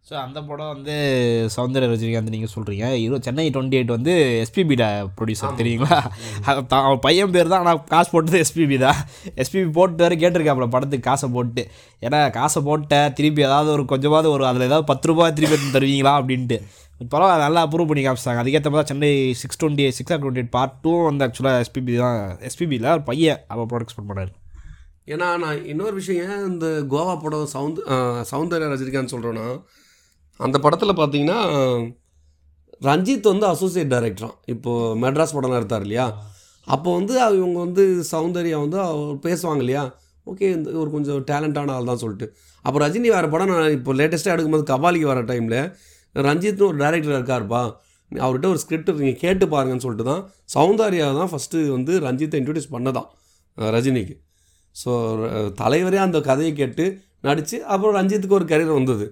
ஸோ 0.08 0.16
அந்த 0.22 0.40
படம் 0.48 0.70
வந்து 0.74 0.94
சௌந்தர்ய 1.54 1.88
ரஜினிகாந்த் 1.92 2.34
நீங்கள் 2.34 2.52
சொல்கிறீங்க 2.52 2.86
இரு 3.00 3.18
சென்னை 3.24 3.46
டுவெண்ட்டி 3.50 3.78
எயிட் 3.78 3.94
வந்து 3.96 4.14
எஸ்பிபிட 4.44 4.84
ப்ரொடியூசர் 5.18 5.58
தெரியுங்களா? 5.58 5.98
அவன் 6.80 7.02
பையன் 7.06 7.34
பேர் 7.34 7.50
தான் 7.52 7.64
ஆனால் 7.64 7.82
காசு 7.90 8.10
போட்டது 8.14 8.38
எஸ்பிபி 8.44 8.78
தான். 8.84 9.00
எஸ்பிபி 9.42 9.70
போட்டு 9.72 10.04
வேறு 10.04 10.18
கேட்டிருக்காப்புல 10.22 10.68
படத்துக்கு 10.76 11.08
காசை 11.08 11.28
போட்டு. 11.30 11.64
ஏன்னா 12.02 12.20
காசை 12.38 12.62
போட்ட 12.62 13.00
திருப்பி 13.18 13.44
ஏதாவது 13.48 13.72
ஒரு 13.76 13.86
கொஞ்சமாவது 13.92 14.30
ஒரு 14.36 14.46
அதில் 14.50 14.68
ஏதாவது 14.68 14.88
பத்து 14.92 15.10
ரூபா 15.10 15.26
திருப்பி 15.38 15.58
தருவீங்களா 15.74 16.14
அப்படின்ட்டு. 16.20 16.60
பரவாயில்ல 17.10 17.44
நல்லா 17.44 17.64
அப்ரூவ் 17.66 17.90
பண்ணி 17.90 18.04
காமிச்சிட்டாங்க. 18.04 18.44
அதுக்கேற்ற 18.44 18.70
மாதிரி 18.70 18.82
தான் 18.82 18.92
Chennai 18.92 19.10
six 19.42 19.60
twenty 19.62 19.88
six 19.98 20.14
twenty 20.14 20.42
eight 20.42 20.54
part 20.56 20.78
two 20.84 20.94
வந்து 21.06 21.26
ஆக்சுவலாக 21.26 21.66
எஸ்பிபி 21.66 21.96
தான். 22.00 22.20
எஸ்பிபியில் 22.50 22.88
ஒரு 22.94 23.04
பையன் 23.10 23.42
அவள் 23.48 23.68
ப்ரொடக்ட்ஸ் 23.72 23.98
பண்ணார். 24.02 24.32
ஏன்னா 25.08 25.28
நான் 25.44 25.60
இன்னொரு 25.72 25.96
விஷயம் 26.00 26.24
ஏன் 26.28 26.48
இந்த 26.48 26.66
கோவா 26.92 27.14
படம் 27.20 27.52
சவுந்த 27.54 27.84
அஹ், 27.94 28.24
சௌந்தர்யா 28.32 28.72
ரஜினிகாந்த் 28.74 29.14
சொல்கிறேன்னா 29.14 29.48
அந்த 30.46 30.58
படத்தில் 30.66 31.00
பார்த்தீங்கன்னா 31.00 31.40
ரஞ்சித் 32.88 33.30
வந்து 33.32 33.46
அசோசியேட் 33.54 33.94
டைரக்டரான் 33.94 34.36
இப்போது 34.54 34.98
மெட்ராஸ் 35.04 35.36
படம்லாம் 35.36 35.60
எடுத்தார் 35.62 35.86
இல்லையா? 35.86 36.06
அப்போ 36.68 36.90
வந்து 37.00 37.14
இவங்க 37.38 37.58
வந்து 37.66 37.84
சௌந்தர்யா 38.12 38.58
வந்து 38.66 38.80
அவர் 38.88 39.16
பேசுவாங்க 39.26 39.62
இல்லையா? 39.66 39.84
ஓகே 40.28 40.48
இந்த 40.58 40.70
ஒரு 40.82 40.90
கொஞ்சம் 40.96 41.22
டேலண்டான 41.30 41.74
ஆள் 41.78 41.90
தான் 41.90 42.02
சொல்லிட்டு. 42.04 42.28
அப்போ 42.66 42.78
ரஜினி 42.84 43.10
வேறு 43.16 43.28
படம் 43.34 43.52
நான் 43.52 43.76
இப்போ 43.78 43.92
லேட்டஸ்ட்டாக 44.00 44.36
எடுக்கும்போது 44.36 44.66
கபாலிக்கு 44.72 45.08
வர 45.12 45.22
டைமில் 45.32 45.60
ரஞ்சித்னு 46.16 46.68
ஒரு 46.70 46.78
டைரக்டர் 46.84 47.16
இருக்காருப்பா. 47.18 47.62
அவர்கிட்ட 48.12 48.48
ஒரு 48.54 48.60
ஸ்கிரிப்ட் 48.64 48.92
நீங்கள் 49.04 49.22
கேட்டு 49.24 49.46
பாருங்கன்னு 49.54 49.86
சொல்லிட்டு 49.86 50.08
தான் 50.12 50.22
சௌந்தர்யா 50.56 51.08
தான் 51.20 51.32
ஃபஸ்ட்டு 51.32 51.64
வந்து 51.76 51.94
ரஞ்சித்தை 52.08 52.40
இன்ட்ரடியூஸ் 52.42 52.74
பண்ணதான் 52.76 53.08
ரஜினிக்கு. 53.58 54.16
ஸோ 54.76 54.92
தலைவரே 55.62 56.00
அந்த 56.06 56.20
கதையை 56.30 56.52
கேட்டு 56.62 56.86
நடித்து 57.28 57.58
அப்புறம் 57.74 57.96
ரஞ்சித்துக்கு 58.00 58.38
ஒரு 58.40 58.48
கரியர் 58.52 58.80
வந்தது. 58.80 59.06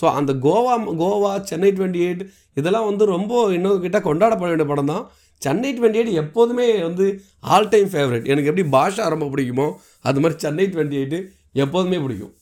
ஸோ 0.00 0.04
அந்த 0.18 0.32
கோவா 0.46 0.74
கோவா 1.02 1.30
சென்னை 1.42 1.70
டுவெண்ட்டி 1.78 2.02
எயிட் 2.06 2.22
இதெல்லாம் 2.60 2.88
வந்து 2.90 3.04
ரொம்ப 3.14 3.32
இன்னும் 3.56 3.84
கிட்ட 3.86 4.00
கொண்டாடப்பட 4.08 4.50
வேண்டிய 4.52 4.68
படம் 4.70 4.92
தான் 4.92 5.04
சென்னை 5.42 5.70
டுவெண்ட்டி 5.78 6.00
எயிட் 6.00 6.18
எப்போதுமே 6.22 6.66
வந்து 6.88 7.06
ஆல் 7.54 7.70
டைம் 7.74 7.88
ஃபேவரட் 7.94 8.28
எனக்கு 8.32 8.50
எப்படி 8.50 8.66
பாஷா 8.76 9.06
ரொம்ப 9.14 9.26
பிடிக்குமோ 9.32 9.68
அது 10.08 10.20
மாதிரி 10.22 10.38
சென்னை 10.44 10.66
டுவெண்ட்டி 10.74 10.98
எயிட்டு 11.00 11.20
எப்போதுமே 11.64 11.98
பிடிக்கும். 12.04 12.32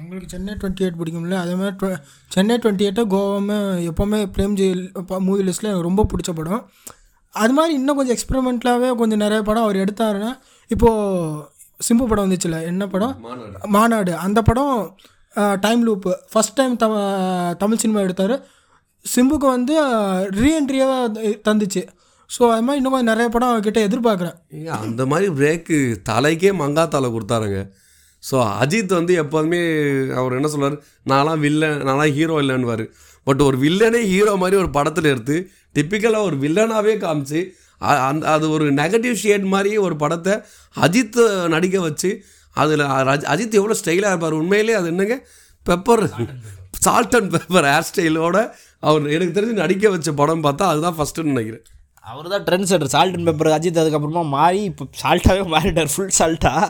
உங்களுக்கு 0.00 0.28
சென்னை 0.32 0.52
டுவெண்ட்டி 0.60 0.84
எயிட் 0.84 0.98
பிடிக்கும்ல? 1.00 1.36
அதே 1.44 1.54
மாதிரி 1.60 1.96
சென்னை 2.34 2.54
டுவெண்ட்டி 2.62 2.84
எயிட்டை 2.86 3.04
கோவாமே 3.14 3.56
எப்போவுமே 3.90 4.20
பிரேம்ஜி 4.36 4.66
மூவி 5.26 5.42
லிஸ்ட்டில் 5.48 5.70
எனக்கு 5.70 5.88
ரொம்ப 5.88 6.04
பிடிச்ச 6.12 6.32
படம். 6.38 6.62
அது 7.34 7.52
மாதிரி 7.56 7.72
இன்னும் 7.78 7.98
கொஞ்சம் 7.98 8.16
எக்ஸ்பெரிமெண்ட்லாகவே 8.16 8.90
கொஞ்சம் 9.00 9.22
நிறைய 9.24 9.40
படம் 9.48 9.66
அவர் 9.66 9.82
எடுத்தாருன்னா 9.84 10.30
இப்போது 10.70 11.42
சிம்பு 11.88 12.04
படம் 12.10 12.26
வந்துச்சுல 12.26 12.58
என்ன 12.70 12.86
படம்? 12.94 13.14
மாநாடு. 13.76 14.14
அந்த 14.26 14.42
படம் 14.48 14.74
time 15.60 15.86
loop 15.86 16.12
first 16.32 16.54
time 16.54 16.76
the 16.76 16.86
Tamil 17.58 17.76
cinema 17.76 18.00
எடுத்தார். 18.00 18.36
சிம்புக்கு 19.04 19.46
வந்து 19.48 19.74
ரீஎன்ட்ரியாக 20.36 20.94
தந்துச்சு. 21.44 21.82
ஸோ 22.30 22.50
அது 22.50 22.62
மாதிரி 22.62 22.76
இன்னும் 22.76 22.92
கொஞ்சம் 22.92 23.12
நிறைய 23.12 23.28
படம் 23.28 23.48
அவர்கிட்ட 23.48 23.80
எதிர்பார்க்குறேன். 23.88 24.36
அந்த 24.78 25.06
மாதிரி 25.06 25.32
பிரேக்கு 25.32 25.76
தலைக்கே 26.08 26.50
மங்காத்தால 26.58 27.10
கொடுத்தாருங்க. 27.12 27.58
ஸோ 28.22 28.36
அஜித் 28.60 28.92
வந்து 28.92 29.14
எப்போதுமே 29.14 29.60
அவர் 30.14 30.32
என்ன 30.32 30.48
சொல்வார் 30.48 30.76
நான்லாம் 31.06 31.38
வில்லன் 31.38 31.80
நான்லாம் 31.80 32.12
ஹீரோ 32.12 32.40
இல்லைன்னுவார். 32.40 32.84
பட் 33.26 33.42
ஒரு 33.42 33.58
வில்லனே 33.58 34.02
ஹீரோ 34.04 34.34
மாதிரி 34.34 34.56
ஒரு 34.56 34.70
படத்தில் 34.70 35.04
எடுத்து 35.04 35.36
டிப்பிக்கலாக 35.76 36.22
ஒரு 36.22 36.36
வில்லனாகவே 36.36 36.94
காமிச்சு 36.96 37.40
அ- 37.80 38.02
அந்த 38.02 38.26
அது 38.30 38.50
ஒரு 38.50 38.72
நெகட்டிவ் 38.72 39.14
ஷேட் 39.14 39.42
மாதிரி 39.46 39.78
ஒரு 39.78 39.96
படத்தை 39.96 40.34
அஜித் 40.76 41.18
நடிக்க 41.48 41.80
வச்சு 41.80 42.10
அதில் 42.62 42.84
அஜித் 43.34 43.58
எவ்வளோ 43.60 43.76
ஸ்டைலாக 43.82 44.12
இருப்பார்? 44.14 44.40
உண்மையிலே 44.42 44.76
அது 44.80 44.90
என்னங்க? 44.94 45.16
Pepper 45.66 46.04
salt 46.86 47.16
and 47.20 47.32
pepper 47.36 47.68
hair 47.70 47.88
ஸ்டைலோட 47.92 48.38
அவர் 48.88 49.14
எனக்கு 49.14 49.36
தெரிஞ்சு 49.38 49.62
நடிக்க 49.62 49.88
வச்ச 49.94 50.10
படம் 50.20 50.44
பார்த்தா 50.44 50.70
அதுதான் 50.72 50.98
ஃபஸ்ட்டுன்னு 50.98 51.34
நினைக்கிறேன். 51.34 51.64
அவர் 52.10 52.26
தான் 52.32 52.44
trend 52.48 52.68
setter 52.70 52.90
salt 52.92 53.14
and 53.16 53.26
pepper 53.28 53.48
Ajith 53.54 53.78
அதுக்கப்புறமா 53.82 54.22
மாறி 54.34 54.60
இப்போ 54.68 54.84
சால்ட்டாகவே 55.00 55.44
மாறிட்டார் 55.54 55.90
ஃபுல் 55.92 56.12
சால்ட்டாக 56.18 56.68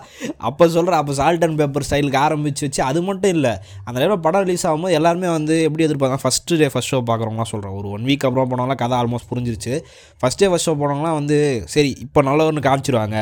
அப்போ 0.49 0.69
சொல்கிறேன் 0.77 1.01
அப்போ 1.01 1.15
சால்ட் 1.19 1.45
அண்ட் 1.47 1.59
பெப்பர் 1.61 1.87
ஸ்டைலுக்கு 1.89 2.19
ஆரம்பிச்சு 2.27 2.65
வச்சு 2.67 2.81
அது 2.91 3.01
மட்டும் 3.09 3.35
இல்லை 3.37 3.53
அந்த 3.87 3.97
நேரம் 4.03 4.23
படம் 4.27 4.45
ரிலீஸ் 4.47 4.65
ஆகும்போது 4.69 4.97
எல்லாருமே 4.99 5.29
வந்து 5.39 5.57
எப்படி 5.67 5.87
எதிர்பார்க்கலாம் 5.89 6.25
ஃபஸ்ட்டு 6.25 6.59
டே 6.63 6.69
ஃபஸ்ட் 6.75 6.93
ஷோ 6.95 7.01
பார்க்குறவங்களாம் 7.11 7.53
சொல்கிறேன் 7.53 7.77
ஒரு 7.81 7.91
ஒன் 7.97 8.07
வீக் 8.11 8.25
அப்புறம் 8.29 8.51
போனவங்களாம் 8.53 8.83
கதை 8.85 8.97
ஆல்மோஸ்ட் 9.01 9.31
புரிஞ்சிருச்சு. 9.33 9.75
ஃபஸ்ட் 10.23 10.41
டே 10.43 10.49
ஃபஸ்ட் 10.53 10.71
ஷோ 10.71 10.75
போனவங்களாம் 10.85 11.19
வந்து 11.21 11.39
சரி 11.75 11.93
இப்போ 12.07 12.23
நல்லவன்னு 12.31 12.67
காமிச்சிருவாங்க. 12.69 13.19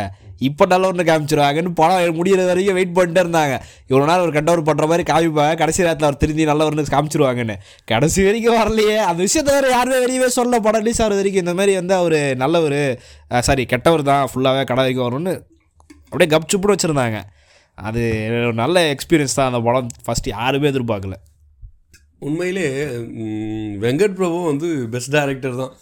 இப்போ 0.49 0.65
நல்லவர்னு 0.73 1.05
காமிச்சிருவாங்கன்னு 1.11 1.73
படம் 1.81 2.17
முடியிற 2.19 2.47
வரைக்கும் 2.51 2.77
வெயிட் 2.79 2.95
பண்ணிட்டே 2.99 3.23
இருந்தாங்க. 3.25 3.55
இவ்வளோ 3.91 4.07
நாள் 4.11 4.25
ஒரு 4.27 4.33
கண்டவர் 4.37 4.63
பண்ணுற 4.69 4.87
மாதிரி 4.91 5.05
காமிப்பாங்க. 5.11 5.55
கடைசி 5.63 5.81
நேரத்தில் 5.87 6.09
அவர் 6.09 6.21
திருந்தி 6.23 6.45
நல்லவர்னு 6.51 6.85
காமிச்சிருவாங்கன்னு. 6.97 7.57
கடைசி 7.93 8.21
வரைக்கும் 8.29 8.59
வரலையே. 8.61 8.97
அந்த 9.11 9.21
விஷயத்த 9.27 9.51
வேறு 9.57 9.75
யாருமே 9.77 10.01
வெளியவே 10.05 10.31
சொல்ல 10.39 10.61
படம் 10.67 10.83
ரிலீஸ் 10.85 11.03
ஆகிற 11.05 11.21
வரைக்கும் 11.21 11.45
இந்த 11.45 11.55
மாதிரி 11.61 11.75
வந்து 11.81 11.97
அவர் 12.01 12.19
நல்லவர் 12.45 12.81
சாரி 13.49 13.65
கெட்டவர் 13.75 14.09
தான் 14.11 14.25
ஃபுல்லாகவே 14.33 14.65
கடை 14.71 14.83
வரைக்கும் 14.85 15.09
வரும்னு 15.09 15.35
அப்படியே 16.11 16.31
கப்சுப்புன்னு 16.35 16.77
வச்சுருந்தாங்க. 16.77 17.21
அது 17.79 18.03
ஒரு 18.49 18.57
நல்ல 18.65 18.83
எக்ஸ்பீரியன்ஸ் 18.97 19.39
தான் 19.39 19.49
அந்த 19.51 19.61
படம் 19.69 19.89
ஃபஸ்ட்டு 20.07 20.35
யாருமே 20.37 20.69
எதிர்பார்க்கல. 20.73 21.17
உண்மையிலே 22.27 22.69
வெங்கட் 23.83 24.15
பிரபு 24.19 24.37
வந்து 24.51 24.69
பெஸ்ட் 24.93 25.15
டைரக்டர் 25.15 25.57
தான். 25.63 25.73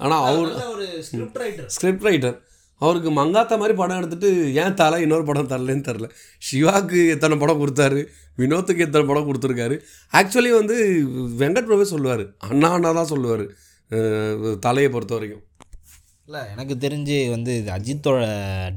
ஆனால் 0.00 0.22
அவர் 0.28 0.48
ஒரு 0.74 0.86
ஸ்கிரிப்ட் 1.06 1.38
ரைட்டர் 1.42 1.68
ஸ்கிரிப்ட் 1.74 2.06
ரைட்டர் 2.08 2.36
அவருக்கு 2.86 3.10
மங்காத்தா 3.20 3.56
மாதிரி 3.62 3.74
படம் 3.80 4.00
எடுத்துட்டு 4.00 4.30
ஏன் 4.62 4.78
தலை 4.80 4.98
இன்னொரு 5.04 5.24
படம் 5.30 5.50
தரலன்னு 5.52 5.86
தெரில 5.88 6.08
சிவாக்கு 6.48 7.00
எத்தனை 7.14 7.36
படம் 7.42 7.62
கொடுத்தாரு? 7.62 8.02
வினோத்துக்கு 8.40 8.86
எத்தனை 8.86 9.04
படம் 9.10 9.28
கொடுத்துருக்காரு? 9.28 9.78
ஆக்சுவலி 10.20 10.52
வந்து 10.60 10.76
வெங்கட் 11.42 11.70
பிரபு 11.70 11.92
சொல்லுவார். 11.94 12.26
அண்ணா 12.50 12.70
அண்ணா 12.76 12.92
தான் 13.00 13.12
சொல்லுவார். 13.14 13.46
தலையை 14.66 14.90
பொறுத்த 14.92 15.14
வரைக்கும். 15.16 15.46
இல்லை 16.28 16.40
எனக்கு 16.52 16.74
தெரிஞ்சு 16.82 17.16
வந்து 17.32 17.52
இது 17.60 17.70
அஜித்தோட 17.76 18.18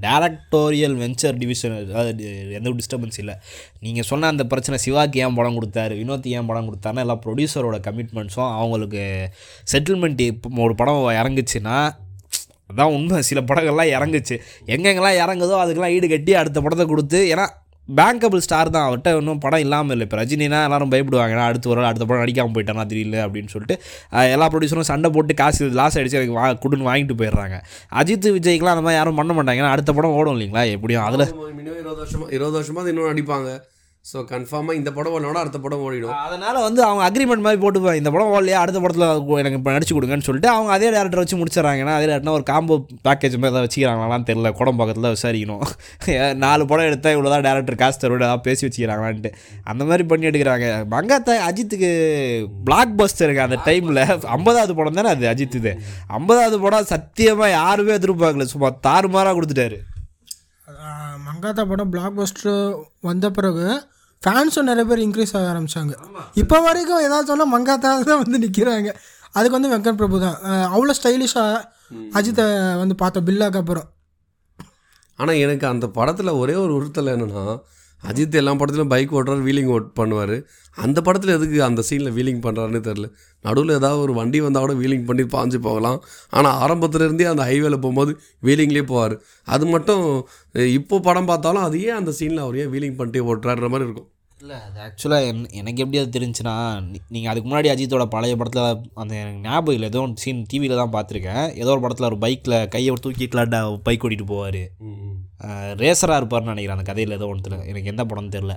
டேரக்டோரியல் 0.06 0.96
வெஞ்சர் 1.02 1.38
டிவிஷன் 1.42 1.76
அதாவது 1.82 2.24
எந்த 2.58 2.68
ஒரு 2.72 2.78
டிஸ்டர்பன்ஸ் 2.80 3.20
இல்லை. 3.24 3.36
நீங்கள் 3.86 4.08
சொன்ன 4.12 4.30
அந்த 4.34 4.44
பிரச்சனை 4.54 4.78
சிவாக்கு 4.86 5.22
ஏன் 5.26 5.38
படம் 5.40 5.58
கொடுத்தாரு 5.58 5.94
வினோத் 6.02 6.28
ஏன் 6.38 6.50
படம் 6.50 6.70
கொடுத்தாருன்னா 6.70 7.06
எல்லாம் 7.06 7.22
ப்ரொடியூசரோட 7.26 7.80
கமிட்மெண்ட்ஸும் 7.88 8.52
அவங்களுக்கு 8.60 9.04
செட்டில்மெண்ட் 9.74 10.24
இப்போ 10.32 10.64
ஒரு 10.68 10.76
படம் 10.82 11.00
இறங்குச்சுன்னா 11.22 11.78
அதான் 12.70 12.94
உண்மை. 12.96 13.20
சில 13.30 13.42
படங்கள்லாம் 13.50 13.94
இறங்குச்சு. 13.98 14.38
எங்கெங்கெல்லாம் 14.76 15.20
இறங்குதோ 15.26 15.60
அதுக்கெல்லாம் 15.66 15.94
ஈடு 15.98 16.10
கட்டி 16.16 16.34
அடுத்த 16.42 16.62
படத்தை 16.66 16.88
கொடுத்து 16.94 17.22
ஏன்னா 17.34 17.46
பேங்கபிள் 17.98 18.44
ஸ்டார் 18.46 18.72
தான். 18.76 18.86
அவர்கிட்ட 18.88 19.10
இன்னும் 19.18 19.42
படம் 19.44 19.64
இல்லாமல் 19.64 19.94
இல்லை. 19.96 20.06
இப்போ 20.08 20.18
ரஜினினா 20.20 20.60
எல்லாரும் 20.68 20.92
பயப்படுவாங்க. 20.94 21.34
ஏன்னா 21.36 21.48
அடுத்த 21.50 21.70
ஒரு 21.74 21.82
அடுத்த 21.90 22.06
படம் 22.10 22.24
நடிக்காமல் 22.24 22.56
போயிட்டானா 22.56 22.86
தெரியல 22.94 23.18
அப்படின்னு 23.26 23.52
சொல்லிட்டு 23.54 23.76
எல்லா 24.36 24.48
ப்ரொடியூசரும் 24.54 24.90
சண்டை 24.90 25.10
போட்டு 25.18 25.36
காசு 25.42 25.70
லாஸ் 25.80 25.98
அடிச்சு 26.02 26.20
எனக்கு 26.20 26.38
வா 26.40 26.48
கொடுன்னு 26.64 26.90
வாங்கிட்டு 26.90 27.20
போயிடுறாங்க. 27.20 27.58
அஜித் 28.02 28.28
விஜய்க்குலாம் 28.38 28.76
அந்த 28.76 28.86
மாதிரி 28.88 29.00
யாரும் 29.00 29.22
பண்ண 29.22 29.34
மாட்டாங்க. 29.38 29.62
ஏன்னா 29.64 29.76
அடுத்த 29.76 29.94
படம் 30.00 30.18
ஓடும் 30.20 30.36
இல்லைங்களா? 30.38 30.66
எப்படியும் 30.78 31.06
அதில் 31.10 31.26
மினிமம் 31.60 31.80
இருபது 31.84 32.02
வருஷமாக 32.04 32.30
இருபது 32.38 32.58
வருஷமாக 32.60 32.94
இன்னும் 32.94 33.12
நடிப்பாங்க. 33.14 33.52
ஸோ 34.10 34.18
கன்ஃபார்மாக 34.32 34.78
இந்த 34.80 34.90
படம் 34.96 35.14
ஓடலோட 35.16 35.38
அடுத்த 35.44 35.60
படம் 35.62 35.84
ஓடிடும். 35.86 36.18
அதனால் 36.26 36.58
வந்து 36.66 36.82
அவங்க 36.88 37.02
அக்ரிமெண்ட் 37.06 37.44
மாதிரி 37.46 37.60
போட்டுப்பாங்க 37.62 38.00
இந்த 38.02 38.10
படம் 38.16 38.32
ஓடலையா 38.34 38.58
அடுத்த 38.64 38.80
படத்தில் 38.84 39.40
எனக்கு 39.42 39.58
இப்போ 39.60 39.72
நடிச்சு 39.76 39.96
கொடுங்கன்னு 39.98 40.26
சொல்லிட்டு 40.28 40.50
அவங்க 40.56 40.70
அதே 40.76 40.90
டேரக்டர் 40.96 41.22
வச்சு 41.22 41.40
முடிச்சிடறாங்கன்னா 41.40 41.94
அதே 42.00 42.08
டேரக்டர் 42.10 42.36
ஒரு 42.40 42.46
காம்போ 42.52 42.76
பேக்கேஜ் 43.08 43.38
மாதிரி 43.38 43.52
ஏதாவது 43.54 43.68
வச்சுக்கிறாங்களான்னு 43.68 44.28
தெரியல. 44.30 44.52
குடம் 44.60 44.78
பக்கத்தில் 44.82 45.10
விசாரிக்கணும். 45.16 45.64
ஏன் 46.18 46.38
நாலு 46.46 46.68
படம் 46.72 46.90
எடுத்தால் 46.90 47.16
இவ்வளோ 47.16 47.32
தான் 47.34 47.46
டேரக்டர் 47.48 47.80
காசு 47.82 48.00
தருவோம் 48.04 48.22
ஏதாவது 48.22 48.46
பேசி 48.50 48.64
வச்சுக்கிறாங்களான்ட்டு. 48.68 49.32
அந்த 49.74 49.82
மாதிரி 49.90 50.06
பண்ணி 50.12 50.30
எடுக்கிறாங்க. 50.32 50.70
மங்காத்தா 50.94 51.40
அஜித்துக்கு 51.50 51.92
பிளாக் 52.70 52.96
பஸ்டருங்க 53.02 53.44
அந்த 53.48 53.60
டைமில் 53.70 54.04
ஐம்பதாவது 54.38 54.78
படம் 54.82 55.02
தானே 55.02 55.16
அது 55.16 55.32
அஜித் 55.34 55.60
இது 55.64 55.74
ஐம்பதாவது 56.20 56.60
படம் 56.68 56.90
சத்தியமாக 56.94 57.52
யாருமே 57.60 57.98
எதிர்பார்க்கல. 58.00 58.50
சும்மா 58.56 58.72
தாறுமாறாக 58.88 59.36
கொடுத்துட்டாரு. 59.40 59.80
மங்காத்தா 61.26 61.64
படம் 61.72 61.92
பிளாக் 61.94 62.16
பஸ்டர் 62.20 62.54
வந்த 63.08 63.26
பிறகு 63.38 63.66
ஃபேன்ஸும் 64.22 64.70
நிறைய 64.70 64.86
பேர் 64.90 65.02
இன்க்ரீஸ் 65.06 65.34
ஆக 65.38 65.48
ஆரம்பிச்சாங்க. 65.52 65.94
இப்போ 66.42 66.58
வரைக்கும் 66.68 67.04
ஏதாவது 67.08 67.30
சொன்னால் 67.32 67.52
மங்காத்தா 67.56 67.90
தான் 68.10 68.22
வந்து 68.24 68.38
நிற்கிறாங்க 68.44 68.90
அதுக்கு 69.38 69.58
வந்து 69.58 69.72
வெங்கட் 69.74 70.00
பிரபு 70.00 70.18
தான். 70.26 70.38
அவ்வளோ 70.74 70.94
ஸ்டைலிஷாக 71.00 71.62
அஜித்தை 72.20 72.46
வந்து 72.82 72.96
பார்த்தோம் 73.02 73.28
பில்லாக்கு 73.28 73.60
அப்புறம். 73.62 73.88
ஆனால் 75.20 75.42
எனக்கு 75.46 75.66
அந்த 75.74 75.86
படத்தில் 75.98 76.40
ஒரே 76.42 76.56
ஒரு 76.64 76.74
உறுத்தல் 76.80 77.14
என்னென்னா 77.16 77.44
அஜித் 78.10 78.38
எல்லா 78.40 78.52
படத்துலையும் 78.60 78.92
பைக் 78.94 79.14
ஓட்டுறாரு 79.18 79.44
வீலிங் 79.48 79.70
ஓட் 79.76 79.88
பண்ணுவார். 80.00 80.36
அந்த 80.86 81.00
படத்தில் 81.08 81.34
எதுக்கு 81.36 81.58
அந்த 81.68 81.82
சீனில் 81.90 82.16
வீலிங் 82.18 82.42
பண்ணுறாருன்னு 82.46 82.82
தெரில 82.88 83.08
நடுவில் 83.46 83.76
ஏதாவது 83.80 84.02
ஒரு 84.06 84.14
வண்டி 84.20 84.40
வந்தால் 84.46 84.66
கூட 84.66 84.76
வீலிங் 84.82 85.06
பண்ணி 85.10 85.24
பாஞ்சு 85.36 85.60
போகலாம். 85.68 86.00
ஆனால் 86.38 86.58
ஆரம்பத்துலேருந்தே 86.64 87.28
அந்த 87.34 87.46
ஹைவேல 87.50 87.78
போகும்போது 87.86 88.14
வீலிங்லேயே 88.48 88.86
போவார். 88.94 89.16
அது 89.56 89.66
மட்டும் 89.76 90.04
இப்போ 90.80 91.00
படம் 91.10 91.30
பார்த்தாலும் 91.32 91.66
அது 91.68 91.84
ஏன் 91.88 92.00
அந்த 92.02 92.14
சீனில் 92.20 92.44
அவர் 92.46 92.60
ஏன் 92.64 92.74
வீலிங் 92.76 92.98
பண்ணிட்டே 93.00 93.24
ஓட்டுறாருன்ற 93.32 93.70
மாதிரி 93.76 93.88
இருக்கும். 93.90 94.10
இல்லை 94.46 94.58
அது 94.66 94.80
ஆக்சுவலாக 94.86 95.28
என் 95.30 95.40
எனக்கு 95.60 95.82
எப்படி 95.84 96.00
அது 96.00 96.10
தெரிஞ்சுன்னா 96.16 96.54
நீங்கள் 97.14 97.32
அதுக்கு 97.32 97.48
முன்னாடி 97.50 97.70
அஜித்தோட 97.72 98.04
பழைய 98.16 98.34
படத்தில் 98.40 98.66
அந்த 99.02 99.14
எனக்கு 99.22 99.40
ஞாபகம் 99.46 99.76
இல்லை. 99.78 99.88
ஏதோ 99.92 100.02
ஒரு 100.06 100.22
சீன் 100.24 100.42
டிவியில் 100.52 100.82
தான் 100.82 100.92
பார்த்துருக்கேன். 100.96 101.46
ஏதோ 101.62 101.70
ஒரு 101.76 101.82
படத்தில் 101.86 102.08
ஒரு 102.10 102.18
பைக்கில் 102.24 102.56
கையை 102.74 102.96
தூக்கிக்கலாட்டா 103.06 103.60
பைக் 103.88 104.04
ஓட்டிட்டு 104.08 104.28
போவார். 104.32 104.60
ரேசராக 105.82 106.20
இருப்பார்னு 106.22 106.52
நினைக்கிறேன் 106.52 106.78
அந்த 106.78 106.86
கதையில் 106.90 107.16
ஏதோ 107.18 107.30
ஒன்றுத்தில் 107.32 107.66
எனக்கு 107.72 107.92
எந்த 107.94 108.04
படம்னு 108.10 108.36
தெரில 108.36 108.56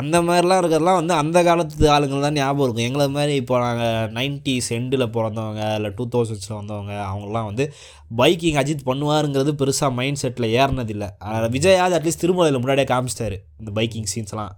அந்த 0.00 0.16
மாதிரிலாம் 0.26 0.60
இருக்கிறதுலாம் 0.62 0.98
வந்து 1.00 1.14
அந்த 1.22 1.38
காலத்து 1.48 1.88
ஆளுங்கள் 1.94 2.26
தான் 2.26 2.36
ஞாபகம் 2.40 2.64
இருக்கும். 2.66 2.88
எங்களை 2.88 3.06
மாதிரி 3.16 3.34
இப்போ 3.42 3.56
நாங்கள் 3.64 4.12
நைன்டிஸ் 4.18 4.70
எண்டில் 4.78 5.06
பிறந்தவங்க 5.16 5.62
இல்லை 5.78 5.92
டூ 5.98 6.06
தௌசண்ட்ஸில் 6.14 6.58
வந்தவங்க 6.60 6.94
அவங்களாம் 7.10 7.48
வந்து 7.50 7.66
பைக்கிங் 8.20 8.60
அஜித் 8.62 8.86
பண்ணுவாருங்கிறது 8.90 9.54
பெருசாக 9.62 9.92
மைண்ட் 10.00 10.22
செட்டில் 10.24 10.48
ஏறினதில்லை. 10.60 11.08
விஜயாவது 11.56 11.96
அட்லீஸ்ட் 11.98 12.22
திருமலையில் 12.24 12.62
முன்னாடியே 12.62 12.88
காமிச்சிட்டாரு 12.92 13.38
இந்த 13.62 13.72
பைக்கிங் 13.80 14.10
சீன்ஸ்லாம் 14.14 14.54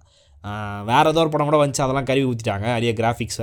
வேறு 0.89 1.09
ஏதோ 1.11 1.21
ஒரு 1.23 1.31
படம் 1.33 1.49
கூட 1.49 1.57
வந்துச்சு 1.61 1.83
அதெல்லாம் 1.85 2.07
கருவி 2.09 2.27
ஊற்றிட்டாங்க 2.31 2.65
நிறைய 2.75 2.91
கிராஃபிக்ஸ் 2.99 3.39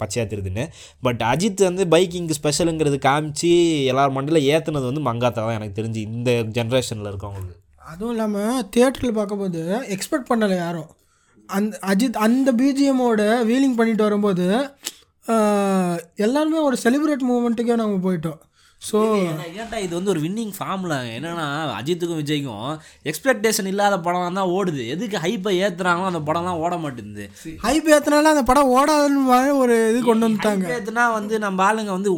பச்சையாக 0.00 0.26
தெரியுதுன்னு. 0.32 0.64
பட் 1.06 1.22
அஜித் 1.32 1.62
வந்து 1.68 1.84
பைக்கிங் 1.94 2.28
ஸ்பெஷலுங்கிறது 2.38 2.98
காமிச்சு 3.08 3.50
எல்லார் 3.92 4.14
மண்டியில் 4.16 4.48
ஏற்றுனது 4.52 4.88
வந்து 4.90 5.04
மங்காத்தா 5.10 5.42
தான் 5.44 5.58
எனக்கு 5.58 5.78
தெரிஞ்சு 5.80 6.00
இந்த 6.18 6.32
ஜென்ரேஷனில் 6.58 7.10
இருக்கவங்களுக்கு. 7.12 7.56
அதுவும் 7.92 8.12
இல்லாமல் 8.14 8.66
தேட்டரில் 8.76 9.18
பார்க்கும்போது 9.20 9.62
எக்ஸ்பெக்ட் 9.96 10.30
பண்ணலை 10.32 10.56
யாரும். 10.64 10.90
அந்த 11.48 11.78
அஜித் 11.92 12.22
அந்த 12.26 12.48
பிஜிஎம்மோட 12.60 13.22
வீலிங் 13.48 13.78
பண்ணிட்டு 13.78 14.06
வரும்போது 14.08 14.46
எல்லாருமே 16.26 16.60
ஒரு 16.68 16.76
செலிப்ரேட் 16.84 17.28
மூமெண்ட்டுக்கே 17.30 17.74
நாங்கள் 17.80 18.04
போயிட்டோம். 18.06 18.40
ஸோ 18.88 18.98
ஏன்டா 19.62 19.78
இது 19.84 19.92
வந்து 19.98 20.12
ஒரு 20.12 20.20
வின்னிங் 20.24 20.54
ஃபார்முலா 20.56 20.98
என்னன்னா 21.16 21.46
அஜித்துக்கும் 21.78 22.20
விஜய்க்கும் 22.22 22.70
எக்ஸ்பெக்டேஷன் 23.10 23.70
இல்லாத 23.72 23.96
படம் 24.06 24.38
தான் 24.38 24.52
ஓடுது. 24.56 24.82
எதுக்கு 24.94 25.16
ஹைப்பை 25.24 25.52
ஏற்றுறாங்களோ 25.64 26.10
அந்த 26.12 26.22
படம்லாம் 26.28 26.62
ஓட 26.64 26.76
மாட்டேங்குது. 26.84 27.26
ஹைப் 27.66 27.90
ஏற்றினால 27.96 28.32
அந்த 28.34 28.44
படம் 28.50 28.72
ஓடாதுன்னு 28.78 29.58
ஒரு 29.62 29.76
இது 29.90 30.00
கொண்டு 30.08 30.26
வந்துட்டாங்க. 30.28 30.66
ஏத்துனா 30.78 31.04
வந்து 31.18 31.44
நம்ம 31.46 31.64
ஆளுங்க 31.68 31.92
வந்து 31.98 32.12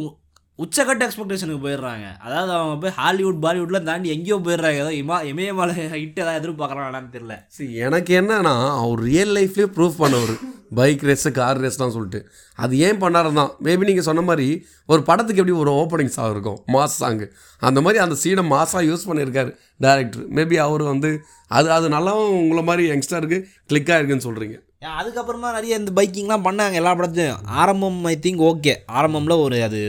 உச்சக்கட்ட 0.59 1.05
எக்ஸ்பெக்டேஷனுக்கு 1.05 1.63
போயிடுறாங்க. 1.63 2.05
அதாவது 2.25 2.51
அவங்க 2.57 2.75
போய் 2.83 2.93
ஹாலிவுட் 2.99 3.39
பாலிவுட்லாம் 3.45 3.87
தாண்டி 3.89 4.09
எங்கேயோ 4.13 4.37
போயிடுறாங்க. 4.45 4.77
ஏதோ 4.83 4.91
இமா 4.99 5.17
இமயமலை 5.29 5.73
ஹிட் 5.93 6.19
ஏதாவது 6.23 6.39
எதிர்பார்க்குறாங்களான்னு 6.39 7.09
தெரியல. 7.15 7.35
See, 7.57 7.67
எனக்கு 7.85 8.11
என்னன்னா 8.19 8.53
அவர் 8.81 9.01
ரியல் 9.09 9.33
லைஃப்லேயே 9.37 9.69
ப்ரூஃப் 9.77 9.97
பண்ணவர். 10.03 10.33
பைக் 10.79 11.03
ரேஸு 11.09 11.29
கார் 11.39 11.59
ரேஸ்லாம் 11.63 11.93
சொல்லிட்டு. 11.95 12.19
அது 12.63 12.73
ஏன் 12.87 13.01
பண்ணாரு 13.03 13.33
தான் 13.39 13.51
மேபி 13.65 13.87
நீங்கள் 13.89 14.07
சொன்ன 14.09 14.23
மாதிரி 14.29 14.47
ஒரு 14.93 15.01
படத்துக்கு 15.09 15.41
எப்படி 15.41 15.57
ஒரு 15.63 15.71
ஓப்பனிங் 15.81 16.13
சாங் 16.15 16.33
இருக்கும்? 16.35 16.59
மாஸ் 16.75 16.97
சாங்கு 17.01 17.27
அந்த 17.61 17.81
மாதிரி 17.85 17.99
அந்த 18.05 18.17
சீனை 18.23 18.45
மாஸாக 18.53 18.83
யூஸ் 18.89 19.07
பண்ணியிருக்காரு 19.09 19.51
டேரக்டர் 19.85 20.25
மேபி 20.37 20.57
அவர் 20.67 20.83
வந்து 20.91 21.11
அது 21.57 21.67
அது 21.77 21.89
நல்லாவும் 21.95 22.37
உங்களை 22.43 22.63
மாதிரி 22.69 22.85
யங்ஸ்டருக்கு 22.93 23.39
கிளிக் 23.71 23.91
ஆயிருக்குன்னு 23.95 24.27
சொல்கிறீங்க 24.29 24.57
அதுக்கப்புறமா 24.99 25.51
நிறைய 25.57 25.77
இந்த 25.81 25.91
பைக்கிங்லாம் 25.99 26.47
பண்ணாங்க 26.47 26.79
எல்லா 26.81 26.91
படத்தையும் 26.97 27.45
ஆரம்பம் 27.61 28.01
ஐ 28.13 28.15
திங்க் 28.25 28.43
ஓகே 28.49 28.73
ஆரம்பமில் 28.97 29.41
ஒரு 29.45 29.57
அது 29.67 29.79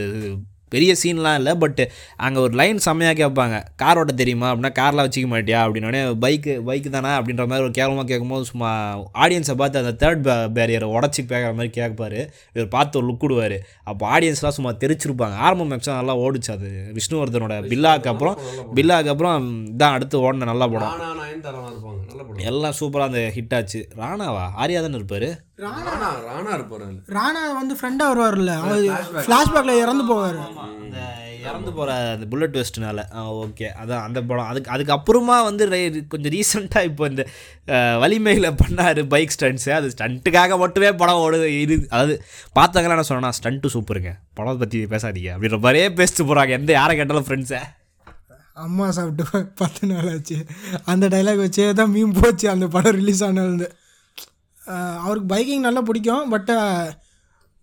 பெரிய 0.76 0.94
சீன்லாம் 1.02 1.38
இல்லை 1.40 1.54
பட் 1.64 1.82
அங்கே 2.26 2.40
ஒரு 2.46 2.54
லைன் 2.62 2.84
செம்மையாக 2.86 3.16
கேட்பாங்க 3.22 3.56
கார் 3.82 3.98
ஓட்ட 4.02 4.12
தெரியுமா? 4.22 4.48
அப்படின்னா 4.52 4.72
கார்லாம் 4.80 5.06
வச்சுக்க 5.06 5.28
மாட்டியா? 5.34 5.60
அப்படின்னோடனே 5.66 6.00
பைக்கு 6.24 6.52
பைக்கு 6.68 6.90
தானே? 6.96 7.12
அப்படின்ற 7.18 7.44
மாதிரி 7.50 7.66
ஒரு 7.66 7.74
கேவலமாக 7.78 8.08
கேட்கும்போது 8.10 8.44
சும்மா 8.44 8.70
ஆடியன்ஸை 9.22 9.54
பார்த்து 9.60 9.82
அந்த 9.82 9.94
தேர்ட் 10.02 10.22
பே 10.26 10.34
பேரியரை 10.56 10.88
உடச்சி 10.96 11.22
பேக்கிற 11.30 11.52
மாதிரி 11.58 11.70
கேட்பாரு. 11.80 12.20
இவர் 12.52 12.68
பார்த்து 12.74 12.98
ஒரு 13.00 13.08
லுக் 13.10 13.24
விடுவார் 13.26 13.56
அப்போ 13.90 14.04
ஆடியன்ஸ்லாம் 14.14 14.56
சும்மா 14.58 14.72
தெரிச்சிருப்பாங்க. 14.82 15.36
ஆரம்பம் 15.46 15.70
மேக்ஸாக 15.70 15.98
நல்லா 16.00 16.16
ஓடுச்சு 16.16 16.50
அது. 16.56 16.70
விஷ்ணுவர்தனோட 16.98 17.54
பில்லாக்கு 17.72 18.08
அப்புறம். 18.14 18.38
பில்லாக்கு 18.74 19.12
அப்புறம் 19.14 19.48
தான் 19.76 19.94
அடுத்து 19.96 20.16
ஓடின 20.26 20.50
நல்ல 20.52 20.68
படம். 20.68 20.94
எல்லாம் 22.50 22.78
சூப்பராக 22.80 23.10
அந்த 23.10 23.32
ஹிட் 23.34 23.54
ஆச்சு. 23.56 23.82
ராணாவா? 23.98 24.46
ஆரியா 24.62 24.80
தானே 24.86 24.98
இருப்பார்? 25.00 25.28
ராணா. 25.64 26.08
ராணா 26.28 26.50
இருப்பார். 26.56 26.82
ராணா 27.16 27.42
வந்து 27.58 27.74
ஃப்ரெண்டாக 27.76 28.08
வருவார்ல 28.10 28.54
அவர் 28.62 28.82
ஃப்ளாஷ்பேக்கில் 29.26 29.80
இறந்து 29.82 30.04
போவார். 30.10 30.40
அந்த 30.82 30.98
இறந்து 31.46 31.70
போகிற 31.76 31.94
அந்த 32.14 32.26
புல்லட் 32.32 32.58
வெஸ்ட்னால 32.58 33.02
ஓகே 33.44 33.68
அதான் 33.82 34.02
அந்த 34.06 34.18
படம். 34.28 34.48
அதுக்கு 34.50 34.72
அதுக்கப்புறமா 34.74 35.36
வந்து 35.48 35.64
கொஞ்சம் 36.12 36.34
ரீசெண்டாக 36.34 36.88
இப்போ 36.90 37.06
இந்த 37.12 37.24
வலிமையில் 38.02 38.48
பண்ணார் 38.60 39.00
பைக் 39.14 39.34
ஸ்டண்ட்ஸு 39.36 39.72
அது 39.78 39.94
ஸ்டண்ட்டுக்காக 39.94 40.58
மட்டுமே 40.64 40.90
படம் 41.02 41.22
ஓடுது. 41.24 41.48
இது 41.64 41.74
அதாவது 41.94 42.16
பார்த்தவங்களாம் 42.58 42.96
என்ன 42.98 43.08
சொன்னா 43.12 43.32
ஸ்டண்ட்டு 43.38 43.72
சூப்பருங்க 43.76 44.12
படம் 44.40 44.60
பற்றி 44.64 44.80
பேசாதீங்க. 44.94 45.32
அப்படின்ற 45.36 45.60
மாதிரியே 45.66 45.88
பேசிட்டு 46.02 46.28
போகிறாங்க 46.28 46.58
எந்த 46.60 46.72
யாரை 46.80 46.92
கேட்டாலும் 47.00 47.28
ஃப்ரெண்ட்ஸை 47.30 47.62
அம்மா 48.66 48.84
சாப்பிட்டு 48.98 49.24
பத்து 49.62 49.82
நாள் 49.88 50.12
ஆச்சு. 50.12 50.38
அந்த 50.92 51.04
டைலாக் 51.16 51.42
வச்சே 51.46 51.72
தான் 51.80 51.92
மீன் 51.96 52.14
போச்சு. 52.20 52.46
அந்த 52.52 52.66
படம் 52.76 52.96
ரிலீஸ் 53.00 53.24
ஆனது 53.26 53.68
அவருக்கு 54.66 55.34
பைக்கிங் 55.34 55.60
நல்லா 55.60 55.80
பிடிக்கும் 55.80 56.28
பட் 56.28 56.50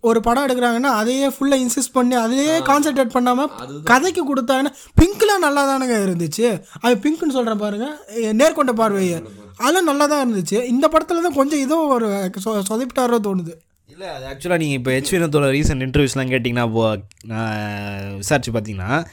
ஒரு 0.01 0.19
படம் 0.21 0.45
எடுக்கிறாங்கன்னா 0.45 0.91
அதையே 1.01 1.27
ஃபுல்லாக 1.27 1.59
இன்சிஸ்ட் 1.65 1.93
பண்ணி 1.93 2.15
அதையே 2.15 2.59
கான்சென்ட்ரேட் 2.59 3.09
பண்ணாமல் 3.09 3.49
கதைக்கு 3.83 4.35
கொடுத்தாங்கன்னா 4.35 4.73
பிங்க்லாம் 5.01 5.39
நல்லா 5.39 5.61
தானுங்க 5.67 5.91
இருந்துச்சு. 5.91 6.61
அது 6.81 6.95
பிங்க்னு 6.95 7.29
சொல்கிறேன் 7.29 7.57
பாருங்க. 7.57 7.97
எ- 8.15 8.33
நேர்கொண்ட 8.33 8.71
பார்வை. 8.71 9.13
அதெல்லாம் 9.57 9.83
நல்லா 9.83 10.05
தான் 10.05 10.33
இருந்துச்சு. 10.33 10.63
இந்த 10.63 10.87
படத்தில் 10.87 11.21
தான் 11.21 11.33
கொஞ்சம் 11.33 11.59
ஏதோ 11.59 11.75
ஒரு 11.75 12.31
சொதப்பிட்டாரோ 12.45 13.19
தோணுது. 13.27 13.53
இல்லை 13.87 14.07
அது 14.07 14.25
ஆக்சுவலாக 14.25 14.57
நீங்கள் 14.57 14.77
இப்போ 14.77 14.91
ஹெச் 14.91 15.19
வினத்தோட 15.19 15.47
ரீசெண்ட் 15.47 15.87
இன்டர்வியூஸ்லாம் 15.87 16.31
கேட்டிங்கன்னா 16.33 16.65
இப்போ 16.65 16.97
நான் 17.25 18.15
விசாரிச்சு 18.15 18.51
பார்த்தீங்கன்னா 18.51 19.05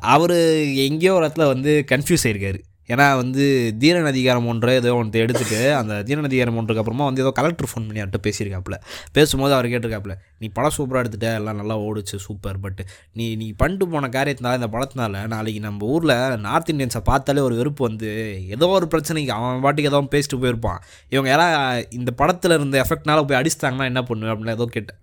அவர் 0.00 0.36
எங்கேயோ 0.74 1.14
ஒரு 1.14 1.26
இடத்துல 1.26 1.46
வந்து 1.46 1.84
கன்ஃபியூஸ் 1.88 2.24
ஆயிருக்காரு. 2.24 2.60
ஏன்னா 2.90 3.16
வந்து 3.16 3.44
தீரன் 3.78 4.04
அதிகாரம் 4.04 4.46
ஒன்று 4.46 4.72
ஏதோ 4.74 4.94
ஒன்று 4.94 5.24
எடுத்துகிட்டு 5.24 5.58
அந்த 5.72 6.02
தீரன் 6.02 6.24
அதிகாரம் 6.24 6.56
ஒன்றுக்கு 6.56 6.78
அப்புறமா 6.78 7.04
வந்து 7.04 7.20
ஏதோ 7.20 7.30
கலெக்டர் 7.30 7.68
ஃபோன் 7.70 7.86
பண்ணி 7.86 8.00
அவர்கிட்ட 8.00 8.22
பேசியிருக்காப்புல. 8.26 8.76
பேசும்போது 9.12 9.54
அவர் 9.54 9.66
கேட்டிருக்காப்புல 9.66 10.14
நீ 10.38 10.48
படம் 10.48 10.74
சூப்பராக 10.76 11.04
எடுத்துட்ட 11.04 11.34
எல்லாம் 11.34 11.56
நல்லா 11.56 11.78
ஓடுச்சு 11.78 12.18
சூப்பர் 12.26 12.60
பட் 12.60 12.80
நீ 13.12 13.36
நீ 13.36 13.52
பண்ணிட்டு 13.52 13.88
போன 13.88 14.08
காரியத்தினால 14.08 14.54
இந்த 14.54 14.68
படத்தினால 14.72 15.26
நாளைக்கு 15.26 15.60
நம்ம 15.60 15.86
ஊரில் 15.86 16.38
நார்த் 16.38 16.70
இந்தியன்ஸை 16.70 17.00
பார்த்தாலே 17.04 17.40
ஒரு 17.40 17.54
வெறுப்பு 17.54 17.86
வந்து 17.86 18.10
ஏதோ 18.48 18.66
ஒரு 18.66 18.88
பிரச்சனைக்கு 18.90 19.28
அவன் 19.28 19.60
பாட்டுக்கு 19.60 19.90
ஏதோ 19.90 20.00
பேசிட்டு 20.10 20.40
போயிருப்பான். 20.40 20.80
இவங்க 21.08 21.30
யாரா 21.30 21.48
இந்த 21.90 22.10
படத்தில் 22.10 22.50
இருந்த 22.50 22.86
எஃபெக்ட்னால 22.88 23.22
போய் 23.24 23.40
அடிச்சிட்டாங்கன்னா 23.40 23.84
என்ன 23.84 24.02
பண்ணுவேன்? 24.02 24.34
அப்படின்னு 24.34 24.50
ஏதோ 24.50 24.66
கேட்டேன். 24.70 24.98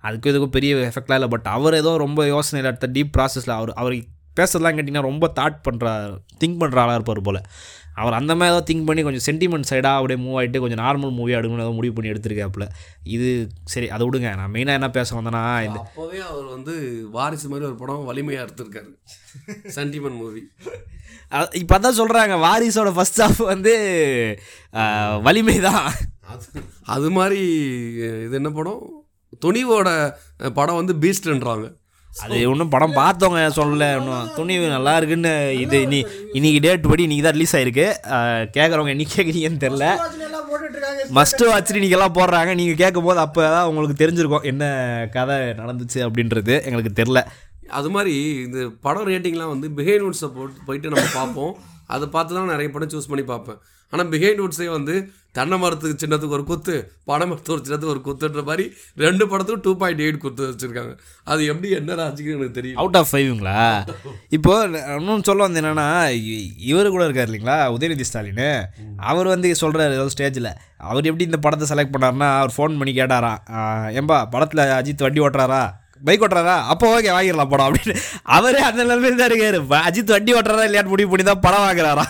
அதுக்கு 0.00 0.30
இதுக்கும் 0.32 0.56
பெரிய 0.56 0.74
எஃபெக்ட்லாம் 0.74 1.14
இல்லை 1.14 1.28
பட் 1.28 1.46
அவர் 1.46 1.74
ஏதோ 1.74 1.96
ரொம்ப 1.96 2.24
யோசனையில் 2.24 2.70
எடுத்த 2.70 2.88
டீப் 2.92 3.12
ப்ராசஸில் 3.18 3.50
அவர் 3.50 3.72
அவருக்கு 3.72 4.08
பேசுறதுலாம் 4.36 4.76
கேட்டிங்கன்னா 4.76 5.08
ரொம்ப 5.10 5.26
தாட் 5.38 5.58
பண்ணுற 5.66 5.86
திங்க் 6.42 6.60
பண்ணுற 6.62 6.82
ஆளாக 6.82 6.98
இருப்பார் 6.98 7.20
போல். 7.20 7.40
அவர் 7.94 8.14
அந்த 8.18 8.32
மாதிரி 8.34 8.52
ஏதோ 8.54 8.60
திங்க் 8.68 8.86
பண்ணி 8.88 9.02
கொஞ்சம் 9.02 9.24
சென்டிமெண்ட் 9.26 9.68
சைடாக 9.70 9.98
அப்படியே 9.98 10.18
மூவ் 10.22 10.36
ஆகிட்டு 10.40 10.60
கொஞ்சம் 10.60 10.82
நார்மல் 10.84 11.12
மூவி 11.18 11.34
எடுக்கணும்னு 11.38 11.66
ஏதோ 11.66 11.74
முடிவு 11.78 11.94
பண்ணி 11.94 12.12
எடுத்திருக்காப்புல. 12.12 12.66
இது 13.16 13.28
சரி 13.64 13.88
அதை 13.88 14.06
விடுங்க. 14.08 14.30
நான் 14.36 14.52
மெயினாக 14.54 14.78
என்ன 14.80 14.88
பேச 14.90 15.16
வந்தேன்னா 15.18 15.42
இந்த 15.62 15.78
அப்போவே 15.82 16.20
அவர் 16.30 16.46
வந்து 16.46 16.74
வாரிசு 17.10 17.48
மாதிரி 17.48 17.66
ஒரு 17.66 17.76
படம் 17.76 18.04
வலிமையாக 18.04 18.46
எடுத்திருக்காரு. 18.46 18.90
சென்டிமெண்ட் 19.78 20.18
மூவி 20.22 20.42
இப்போ 21.52 21.76
தான் 21.78 21.98
சொல்கிறாங்க 21.98 22.34
வாரிசோட 22.46 22.90
ஃபர்ஸ்ட் 22.92 23.20
ஹாஃப் 23.22 23.42
வந்து 23.44 23.72
வலிமை 25.22 25.56
தான் 25.60 25.84
அது 26.32 26.60
அது 26.86 27.08
மாதிரி 27.10 27.40
இது 28.26 28.34
என்ன 28.36 28.50
படம்? 28.50 28.82
துணிவோட 29.42 29.88
படம் 30.54 30.78
வந்து 30.80 30.94
பீஸ்ட்ன்றாங்க 30.94 31.68
அது 32.24 32.38
ஒன்றும் 32.50 32.72
படம் 32.72 32.96
பார்த்தவங்க 32.98 33.42
சொல்லல 33.58 33.86
இன்னும் 33.98 34.26
துணிவு 34.38 34.64
நல்லா 34.74 34.92
இருக்குன்னு 34.98 35.32
இது 35.62 35.76
இனி 35.86 36.00
இன்னைக்கு 36.38 36.60
டேட் 36.64 36.88
படி 36.90 37.04
இன்னைக்கு 37.06 37.24
தான் 37.26 37.36
ரிலீஸ் 37.36 37.54
ஆயிருக்கு. 37.58 37.86
கேட்குறவங்க 38.56 38.92
இன்னைக்கு 38.94 39.14
கேட்குறீங்கன்னு 39.16 39.62
தெரில 39.64 39.86
மஸ்ட் 41.18 41.44
வாட்ச் 41.50 41.72
நீங்கள்லாம் 41.84 42.16
போடுறாங்க. 42.18 42.50
நீங்கள் 42.60 42.80
கேட்கும் 42.82 43.06
போது 43.08 43.20
அப்போ 43.24 43.42
தான் 43.54 43.68
உங்களுக்கு 43.70 43.96
தெரிஞ்சிருக்கும் 44.02 44.48
என்ன 44.52 44.64
கதை 45.16 45.38
நடந்துச்சு 45.62 46.00
அப்படின்றது. 46.06 46.54
எங்களுக்கு 46.66 46.92
தெரில 47.00 47.22
அது 47.78 47.90
மாதிரி 47.96 48.14
இந்த 48.46 48.60
படம் 48.86 49.08
ரேட்டிங்லாம் 49.10 49.52
வந்து 49.54 49.68
பிஹைண்ட் 49.78 50.06
வுட்ஸை 50.06 50.28
போட்டு 50.36 50.66
போயிட்டு 50.68 50.92
நம்ம 50.94 51.06
பார்ப்போம். 51.18 51.52
அதை 51.92 52.06
பார்த்து 52.10 52.36
தான் 52.36 52.52
நிறைய 52.52 52.70
படம் 52.70 52.92
சூஸ் 52.92 53.08
பண்ணி 53.08 53.24
பார்ப்பேன். 53.26 53.60
ஆனால் 53.92 54.10
பிஹைண்ட் 54.12 54.42
வுட்ஸே 54.42 54.66
வந்து 54.70 54.94
தென்னை 55.34 55.56
மரத்துக்கு 55.58 56.00
சின்னத்துக்கு 56.00 56.36
ஒரு 56.36 56.44
குத்து 56.46 56.74
பனை 57.04 57.24
மரத்துக்கு 57.26 57.54
ஒரு 57.54 57.62
சின்னத்துக்கு 57.62 57.92
ஒரு 57.92 58.02
குத்துன்ற 58.06 58.42
மாதிரி 58.44 58.64
ரெண்டு 58.98 59.24
படத்துக்கும் 59.26 59.64
டூ 59.64 59.72
பாயிண்ட் 59.76 60.02
எயிட் 60.04 60.22
குத்து 60.22 60.42
வச்சுருக்காங்க. 60.48 60.92
அது 61.26 61.40
எப்படி 61.46 61.68
என்ன 61.78 61.96
ராஜிக்கு 62.00 62.34
எனக்கு 62.34 62.56
தெரியும் 62.58 62.80
அவுட் 62.82 62.98
ஆஃப் 63.00 63.10
ஃபைவ்ங்களா 63.10 63.58
இப்போ 64.30 64.54
இன்னொன்று 64.94 65.28
சொல்ல 65.28 65.46
வந்து 65.46 65.60
என்னன்னா 65.62 65.86
இ- 66.28 66.40
இவர் 66.68 66.90
கூட 66.90 67.04
இருக்கார் 67.04 67.28
இல்லைங்களா? 67.30 67.58
உதயநிதி 67.74 68.06
ஸ்டாலின் 68.08 68.44
அவர் 69.06 69.28
வந்து 69.28 69.50
சொல்கிறார் 69.56 69.96
ஏதோ 69.98 70.08
ஸ்டேஜில் 70.14 70.50
அவர் 70.84 71.08
எப்படி 71.08 71.24
இந்த 71.24 71.40
படத்தை 71.40 71.68
செலக்ட் 71.68 71.94
பண்ணாருன்னா 71.94 72.30
அவர் 72.38 72.56
ஃபோன் 72.56 72.78
பண்ணி 72.80 72.94
கேட்டாராம் 72.94 73.40
ஏம்பா 73.96 74.18
படத்தில் 74.30 74.64
அஜித் 74.76 75.04
வண்டி 75.04 75.22
ஓட்டுறாரா? 75.22 75.62
பைக் 76.02 76.22
ஓட்டுறாரா 76.22 76.56
அப்போ 76.66 76.86
ஓகே 76.92 77.10
வாங்கிடலாம் 77.12 77.48
படம் 77.48 77.68
அப்படின்னு. 77.68 77.94
அவரே 78.30 78.60
அந்த 78.60 78.82
நிலைமையில் 78.82 79.16
தான் 79.16 79.30
இருக்காரு. 79.30 79.66
"ப- 79.66 79.82
அஜித் 79.86 80.10
வண்டி 80.10 80.34
ஓட்டுறாரா 80.34 80.64
இல்லையான்னு 80.64 80.88
முடிவு 80.88 81.10
பண்ணி 81.10 81.24
தான் 81.24 81.40
படம் 81.40 81.64
வாங்குறாரா? 81.64 82.04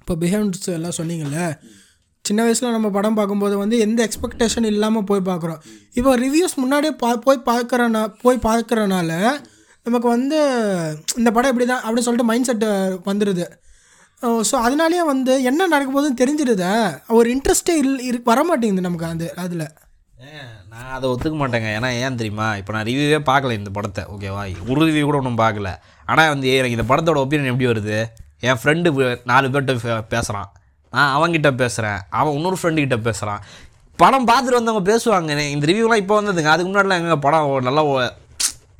இப்போ 0.00 0.14
பிஹேவ்ஸ் 0.16 0.68
எல்லாம் 0.70 0.98
சொன்னீங்கல்ல 0.98 1.40
சின்ன 2.24 2.42
வயசில் 2.42 2.72
நம்ம 2.72 2.90
படம் 2.90 3.14
பார்க்கும்போது 3.14 3.58
வந்து 3.58 3.78
எந்த 3.78 4.08
எக்ஸ்பெக்டேஷன் 4.08 4.66
இல்லாமல் 4.66 5.04
போய் 5.04 5.20
பார்க்குறோம். 5.20 5.60
இப்போ 5.94 6.16
ரிவ்யூஸ் 6.16 6.54
முன்னாடியே 6.56 6.92
பா 6.94 7.16
போய் 7.18 7.46
பார்க்குறனா 7.46 8.02
போய் 8.22 8.44
பார்க்குறனால 8.44 9.10
நமக்கு 9.86 10.08
வந்து 10.08 10.38
இந்த 11.16 11.30
படம் 11.30 11.50
இப்படி 11.50 11.66
தான் 11.66 11.82
அப்படின்னு 11.82 11.98
சொல்லிட்டு 11.98 12.24
மைண்ட் 12.24 12.48
செட்டு 12.48 12.68
வந்துடுது 13.04 13.46
ஸோ 14.42 14.54
அதனாலேயே 14.60 15.02
வந்து 15.04 15.42
என்ன 15.42 15.66
நடக்க 15.66 15.90
போகுதுன்னு 15.92 16.20
தெரிஞ்சிடுதா 16.20 16.72
ஒரு 17.10 17.28
இன்ட்ரெஸ்டே 17.34 17.76
இல் 17.76 18.00
இரு 18.00 18.18
வரமாட்டேங்குது 18.26 18.80
நமக்கு 18.80 19.06
அந்த 19.06 19.26
அதில். 19.36 19.64
நான் 20.82 20.92
அதை 20.92 21.10
ஒத்துக்க 21.10 21.34
மாட்டேங்க. 21.34 21.68
ஏன்னா 21.78 21.90
ஏன் 21.90 22.16
தெரியுமா? 22.16 22.56
இப்போ 22.56 22.72
நான் 22.72 22.84
ரிவ்யூவே 22.84 23.22
பார்க்கல 23.26 23.52
இந்த 23.52 23.70
படத்தை. 23.70 24.04
ஓகேவா 24.04 24.54
ஒரு 24.68 24.86
ரிவ்யூ 24.86 25.02
கூட 25.02 25.16
ஒன்றும் 25.16 25.38
பார்க்கல. 25.38 25.76
ஆனால் 26.06 26.28
வந்து 26.28 26.54
எனக்கு 26.54 26.76
இந்த 26.78 26.94
படத்தோட 26.94 27.16
ஒப்பீனியன் 27.16 27.52
எப்படி 27.52 27.66
வருது? 27.66 28.04
என் 28.40 28.56
ஃப்ரெண்டு 28.62 29.20
நாலு 29.24 29.48
பேர்கிட்ட 29.48 30.04
பேசுகிறான் 30.08 30.52
நான் 30.90 31.20
அவன்கிட்ட 31.20 31.54
பேசுகிறேன் 31.56 31.98
அவன் 32.10 32.34
இன்னொரு 32.34 32.56
ஃப்ரெண்டுக்கிட்ட 32.62 33.00
பேசுகிறான் 33.00 33.42
படம் 33.96 34.26
பார்த்துட்டு 34.26 34.58
வந்தவங்க 34.58 34.92
பேசுவாங்க. 34.92 35.38
இந்த 35.38 35.66
ரிவ்யூலாம் 35.66 35.96
இப்போ 35.96 36.22
வந்ததுங்க. 36.22 36.44
அதுக்கு 36.44 36.72
முன்னாடிலாம் 36.72 36.98
எங்கள் 36.98 37.18
படம் 37.18 37.58
நல்லா 37.62 37.84
ஓ- 37.84 38.10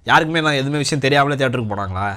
யாருக்குமே 0.05 0.41
நான் 0.41 0.53
எதுவுமே 0.53 0.77
விஷயம் 0.77 1.03
தெரியாமலே 1.03 1.45
தேட்டருக்கு 1.45 1.73
போனாங்களா? 1.73 2.17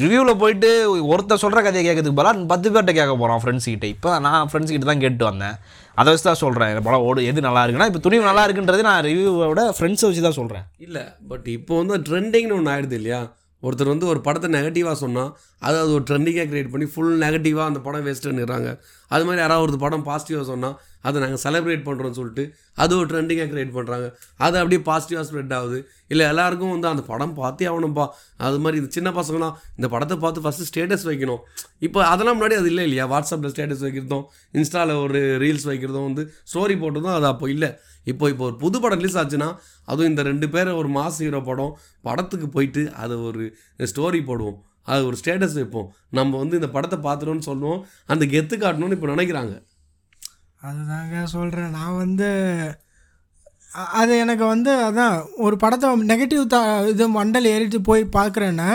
ரிவ்யூவில் 0.00 0.34
போயிட்டு 0.34 0.96
ஒருத்தர் 1.06 1.34
சொல்கிற 1.34 1.62
கதையை 1.62 1.96
கேட்கறதுக்கு 1.96 2.14
பதிலாக 2.14 2.44
பத்து 2.44 2.70
பேர்கிட்ட 2.70 2.92
கேட்க 2.92 3.16
போகிறான் 3.16 3.40
ஃப்ரெண்ட்ஸ்கிட்ட 3.44 3.84
இப்போ 3.84 4.18
நான் 4.18 4.48
ஃப்ரெண்ட்ஸ்கிட்ட 4.52 4.78
தான் 4.78 5.00
கேட்டு 5.00 5.24
வந்தேன். 5.24 5.54
அதை 5.96 6.08
வச்சு 6.10 6.24
தான் 6.24 6.40
சொல்கிறேன் 6.40 6.70
இந்த 6.70 6.82
படம் 6.82 7.04
ஓடு 7.04 7.26
எது 7.28 7.46
நல்லா 7.46 7.62
இருக்குன்னா 7.64 7.88
இப்போ 7.90 8.02
துணிவு 8.04 8.24
நல்லா 8.24 8.44
இருக்குன்றது 8.46 8.82
நான் 8.82 9.02
ரிவ்யூவோட 9.06 9.62
ஃப்ரெண்ட்ஸை 9.76 10.06
வச்சு 10.08 10.22
தான் 10.22 10.38
சொல்கிறேன் 10.38 10.64
இல்லை 10.78 11.02
பட் 11.28 11.46
இப்போ 11.52 11.74
வந்து 11.80 11.96
ட்ரெண்டிங்னு 12.08 12.56
ஒன்று 12.56 12.72
ஆயிடுது 12.72 12.98
இல்லையா? 13.00 13.20
ஒருத்தர் 13.62 13.90
வந்து 13.90 14.06
ஒரு 14.06 14.20
படத்தை 14.20 14.48
நெகட்டிவாக 14.54 14.96
சொன்னால் 14.98 15.30
அது 15.62 15.76
அது 15.78 15.92
ஒரு 15.92 16.04
ட்ரெண்டிங்காக 16.08 16.46
க்ரியேட் 16.48 16.72
பண்ணி 16.72 16.86
ஃபுல் 16.90 17.14
நெகட்டிவாக 17.22 17.70
அந்த 17.70 17.80
படம் 17.80 18.04
வேஸ்ட்டுன்னுறாங்க 18.06 18.70
அது 19.10 19.24
மாதிரி 19.24 19.40
யாராவது 19.40 19.66
ஒரு 19.68 19.80
படம் 19.80 20.04
பாசிட்டிவாக 20.06 20.46
சொன்னால் 20.50 20.74
அதை 21.08 21.16
நாங்கள் 21.24 21.42
செலிப்ரேட் 21.44 21.84
பண்ணுறோம்னு 21.86 22.18
சொல்லிட்டு 22.18 22.44
அது 22.82 22.92
ஒரு 23.00 23.08
ட்ரெண்டிங்காக 23.12 23.48
க்ரியேட் 23.52 23.72
பண்ணுறாங்க 23.76 24.06
அது 24.44 24.56
அப்படியே 24.60 24.80
பாசிட்டிவாக 24.88 25.24
ஸ்ப்ரெட் 25.28 25.54
ஆகுது. 25.58 25.78
இல்லை 26.12 26.24
எல்லாருக்கும் 26.32 26.72
வந்து 26.74 26.88
அந்த 26.92 27.02
படம் 27.10 27.34
பார்த்தே 27.40 27.68
ஆகணும்ப்பா 27.70 28.06
அது 28.48 28.58
மாதிரி 28.64 28.80
இந்த 28.82 28.90
சின்ன 28.98 29.10
பசங்களாம் 29.20 29.54
இந்த 29.78 29.88
படத்தை 29.94 30.16
பார்த்து 30.24 30.44
ஃபஸ்ட்டு 30.44 30.68
ஸ்டேட்டஸ் 30.70 31.06
வைக்கணும். 31.10 31.42
இப்போ 31.86 32.00
அதெல்லாம் 32.12 32.38
முன்னாடி 32.38 32.56
அது 32.60 32.70
இல்லை 32.72 32.84
இல்லையா? 32.88 33.06
வாட்ஸ்அப்பில் 33.14 33.52
ஸ்டேட்டஸ் 33.54 33.84
வைக்கிறதும் 33.86 34.24
இன்ஸ்டாவில் 34.60 34.94
ஒரு 35.04 35.22
ரீல்ஸ் 35.44 35.66
வைக்கிறதும் 35.72 36.06
வந்து 36.08 36.24
ஸ்டோரி 36.52 36.76
போட்டதும் 36.84 37.16
அது 37.18 37.28
அப்போ 37.32 37.48
இல்லை. 37.54 37.70
இப்போ 38.12 38.24
இப்போ 38.32 38.44
ஒரு 38.50 38.56
புது 38.62 38.76
படம் 38.84 39.00
ரிலீஸ் 39.00 39.18
ஆச்சுன்னா 39.20 39.50
அதுவும் 39.90 40.10
இந்த 40.12 40.22
ரெண்டு 40.30 40.46
பேர் 40.54 40.70
ஒரு 40.80 40.88
மாஸ் 40.98 41.20
ஹீரோ 41.24 41.42
படம் 41.50 41.74
படத்துக்கு 42.08 42.48
போயிட்டு 42.56 42.82
அதை 43.02 43.16
ஒரு 43.28 43.44
ஸ்டோரி 43.92 44.20
போடுவோம். 44.30 44.58
அது 44.92 45.02
ஒரு 45.10 45.16
ஸ்டேட்டஸ் 45.20 45.54
வைப்போம். 45.58 45.86
நம்ம 46.16 46.38
வந்து 46.40 46.58
இந்த 46.60 46.68
படத்தை 46.74 46.96
பார்த்துட்டோம்னு 47.06 47.46
சொல்லுவோம். 47.50 47.80
அந்த 48.12 48.24
கெத்து 48.34 48.54
காட்டணும்னு 48.64 48.96
இப்போ 48.96 49.08
நினைக்கிறாங்க. 49.14 49.54
அதுதாங்க 50.68 51.22
சொல்கிறேன் 51.34 51.76
நான் 51.78 52.00
வந்து 52.02 52.28
அது 54.00 54.12
எனக்கு 54.24 54.44
வந்து 54.54 54.72
அதான் 54.88 55.14
ஒரு 55.44 55.56
படத்தை 55.62 55.88
நெகட்டிவ் 56.10 56.42
த 56.54 56.58
இது 56.92 57.04
மண்டல் 57.16 57.48
ஏறிட்டு 57.52 57.78
போய் 57.88 58.04
பார்க்குறேன்னா 58.18 58.68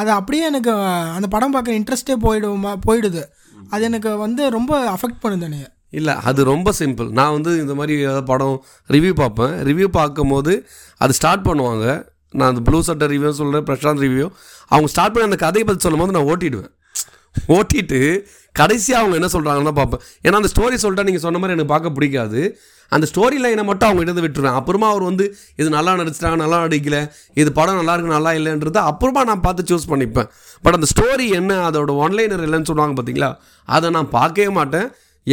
அது 0.00 0.10
அப்படியே 0.18 0.42
எனக்கு 0.50 0.72
அந்த 1.16 1.26
படம் 1.34 1.54
பார்க்க 1.54 1.78
இன்ட்ரெஸ்டே 1.78 2.14
போயிடுமா 2.24 2.72
போயிடுது. 2.86 3.22
அது 3.74 3.82
எனக்கு 3.88 4.10
வந்து 4.24 4.42
ரொம்ப 4.56 4.72
அஃபெக்ட் 4.94 5.22
பண்ணுது 5.22 5.46
என்னைய. 5.48 5.66
இல்லை 5.98 6.14
அது 6.28 6.40
ரொம்ப 6.50 6.68
சிம்பிள் 6.80 7.08
நான் 7.18 7.34
வந்து 7.36 7.50
இந்த 7.62 7.74
மாதிரி 7.78 7.94
ஏதாவது 8.04 8.26
படம் 8.30 8.56
ரிவ்யூ 8.94 9.12
பார்ப்பேன். 9.22 9.54
ரிவ்யூ 9.68 9.88
பார்க்கும்போது 9.98 10.52
அது 11.04 11.16
ஸ்டார்ட் 11.18 11.46
பண்ணுவாங்க. 11.48 11.86
நான் 12.38 12.50
அந்த 12.52 12.62
ப்ளூ 12.68 12.78
சட்டை 12.88 13.08
ரிவ்யூ 13.14 13.32
சொல்கிறேன் 13.40 13.66
பிரசாந்த் 13.70 14.04
ரிவ்யூ 14.06 14.26
அவங்க 14.72 14.90
ஸ்டார்ட் 14.94 15.14
பண்ணி 15.14 15.28
அந்த 15.30 15.40
கதையை 15.44 15.64
பற்றி 15.66 15.84
சொல்லும்போது 15.86 16.16
நான் 16.18 16.30
ஓட்டிடுவேன். 16.32 16.72
ஓட்டிட்டு 17.56 18.00
கடைசியாக 18.60 19.02
அவங்க 19.02 19.16
என்ன 19.20 19.28
சொல்கிறாங்கன்னு 19.34 19.70
தான் 19.70 19.80
பார்ப்பேன். 19.80 20.02
ஏன்னா 20.26 20.38
அந்த 20.40 20.50
ஸ்டோரி 20.54 20.76
சொல்லிட்டா 20.84 21.06
நீங்கள் 21.08 21.24
சொன்ன 21.26 21.40
மாதிரி 21.42 21.56
எனக்கு 21.56 21.72
பார்க்க 21.74 21.96
பிடிக்காது. 21.98 22.40
அந்த 22.94 23.04
ஸ்டோரி 23.10 23.36
லைனை 23.42 23.62
மட்டும் 23.68 23.88
அவங்க 23.88 24.02
எடுத்து 24.04 24.24
விட்டுருவேன். 24.24 24.56
அப்புறமா 24.60 24.88
அவர் 24.92 25.04
வந்து 25.10 25.24
இது 25.60 25.68
நல்லா 25.76 25.92
நடிச்சிட்டாங்க 26.00 26.38
நல்லா 26.42 26.58
நடிக்கல. 26.64 26.96
இது 27.40 27.50
படம் 27.58 27.78
நல்லா 27.80 27.94
இருக்கு 27.96 28.14
நல்லா 28.16 28.32
இல்லைன்றது 28.38 28.80
அப்புறமா 28.90 29.22
நான் 29.30 29.44
பார்த்து 29.46 29.68
சூஸ் 29.70 29.88
பண்ணிப்பேன். 29.92 30.28
பட் 30.64 30.76
அந்த 30.78 30.88
ஸ்டோரி 30.92 31.28
என்ன 31.38 31.54
அதோட 31.68 31.94
ஒன்லைனர் 32.06 32.44
இல்லைன்னு 32.48 32.68
சொல்லுவாங்க 32.70 32.96
பார்த்தீங்களா? 32.98 33.30
அதை 33.76 33.90
நான் 33.96 34.10
பார்க்கவே 34.18 34.50
மாட்டேன். 34.58 34.88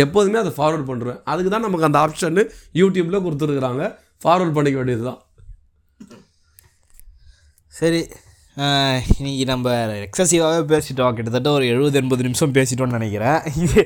எப்போதுமே 0.06 0.40
அதை 0.44 0.54
ஃபார்வர்ட் 0.58 0.90
பண்ணுறேன் 0.92 1.20
அதுக்கு 1.32 1.52
தான் 1.56 1.66
நமக்கு 1.68 1.88
அந்த 1.90 2.00
ஆப்ஷன் 2.06 2.40
யூடியூப்பில் 2.82 3.24
கொடுத்துருக்குறாங்க. 3.26 3.84
ஃபார்வர்ட் 4.24 4.56
பண்ணிக்க 4.58 4.78
வேண்டியது 4.82 5.06
தான் 5.10 5.20
சரி. 7.74 8.02
ஆஹ், 8.60 9.02
இன்னைக்கு 9.16 9.44
நம்ம 9.50 9.68
எக்ஸசிவாகவே 10.06 10.62
பேசிட்டோம். 10.72 11.14
கிட்டத்தட்ட 11.16 11.50
ஒரு 11.52 11.66
எழுபது 11.72 12.00
எண்பது 12.00 12.24
நிமிஷம் 12.24 12.56
பேசிட்டோம்னு 12.56 12.98
நினைக்கிறேன். 12.98 13.38
இது 13.64 13.82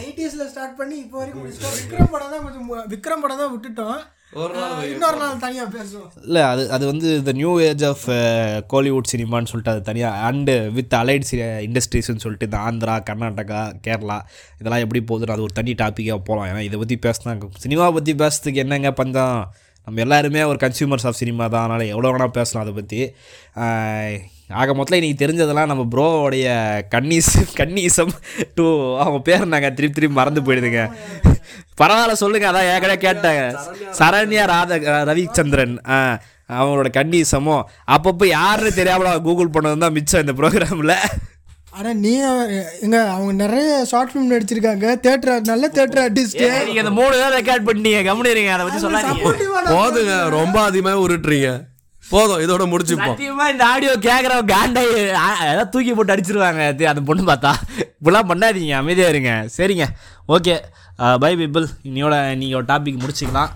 எயிட்டிஸில் 0.00 0.48
ஸ்டார்ட் 0.50 0.78
பண்ணி 0.80 0.96
இப்போ 0.98 1.18
வரைக்கும் 1.20 1.44
விக்ரம் 1.76 2.10
படம் 2.14 2.32
தான் 2.32 2.42
கொஞ்சம் 2.46 2.66
விக்ரம் 2.92 3.22
படம் 3.22 3.40
தான் 3.40 3.52
விட்டுட்டோம். 3.54 4.00
ஒரு 4.32 4.52
நாள் 4.56 4.82
இன்னொரு 4.88 5.18
நாள் 5.20 5.40
தனியாக 5.44 5.68
பேசுவோம். 5.72 6.10
இல்லை 6.26 6.42
அது 6.48 6.62
அது 6.74 6.84
வந்து 6.90 7.08
இந்த 7.16 7.32
நியூ 7.38 7.52
ஏஜ் 7.64 7.84
ஆஃப் 7.88 8.04
கோலிவுட் 8.70 9.10
சினிமான்னு 9.12 9.50
சொல்லிட்டு 9.50 9.72
அது 9.72 9.82
தனியாக 9.88 10.20
அண்டு 10.28 10.54
வித் 10.76 10.94
அலைட் 11.00 11.28
சி 11.30 11.38
இண்டஸ்ட்ரீஸ்னு 11.66 12.24
சொல்லிட்டு 12.24 12.48
இந்த 12.48 12.60
ஆந்திரா 12.66 12.94
கர்நாடகா 13.08 13.62
கேரளா 13.84 14.18
இதெல்லாம் 14.60 14.84
எப்படி 14.84 15.02
போகுதுன்னு 15.08 15.36
அது 15.36 15.46
ஒரு 15.46 15.58
தனி 15.58 15.74
டாப்பிக்காக 15.80 16.20
போகலாம் 16.28 16.48
ஏன்னா 16.50 16.62
இதை 16.68 16.78
பற்றி 16.78 16.98
பேசினா 17.06 17.34
சினிமாவை 17.64 17.92
பற்றி 17.92 18.14
பேசுறதுக்கு 18.22 18.64
என்னங்க 18.64 18.92
பஞ்சம்? 18.94 19.40
நம்ம 19.86 20.00
எல்லாருமே 20.04 20.40
ஒரு 20.50 20.58
கன்சியூமர்ஸ் 20.64 21.06
ஆஃப் 21.08 21.18
சினிமா 21.20 21.44
தான். 21.52 21.64
அதனால் 21.66 21.90
எவ்வளோ 21.92 22.10
வேணால் 22.12 22.36
பேசலாம் 22.38 22.64
அதை 22.64 22.72
பற்றி 22.78 23.00
ஆக 24.60 24.72
மொத்தம் 24.78 24.98
இன்றைக்கி 24.98 25.18
தெரிஞ்சதெல்லாம் 25.22 25.70
நம்ம 25.70 25.82
ப்ரோவோடைய 25.92 26.46
கன்னீஸ் 26.94 27.32
கன்னீசம் 27.60 28.12
டூ 28.56 28.66
அவங்க 29.02 29.18
பேர் 29.28 29.52
நாங்கள் 29.52 29.74
திருப்பி 29.78 29.96
திருப்பி 29.96 30.18
மறந்து 30.18 30.40
போயிடுதுங்க. 30.46 30.82
பரவாயில்ல 31.80 32.16
சொல்லுங்கள் 32.22 32.50
அதான் 32.50 32.70
ஏற்கனவே 32.72 32.98
கேட்டாங்க 33.06 33.42
சரண்யா 34.00 34.44
ராத 34.54 34.78
ரவிச்சந்திரன். 35.10 35.76
அவங்களோட 36.58 36.88
கன்னீசமோ 36.98 37.56
அப்பப்போ 37.96 38.26
யாருன்னு 38.36 38.78
தெரியாமல் 38.78 39.24
கூகுள் 39.26 39.54
பண்ணது 39.56 39.84
தான் 39.84 39.96
மிச்சம் 39.98 40.24
இந்த 40.24 40.34
ப்ரோக்ராமில் 40.40 40.96
ஆனால் 41.76 41.98
நீ 42.04 42.12
எங்க 42.84 42.96
அவங்க 43.14 43.32
நிறைய 43.42 43.70
ஷார்ட் 43.90 44.10
ஃபிலிம் 44.12 44.30
நடிச்சிருக்காங்க. 44.34 44.86
தேட்டர் 45.04 45.48
நல்ல 45.50 45.64
தேட்டர் 45.76 46.02
ஆர்டிஸ்ட் 46.04 46.40
நீங்கள் 46.68 46.82
இந்த 46.84 46.94
மூணு 47.00 47.20
தான் 47.22 47.34
ரெக்கார்ட் 47.38 47.66
பண்ணீங்க. 47.68 48.00
கவனிடுங்க 48.08 48.52
அதை 48.54 48.64
பற்றி 48.66 48.80
சொல்லாதீங்க. 48.84 49.34
போதுங்க 49.74 50.14
ரொம்ப 50.38 50.56
அதிகமாக 50.70 51.02
உருட்டுறீங்க. 51.04 51.50
போதும் 52.12 52.42
இதோட 52.44 52.64
முடிச்சுப்போம். 52.72 53.16
சத்தியமா 53.16 53.44
இந்த 53.52 53.64
ஆடியோ 53.72 53.92
கேட்குறவங்க 54.08 54.52
காண்டை 54.54 54.82
ஏதாவது 55.02 55.70
தூக்கி 55.74 55.92
போட்டு 55.96 56.14
அடிச்சிருவாங்க. 56.14 56.62
அது 56.72 56.88
அந்த 56.92 57.02
பொண்ணு 57.08 57.24
பார்த்தா. 57.30 57.52
இப்படிலாம் 57.98 58.30
பண்ணாதீங்க 58.30 58.76
அமைதியாக 58.82 59.14
இருங்க. 59.14 59.32
சரிங்க. 59.56 59.86
ஓகே. 60.36 60.56
பை 61.22 61.32
பீப்புள் 61.40 61.66
இன்னையோட 61.88 62.16
நீங்கள் 62.42 62.66
டாபிக் 62.70 63.00
முடிச்சுக்கலாம். 63.02 63.52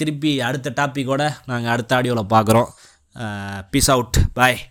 திருப்பி 0.00 0.32
அடுத்த 0.48 0.72
டாப்பிக்கோட 0.80 1.22
நாங்கள் 1.50 1.72
அடுத்த 1.74 1.96
ஆடியோவில் 1.98 2.32
பார்க்குறோம். 2.34 2.68
பீஸ் 3.72 3.92
அவுட் 3.94 4.18
பாய் 4.38 4.58